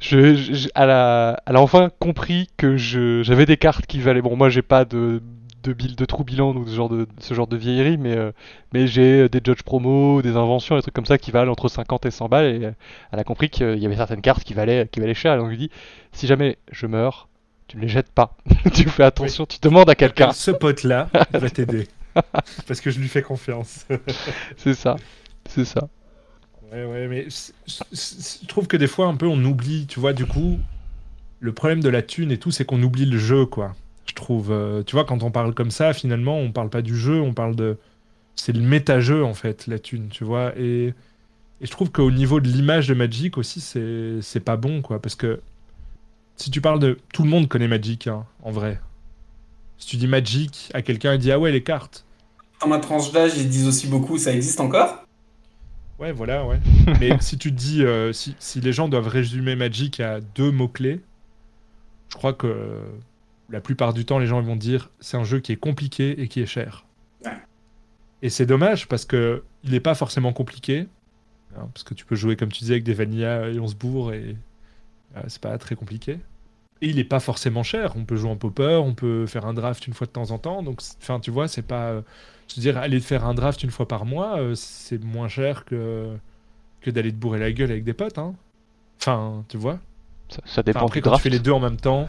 je, 0.00 0.34
je- 0.34 0.68
elle, 0.74 0.90
a, 0.90 1.42
elle 1.46 1.56
a 1.56 1.60
enfin 1.60 1.90
compris 1.98 2.48
que 2.56 2.76
je 2.76 3.22
j'avais 3.24 3.46
des 3.46 3.56
cartes 3.56 3.86
qui 3.86 4.00
valaient 4.00 4.22
bon 4.22 4.36
moi 4.36 4.48
j'ai 4.48 4.62
pas 4.62 4.84
de 4.84 5.20
de, 5.64 5.72
de 5.72 6.04
trou 6.04 6.22
bilan 6.22 6.54
ou 6.54 6.66
ce 6.68 6.74
genre 6.74 6.88
de 6.88 7.06
ce 7.18 7.34
genre 7.34 7.48
de 7.48 7.56
vieillerie 7.56 7.98
mais 7.98 8.16
euh, 8.16 8.30
mais 8.72 8.86
j'ai 8.86 9.28
des 9.28 9.40
judge 9.44 9.62
promo 9.62 10.22
des 10.22 10.36
inventions 10.36 10.76
des 10.76 10.82
trucs 10.82 10.94
comme 10.94 11.04
ça 11.06 11.18
qui 11.18 11.32
valent 11.32 11.50
entre 11.50 11.68
50 11.68 12.06
et 12.06 12.10
100 12.12 12.28
balles. 12.28 12.46
Et 12.46 12.64
euh, 12.66 12.70
elle 13.12 13.18
a 13.18 13.24
compris 13.24 13.50
qu'il 13.50 13.76
y 13.78 13.84
avait 13.86 13.96
certaines 13.96 14.20
cartes 14.22 14.44
qui 14.44 14.54
valaient 14.54 14.88
qui 14.90 15.00
valaient 15.00 15.14
cher. 15.14 15.34
Et 15.34 15.40
on 15.40 15.48
lui 15.48 15.58
dit 15.58 15.70
si 16.12 16.28
jamais 16.28 16.58
je 16.70 16.86
meurs 16.86 17.28
tu 17.66 17.76
ne 17.76 17.82
les 17.82 17.88
jettes 17.88 18.10
pas. 18.12 18.36
Tu 18.72 18.88
fais 18.88 19.02
attention 19.02 19.46
tu 19.46 19.58
demandes 19.60 19.90
à 19.90 19.96
quelqu'un. 19.96 20.30
Ce 20.32 20.52
pote-là 20.52 21.08
va 21.32 21.50
t'aider. 21.50 21.88
Parce 22.66 22.80
que 22.80 22.90
je 22.90 22.98
lui 23.00 23.08
fais 23.08 23.22
confiance. 23.22 23.84
c'est 24.56 24.74
ça 24.74 24.96
c'est 25.48 25.64
ça 25.64 25.88
Ouais, 26.70 26.84
ouais, 26.84 27.08
mais 27.08 27.28
je 27.30 28.46
trouve 28.46 28.66
que 28.66 28.76
des 28.76 28.86
fois, 28.86 29.06
un 29.06 29.16
peu, 29.16 29.26
on 29.26 29.42
oublie, 29.44 29.86
tu 29.86 30.00
vois, 30.00 30.12
du 30.12 30.26
coup, 30.26 30.58
le 31.40 31.52
problème 31.52 31.80
de 31.82 31.88
la 31.88 32.02
thune 32.02 32.30
et 32.30 32.38
tout, 32.38 32.50
c'est 32.50 32.64
qu'on 32.64 32.82
oublie 32.82 33.06
le 33.06 33.18
jeu, 33.18 33.46
quoi. 33.46 33.74
Je 34.06 34.14
trouve, 34.14 34.50
euh, 34.52 34.82
tu 34.82 34.94
vois, 34.94 35.04
quand 35.04 35.22
on 35.22 35.30
parle 35.30 35.54
comme 35.54 35.70
ça, 35.70 35.92
finalement, 35.94 36.38
on 36.38 36.52
parle 36.52 36.68
pas 36.68 36.82
du 36.82 36.96
jeu, 36.96 37.20
on 37.20 37.32
parle 37.32 37.56
de. 37.56 37.78
C'est 38.36 38.52
le 38.52 38.60
méta-jeu, 38.60 39.24
en 39.24 39.34
fait, 39.34 39.66
la 39.66 39.78
thune, 39.78 40.08
tu 40.10 40.24
vois. 40.24 40.52
Et, 40.58 40.88
et 41.60 41.66
je 41.66 41.70
trouve 41.70 41.90
qu'au 41.90 42.10
niveau 42.10 42.40
de 42.40 42.48
l'image 42.48 42.88
de 42.88 42.94
Magic 42.94 43.38
aussi, 43.38 43.60
c'est 43.60 44.20
c'est 44.20 44.40
pas 44.40 44.56
bon, 44.56 44.82
quoi. 44.82 45.00
Parce 45.00 45.14
que 45.14 45.40
si 46.36 46.50
tu 46.50 46.60
parles 46.60 46.80
de. 46.80 46.98
Tout 47.12 47.22
le 47.24 47.30
monde 47.30 47.48
connaît 47.48 47.68
Magic, 47.68 48.06
hein, 48.08 48.26
en 48.42 48.50
vrai. 48.50 48.80
Si 49.78 49.86
tu 49.86 49.96
dis 49.96 50.06
Magic 50.06 50.70
à 50.74 50.82
quelqu'un, 50.82 51.14
il 51.14 51.18
dit 51.18 51.32
Ah 51.32 51.38
ouais, 51.38 51.52
les 51.52 51.62
cartes. 51.62 52.04
Dans 52.60 52.68
ma 52.68 52.78
tranche 52.78 53.12
d'âge, 53.12 53.32
ils 53.36 53.48
disent 53.48 53.68
aussi 53.68 53.86
beaucoup, 53.86 54.18
ça 54.18 54.32
existe 54.32 54.60
encore? 54.60 55.07
Ouais, 55.98 56.12
voilà, 56.12 56.46
ouais. 56.46 56.60
Mais 57.00 57.18
si 57.20 57.38
tu 57.38 57.50
te 57.50 57.56
dis, 57.56 57.84
euh, 57.84 58.12
si, 58.12 58.36
si 58.38 58.60
les 58.60 58.72
gens 58.72 58.88
doivent 58.88 59.08
résumer 59.08 59.56
Magic 59.56 60.00
à 60.00 60.20
deux 60.20 60.50
mots-clés, 60.52 61.02
je 62.10 62.16
crois 62.16 62.32
que 62.32 62.46
euh, 62.46 62.82
la 63.50 63.60
plupart 63.60 63.92
du 63.94 64.04
temps, 64.04 64.18
les 64.18 64.26
gens 64.26 64.40
vont 64.42 64.56
dire 64.56 64.90
c'est 65.00 65.16
un 65.16 65.24
jeu 65.24 65.40
qui 65.40 65.52
est 65.52 65.56
compliqué 65.56 66.20
et 66.20 66.28
qui 66.28 66.40
est 66.40 66.46
cher. 66.46 66.86
Et 68.22 68.30
c'est 68.30 68.46
dommage 68.46 68.88
parce 68.88 69.04
que 69.04 69.44
il 69.64 69.70
n'est 69.72 69.80
pas 69.80 69.94
forcément 69.94 70.32
compliqué. 70.32 70.88
hein, 71.56 71.68
parce 71.74 71.84
que 71.84 71.94
tu 71.94 72.04
peux 72.06 72.16
jouer, 72.16 72.36
comme 72.36 72.50
tu 72.52 72.60
disais, 72.60 72.74
avec 72.74 72.84
des 72.84 72.94
vanillas 72.94 73.48
et 73.50 73.60
on 73.60 73.68
se 73.68 73.76
bourre 73.76 74.12
et 74.14 74.36
euh, 75.16 75.22
c'est 75.28 75.42
pas 75.42 75.56
très 75.58 75.76
compliqué. 75.76 76.20
Et 76.82 76.88
il 76.90 76.98
est 76.98 77.04
pas 77.04 77.20
forcément 77.20 77.62
cher. 77.64 77.94
On 77.96 78.04
peut 78.04 78.16
jouer 78.16 78.30
en 78.30 78.36
popper, 78.36 78.80
on 78.84 78.94
peut 78.94 79.26
faire 79.26 79.46
un 79.46 79.54
draft 79.54 79.86
une 79.86 79.94
fois 79.94 80.06
de 80.06 80.12
temps 80.12 80.30
en 80.32 80.38
temps. 80.38 80.62
Donc, 80.62 80.80
enfin, 81.02 81.20
tu 81.20 81.30
vois, 81.30 81.48
c'est 81.48 81.62
pas. 81.62 82.02
Je 82.48 82.56
veux 82.56 82.62
dire, 82.62 82.78
aller 82.78 83.00
faire 83.00 83.24
un 83.24 83.34
draft 83.34 83.62
une 83.62 83.70
fois 83.70 83.86
par 83.88 84.04
mois, 84.06 84.38
euh, 84.40 84.54
c'est 84.54 85.02
moins 85.04 85.28
cher 85.28 85.64
que, 85.64 86.16
que 86.80 86.90
d'aller 86.90 87.10
te 87.12 87.16
bourrer 87.16 87.38
la 87.40 87.52
gueule 87.52 87.70
avec 87.70 87.84
des 87.84 87.94
potes. 87.94 88.18
Hein. 88.18 88.34
Enfin, 89.00 89.44
tu 89.48 89.56
vois. 89.56 89.80
Ça, 90.28 90.42
ça 90.44 90.62
Enfin, 90.62 90.62
dépend 90.62 90.86
après, 90.86 91.00
du 91.00 91.02
quand 91.02 91.10
draft. 91.10 91.22
tu 91.24 91.30
fais 91.30 91.30
les 91.30 91.40
deux 91.40 91.52
en 91.52 91.60
même 91.60 91.78
temps, 91.78 92.08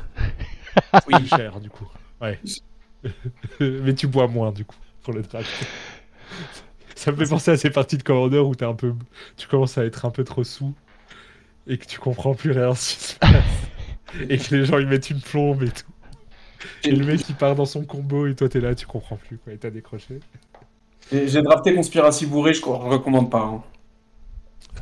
Oui. 1.08 1.16
c'est 1.30 1.38
cher 1.38 1.60
du 1.60 1.70
coup. 1.70 1.88
Ouais. 2.22 2.40
Mais 3.60 3.94
tu 3.96 4.08
bois 4.08 4.28
moins 4.28 4.52
du 4.52 4.66
coup 4.66 4.76
pour 5.04 5.14
le 5.14 5.22
draft. 5.22 5.50
Ça 6.96 7.12
me 7.12 7.18
fait 7.18 7.30
penser 7.30 7.52
à 7.52 7.58
ces 7.58 7.70
parties 7.70 7.98
de 7.98 8.04
Commander 8.04 8.40
où 8.40 8.56
t'es 8.56 8.66
un 8.66 8.74
peu, 8.76 8.94
tu 9.38 9.48
commences 9.48 9.78
à 9.78 9.86
être 9.86 10.06
un 10.06 10.12
peu 10.12 10.24
trop 10.24 10.44
sous 10.44 10.74
et 11.68 11.78
que 11.78 11.86
tu 11.86 12.00
comprends 12.00 12.34
plus 12.36 12.52
rien 12.52 12.74
ce 12.76 12.96
qui 12.96 13.04
se 13.04 13.16
passe. 13.16 13.32
et 14.30 14.38
que 14.38 14.56
les 14.56 14.66
gens 14.66 14.80
ils 14.80 14.88
mettent 14.88 15.10
une 15.10 15.22
plombe 15.22 15.64
et 15.64 15.70
tout. 15.72 15.92
Et 16.84 16.92
le 16.92 17.06
mec 17.06 17.28
il 17.30 17.36
part 17.36 17.56
dans 17.56 17.66
son 17.66 17.84
combo 17.84 18.28
et 18.28 18.36
toi 18.36 18.50
t'es 18.50 18.60
là, 18.60 18.76
tu 18.76 18.86
comprends 18.86 19.16
plus 19.18 19.38
quoi, 19.38 19.54
et 19.54 19.58
t'as 19.58 19.70
décroché. 19.70 20.20
J'ai 21.12 21.42
drafté 21.42 21.74
Conspiracy 21.74 22.26
bourré, 22.26 22.54
je 22.54 22.62
ne 22.62 22.66
recommande 22.72 23.30
pas. 23.32 23.44
hein. 23.44 23.64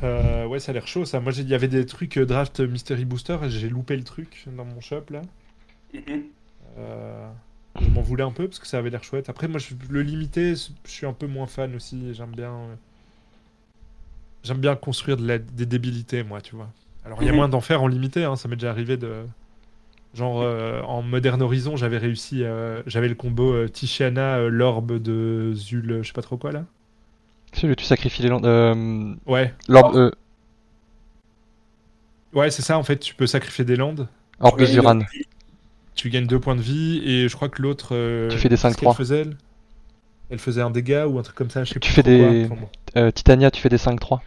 Euh, 0.02 0.46
ouais, 0.46 0.60
ça 0.60 0.70
a 0.70 0.74
l'air 0.74 0.86
chaud 0.86 1.04
ça. 1.04 1.20
Moi 1.20 1.32
il 1.36 1.48
y 1.48 1.54
avait 1.54 1.68
des 1.68 1.86
trucs 1.86 2.16
euh, 2.18 2.26
draft 2.26 2.60
Mystery 2.60 3.04
Booster 3.04 3.36
j'ai 3.48 3.68
loupé 3.68 3.96
le 3.96 4.04
truc 4.04 4.44
dans 4.56 4.64
mon 4.64 4.80
shop 4.80 5.04
là. 5.10 5.22
Euh, 6.78 7.28
je 7.80 7.88
m'en 7.88 8.00
voulais 8.02 8.22
un 8.24 8.30
peu 8.30 8.46
parce 8.46 8.58
que 8.58 8.66
ça 8.66 8.78
avait 8.78 8.90
l'air 8.90 9.02
chouette. 9.04 9.28
Après, 9.28 9.48
moi, 9.48 9.58
je, 9.58 9.74
le 9.90 10.02
limité, 10.02 10.54
je 10.54 10.90
suis 10.90 11.06
un 11.06 11.12
peu 11.12 11.26
moins 11.26 11.46
fan 11.46 11.74
aussi. 11.74 12.14
J'aime 12.14 12.30
bien, 12.32 12.52
euh, 12.52 12.74
j'aime 14.44 14.58
bien 14.58 14.76
construire 14.76 15.16
de 15.16 15.26
la- 15.26 15.38
des 15.38 15.66
débilités, 15.66 16.22
moi, 16.22 16.40
tu 16.40 16.54
vois. 16.56 16.68
Alors, 17.04 17.22
il 17.22 17.26
y 17.26 17.28
a 17.28 17.32
Mhm. 17.32 17.36
moins 17.36 17.48
d'en 17.48 17.60
faire 17.60 17.82
en 17.82 17.86
limité. 17.88 18.24
hein, 18.24 18.36
ça 18.36 18.48
m'est 18.48 18.56
déjà 18.56 18.70
arrivé 18.70 18.96
de, 18.96 19.24
genre, 20.14 20.42
euh, 20.42 20.82
en 20.82 21.02
Modern 21.02 21.40
Horizon, 21.42 21.76
j'avais 21.76 21.98
réussi, 21.98 22.42
euh, 22.44 22.82
j'avais 22.86 23.08
le 23.08 23.14
combo 23.14 23.52
euh, 23.52 23.68
Tishiana, 23.68 24.36
euh, 24.38 24.48
l'orbe 24.48 24.98
de 25.00 25.52
Zul, 25.54 26.00
je 26.02 26.06
sais 26.08 26.12
pas 26.12 26.22
trop 26.22 26.36
quoi 26.36 26.52
là. 26.52 26.64
Celui 27.52 27.72
où 27.72 27.76
tu 27.76 27.84
sacrifies 27.84 28.22
les 28.22 28.28
landes. 28.28 28.46
Euh, 28.46 29.14
Ouais, 29.26 29.54
L'orbe 29.68 29.96
euh, 29.96 30.10
ouais, 32.32 32.50
c'est 32.50 32.62
ça. 32.62 32.78
En 32.78 32.82
fait, 32.82 32.98
tu 32.98 33.14
peux 33.14 33.26
sacrifier 33.26 33.64
des 33.64 33.76
landes. 33.76 34.08
orbe 34.40 34.60
de 34.60 34.66
Zuran. 34.66 35.00
Tu 35.94 36.10
gagnes 36.10 36.26
deux 36.26 36.40
points 36.40 36.56
de 36.56 36.62
vie 36.62 37.02
et 37.04 37.28
je 37.28 37.34
crois 37.36 37.48
que 37.48 37.60
l'autre. 37.62 37.90
euh, 37.94 38.28
Tu 38.28 38.38
fais 38.38 38.48
des 38.48 38.56
qu'est-ce 38.56 38.78
5-3. 38.78 38.78
qu'elle 38.78 38.92
faisait, 38.92 39.20
elle? 39.22 39.36
Elle 40.30 40.38
faisait 40.38 40.62
un 40.62 40.70
dégât 40.70 41.08
ou 41.08 41.18
un 41.18 41.22
truc 41.22 41.36
comme 41.36 41.50
ça, 41.50 41.64
je 41.64 41.74
sais 41.74 41.80
Tu 41.80 41.90
plus 41.90 41.92
fais 41.92 42.02
trop 42.02 42.14
quoi. 42.14 42.34
des- 42.34 42.44
Enfin, 42.44 42.56
bon. 42.56 42.68
Euh, 42.96 43.10
Titania, 43.10 43.50
tu 43.50 43.60
fais 43.60 43.68
des 43.68 43.78
5-3. 43.78 44.22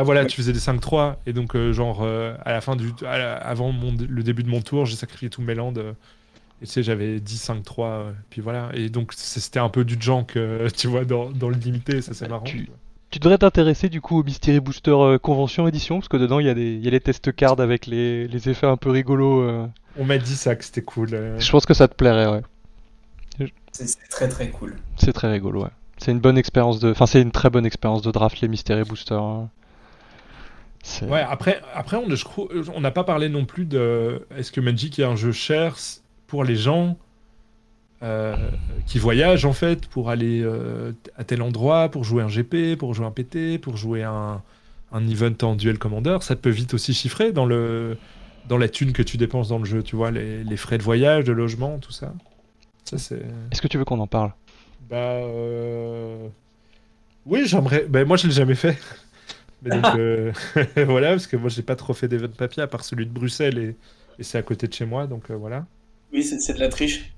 Ah 0.00 0.02
voilà, 0.02 0.22
Ouais. 0.22 0.26
tu 0.26 0.36
faisais 0.36 0.52
des 0.54 0.58
5-3 0.60 1.16
et 1.26 1.32
donc 1.34 1.54
euh, 1.54 1.72
genre 1.74 2.00
euh, 2.02 2.34
à 2.44 2.52
la 2.52 2.60
fin 2.62 2.74
du 2.74 2.90
à 3.06 3.18
la- 3.18 3.36
avant 3.36 3.70
mon- 3.70 3.94
le 4.08 4.22
début 4.22 4.42
de 4.42 4.48
mon 4.48 4.62
tour, 4.62 4.86
j'ai 4.86 4.96
sacrifié 4.96 5.28
tous 5.28 5.42
mes 5.42 5.54
landes 5.54 5.76
euh, 5.78 5.92
et 6.62 6.66
tu 6.66 6.72
sais 6.72 6.82
j'avais 6.82 7.20
10 7.20 7.36
5-3 7.50 7.84
euh, 7.84 8.12
puis 8.30 8.40
voilà 8.40 8.70
et 8.72 8.88
donc 8.88 9.12
c'est- 9.14 9.40
c'était 9.40 9.58
un 9.58 9.68
peu 9.68 9.84
du 9.84 9.96
junk 10.00 10.26
euh, 10.36 10.68
tu 10.76 10.86
vois 10.88 11.04
dans, 11.04 11.30
dans 11.30 11.50
le 11.50 11.56
limité, 11.56 12.00
ça 12.00 12.14
c'est 12.14 12.28
marrant. 12.28 12.44
Tu- 12.44 12.68
tu 13.10 13.18
devrais 13.18 13.38
t'intéresser 13.38 13.88
du 13.88 14.00
coup 14.00 14.20
au 14.20 14.22
Mystery 14.24 14.60
Booster 14.60 14.92
euh, 14.92 15.18
Convention 15.18 15.66
Édition, 15.68 15.96
parce 15.98 16.08
que 16.08 16.16
dedans 16.16 16.38
il 16.38 16.46
y, 16.46 16.48
a 16.48 16.54
des- 16.54 16.74
il 16.74 16.84
y 16.84 16.88
a 16.88 16.90
les 16.92 17.00
test 17.00 17.34
cards 17.34 17.60
avec 17.60 17.86
les, 17.86 18.26
les 18.28 18.48
effets 18.48 18.66
un 18.68 18.76
peu 18.78 18.88
rigolos. 18.90 19.42
euh. 19.42 19.66
On 19.98 20.04
m'a 20.04 20.16
dit 20.18 20.36
ça 20.36 20.54
que 20.56 20.64
c'était 20.64 20.82
cool. 20.82 21.08
euh. 21.12 21.38
Je 21.38 21.50
pense 21.50 21.66
que 21.66 21.74
ça 21.74 21.88
te 21.88 21.94
plairait, 21.94 22.28
ouais. 22.28 22.42
C'est 23.72 23.86
c'est 23.86 24.08
très 24.08 24.28
très 24.28 24.48
cool. 24.50 24.76
C'est 24.96 25.12
très 25.12 25.30
rigolo, 25.30 25.62
ouais. 25.64 25.70
C'est 25.98 26.12
une 26.12 26.18
bonne 26.20 26.38
expérience 26.38 26.80
de. 26.80 26.90
Enfin, 26.92 27.06
c'est 27.06 27.20
une 27.22 27.30
très 27.30 27.50
bonne 27.50 27.66
expérience 27.66 28.02
de 28.02 28.10
draft, 28.10 28.40
les 28.40 28.48
Mystery 28.48 28.84
Booster. 28.84 29.14
hein. 29.14 29.48
Ouais, 31.02 31.20
après 31.20 31.60
après 31.74 31.98
on 31.98 32.80
n'a 32.80 32.90
pas 32.90 33.04
parlé 33.04 33.28
non 33.28 33.44
plus 33.44 33.64
de 33.66 34.26
est-ce 34.36 34.50
que 34.50 34.60
Magic 34.60 34.98
est 34.98 35.04
un 35.04 35.16
jeu 35.16 35.32
cher 35.32 35.76
pour 36.26 36.42
les 36.42 36.56
gens 36.56 36.96
euh, 38.02 38.34
qui 38.86 38.98
voyagent 38.98 39.44
en 39.44 39.52
fait 39.52 39.86
pour 39.86 40.08
aller 40.08 40.40
euh, 40.42 40.92
à 41.18 41.24
tel 41.24 41.42
endroit, 41.42 41.90
pour 41.90 42.04
jouer 42.04 42.22
un 42.22 42.28
GP, 42.28 42.78
pour 42.78 42.94
jouer 42.94 43.04
un 43.04 43.10
PT, 43.10 43.60
pour 43.60 43.76
jouer 43.76 44.04
un, 44.04 44.42
un 44.92 45.08
event 45.08 45.34
en 45.42 45.54
duel 45.54 45.78
commander, 45.78 46.16
ça 46.22 46.34
peut 46.34 46.48
vite 46.50 46.72
aussi 46.72 46.94
chiffrer 46.94 47.32
dans 47.32 47.44
le 47.44 47.98
dans 48.48 48.56
la 48.56 48.68
thune 48.68 48.92
que 48.92 49.02
tu 49.02 49.18
dépenses 49.18 49.48
dans 49.48 49.58
le 49.58 49.66
jeu, 49.66 49.82
tu 49.82 49.96
vois, 49.96 50.10
les, 50.10 50.42
les 50.44 50.56
frais 50.56 50.78
de 50.78 50.82
voyage, 50.82 51.24
de 51.24 51.32
logement, 51.32 51.78
tout 51.78 51.92
ça. 51.92 52.14
Ça 52.84 52.96
c'est 52.96 53.22
Est-ce 53.52 53.60
que 53.60 53.68
tu 53.68 53.76
veux 53.76 53.84
qu'on 53.84 54.00
en 54.00 54.06
parle? 54.06 54.32
Bah 54.88 54.96
euh, 54.96 56.26
oui, 57.26 57.42
j'aimerais. 57.46 57.86
Bah, 57.88 58.04
moi 58.04 58.16
je 58.16 58.26
l'ai 58.26 58.32
jamais 58.32 58.54
fait. 58.54 58.78
Mais 59.62 59.70
donc 59.70 59.84
euh, 59.96 60.32
voilà, 60.86 61.10
parce 61.10 61.26
que 61.26 61.36
moi 61.36 61.50
j'ai 61.50 61.62
pas 61.62 61.76
trop 61.76 61.92
fait 61.92 62.08
d'event 62.08 62.28
papier 62.28 62.62
à 62.62 62.66
part 62.66 62.84
celui 62.84 63.06
de 63.06 63.10
Bruxelles 63.12 63.58
et, 63.58 63.76
et 64.18 64.22
c'est 64.22 64.38
à 64.38 64.42
côté 64.42 64.66
de 64.66 64.72
chez 64.72 64.86
moi, 64.86 65.06
donc 65.06 65.30
euh, 65.30 65.34
voilà. 65.34 65.66
Oui, 66.12 66.22
c'est 66.22 66.54
de 66.54 66.60
la 66.60 66.68
triche. 66.68 67.12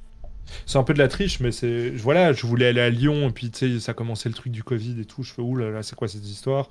C'est 0.66 0.76
un 0.76 0.82
peu 0.82 0.92
de 0.92 0.98
la 0.98 1.08
triche, 1.08 1.40
mais 1.40 1.52
c'est. 1.52 1.90
Voilà, 1.90 2.32
je 2.32 2.46
voulais 2.46 2.66
aller 2.66 2.80
à 2.80 2.90
Lyon, 2.90 3.28
et 3.28 3.32
puis 3.32 3.50
tu 3.50 3.74
sais, 3.74 3.80
ça 3.80 3.94
commençait 3.94 4.28
le 4.28 4.34
truc 4.34 4.52
du 4.52 4.64
Covid 4.64 5.00
et 5.00 5.04
tout. 5.04 5.22
Je 5.22 5.32
fais, 5.32 5.40
ouh 5.40 5.56
là 5.56 5.70
là, 5.70 5.82
c'est 5.82 5.94
quoi 5.94 6.08
cette 6.08 6.26
histoire? 6.26 6.68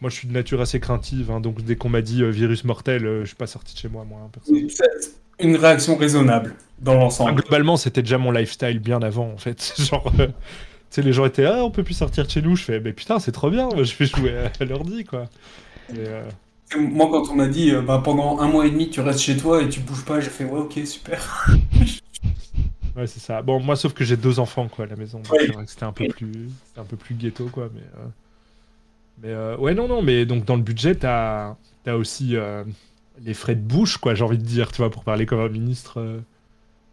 Moi, 0.00 0.08
je 0.08 0.16
suis 0.16 0.26
de 0.26 0.32
nature 0.32 0.60
assez 0.62 0.80
craintive, 0.80 1.30
hein, 1.30 1.40
donc 1.40 1.62
dès 1.62 1.76
qu'on 1.76 1.90
m'a 1.90 2.00
dit 2.00 2.22
euh, 2.22 2.30
virus 2.30 2.64
mortel, 2.64 3.02
je 3.20 3.26
suis 3.26 3.36
pas 3.36 3.46
sorti 3.46 3.74
de 3.74 3.78
chez 3.78 3.88
moi, 3.88 4.04
moi, 4.04 4.20
hein, 4.24 4.66
une 5.38 5.56
réaction 5.56 5.96
raisonnable 5.96 6.54
dans 6.80 6.94
l'ensemble. 6.94 7.40
globalement, 7.40 7.76
c'était 7.76 8.02
déjà 8.02 8.18
mon 8.18 8.30
lifestyle 8.30 8.78
bien 8.78 9.00
avant, 9.02 9.30
en 9.30 9.36
fait. 9.36 9.74
Genre, 9.78 10.12
sais, 10.90 11.02
les 11.02 11.12
gens 11.12 11.24
étaient, 11.24 11.44
ah, 11.44 11.64
on 11.64 11.70
peut 11.70 11.82
plus 11.82 11.94
sortir 11.94 12.24
de 12.24 12.30
chez 12.30 12.42
nous. 12.42 12.56
Je 12.56 12.64
fais, 12.64 12.80
mais 12.80 12.92
putain, 12.92 13.18
c'est 13.18 13.32
trop 13.32 13.50
bien, 13.50 13.68
je 13.76 13.94
vais 13.96 14.06
jouer 14.06 14.34
à, 14.60 14.64
l'ordi, 14.64 15.04
quoi. 15.04 15.28
Euh, 15.96 16.22
Moi, 16.76 17.08
quand 17.10 17.30
on 17.30 17.34
m'a 17.34 17.48
dit 17.48 17.72
euh, 17.72 17.82
bah, 17.82 18.00
pendant 18.04 18.38
un 18.40 18.48
mois 18.48 18.66
et 18.66 18.70
demi, 18.70 18.90
tu 18.90 19.00
restes 19.00 19.20
chez 19.20 19.36
toi 19.36 19.62
et 19.62 19.68
tu 19.68 19.80
bouges 19.80 20.04
pas, 20.04 20.20
j'ai 20.20 20.30
fait 20.30 20.44
ouais, 20.44 20.60
ok, 20.60 20.78
super. 20.84 21.46
Ouais, 22.96 23.06
c'est 23.06 23.20
ça. 23.20 23.42
Bon, 23.42 23.60
moi, 23.60 23.76
sauf 23.76 23.92
que 23.92 24.04
j'ai 24.04 24.16
deux 24.16 24.40
enfants, 24.40 24.68
quoi, 24.68 24.84
à 24.84 24.88
la 24.88 24.96
maison. 24.96 25.22
C'est 25.24 25.46
vrai 25.46 25.64
que 25.64 25.70
c'était 25.70 25.84
un 25.84 25.92
peu 25.92 26.08
plus, 26.08 26.50
un 26.76 26.84
peu 26.84 26.96
plus 26.96 27.14
ghetto, 27.14 27.46
quoi. 27.46 27.70
Mais, 27.72 27.80
euh, 27.80 28.06
mais 29.22 29.28
euh, 29.28 29.56
ouais, 29.56 29.74
non, 29.74 29.88
non. 29.88 30.02
Mais 30.02 30.26
donc, 30.26 30.44
dans 30.44 30.56
le 30.56 30.62
budget, 30.62 30.94
t'as, 30.96 31.56
t'as 31.84 31.94
aussi 31.94 32.36
euh, 32.36 32.64
les 33.22 33.34
frais 33.34 33.54
de 33.54 33.60
bouche, 33.60 33.98
quoi. 33.98 34.14
J'ai 34.14 34.24
envie 34.24 34.38
de 34.38 34.44
dire, 34.44 34.72
tu 34.72 34.78
vois, 34.78 34.90
pour 34.90 35.04
parler 35.04 35.26
comme 35.26 35.40
un 35.40 35.48
ministre 35.48 36.00
euh, 36.00 36.20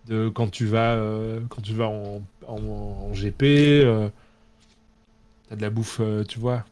de 0.08 0.30
quand 0.30 0.50
tu 0.50 0.66
vas, 0.66 0.96
euh, 0.96 1.40
quand 1.50 1.62
tu 1.62 1.74
vas 1.74 1.88
en, 1.88 2.22
en, 2.48 2.58
en 2.62 3.12
GP, 3.14 3.44
euh, 3.44 4.10
t'as 5.50 5.56
de 5.56 5.62
la 5.62 5.70
bouffe, 5.70 6.00
euh, 6.02 6.24
tu 6.24 6.40
vois, 6.40 6.66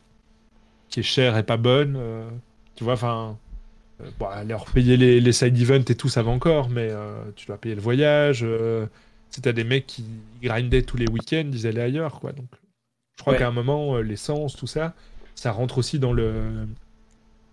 qui 0.90 1.02
est 1.02 1.04
chère 1.04 1.38
et 1.38 1.44
pas 1.44 1.58
bonne. 1.58 2.00
tu 2.76 2.84
vois, 2.84 2.94
enfin. 2.94 3.38
bon, 4.20 4.28
alors 4.28 4.66
payer 4.72 4.98
les, 4.98 5.22
les 5.22 5.34
side 5.34 5.60
events 5.62 5.86
et 5.90 5.96
tout, 5.96 6.10
ça 6.10 6.24
va 6.24 6.32
encore, 6.32 6.70
mais 6.70 6.92
tu 7.36 7.48
dois 7.48 7.58
payer 7.58 7.76
le 7.76 7.82
voyage. 7.82 8.46
sais, 9.30 9.42
t'as 9.42 9.54
des 9.54 9.64
mecs 9.64 9.88
qui 9.88 10.06
grindaient 10.42 10.84
tous 10.84 10.98
les 10.98 11.08
week-ends, 11.08 11.50
ils 11.52 11.68
allaient 11.68 11.82
ailleurs, 11.82 12.20
quoi. 12.20 12.32
Donc, 12.32 12.48
je 13.18 13.22
crois 13.24 13.34
Ouais. 13.34 13.40
qu'à 13.40 13.48
un 13.48 13.52
moment, 13.52 13.98
l'essence, 14.00 14.56
tout 14.56 14.68
ça, 14.68 14.94
ça 15.36 15.52
rentre 15.52 15.78
aussi 15.78 16.00
dans 16.00 16.14
le, 16.14 16.68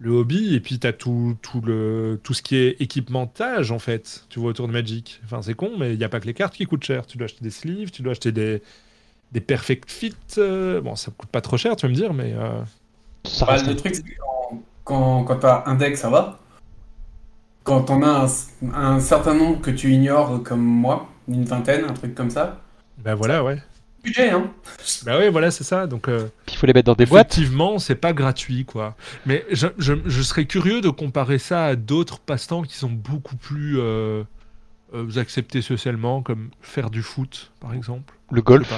le 0.03 0.11
hobby. 0.13 0.55
Et 0.55 0.61
puis, 0.61 0.79
t'as 0.79 0.93
tout, 0.93 1.37
tout, 1.43 1.61
le, 1.61 2.21
tout 2.23 2.35
ce 2.35 2.43
qui 2.43 2.57
est 2.57 2.81
équipamentage, 2.81 3.71
en 3.73 3.79
fait, 3.79 4.27
tu 4.29 4.41
vois, 4.41 4.51
autour 4.51 4.69
de 4.69 4.73
Magic. 4.73 5.21
Enfin, 5.25 5.43
c'est 5.43 5.55
con, 5.55 5.73
mais 5.79 5.93
il 5.95 5.99
n'y 5.99 6.05
a 6.05 6.09
pas 6.09 6.21
que 6.21 6.27
les 6.27 6.35
cartes 6.35 6.55
qui 6.55 6.67
coûtent 6.67 6.85
cher. 6.85 7.07
Tu 7.07 7.19
dois 7.19 7.27
acheter 7.27 7.43
des 7.45 7.51
sleeves, 7.51 7.91
tu 7.91 8.03
dois 8.03 8.13
acheter 8.13 8.33
des, 8.33 8.63
des 9.33 9.41
perfect 9.41 9.91
fit. 9.91 10.15
euh, 10.39 10.81
bon, 10.81 10.97
ça 10.97 11.11
coûte 11.17 11.31
pas 11.31 11.41
trop 11.41 11.57
cher, 11.57 11.77
tu 11.77 11.87
vas 11.87 11.91
me 11.91 11.97
dire, 11.97 12.13
mais... 12.15 12.35
euh, 12.35 12.63
Ça 13.25 13.47
Bah, 13.47 13.63
le 13.63 13.77
truc, 13.77 13.95
c'est 13.95 14.03
que 14.03 14.11
quand, 14.19 14.63
quand, 14.85 15.25
quand 15.25 15.37
t'as 15.39 15.63
un 15.67 15.75
deck, 15.77 15.97
ça 15.97 16.11
va. 16.11 16.39
Quand 17.65 17.91
on 17.91 18.03
a 18.03 18.27
un, 18.27 18.75
un 18.75 19.01
certain 19.01 19.35
nombre 19.35 19.61
que 19.61 19.71
tu 19.71 19.93
ignores, 19.93 20.43
comme 20.43 20.61
moi, 20.63 21.09
une 21.29 21.45
vingtaine, 21.45 21.85
un 21.85 21.93
truc 21.95 22.15
comme 22.15 22.31
ça, 22.31 22.61
Ben 22.99 23.15
voilà, 23.15 23.45
ouais. 23.45 23.59
Budget, 24.03 24.31
hein. 24.31 24.51
Bah 25.05 25.19
ouais, 25.19 25.31
voilà, 25.31 25.51
c'est 25.51 25.65
ça. 25.65 25.87
Donc, 25.87 26.09
euh, 26.09 26.29
Puis 26.47 26.55
il 26.55 26.59
faut 26.59 26.67
les 26.67 26.73
mettre 26.73 26.87
dans 26.87 26.95
des 26.95 27.07
boîtes. 27.07 27.33
effectivement, 27.33 27.79
c'est 27.79 27.95
pas 27.95 28.13
gratuit, 28.13 28.65
quoi. 28.65 28.97
Mais 29.27 29.45
je, 29.51 29.69
je- 29.79 29.95
je 30.07 30.23
serais 30.23 30.45
curieux 30.47 30.81
de 30.81 30.89
comparer 30.91 31.39
ça 31.39 31.67
à 31.67 31.77
d'autres 31.77 32.19
passe-temps 32.19 32.63
qui 32.63 32.75
sont 32.77 32.91
beaucoup 32.91 33.37
plus 33.37 33.79
euh, 33.79 34.25
euh, 34.95 35.17
acceptés 35.19 35.63
socialement, 35.63 36.23
comme 36.23 36.51
faire 36.61 36.91
du 36.91 37.03
foot, 37.03 37.53
par 37.61 37.75
exemple. 37.75 38.15
Le 38.31 38.43
golf. 38.43 38.73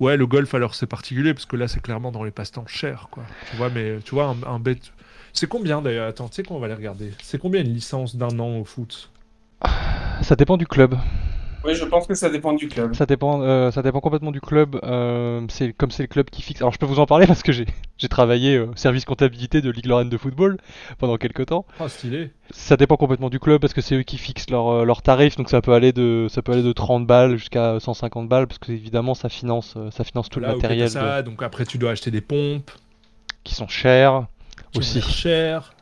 Ouais, 0.00 0.16
le 0.16 0.26
golf, 0.26 0.52
alors 0.54 0.74
c'est 0.74 0.86
particulier, 0.86 1.32
parce 1.32 1.46
que 1.46 1.56
là, 1.56 1.68
c'est 1.68 1.80
clairement 1.80 2.12
dans 2.12 2.24
les 2.24 2.30
passe-temps 2.30 2.66
chers, 2.66 3.08
quoi. 3.10 3.22
Tu 3.50 3.56
vois, 3.56 3.70
mais 3.70 3.98
tu 4.04 4.14
vois, 4.14 4.26
un, 4.44 4.54
un 4.54 4.58
bête. 4.58 4.92
C'est 5.32 5.46
combien 5.48 5.82
d'ailleurs? 5.82 6.08
Attends, 6.08 6.28
tu 6.28 6.36
sais 6.36 6.42
qu'on 6.42 6.58
va 6.58 6.68
les 6.68 6.74
regarder. 6.74 7.12
C'est 7.22 7.38
combien 7.38 7.60
une 7.60 7.72
licence 7.72 8.16
d'un 8.16 8.38
an 8.40 8.58
au 8.58 8.64
foot? 8.64 9.10
Ça 10.22 10.34
dépend 10.36 10.56
du 10.56 10.66
club. 10.66 10.96
Oui, 11.64 11.74
je 11.74 11.84
pense 11.84 12.06
que 12.06 12.14
ça 12.14 12.30
dépend 12.30 12.52
du 12.52 12.68
club. 12.68 12.94
Ça 12.94 13.06
dépend, 13.06 13.42
euh, 13.42 13.70
ça 13.70 13.82
dépend 13.82 14.00
complètement 14.00 14.30
du 14.30 14.40
club. 14.40 14.78
euh, 14.84 15.44
c'est 15.48 15.72
comme 15.72 15.90
c'est 15.90 16.04
le 16.04 16.08
club 16.08 16.30
qui 16.30 16.42
fixe. 16.42 16.60
Alors 16.60 16.72
je 16.72 16.78
peux 16.78 16.86
vous 16.86 17.00
en 17.00 17.06
parler 17.06 17.26
parce 17.26 17.42
que 17.42 17.52
j'ai 17.52 17.66
j'ai 17.98 18.08
travaillé 18.08 18.58
au 18.60 18.76
service 18.76 19.04
comptabilité 19.04 19.60
de 19.60 19.70
Ligue 19.70 19.86
Lorraine 19.86 20.08
de 20.08 20.16
football 20.18 20.58
pendant 20.98 21.16
quelques 21.16 21.46
temps. 21.46 21.66
Ah, 21.80 21.88
stylé. 21.88 22.30
Ça 22.50 22.76
dépend 22.76 22.96
complètement 22.96 23.30
du 23.30 23.40
club 23.40 23.60
parce 23.60 23.72
que 23.74 23.80
c'est 23.80 23.96
eux 23.96 24.02
qui 24.02 24.18
fixent 24.18 24.50
leurs 24.50 24.68
euh, 24.68 24.84
leurs 24.84 25.02
tarifs. 25.02 25.36
Donc 25.36 25.50
ça 25.50 25.60
peut 25.60 25.72
aller 25.72 25.92
de 25.92 26.26
ça 26.30 26.42
peut 26.42 26.52
aller 26.52 26.62
de 26.62 26.72
30 26.72 27.06
balles 27.06 27.36
jusqu'à 27.36 27.80
150 27.80 28.28
balles 28.28 28.46
parce 28.46 28.58
que 28.58 28.70
évidemment 28.72 29.14
ça 29.14 29.28
finance 29.28 29.74
euh, 29.76 29.90
ça 29.90 30.04
finance 30.04 30.28
tout 30.28 30.40
Là, 30.40 30.48
le 30.48 30.54
matériel 30.54 30.90
donc 31.24 31.42
après, 31.42 31.64
tu 31.64 31.78
dois 31.78 31.90
acheter 31.92 32.10
des 32.10 32.20
pompes. 32.20 32.70
qui 33.44 33.54
sont 33.54 33.66
qui 33.66 34.78
aussi. 34.78 35.00
cher. 35.00 35.72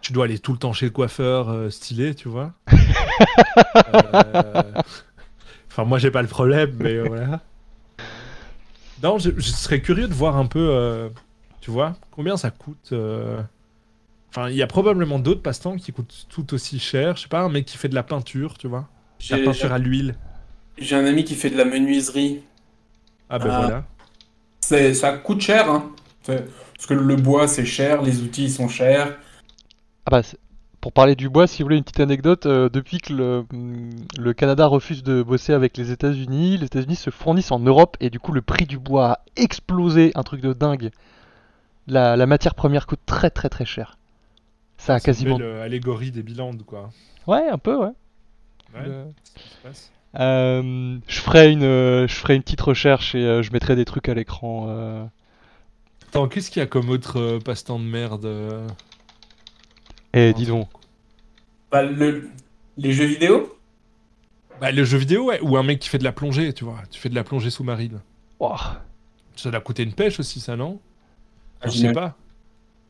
Tu 0.00 0.12
dois 0.14 0.24
aller 0.24 0.38
tout 0.38 0.52
le 0.52 0.58
temps 0.58 0.72
chez 0.72 0.86
le 0.86 0.92
coiffeur 0.92 1.50
euh, 1.50 1.68
stylé, 1.68 2.14
tu 2.14 2.28
vois. 2.28 2.52
Enfin, 5.70 5.84
moi, 5.84 5.98
j'ai 5.98 6.10
pas 6.10 6.22
le 6.22 6.28
problème, 6.28 6.74
mais 6.78 6.94
euh, 6.96 7.04
voilà. 7.06 7.40
Non, 9.02 9.18
je, 9.18 9.30
je 9.36 9.40
serais 9.50 9.80
curieux 9.80 10.08
de 10.08 10.14
voir 10.14 10.36
un 10.36 10.46
peu, 10.46 10.68
euh, 10.70 11.08
tu 11.60 11.70
vois, 11.70 11.96
combien 12.10 12.36
ça 12.36 12.50
coûte. 12.50 12.90
euh. 12.92 13.40
Enfin, 14.28 14.48
il 14.50 14.56
y 14.56 14.62
a 14.62 14.66
probablement 14.66 15.18
d'autres 15.18 15.42
passe-temps 15.42 15.76
qui 15.76 15.92
coûtent 15.92 16.26
tout 16.28 16.54
aussi 16.54 16.78
cher. 16.78 17.16
Je 17.16 17.22
sais 17.22 17.28
pas, 17.28 17.40
un 17.40 17.48
mec 17.48 17.64
qui 17.64 17.76
fait 17.76 17.88
de 17.88 17.94
la 17.94 18.02
peinture, 18.02 18.58
tu 18.58 18.68
vois. 18.68 18.88
La 19.30 19.38
peinture 19.38 19.72
à 19.72 19.78
l'huile. 19.78 20.16
j'ai 20.78 20.96
un 20.96 21.04
ami 21.04 21.24
qui 21.24 21.34
fait 21.34 21.50
de 21.50 21.56
la 21.56 21.64
menuiserie. 21.64 22.42
Ah 23.28 23.38
ben 23.38 23.50
Ah. 23.50 23.60
voilà. 23.60 23.84
C'est, 24.60 24.94
ça 24.94 25.12
coûte 25.18 25.40
cher, 25.40 25.70
hein. 25.70 25.90
Parce 26.26 26.86
que 26.86 26.94
le 26.94 27.16
bois, 27.16 27.48
c'est 27.48 27.64
cher, 27.64 28.02
les 28.02 28.20
outils 28.22 28.50
sont 28.50 28.68
chers. 28.68 29.16
Ah 30.06 30.10
bah, 30.10 30.22
c'est- 30.22 30.38
pour 30.80 30.92
parler 30.92 31.14
du 31.14 31.28
bois, 31.28 31.46
si 31.46 31.62
vous 31.62 31.66
voulez 31.66 31.76
une 31.76 31.82
petite 31.84 32.00
anecdote, 32.00 32.46
euh, 32.46 32.68
depuis 32.70 32.98
que 32.98 33.12
le, 33.12 33.44
hum, 33.52 33.90
le 34.18 34.32
Canada 34.32 34.66
refuse 34.66 35.02
de 35.02 35.22
bosser 35.22 35.52
avec 35.52 35.76
les 35.76 35.90
États-Unis, 35.90 36.56
les 36.58 36.66
États-Unis 36.66 36.96
se 36.96 37.10
fournissent 37.10 37.52
en 37.52 37.58
Europe 37.60 37.96
et 38.00 38.08
du 38.10 38.18
coup 38.18 38.32
le 38.32 38.40
prix 38.42 38.66
du 38.66 38.78
bois 38.78 39.12
a 39.12 39.18
explosé, 39.36 40.12
un 40.14 40.22
truc 40.22 40.40
de 40.40 40.52
dingue. 40.52 40.90
La, 41.86 42.16
la 42.16 42.26
matière 42.26 42.54
première 42.54 42.86
coûte 42.86 43.00
très 43.04 43.30
très 43.30 43.48
très 43.48 43.64
cher. 43.64 43.98
Ça 44.78 44.94
a 44.94 44.98
C'est 44.98 45.02
une 45.02 45.14
quasiment. 45.14 45.36
belle, 45.38 45.46
euh, 45.46 45.64
allégorie 45.64 46.10
des 46.12 46.22
bilans, 46.22 46.56
quoi. 46.66 46.90
Ouais, 47.26 47.48
un 47.48 47.58
peu, 47.58 47.76
ouais. 47.76 47.92
Ouais, 48.74 48.86
Le- 48.86 49.04
c'est 49.24 49.42
qui 49.42 49.48
se 49.48 49.56
passe? 49.62 49.90
Euh, 50.18 50.98
je 51.06 51.20
ferai 51.20 51.52
une, 51.52 51.60
je 51.62 52.14
ferai 52.14 52.34
une 52.36 52.42
petite 52.42 52.60
recherche 52.62 53.14
et 53.14 53.42
je 53.42 53.52
mettrai 53.52 53.76
des 53.76 53.84
trucs 53.84 54.08
à 54.08 54.14
l'écran. 54.14 54.66
euh. 54.68 55.04
Attends, 56.08 56.26
qu'est-ce 56.26 56.50
qu'il 56.50 56.60
y 56.60 56.62
a 56.62 56.66
comme 56.66 56.88
autre 56.88 57.38
passe-temps 57.44 57.78
de 57.78 57.84
merde 57.84 58.26
Eh, 60.12 60.32
dis 60.32 60.46
donc. 60.46 60.68
Bah, 61.70 61.82
le- 61.82 62.28
les 62.76 62.92
jeux 62.92 63.06
vidéo? 63.06 63.56
Bah, 64.60 64.72
le 64.72 64.84
jeu 64.84 64.98
vidéo, 64.98 65.26
ouais. 65.26 65.40
Ou 65.40 65.56
un 65.56 65.62
mec 65.62 65.78
qui 65.80 65.88
fait 65.88 65.98
de 65.98 66.04
la 66.04 66.12
plongée, 66.12 66.52
tu 66.52 66.64
vois. 66.64 66.82
Tu 66.90 67.00
fais 67.00 67.08
de 67.08 67.14
la 67.14 67.24
plongée 67.24 67.50
sous-marine. 67.50 68.00
Ouah. 68.40 68.82
Ça 69.36 69.50
doit 69.50 69.60
coûter 69.60 69.82
une 69.82 69.94
pêche 69.94 70.20
aussi, 70.20 70.40
ça, 70.40 70.56
non? 70.56 70.80
Ah, 71.60 71.68
Je 71.68 71.78
sais 71.78 71.92
pas. 71.92 72.16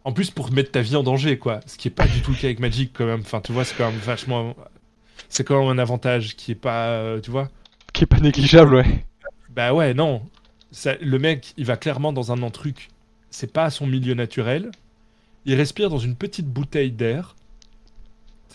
En 0.05 0.13
plus, 0.13 0.31
pour 0.31 0.51
mettre 0.53 0.73
ta 0.73 0.83
vie 0.83 0.97
en 0.97 1.03
danger, 1.03 1.39
quoi. 1.39 1.61
Ce 1.67 1.77
qui 1.77 1.89
est 1.89 1.93
pas 1.93 2.07
du 2.07 2.23
tout 2.23 2.33
le 2.33 2.37
cas 2.37 2.47
avec 2.47 2.61
Magic, 2.61 2.93
quand 2.95 3.07
même. 3.07 3.21
Enfin, 3.21 3.41
tu 3.41 3.53
vois, 3.53 3.65
c'est 3.65 3.77
quand 3.77 3.91
même 3.91 4.01
vachement. 4.01 4.57
C'est 5.29 5.45
quand 5.45 5.61
même 5.61 5.79
un 5.79 5.81
avantage 5.81 6.37
qui 6.37 6.53
est 6.53 6.57
pas. 6.57 6.89
euh, 6.91 7.21
tu 7.21 7.31
vois 7.31 7.51
Qui 7.93 8.05
est 8.05 8.07
pas 8.07 8.21
négligeable, 8.21 8.75
ouais. 8.77 9.05
Bah 9.51 9.75
ouais, 9.75 9.95
non. 9.95 10.23
Ça, 10.73 10.95
le 11.01 11.19
mec, 11.19 11.53
il 11.57 11.67
va 11.67 11.77
clairement 11.77 12.13
dans 12.13 12.33
un 12.33 12.51
truc. 12.51 12.89
C'est 13.31 13.53
pas 13.53 13.71
son 13.71 13.87
milieu 13.87 14.15
naturel. 14.15 14.71
Il 15.45 15.55
respire 15.55 15.91
dans 15.91 15.99
une 15.99 16.17
petite 16.17 16.47
bouteille 16.47 16.93
d'air. 16.93 17.35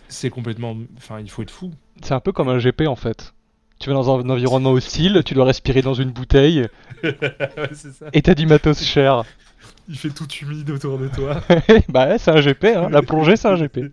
C'est 0.08 0.30
complètement. 0.30 0.76
Enfin, 0.98 1.20
il 1.20 1.30
faut 1.30 1.42
être 1.42 1.52
fou. 1.52 1.72
C'est 2.04 2.14
un 2.14 2.20
peu 2.20 2.32
comme 2.32 2.50
un 2.50 2.58
GP 2.58 2.82
en 2.88 2.96
fait. 2.96 3.34
Tu 3.80 3.90
vas 3.90 3.96
dans 3.96 4.10
un 4.20 4.30
environnement 4.30 4.72
hostile, 4.72 5.22
tu 5.26 5.34
dois 5.34 5.46
respirer 5.46 5.82
dans 5.82 5.94
une 5.94 6.12
bouteille 6.12 6.68
ouais, 7.04 7.70
c'est 7.74 7.92
ça. 7.92 8.06
et 8.14 8.22
t'as 8.22 8.34
du 8.34 8.46
matos 8.46 8.82
cher. 8.82 9.24
Il 9.90 9.98
fait 9.98 10.10
tout 10.10 10.28
humide 10.28 10.70
autour 10.70 10.98
de 10.98 11.08
toi. 11.10 11.42
bah 11.90 12.08
ouais, 12.08 12.18
c'est 12.18 12.32
un 12.32 12.40
GP, 12.40 12.66
hein. 12.66 12.90
la 12.90 13.02
plongée 13.02 13.36
c'est 13.36 13.48
un 13.48 13.56
GP. 13.56 13.92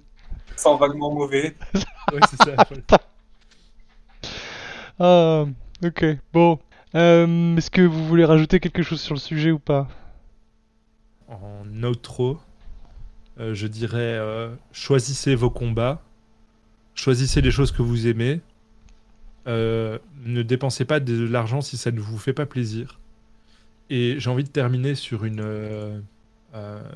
Sans 0.56 0.76
vaguement 0.76 1.10
mauvais. 1.12 1.56
Ouais, 2.12 2.20
c'est 2.30 2.42
ça. 2.42 2.54
Ah, 4.98 5.44
ok, 5.84 6.04
bon. 6.32 6.58
Euh, 6.94 7.56
Est-ce 7.56 7.70
que 7.70 7.82
vous 7.82 8.06
voulez 8.06 8.24
rajouter 8.24 8.60
quelque 8.60 8.82
chose 8.82 9.00
sur 9.00 9.14
le 9.14 9.20
sujet 9.20 9.50
ou 9.50 9.58
pas? 9.58 9.88
En 11.28 11.64
outro, 11.82 12.38
euh, 13.40 13.54
je 13.54 13.66
dirais 13.66 13.98
euh, 14.00 14.54
choisissez 14.72 15.34
vos 15.34 15.50
combats, 15.50 16.02
choisissez 16.94 17.40
les 17.40 17.50
choses 17.50 17.72
que 17.72 17.82
vous 17.82 18.06
aimez, 18.06 18.40
euh, 19.46 19.98
ne 20.24 20.42
dépensez 20.42 20.84
pas 20.84 21.00
de 21.00 21.26
l'argent 21.26 21.60
si 21.60 21.76
ça 21.76 21.90
ne 21.90 22.00
vous 22.00 22.18
fait 22.18 22.34
pas 22.34 22.46
plaisir. 22.46 23.00
Et 23.90 24.16
j'ai 24.18 24.30
envie 24.30 24.44
de 24.44 24.48
terminer 24.48 24.94
sur 24.94 25.24
une, 25.24 25.44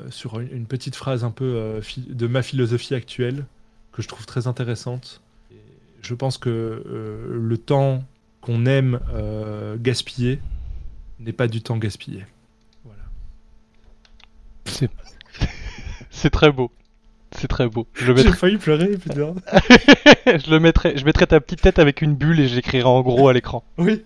sur 0.09 0.39
une, 0.39 0.65
petite 0.65 0.95
phrase 0.95 1.23
un 1.23 1.29
peu 1.29 1.79
de 1.97 2.27
ma 2.27 2.41
philosophie 2.41 2.95
actuelle 2.95 3.45
que 3.91 4.01
je 4.01 4.07
trouve 4.07 4.25
très 4.25 4.47
intéressante. 4.47 5.21
Je 6.01 6.15
pense 6.15 6.39
que 6.39 6.81
le 7.29 7.57
temps 7.59 8.03
qu'on 8.41 8.65
aime 8.65 8.99
gaspiller 9.79 10.39
n'est 11.19 11.33
pas 11.33 11.47
du 11.47 11.61
temps 11.61 11.77
gaspillé. 11.77 12.25
Voilà. 12.83 13.03
C'est 14.65 14.89
c'est 16.17 16.29
très 16.29 16.51
beau. 16.51 16.71
C'est 17.31 17.47
très 17.47 17.67
beau. 17.67 17.87
Je 17.93 18.15
J'ai 18.15 18.31
failli 18.31 18.57
pleurer, 18.57 18.97
putain. 18.97 19.35
je 20.25 20.49
le 20.49 20.59
mettrai, 20.59 20.97
je 20.97 21.03
mettrai 21.05 21.27
ta 21.27 21.39
petite 21.41 21.61
tête 21.61 21.77
avec 21.79 22.01
une 22.01 22.15
bulle 22.15 22.39
et 22.39 22.47
j'écrirai 22.47 22.83
en 22.85 23.01
gros 23.01 23.27
à 23.27 23.33
l'écran. 23.33 23.63
Oui, 23.77 24.05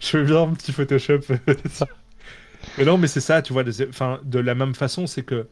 je 0.00 0.06
fais 0.06 0.24
bien 0.24 0.42
un 0.42 0.54
petit 0.54 0.72
Photoshop. 0.72 1.20
mais 2.78 2.84
non, 2.84 2.96
mais 2.98 3.08
c'est 3.08 3.20
ça, 3.20 3.42
tu 3.42 3.52
vois. 3.52 3.62
de- 3.64 3.88
Enfin, 3.88 4.20
de 4.24 4.38
la 4.38 4.54
même 4.54 4.74
façon, 4.74 5.06
c'est 5.06 5.22
que 5.22 5.46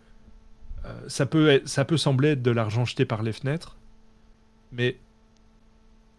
euh, 0.87 0.93
ça 1.09 1.27
peut, 1.27 1.51
être- 1.51 1.69
ça 1.69 1.85
peut 1.85 1.99
sembler 1.99 2.31
être 2.31 2.43
de 2.43 2.51
l'argent 2.51 2.85
jeté 2.87 3.05
par 3.05 3.23
les 3.23 3.33
fenêtres, 3.33 3.77
mais 4.73 4.97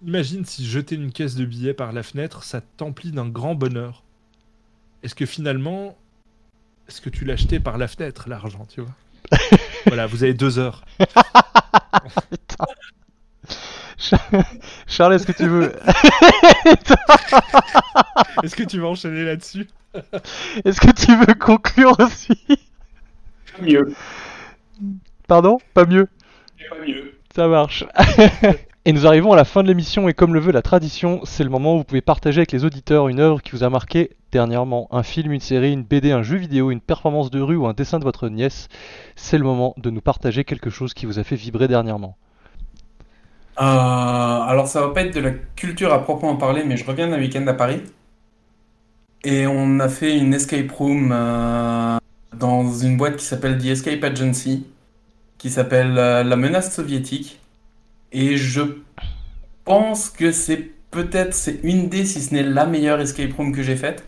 imagine 0.06 0.46
si 0.46 0.66
jeter 0.68 0.96
une 0.96 1.12
caisse 1.12 1.36
de 1.36 1.46
billets 1.46 1.74
par 1.74 1.94
la 1.94 2.04
fenêtre, 2.04 2.44
ça 2.44 2.62
t'emplit 2.78 3.12
d'un 3.12 3.28
grand 3.28 3.56
bonheur. 3.56 4.04
Est-ce 5.04 5.16
que 5.16 5.26
finalement, 5.26 5.98
est-ce 6.88 7.02
que 7.02 7.10
tu 7.10 7.26
l'as 7.26 7.36
jeté 7.38 7.60
par 7.60 7.80
la 7.80 7.88
fenêtre, 7.88 8.30
l'argent, 8.30 8.68
tu 8.70 8.82
vois? 8.82 8.94
Voilà, 9.88 10.08
vous 10.08 10.24
avez 10.24 10.34
deux 10.34 10.60
heures. 10.60 10.84
Charles, 14.88 15.16
est-ce 15.16 15.26
que 15.26 15.32
tu 15.32 15.48
veux, 15.48 15.72
Est-ce 18.44 18.56
que 18.56 18.64
tu 18.64 18.80
vas 18.80 18.88
enchaîner 18.88 19.26
là-dessus? 19.26 19.68
Est-ce 20.66 20.80
que 20.80 20.92
tu 20.92 21.16
veux 21.16 21.34
conclure 21.34 21.96
aussi? 22.00 22.40
Mieux. 23.62 23.94
Pardon? 25.28 25.60
Pas 25.74 25.86
mieux? 25.86 26.08
Pas 26.70 26.86
mieux. 26.86 27.14
Ça 27.36 27.48
marche. 27.48 27.86
et 28.86 28.94
nous 28.94 29.08
arrivons 29.08 29.34
à 29.34 29.36
la 29.36 29.46
fin 29.46 29.64
de 29.64 29.68
l'émission 29.68 30.08
et 30.10 30.14
comme 30.14 30.34
le 30.34 30.40
veut 30.40 30.52
la 30.52 30.62
tradition, 30.62 31.22
c'est 31.24 31.44
le 31.44 31.50
moment 31.50 31.76
où 31.76 31.78
vous 31.80 31.84
pouvez 31.84 32.02
partager 32.02 32.40
avec 32.40 32.52
les 32.52 32.66
auditeurs 32.66 33.08
une 33.08 33.20
œuvre 33.20 33.42
qui 33.42 33.52
vous 33.52 33.64
a 33.64 33.70
marqué 33.70 34.12
dernièrement. 34.32 34.88
Un 34.92 35.04
film, 35.04 35.32
une 35.32 35.40
série, 35.40 35.74
une 35.74 35.84
BD, 35.84 36.12
un 36.12 36.24
jeu 36.24 36.38
vidéo, 36.38 36.72
une 36.72 36.82
performance 36.82 37.30
de 37.32 37.42
rue 37.42 37.56
ou 37.56 37.68
un 37.68 37.74
dessin 37.74 38.00
de 38.00 38.04
votre 38.04 38.30
nièce. 38.30 38.68
C'est 39.16 39.38
le 39.38 39.44
moment 39.44 39.74
de 39.78 39.90
nous 39.90 40.02
partager 40.02 40.44
quelque 40.44 40.70
chose 40.70 40.94
qui 40.94 41.06
vous 41.06 41.20
a 41.20 41.24
fait 41.24 41.36
vibrer 41.36 41.68
dernièrement. 41.68 42.18
Euh, 43.60 43.64
alors 43.64 44.68
ça 44.68 44.82
va 44.82 44.90
pas 44.90 45.02
être 45.02 45.14
de 45.14 45.20
la 45.20 45.32
culture 45.56 45.94
à 45.94 46.02
proprement 46.04 46.36
parler, 46.36 46.64
mais 46.66 46.78
je 46.78 46.86
reviens 46.86 47.08
d'un 47.10 47.20
week-end 47.20 47.46
à 47.48 47.54
Paris. 47.54 47.82
Et 49.24 49.46
on 49.46 49.80
a 49.80 49.90
fait 49.90 50.18
une 50.18 50.34
escape 50.34 50.72
room 50.72 51.12
euh, 51.14 51.98
dans 52.36 52.72
une 52.74 52.98
boîte 52.98 53.18
qui 53.18 53.26
s'appelle 53.26 53.60
The 53.60 53.66
Escape 53.66 54.04
Agency, 54.04 54.66
qui 55.38 55.50
s'appelle 55.50 55.98
euh, 55.98 56.24
La 56.24 56.36
Menace 56.36 56.74
Soviétique. 56.74 57.40
Et 58.12 58.38
je 58.38 58.62
pense 59.64 60.10
que 60.10 60.32
c'est 60.32 60.72
peut-être 60.90 61.34
c'est 61.34 61.60
une 61.64 61.88
des, 61.88 62.06
si 62.06 62.22
ce 62.22 62.34
n'est 62.34 62.44
la 62.44 62.66
meilleure 62.66 63.00
escape 63.00 63.34
room 63.34 63.54
que 63.54 63.62
j'ai 63.62 63.76
faite. 63.76 64.04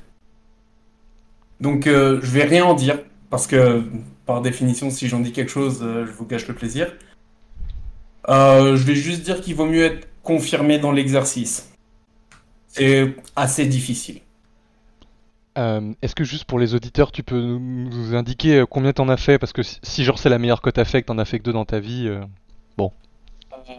Donc 1.63 1.87
euh, 1.87 2.19
je 2.21 2.31
vais 2.31 2.43
rien 2.43 2.65
en 2.65 2.73
dire, 2.73 2.99
parce 3.29 3.47
que 3.47 3.83
par 4.25 4.41
définition, 4.41 4.89
si 4.89 5.07
j'en 5.07 5.21
dis 5.21 5.31
quelque 5.31 5.49
chose, 5.49 5.79
euh, 5.81 6.05
je 6.05 6.11
vous 6.11 6.25
gâche 6.25 6.47
le 6.49 6.55
plaisir. 6.55 6.91
Euh, 8.29 8.75
je 8.75 8.83
vais 8.83 8.95
juste 8.95 9.23
dire 9.23 9.41
qu'il 9.41 9.55
vaut 9.55 9.65
mieux 9.65 9.83
être 9.85 10.07
confirmé 10.23 10.77
dans 10.79 10.91
l'exercice. 10.91 11.71
C'est 12.67 13.15
assez 13.35 13.65
difficile. 13.65 14.21
Euh, 15.57 15.93
Est-ce 16.01 16.15
que 16.15 16.23
juste 16.23 16.45
pour 16.45 16.59
les 16.59 16.73
auditeurs, 16.75 17.11
tu 17.11 17.23
peux 17.23 17.39
nous, 17.39 17.59
nous 17.59 18.15
indiquer 18.15 18.65
combien 18.69 18.93
t'en 18.93 19.07
as 19.09 19.17
fait? 19.17 19.37
Parce 19.39 19.53
que 19.53 19.63
si, 19.63 19.79
si 19.83 20.03
genre 20.03 20.17
c'est 20.19 20.29
la 20.29 20.39
meilleure 20.39 20.61
que 20.61 20.69
t'as 20.69 20.85
fait, 20.85 21.01
que 21.01 21.07
t'en 21.07 21.17
as 21.19 21.25
fait 21.25 21.39
que 21.39 21.43
deux 21.43 21.53
dans 21.53 21.65
ta 21.65 21.79
vie, 21.79 22.07
euh, 22.07 22.21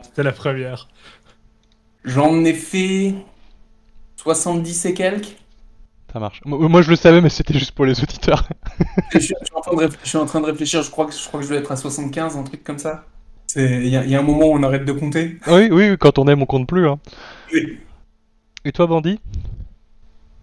C'était 0.02 0.22
la 0.22 0.32
première. 0.32 0.88
J'en 2.04 2.44
ai 2.44 2.54
fait 2.54 3.14
70 4.16 4.86
et 4.86 4.94
quelques. 4.94 5.36
Ça 6.14 6.18
marche. 6.20 6.40
Moi, 6.46 6.80
je 6.80 6.88
le 6.90 6.96
savais, 6.96 7.20
mais 7.20 7.28
c'était 7.28 7.52
juste 7.58 7.72
pour 7.72 7.84
les 7.84 8.00
auditeurs. 8.02 8.48
Je 9.12 9.18
suis, 9.18 9.34
je 9.42 9.46
suis 9.46 9.54
en 9.56 9.60
train 9.60 9.74
de 9.74 9.80
réfléchir, 9.80 10.00
je 10.04 10.08
suis 10.08 10.18
en 10.18 10.26
train 10.26 10.40
de 10.40 10.46
réfléchir, 10.46 10.82
je 10.82 10.90
crois 10.90 11.06
que, 11.06 11.12
je 11.12 11.26
crois 11.26 11.40
que 11.40 11.46
je 11.46 11.50
vais 11.52 11.58
être 11.58 11.70
à 11.72 11.76
75, 11.76 12.36
un 12.36 12.42
truc 12.44 12.64
comme 12.64 12.78
ça. 12.78 13.04
Il 13.56 13.86
y, 13.88 13.96
a- 13.96 14.04
il 14.04 14.10
y 14.10 14.14
a 14.16 14.20
un 14.20 14.22
moment 14.22 14.46
où 14.46 14.54
on 14.56 14.62
arrête 14.62 14.84
de 14.84 14.92
compter. 14.92 15.38
oui, 15.48 15.68
oui, 15.70 15.96
quand 15.98 16.18
on 16.18 16.26
aime, 16.28 16.42
on 16.42 16.46
compte 16.46 16.66
plus. 16.66 16.88
hein. 16.88 16.98
Oui. 17.52 17.78
Et 18.64 18.72
toi, 18.72 18.86
Bandit 18.86 19.20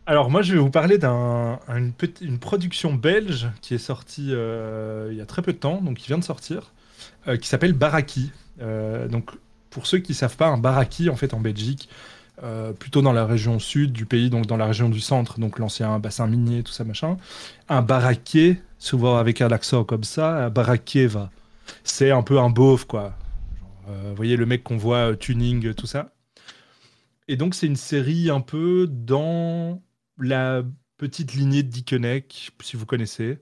Alors 0.05 0.29
moi 0.29 0.41
je 0.41 0.53
vais 0.53 0.59
vous 0.59 0.69
parler 0.69 0.97
d'une 0.97 1.93
une 2.21 2.39
production 2.39 2.93
belge 2.93 3.47
qui 3.61 3.73
est 3.73 3.77
sortie 3.79 4.29
euh, 4.31 5.09
il 5.11 5.17
y 5.17 5.21
a 5.21 5.25
très 5.25 5.41
peu 5.41 5.53
de 5.53 5.57
temps, 5.57 5.81
donc 5.81 5.97
qui 5.97 6.07
vient 6.07 6.17
de 6.19 6.23
sortir, 6.23 6.73
euh, 7.27 7.37
qui 7.37 7.47
s'appelle 7.47 7.73
Baraki. 7.73 8.31
Euh, 8.61 9.07
donc 9.07 9.31
pour 9.69 9.87
ceux 9.87 9.99
qui 9.99 10.13
savent 10.13 10.35
pas, 10.37 10.47
un 10.47 10.57
Baraki 10.57 11.09
en 11.09 11.15
fait 11.15 11.33
en 11.33 11.39
Belgique, 11.39 11.89
euh, 12.43 12.73
plutôt 12.73 13.03
dans 13.03 13.13
la 13.13 13.25
région 13.25 13.59
sud 13.59 13.91
du 13.91 14.07
pays, 14.07 14.31
donc 14.31 14.47
dans 14.47 14.57
la 14.57 14.65
région 14.65 14.89
du 14.89 14.99
centre, 14.99 15.39
donc 15.39 15.59
l'ancien 15.59 15.99
bassin 15.99 16.25
minier, 16.25 16.63
tout 16.63 16.71
ça 16.71 16.83
machin. 16.83 17.17
Un 17.69 17.83
baraquet, 17.83 18.61
souvent 18.79 19.17
avec 19.17 19.41
un 19.41 19.51
accent 19.51 19.83
comme 19.83 20.03
ça, 20.03 20.45
un 20.45 20.49
baraquet 20.49 21.05
va. 21.05 21.29
C'est 21.83 22.09
un 22.09 22.23
peu 22.23 22.39
un 22.39 22.49
beauf 22.49 22.85
quoi. 22.85 23.13
Euh, 23.89 24.09
vous 24.09 24.15
voyez 24.15 24.37
le 24.37 24.47
mec 24.47 24.63
qu'on 24.63 24.77
voit 24.77 25.11
euh, 25.11 25.15
tuning, 25.15 25.73
tout 25.75 25.85
ça. 25.87 26.13
et 27.27 27.37
donc, 27.37 27.55
c'est 27.55 27.67
une 27.67 27.75
série 27.75 28.29
un 28.31 28.41
peu 28.41 28.87
dans 28.89 29.81
la 30.17 30.63
petite 30.97 31.33
lignée 31.33 31.63
de 31.63 31.69
Dickeneck, 31.69 32.51
si 32.61 32.75
vous 32.77 32.85
connaissez, 32.85 33.39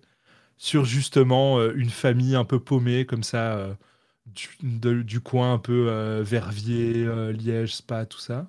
sur 0.58 0.86
justement 0.86 1.62
une 1.72 1.90
famille 1.90 2.36
un 2.36 2.46
peu 2.46 2.60
paumée, 2.60 3.06
comme 3.06 3.24
ça, 3.24 3.78
du, 4.26 5.04
du 5.04 5.22
coin 5.22 5.54
un 5.54 5.60
peu 5.60 6.22
Verviers, 6.22 7.34
Liège, 7.34 7.76
Spa, 7.76 8.06
tout 8.06 8.20
ça. 8.20 8.48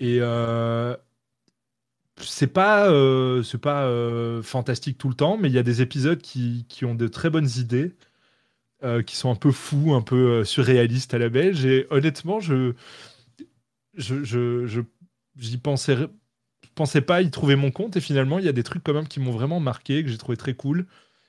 Et 0.00 0.18
euh, 0.20 0.96
c'est 2.16 2.46
pas, 2.52 2.90
euh, 2.90 3.42
pas 3.62 3.84
euh, 3.86 4.42
fantastique 4.42 4.98
tout 4.98 5.08
le 5.08 5.14
temps, 5.14 5.36
mais 5.38 5.48
il 5.48 5.54
y 5.54 5.58
a 5.58 5.62
des 5.62 5.82
épisodes 5.82 6.20
qui, 6.20 6.66
qui 6.68 6.84
ont 6.84 6.94
de 6.94 7.08
très 7.08 7.30
bonnes 7.30 7.48
idées, 7.56 7.94
euh, 8.84 9.02
qui 9.02 9.16
sont 9.16 9.30
un 9.30 9.36
peu 9.36 9.52
fous, 9.52 9.94
un 9.94 10.02
peu 10.02 10.44
surréalistes 10.44 11.14
à 11.14 11.18
la 11.18 11.28
belge. 11.28 11.64
Et 11.66 11.86
honnêtement, 11.90 12.40
je, 12.40 12.74
je, 13.94 14.24
je, 14.24 14.80
j'y 15.36 15.58
pensais, 15.58 15.96
pensais 16.74 17.00
pas 17.02 17.22
y 17.22 17.30
trouver 17.30 17.56
mon 17.56 17.70
compte. 17.70 17.96
Et 17.96 18.00
finalement, 18.00 18.38
il 18.38 18.44
y 18.44 18.48
a 18.48 18.52
des 18.52 18.62
trucs 18.62 18.82
quand 18.84 18.94
même 18.94 19.08
qui 19.08 19.20
m'ont 19.20 19.32
vraiment 19.32 19.60
marqué, 19.60 20.02
que 20.04 20.10
j'ai 20.10 20.18
trouvé 20.18 20.36
très 20.36 20.54
cool. 20.54 20.86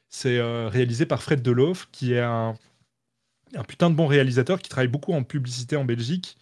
C'est 0.10 0.42
réalisé 0.70 1.06
par 1.06 1.24
Fred 1.24 1.42
Delof, 1.42 1.90
qui 1.92 2.14
est 2.14 2.20
un, 2.22 2.56
un 3.56 3.64
putain 3.64 3.89
de 3.89 3.95
bon 3.95 4.08
réalisateur 4.08 4.60
qui 4.60 4.70
travaille 4.70 4.88
beaucoup 4.88 5.14
en 5.14 5.24
publicité 5.24 5.76
en 5.76 5.86
Belgique 5.86 6.38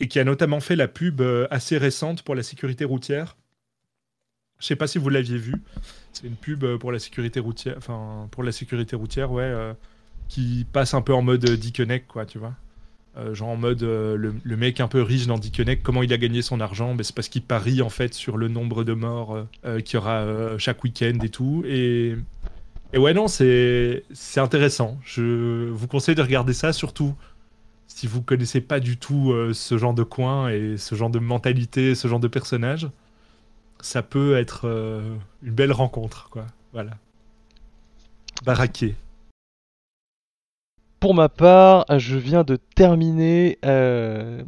et 0.00 0.08
qui 0.08 0.18
a 0.18 0.24
notamment 0.24 0.60
fait 0.60 0.76
la 0.76 0.88
pub 0.88 1.20
euh, 1.20 1.46
assez 1.50 1.78
récente 1.78 2.22
pour 2.22 2.34
la 2.34 2.42
sécurité 2.42 2.84
routière. 2.84 3.36
Je 4.58 4.66
sais 4.66 4.76
pas 4.76 4.86
si 4.86 4.98
vous 4.98 5.08
l'aviez 5.08 5.38
vu. 5.38 5.54
C'est 6.12 6.26
une 6.26 6.36
pub 6.36 6.64
euh, 6.64 6.78
pour 6.78 6.92
la 6.92 6.98
sécurité 6.98 7.40
routière, 7.40 7.74
enfin 7.78 8.28
pour 8.30 8.42
la 8.42 8.52
sécurité 8.52 8.96
routière, 8.96 9.32
ouais, 9.32 9.42
euh, 9.42 9.72
qui 10.28 10.66
passe 10.72 10.94
un 10.94 11.02
peu 11.02 11.14
en 11.14 11.22
mode 11.22 11.44
Dickeneck, 11.44 12.06
quoi, 12.06 12.26
tu 12.26 12.38
vois. 12.38 12.54
Genre 13.34 13.50
en 13.50 13.58
mode 13.58 13.82
le, 13.82 14.56
mec 14.56 14.80
un 14.80 14.88
peu 14.88 15.02
riche 15.02 15.26
dans 15.26 15.36
Dickeneck, 15.36 15.82
comment 15.82 16.02
il 16.02 16.10
a 16.14 16.16
gagné 16.16 16.40
son 16.40 16.60
argent? 16.60 16.94
Ben, 16.94 17.04
C'est 17.04 17.14
parce 17.14 17.28
qu'il 17.28 17.42
parie 17.42 17.82
en 17.82 17.90
fait 17.90 18.14
sur 18.14 18.38
le 18.38 18.48
nombre 18.48 18.84
de 18.84 18.94
morts 18.94 19.46
qu'il 19.84 19.94
y 19.94 19.96
aura 19.98 20.56
chaque 20.56 20.82
week-end 20.82 21.18
et 21.22 21.28
tout. 21.28 21.62
Et, 21.66 22.16
et 22.92 22.98
ouais, 22.98 23.14
non, 23.14 23.28
c'est 23.28 24.02
intéressant. 24.36 24.98
Je 25.04 25.68
vous 25.70 25.86
conseille 25.86 26.14
de 26.14 26.22
regarder 26.22 26.52
ça, 26.52 26.72
surtout 26.72 27.14
si 27.86 28.06
vous 28.06 28.22
connaissez 28.22 28.60
pas 28.60 28.80
du 28.80 28.96
tout 28.96 29.32
euh, 29.32 29.52
ce 29.52 29.76
genre 29.76 29.94
de 29.94 30.02
coin 30.02 30.48
et 30.48 30.76
ce 30.76 30.94
genre 30.94 31.10
de 31.10 31.18
mentalité, 31.18 31.94
ce 31.94 32.08
genre 32.08 32.20
de 32.20 32.28
personnage. 32.28 32.88
Ça 33.80 34.02
peut 34.02 34.36
être 34.36 34.62
euh, 34.64 35.14
une 35.42 35.52
belle 35.52 35.72
rencontre, 35.72 36.28
quoi. 36.30 36.46
Voilà. 36.72 36.92
Baraqué. 38.44 38.94
Pour 41.00 41.14
ma 41.14 41.28
part, 41.28 41.84
je 41.98 42.16
viens 42.16 42.44
de 42.44 42.56
terminer 42.56 43.58
euh, 43.64 44.42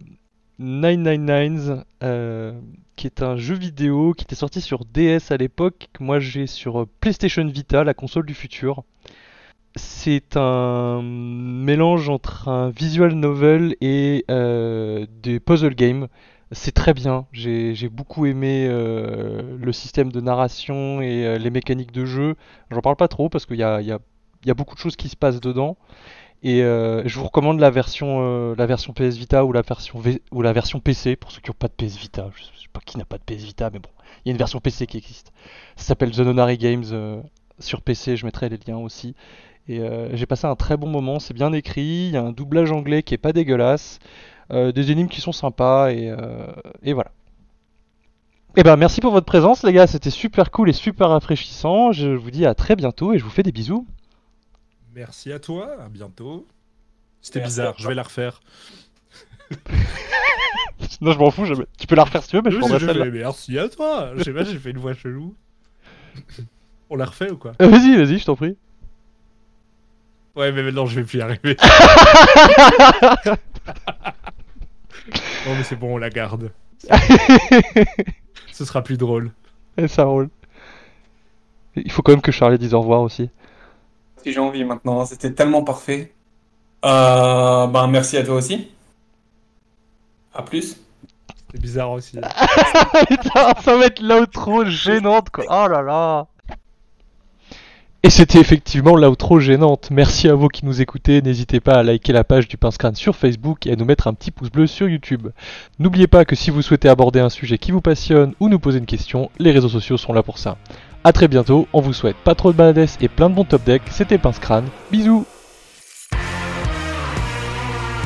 999, 0.59 1.85
euh, 2.03 2.53
qui 2.97 3.07
est 3.07 3.23
un 3.23 3.37
jeu 3.37 3.55
vidéo 3.55 4.13
qui 4.17 4.25
était 4.25 4.35
sorti 4.35 4.61
sur 4.61 4.85
DS 4.85 5.31
à 5.31 5.37
l'époque. 5.37 5.89
que 5.93 6.03
Moi, 6.03 6.21
j'ai 6.21 6.47
sur 6.47 6.83
euh, 6.83 6.89
PlayStation 7.01 7.47
Vita, 7.47 7.85
la 7.85 7.95
console 7.95 8.27
du 8.27 8.35
futur. 8.35 8.85
C'est 9.77 10.37
un 10.37 11.03
mélange 11.03 12.09
entre 12.09 12.49
un 12.49 12.71
visual 12.71 13.13
novel 13.15 13.75
et 13.81 14.25
euh, 14.31 15.07
des 15.23 15.41
puzzle 15.41 15.75
games. 15.75 16.07
C'est 16.53 16.73
très 16.73 16.95
bien. 16.95 17.27
J'ai 17.33 17.89
beaucoup 17.89 18.27
aimé 18.27 18.69
le 18.69 19.73
système 19.73 20.13
de 20.13 20.21
narration 20.21 21.01
et 21.01 21.37
les 21.37 21.51
mécaniques 21.51 21.91
de 21.91 22.05
jeu. 22.05 22.37
J'en 22.71 22.81
parle 22.81 22.95
pas 22.95 23.09
trop 23.09 23.29
parce 23.29 23.47
qu'il 23.47 23.57
y 23.57 23.63
a 23.65 24.55
beaucoup 24.55 24.77
de 24.77 24.81
choses 24.81 24.95
qui 24.95 25.09
se 25.09 25.17
passent 25.17 25.41
dedans. 25.41 25.77
Et 26.45 26.63
euh, 26.63 27.03
je 27.07 27.19
vous 27.19 27.25
recommande 27.25 27.59
la 27.59 27.71
version, 27.71 28.19
euh, 28.21 28.55
PS 28.55 29.17
Vita 29.17 29.47
ou 29.47 29.53
la 29.53 29.63
version, 29.63 30.79
PC 30.79 31.17
pour 31.17 31.33
ceux 31.33 31.41
qui 31.41 31.49
n'ont 31.51 31.57
pas 31.59 31.69
de 31.69 31.73
PS 31.73 31.97
Vita. 31.97 32.31
Je 32.37 32.45
sais 32.45 32.69
pas 32.71 32.81
qui 32.85 32.99
n'a 32.99 33.07
pas 33.07 33.17
de 33.17 33.23
PS 33.23 33.43
Vita, 33.45 33.71
mais 33.73 33.79
bon, 33.79 33.89
il 34.25 34.29
y 34.29 34.31
a 34.31 34.33
une 34.33 34.39
version 34.39 34.61
PC 34.61 34.87
qui 34.87 34.99
existe. 34.99 35.33
Ça 35.77 35.85
s'appelle 35.87 36.11
The 36.11 36.19
Nonary 36.19 36.59
Games 36.59 36.85
euh, 36.93 37.23
sur 37.59 37.81
PC, 37.81 38.19
je 38.19 38.27
mettrai 38.27 38.51
les 38.51 38.59
liens 38.59 38.77
aussi. 38.77 39.17
Et 39.67 39.81
j'ai 40.13 40.27
passé 40.27 40.47
un 40.47 40.57
très 40.57 40.77
bon 40.77 40.89
moment, 40.89 41.19
c'est 41.19 41.33
bien 41.33 41.51
écrit, 41.55 42.09
il 42.09 42.11
y 42.11 42.19
a 42.19 42.23
un 42.23 42.33
doublage 42.33 42.71
anglais 42.71 43.03
qui 43.03 43.15
est 43.15 43.19
pas 43.19 43.33
dégueulasse, 43.33 43.99
des 44.51 44.91
énigmes 44.91 45.09
qui 45.09 45.23
sont 45.23 45.33
sympas, 45.33 45.91
et, 45.91 46.13
voilà. 46.93 47.13
Et 48.59 48.63
ben 48.63 48.77
merci 48.77 49.01
pour 49.01 49.13
votre 49.13 49.25
présence 49.25 49.63
les 49.63 49.73
gars, 49.73 49.87
c'était 49.87 50.11
super 50.11 50.51
cool 50.51 50.69
et 50.69 50.75
super 50.75 51.09
rafraîchissant. 51.09 51.93
Je 51.93 52.09
vous 52.09 52.31
dis 52.31 52.45
à 52.45 52.55
très 52.55 52.77
bientôt 52.77 53.15
et 53.15 53.19
je 53.19 53.25
vous 53.25 53.31
fais 53.31 53.43
des 53.43 53.53
bisous. 53.53 53.87
Merci 54.95 55.33
à 55.33 55.39
toi, 55.39 55.77
à 55.83 55.89
bientôt. 55.89 56.47
C'était 57.21 57.41
bizarre, 57.41 57.75
je 57.79 57.89
vais 57.89 57.95
la 57.95 58.03
refaire. 58.03 58.41
Non, 61.01 61.13
je 61.13 61.19
m'en 61.19 61.31
fous, 61.31 61.45
je- 61.45 61.55
tu 61.79 61.87
peux 61.87 61.95
la 61.95 62.03
refaire 62.05 62.23
si 62.23 62.31
tu 62.31 62.37
veux, 62.37 62.43
mais 62.43 62.51
je 62.51 62.57
Oui, 62.57 62.61
prendrai 62.61 62.79
je 62.81 62.87
celle-là. 62.87 63.05
merci 63.07 63.59
à 63.59 63.69
toi. 63.69 64.11
Je 64.17 64.23
sais 64.25 64.33
pas, 64.33 64.43
j'ai 64.45 64.59
fait 64.59 64.71
une 64.71 64.79
voix 64.79 64.93
chelou. 64.95 65.35
On 66.91 66.97
la 66.97 67.05
refait 67.07 67.31
ou 67.31 67.37
quoi? 67.37 67.53
Euh, 67.63 67.69
Vas-y, 67.69 67.97
vas-y, 67.97 68.19
je 68.19 68.25
t'en 68.25 68.35
prie. 68.37 68.57
Ouais, 70.35 70.51
mais 70.53 70.63
maintenant 70.65 70.87
je 70.87 70.97
vais 70.99 71.05
plus 71.05 71.19
y 71.19 71.23
arriver. 71.23 71.57
non, 75.47 75.55
mais 75.57 75.63
c'est 75.63 75.77
bon, 75.77 75.95
on 75.95 75.99
la 75.99 76.11
garde. 76.11 76.51
Ce 78.53 78.65
sera 78.65 78.83
plus 78.83 78.97
drôle. 78.99 79.31
Et 79.77 79.87
ça 79.89 80.05
roule. 80.05 80.29
Il 81.77 81.91
faut 81.91 82.03
quand 82.03 82.13
même 82.13 82.23
que 82.23 82.33
Charlie 82.33 82.59
dise 82.59 82.75
au 82.75 82.81
revoir 82.81 83.03
aussi. 83.03 83.31
Si 84.25 84.33
j'ai 84.33 84.41
envie 84.41 84.65
maintenant, 84.65 85.05
c'était 85.05 85.35
tellement 85.35 85.63
parfait. 85.63 86.15
Euh, 86.83 87.67
ben, 87.67 87.87
merci 87.89 88.17
à 88.17 88.25
toi 88.25 88.37
aussi. 88.37 88.71
À 90.35 90.41
plus. 90.41 90.79
C'est 91.53 91.61
bizarre 91.61 91.91
aussi. 91.91 92.17
Putain, 93.09 93.53
ça 93.63 93.77
va 93.77 93.85
être 93.85 94.01
l'outro 94.01 94.65
gênante 94.65 95.29
quoi. 95.29 95.45
Oh 95.51 95.69
là 95.69 95.83
là. 95.83 96.27
Et 98.03 98.09
c'était 98.09 98.39
effectivement 98.39 98.97
l'outro 98.97 99.41
gênante. 99.41 99.91
Merci 99.91 100.31
à 100.31 100.35
vous 100.35 100.49
qui 100.49 100.65
nous 100.65 100.81
écoutez. 100.81 101.21
N'hésitez 101.21 101.61
pas 101.61 101.75
à 101.75 101.83
liker 101.83 102.15
la 102.15 102.25
page 102.25 102.49
du 102.49 102.57
Pince 102.57 102.79
Crâne 102.79 102.95
sur 102.95 103.17
Facebook 103.17 103.67
et 103.67 103.73
à 103.73 103.77
nous 103.77 103.85
mettre 103.85 104.07
un 104.07 104.15
petit 104.15 104.31
pouce 104.31 104.51
bleu 104.51 104.67
sur 104.67 104.89
YouTube. 104.89 105.29
N'oubliez 105.79 106.07
pas 106.07 106.25
que 106.25 106.35
si 106.35 106.51
vous 106.51 106.63
souhaitez 106.63 106.89
aborder 106.89 107.21
un 107.21 107.29
sujet 107.29 107.59
qui 107.59 107.73
vous 107.73 107.83
passionne 107.83 108.33
ou 108.41 108.49
nous 108.49 108.59
poser 108.59 108.79
une 108.79 108.87
question, 108.87 109.31
les 109.39 109.51
réseaux 109.51 109.69
sociaux 109.69 109.99
sont 109.99 110.15
là 110.15 110.23
pour 110.23 110.39
ça. 110.39 110.57
A 111.07 111.13
très 111.13 111.29
bientôt, 111.29 111.69
on 111.75 111.83
vous 111.83 111.93
souhaite 111.93 112.17
pas 112.17 112.35
trop 112.35 112.51
de 112.51 112.57
baladès 112.57 112.87
et 113.03 113.09
plein 113.09 113.29
de 113.29 113.35
bons 113.35 113.45
top 113.45 113.63
decks. 113.65 113.83
C'était 113.91 114.17
Pince 114.17 114.39
Crâne. 114.39 114.65
Bisous 114.91 115.27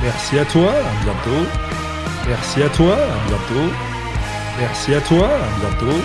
Merci 0.02 0.38
à 0.40 0.44
toi, 0.44 0.72
à 0.72 1.04
bientôt. 1.04 1.46
Merci 2.26 2.62
à 2.62 2.68
toi, 2.68 2.94
à 2.94 3.28
bientôt. 3.28 3.72
Merci 4.58 4.94
à 4.94 5.00
toi, 5.00 5.28
à 5.28 5.60
bientôt. 5.60 5.96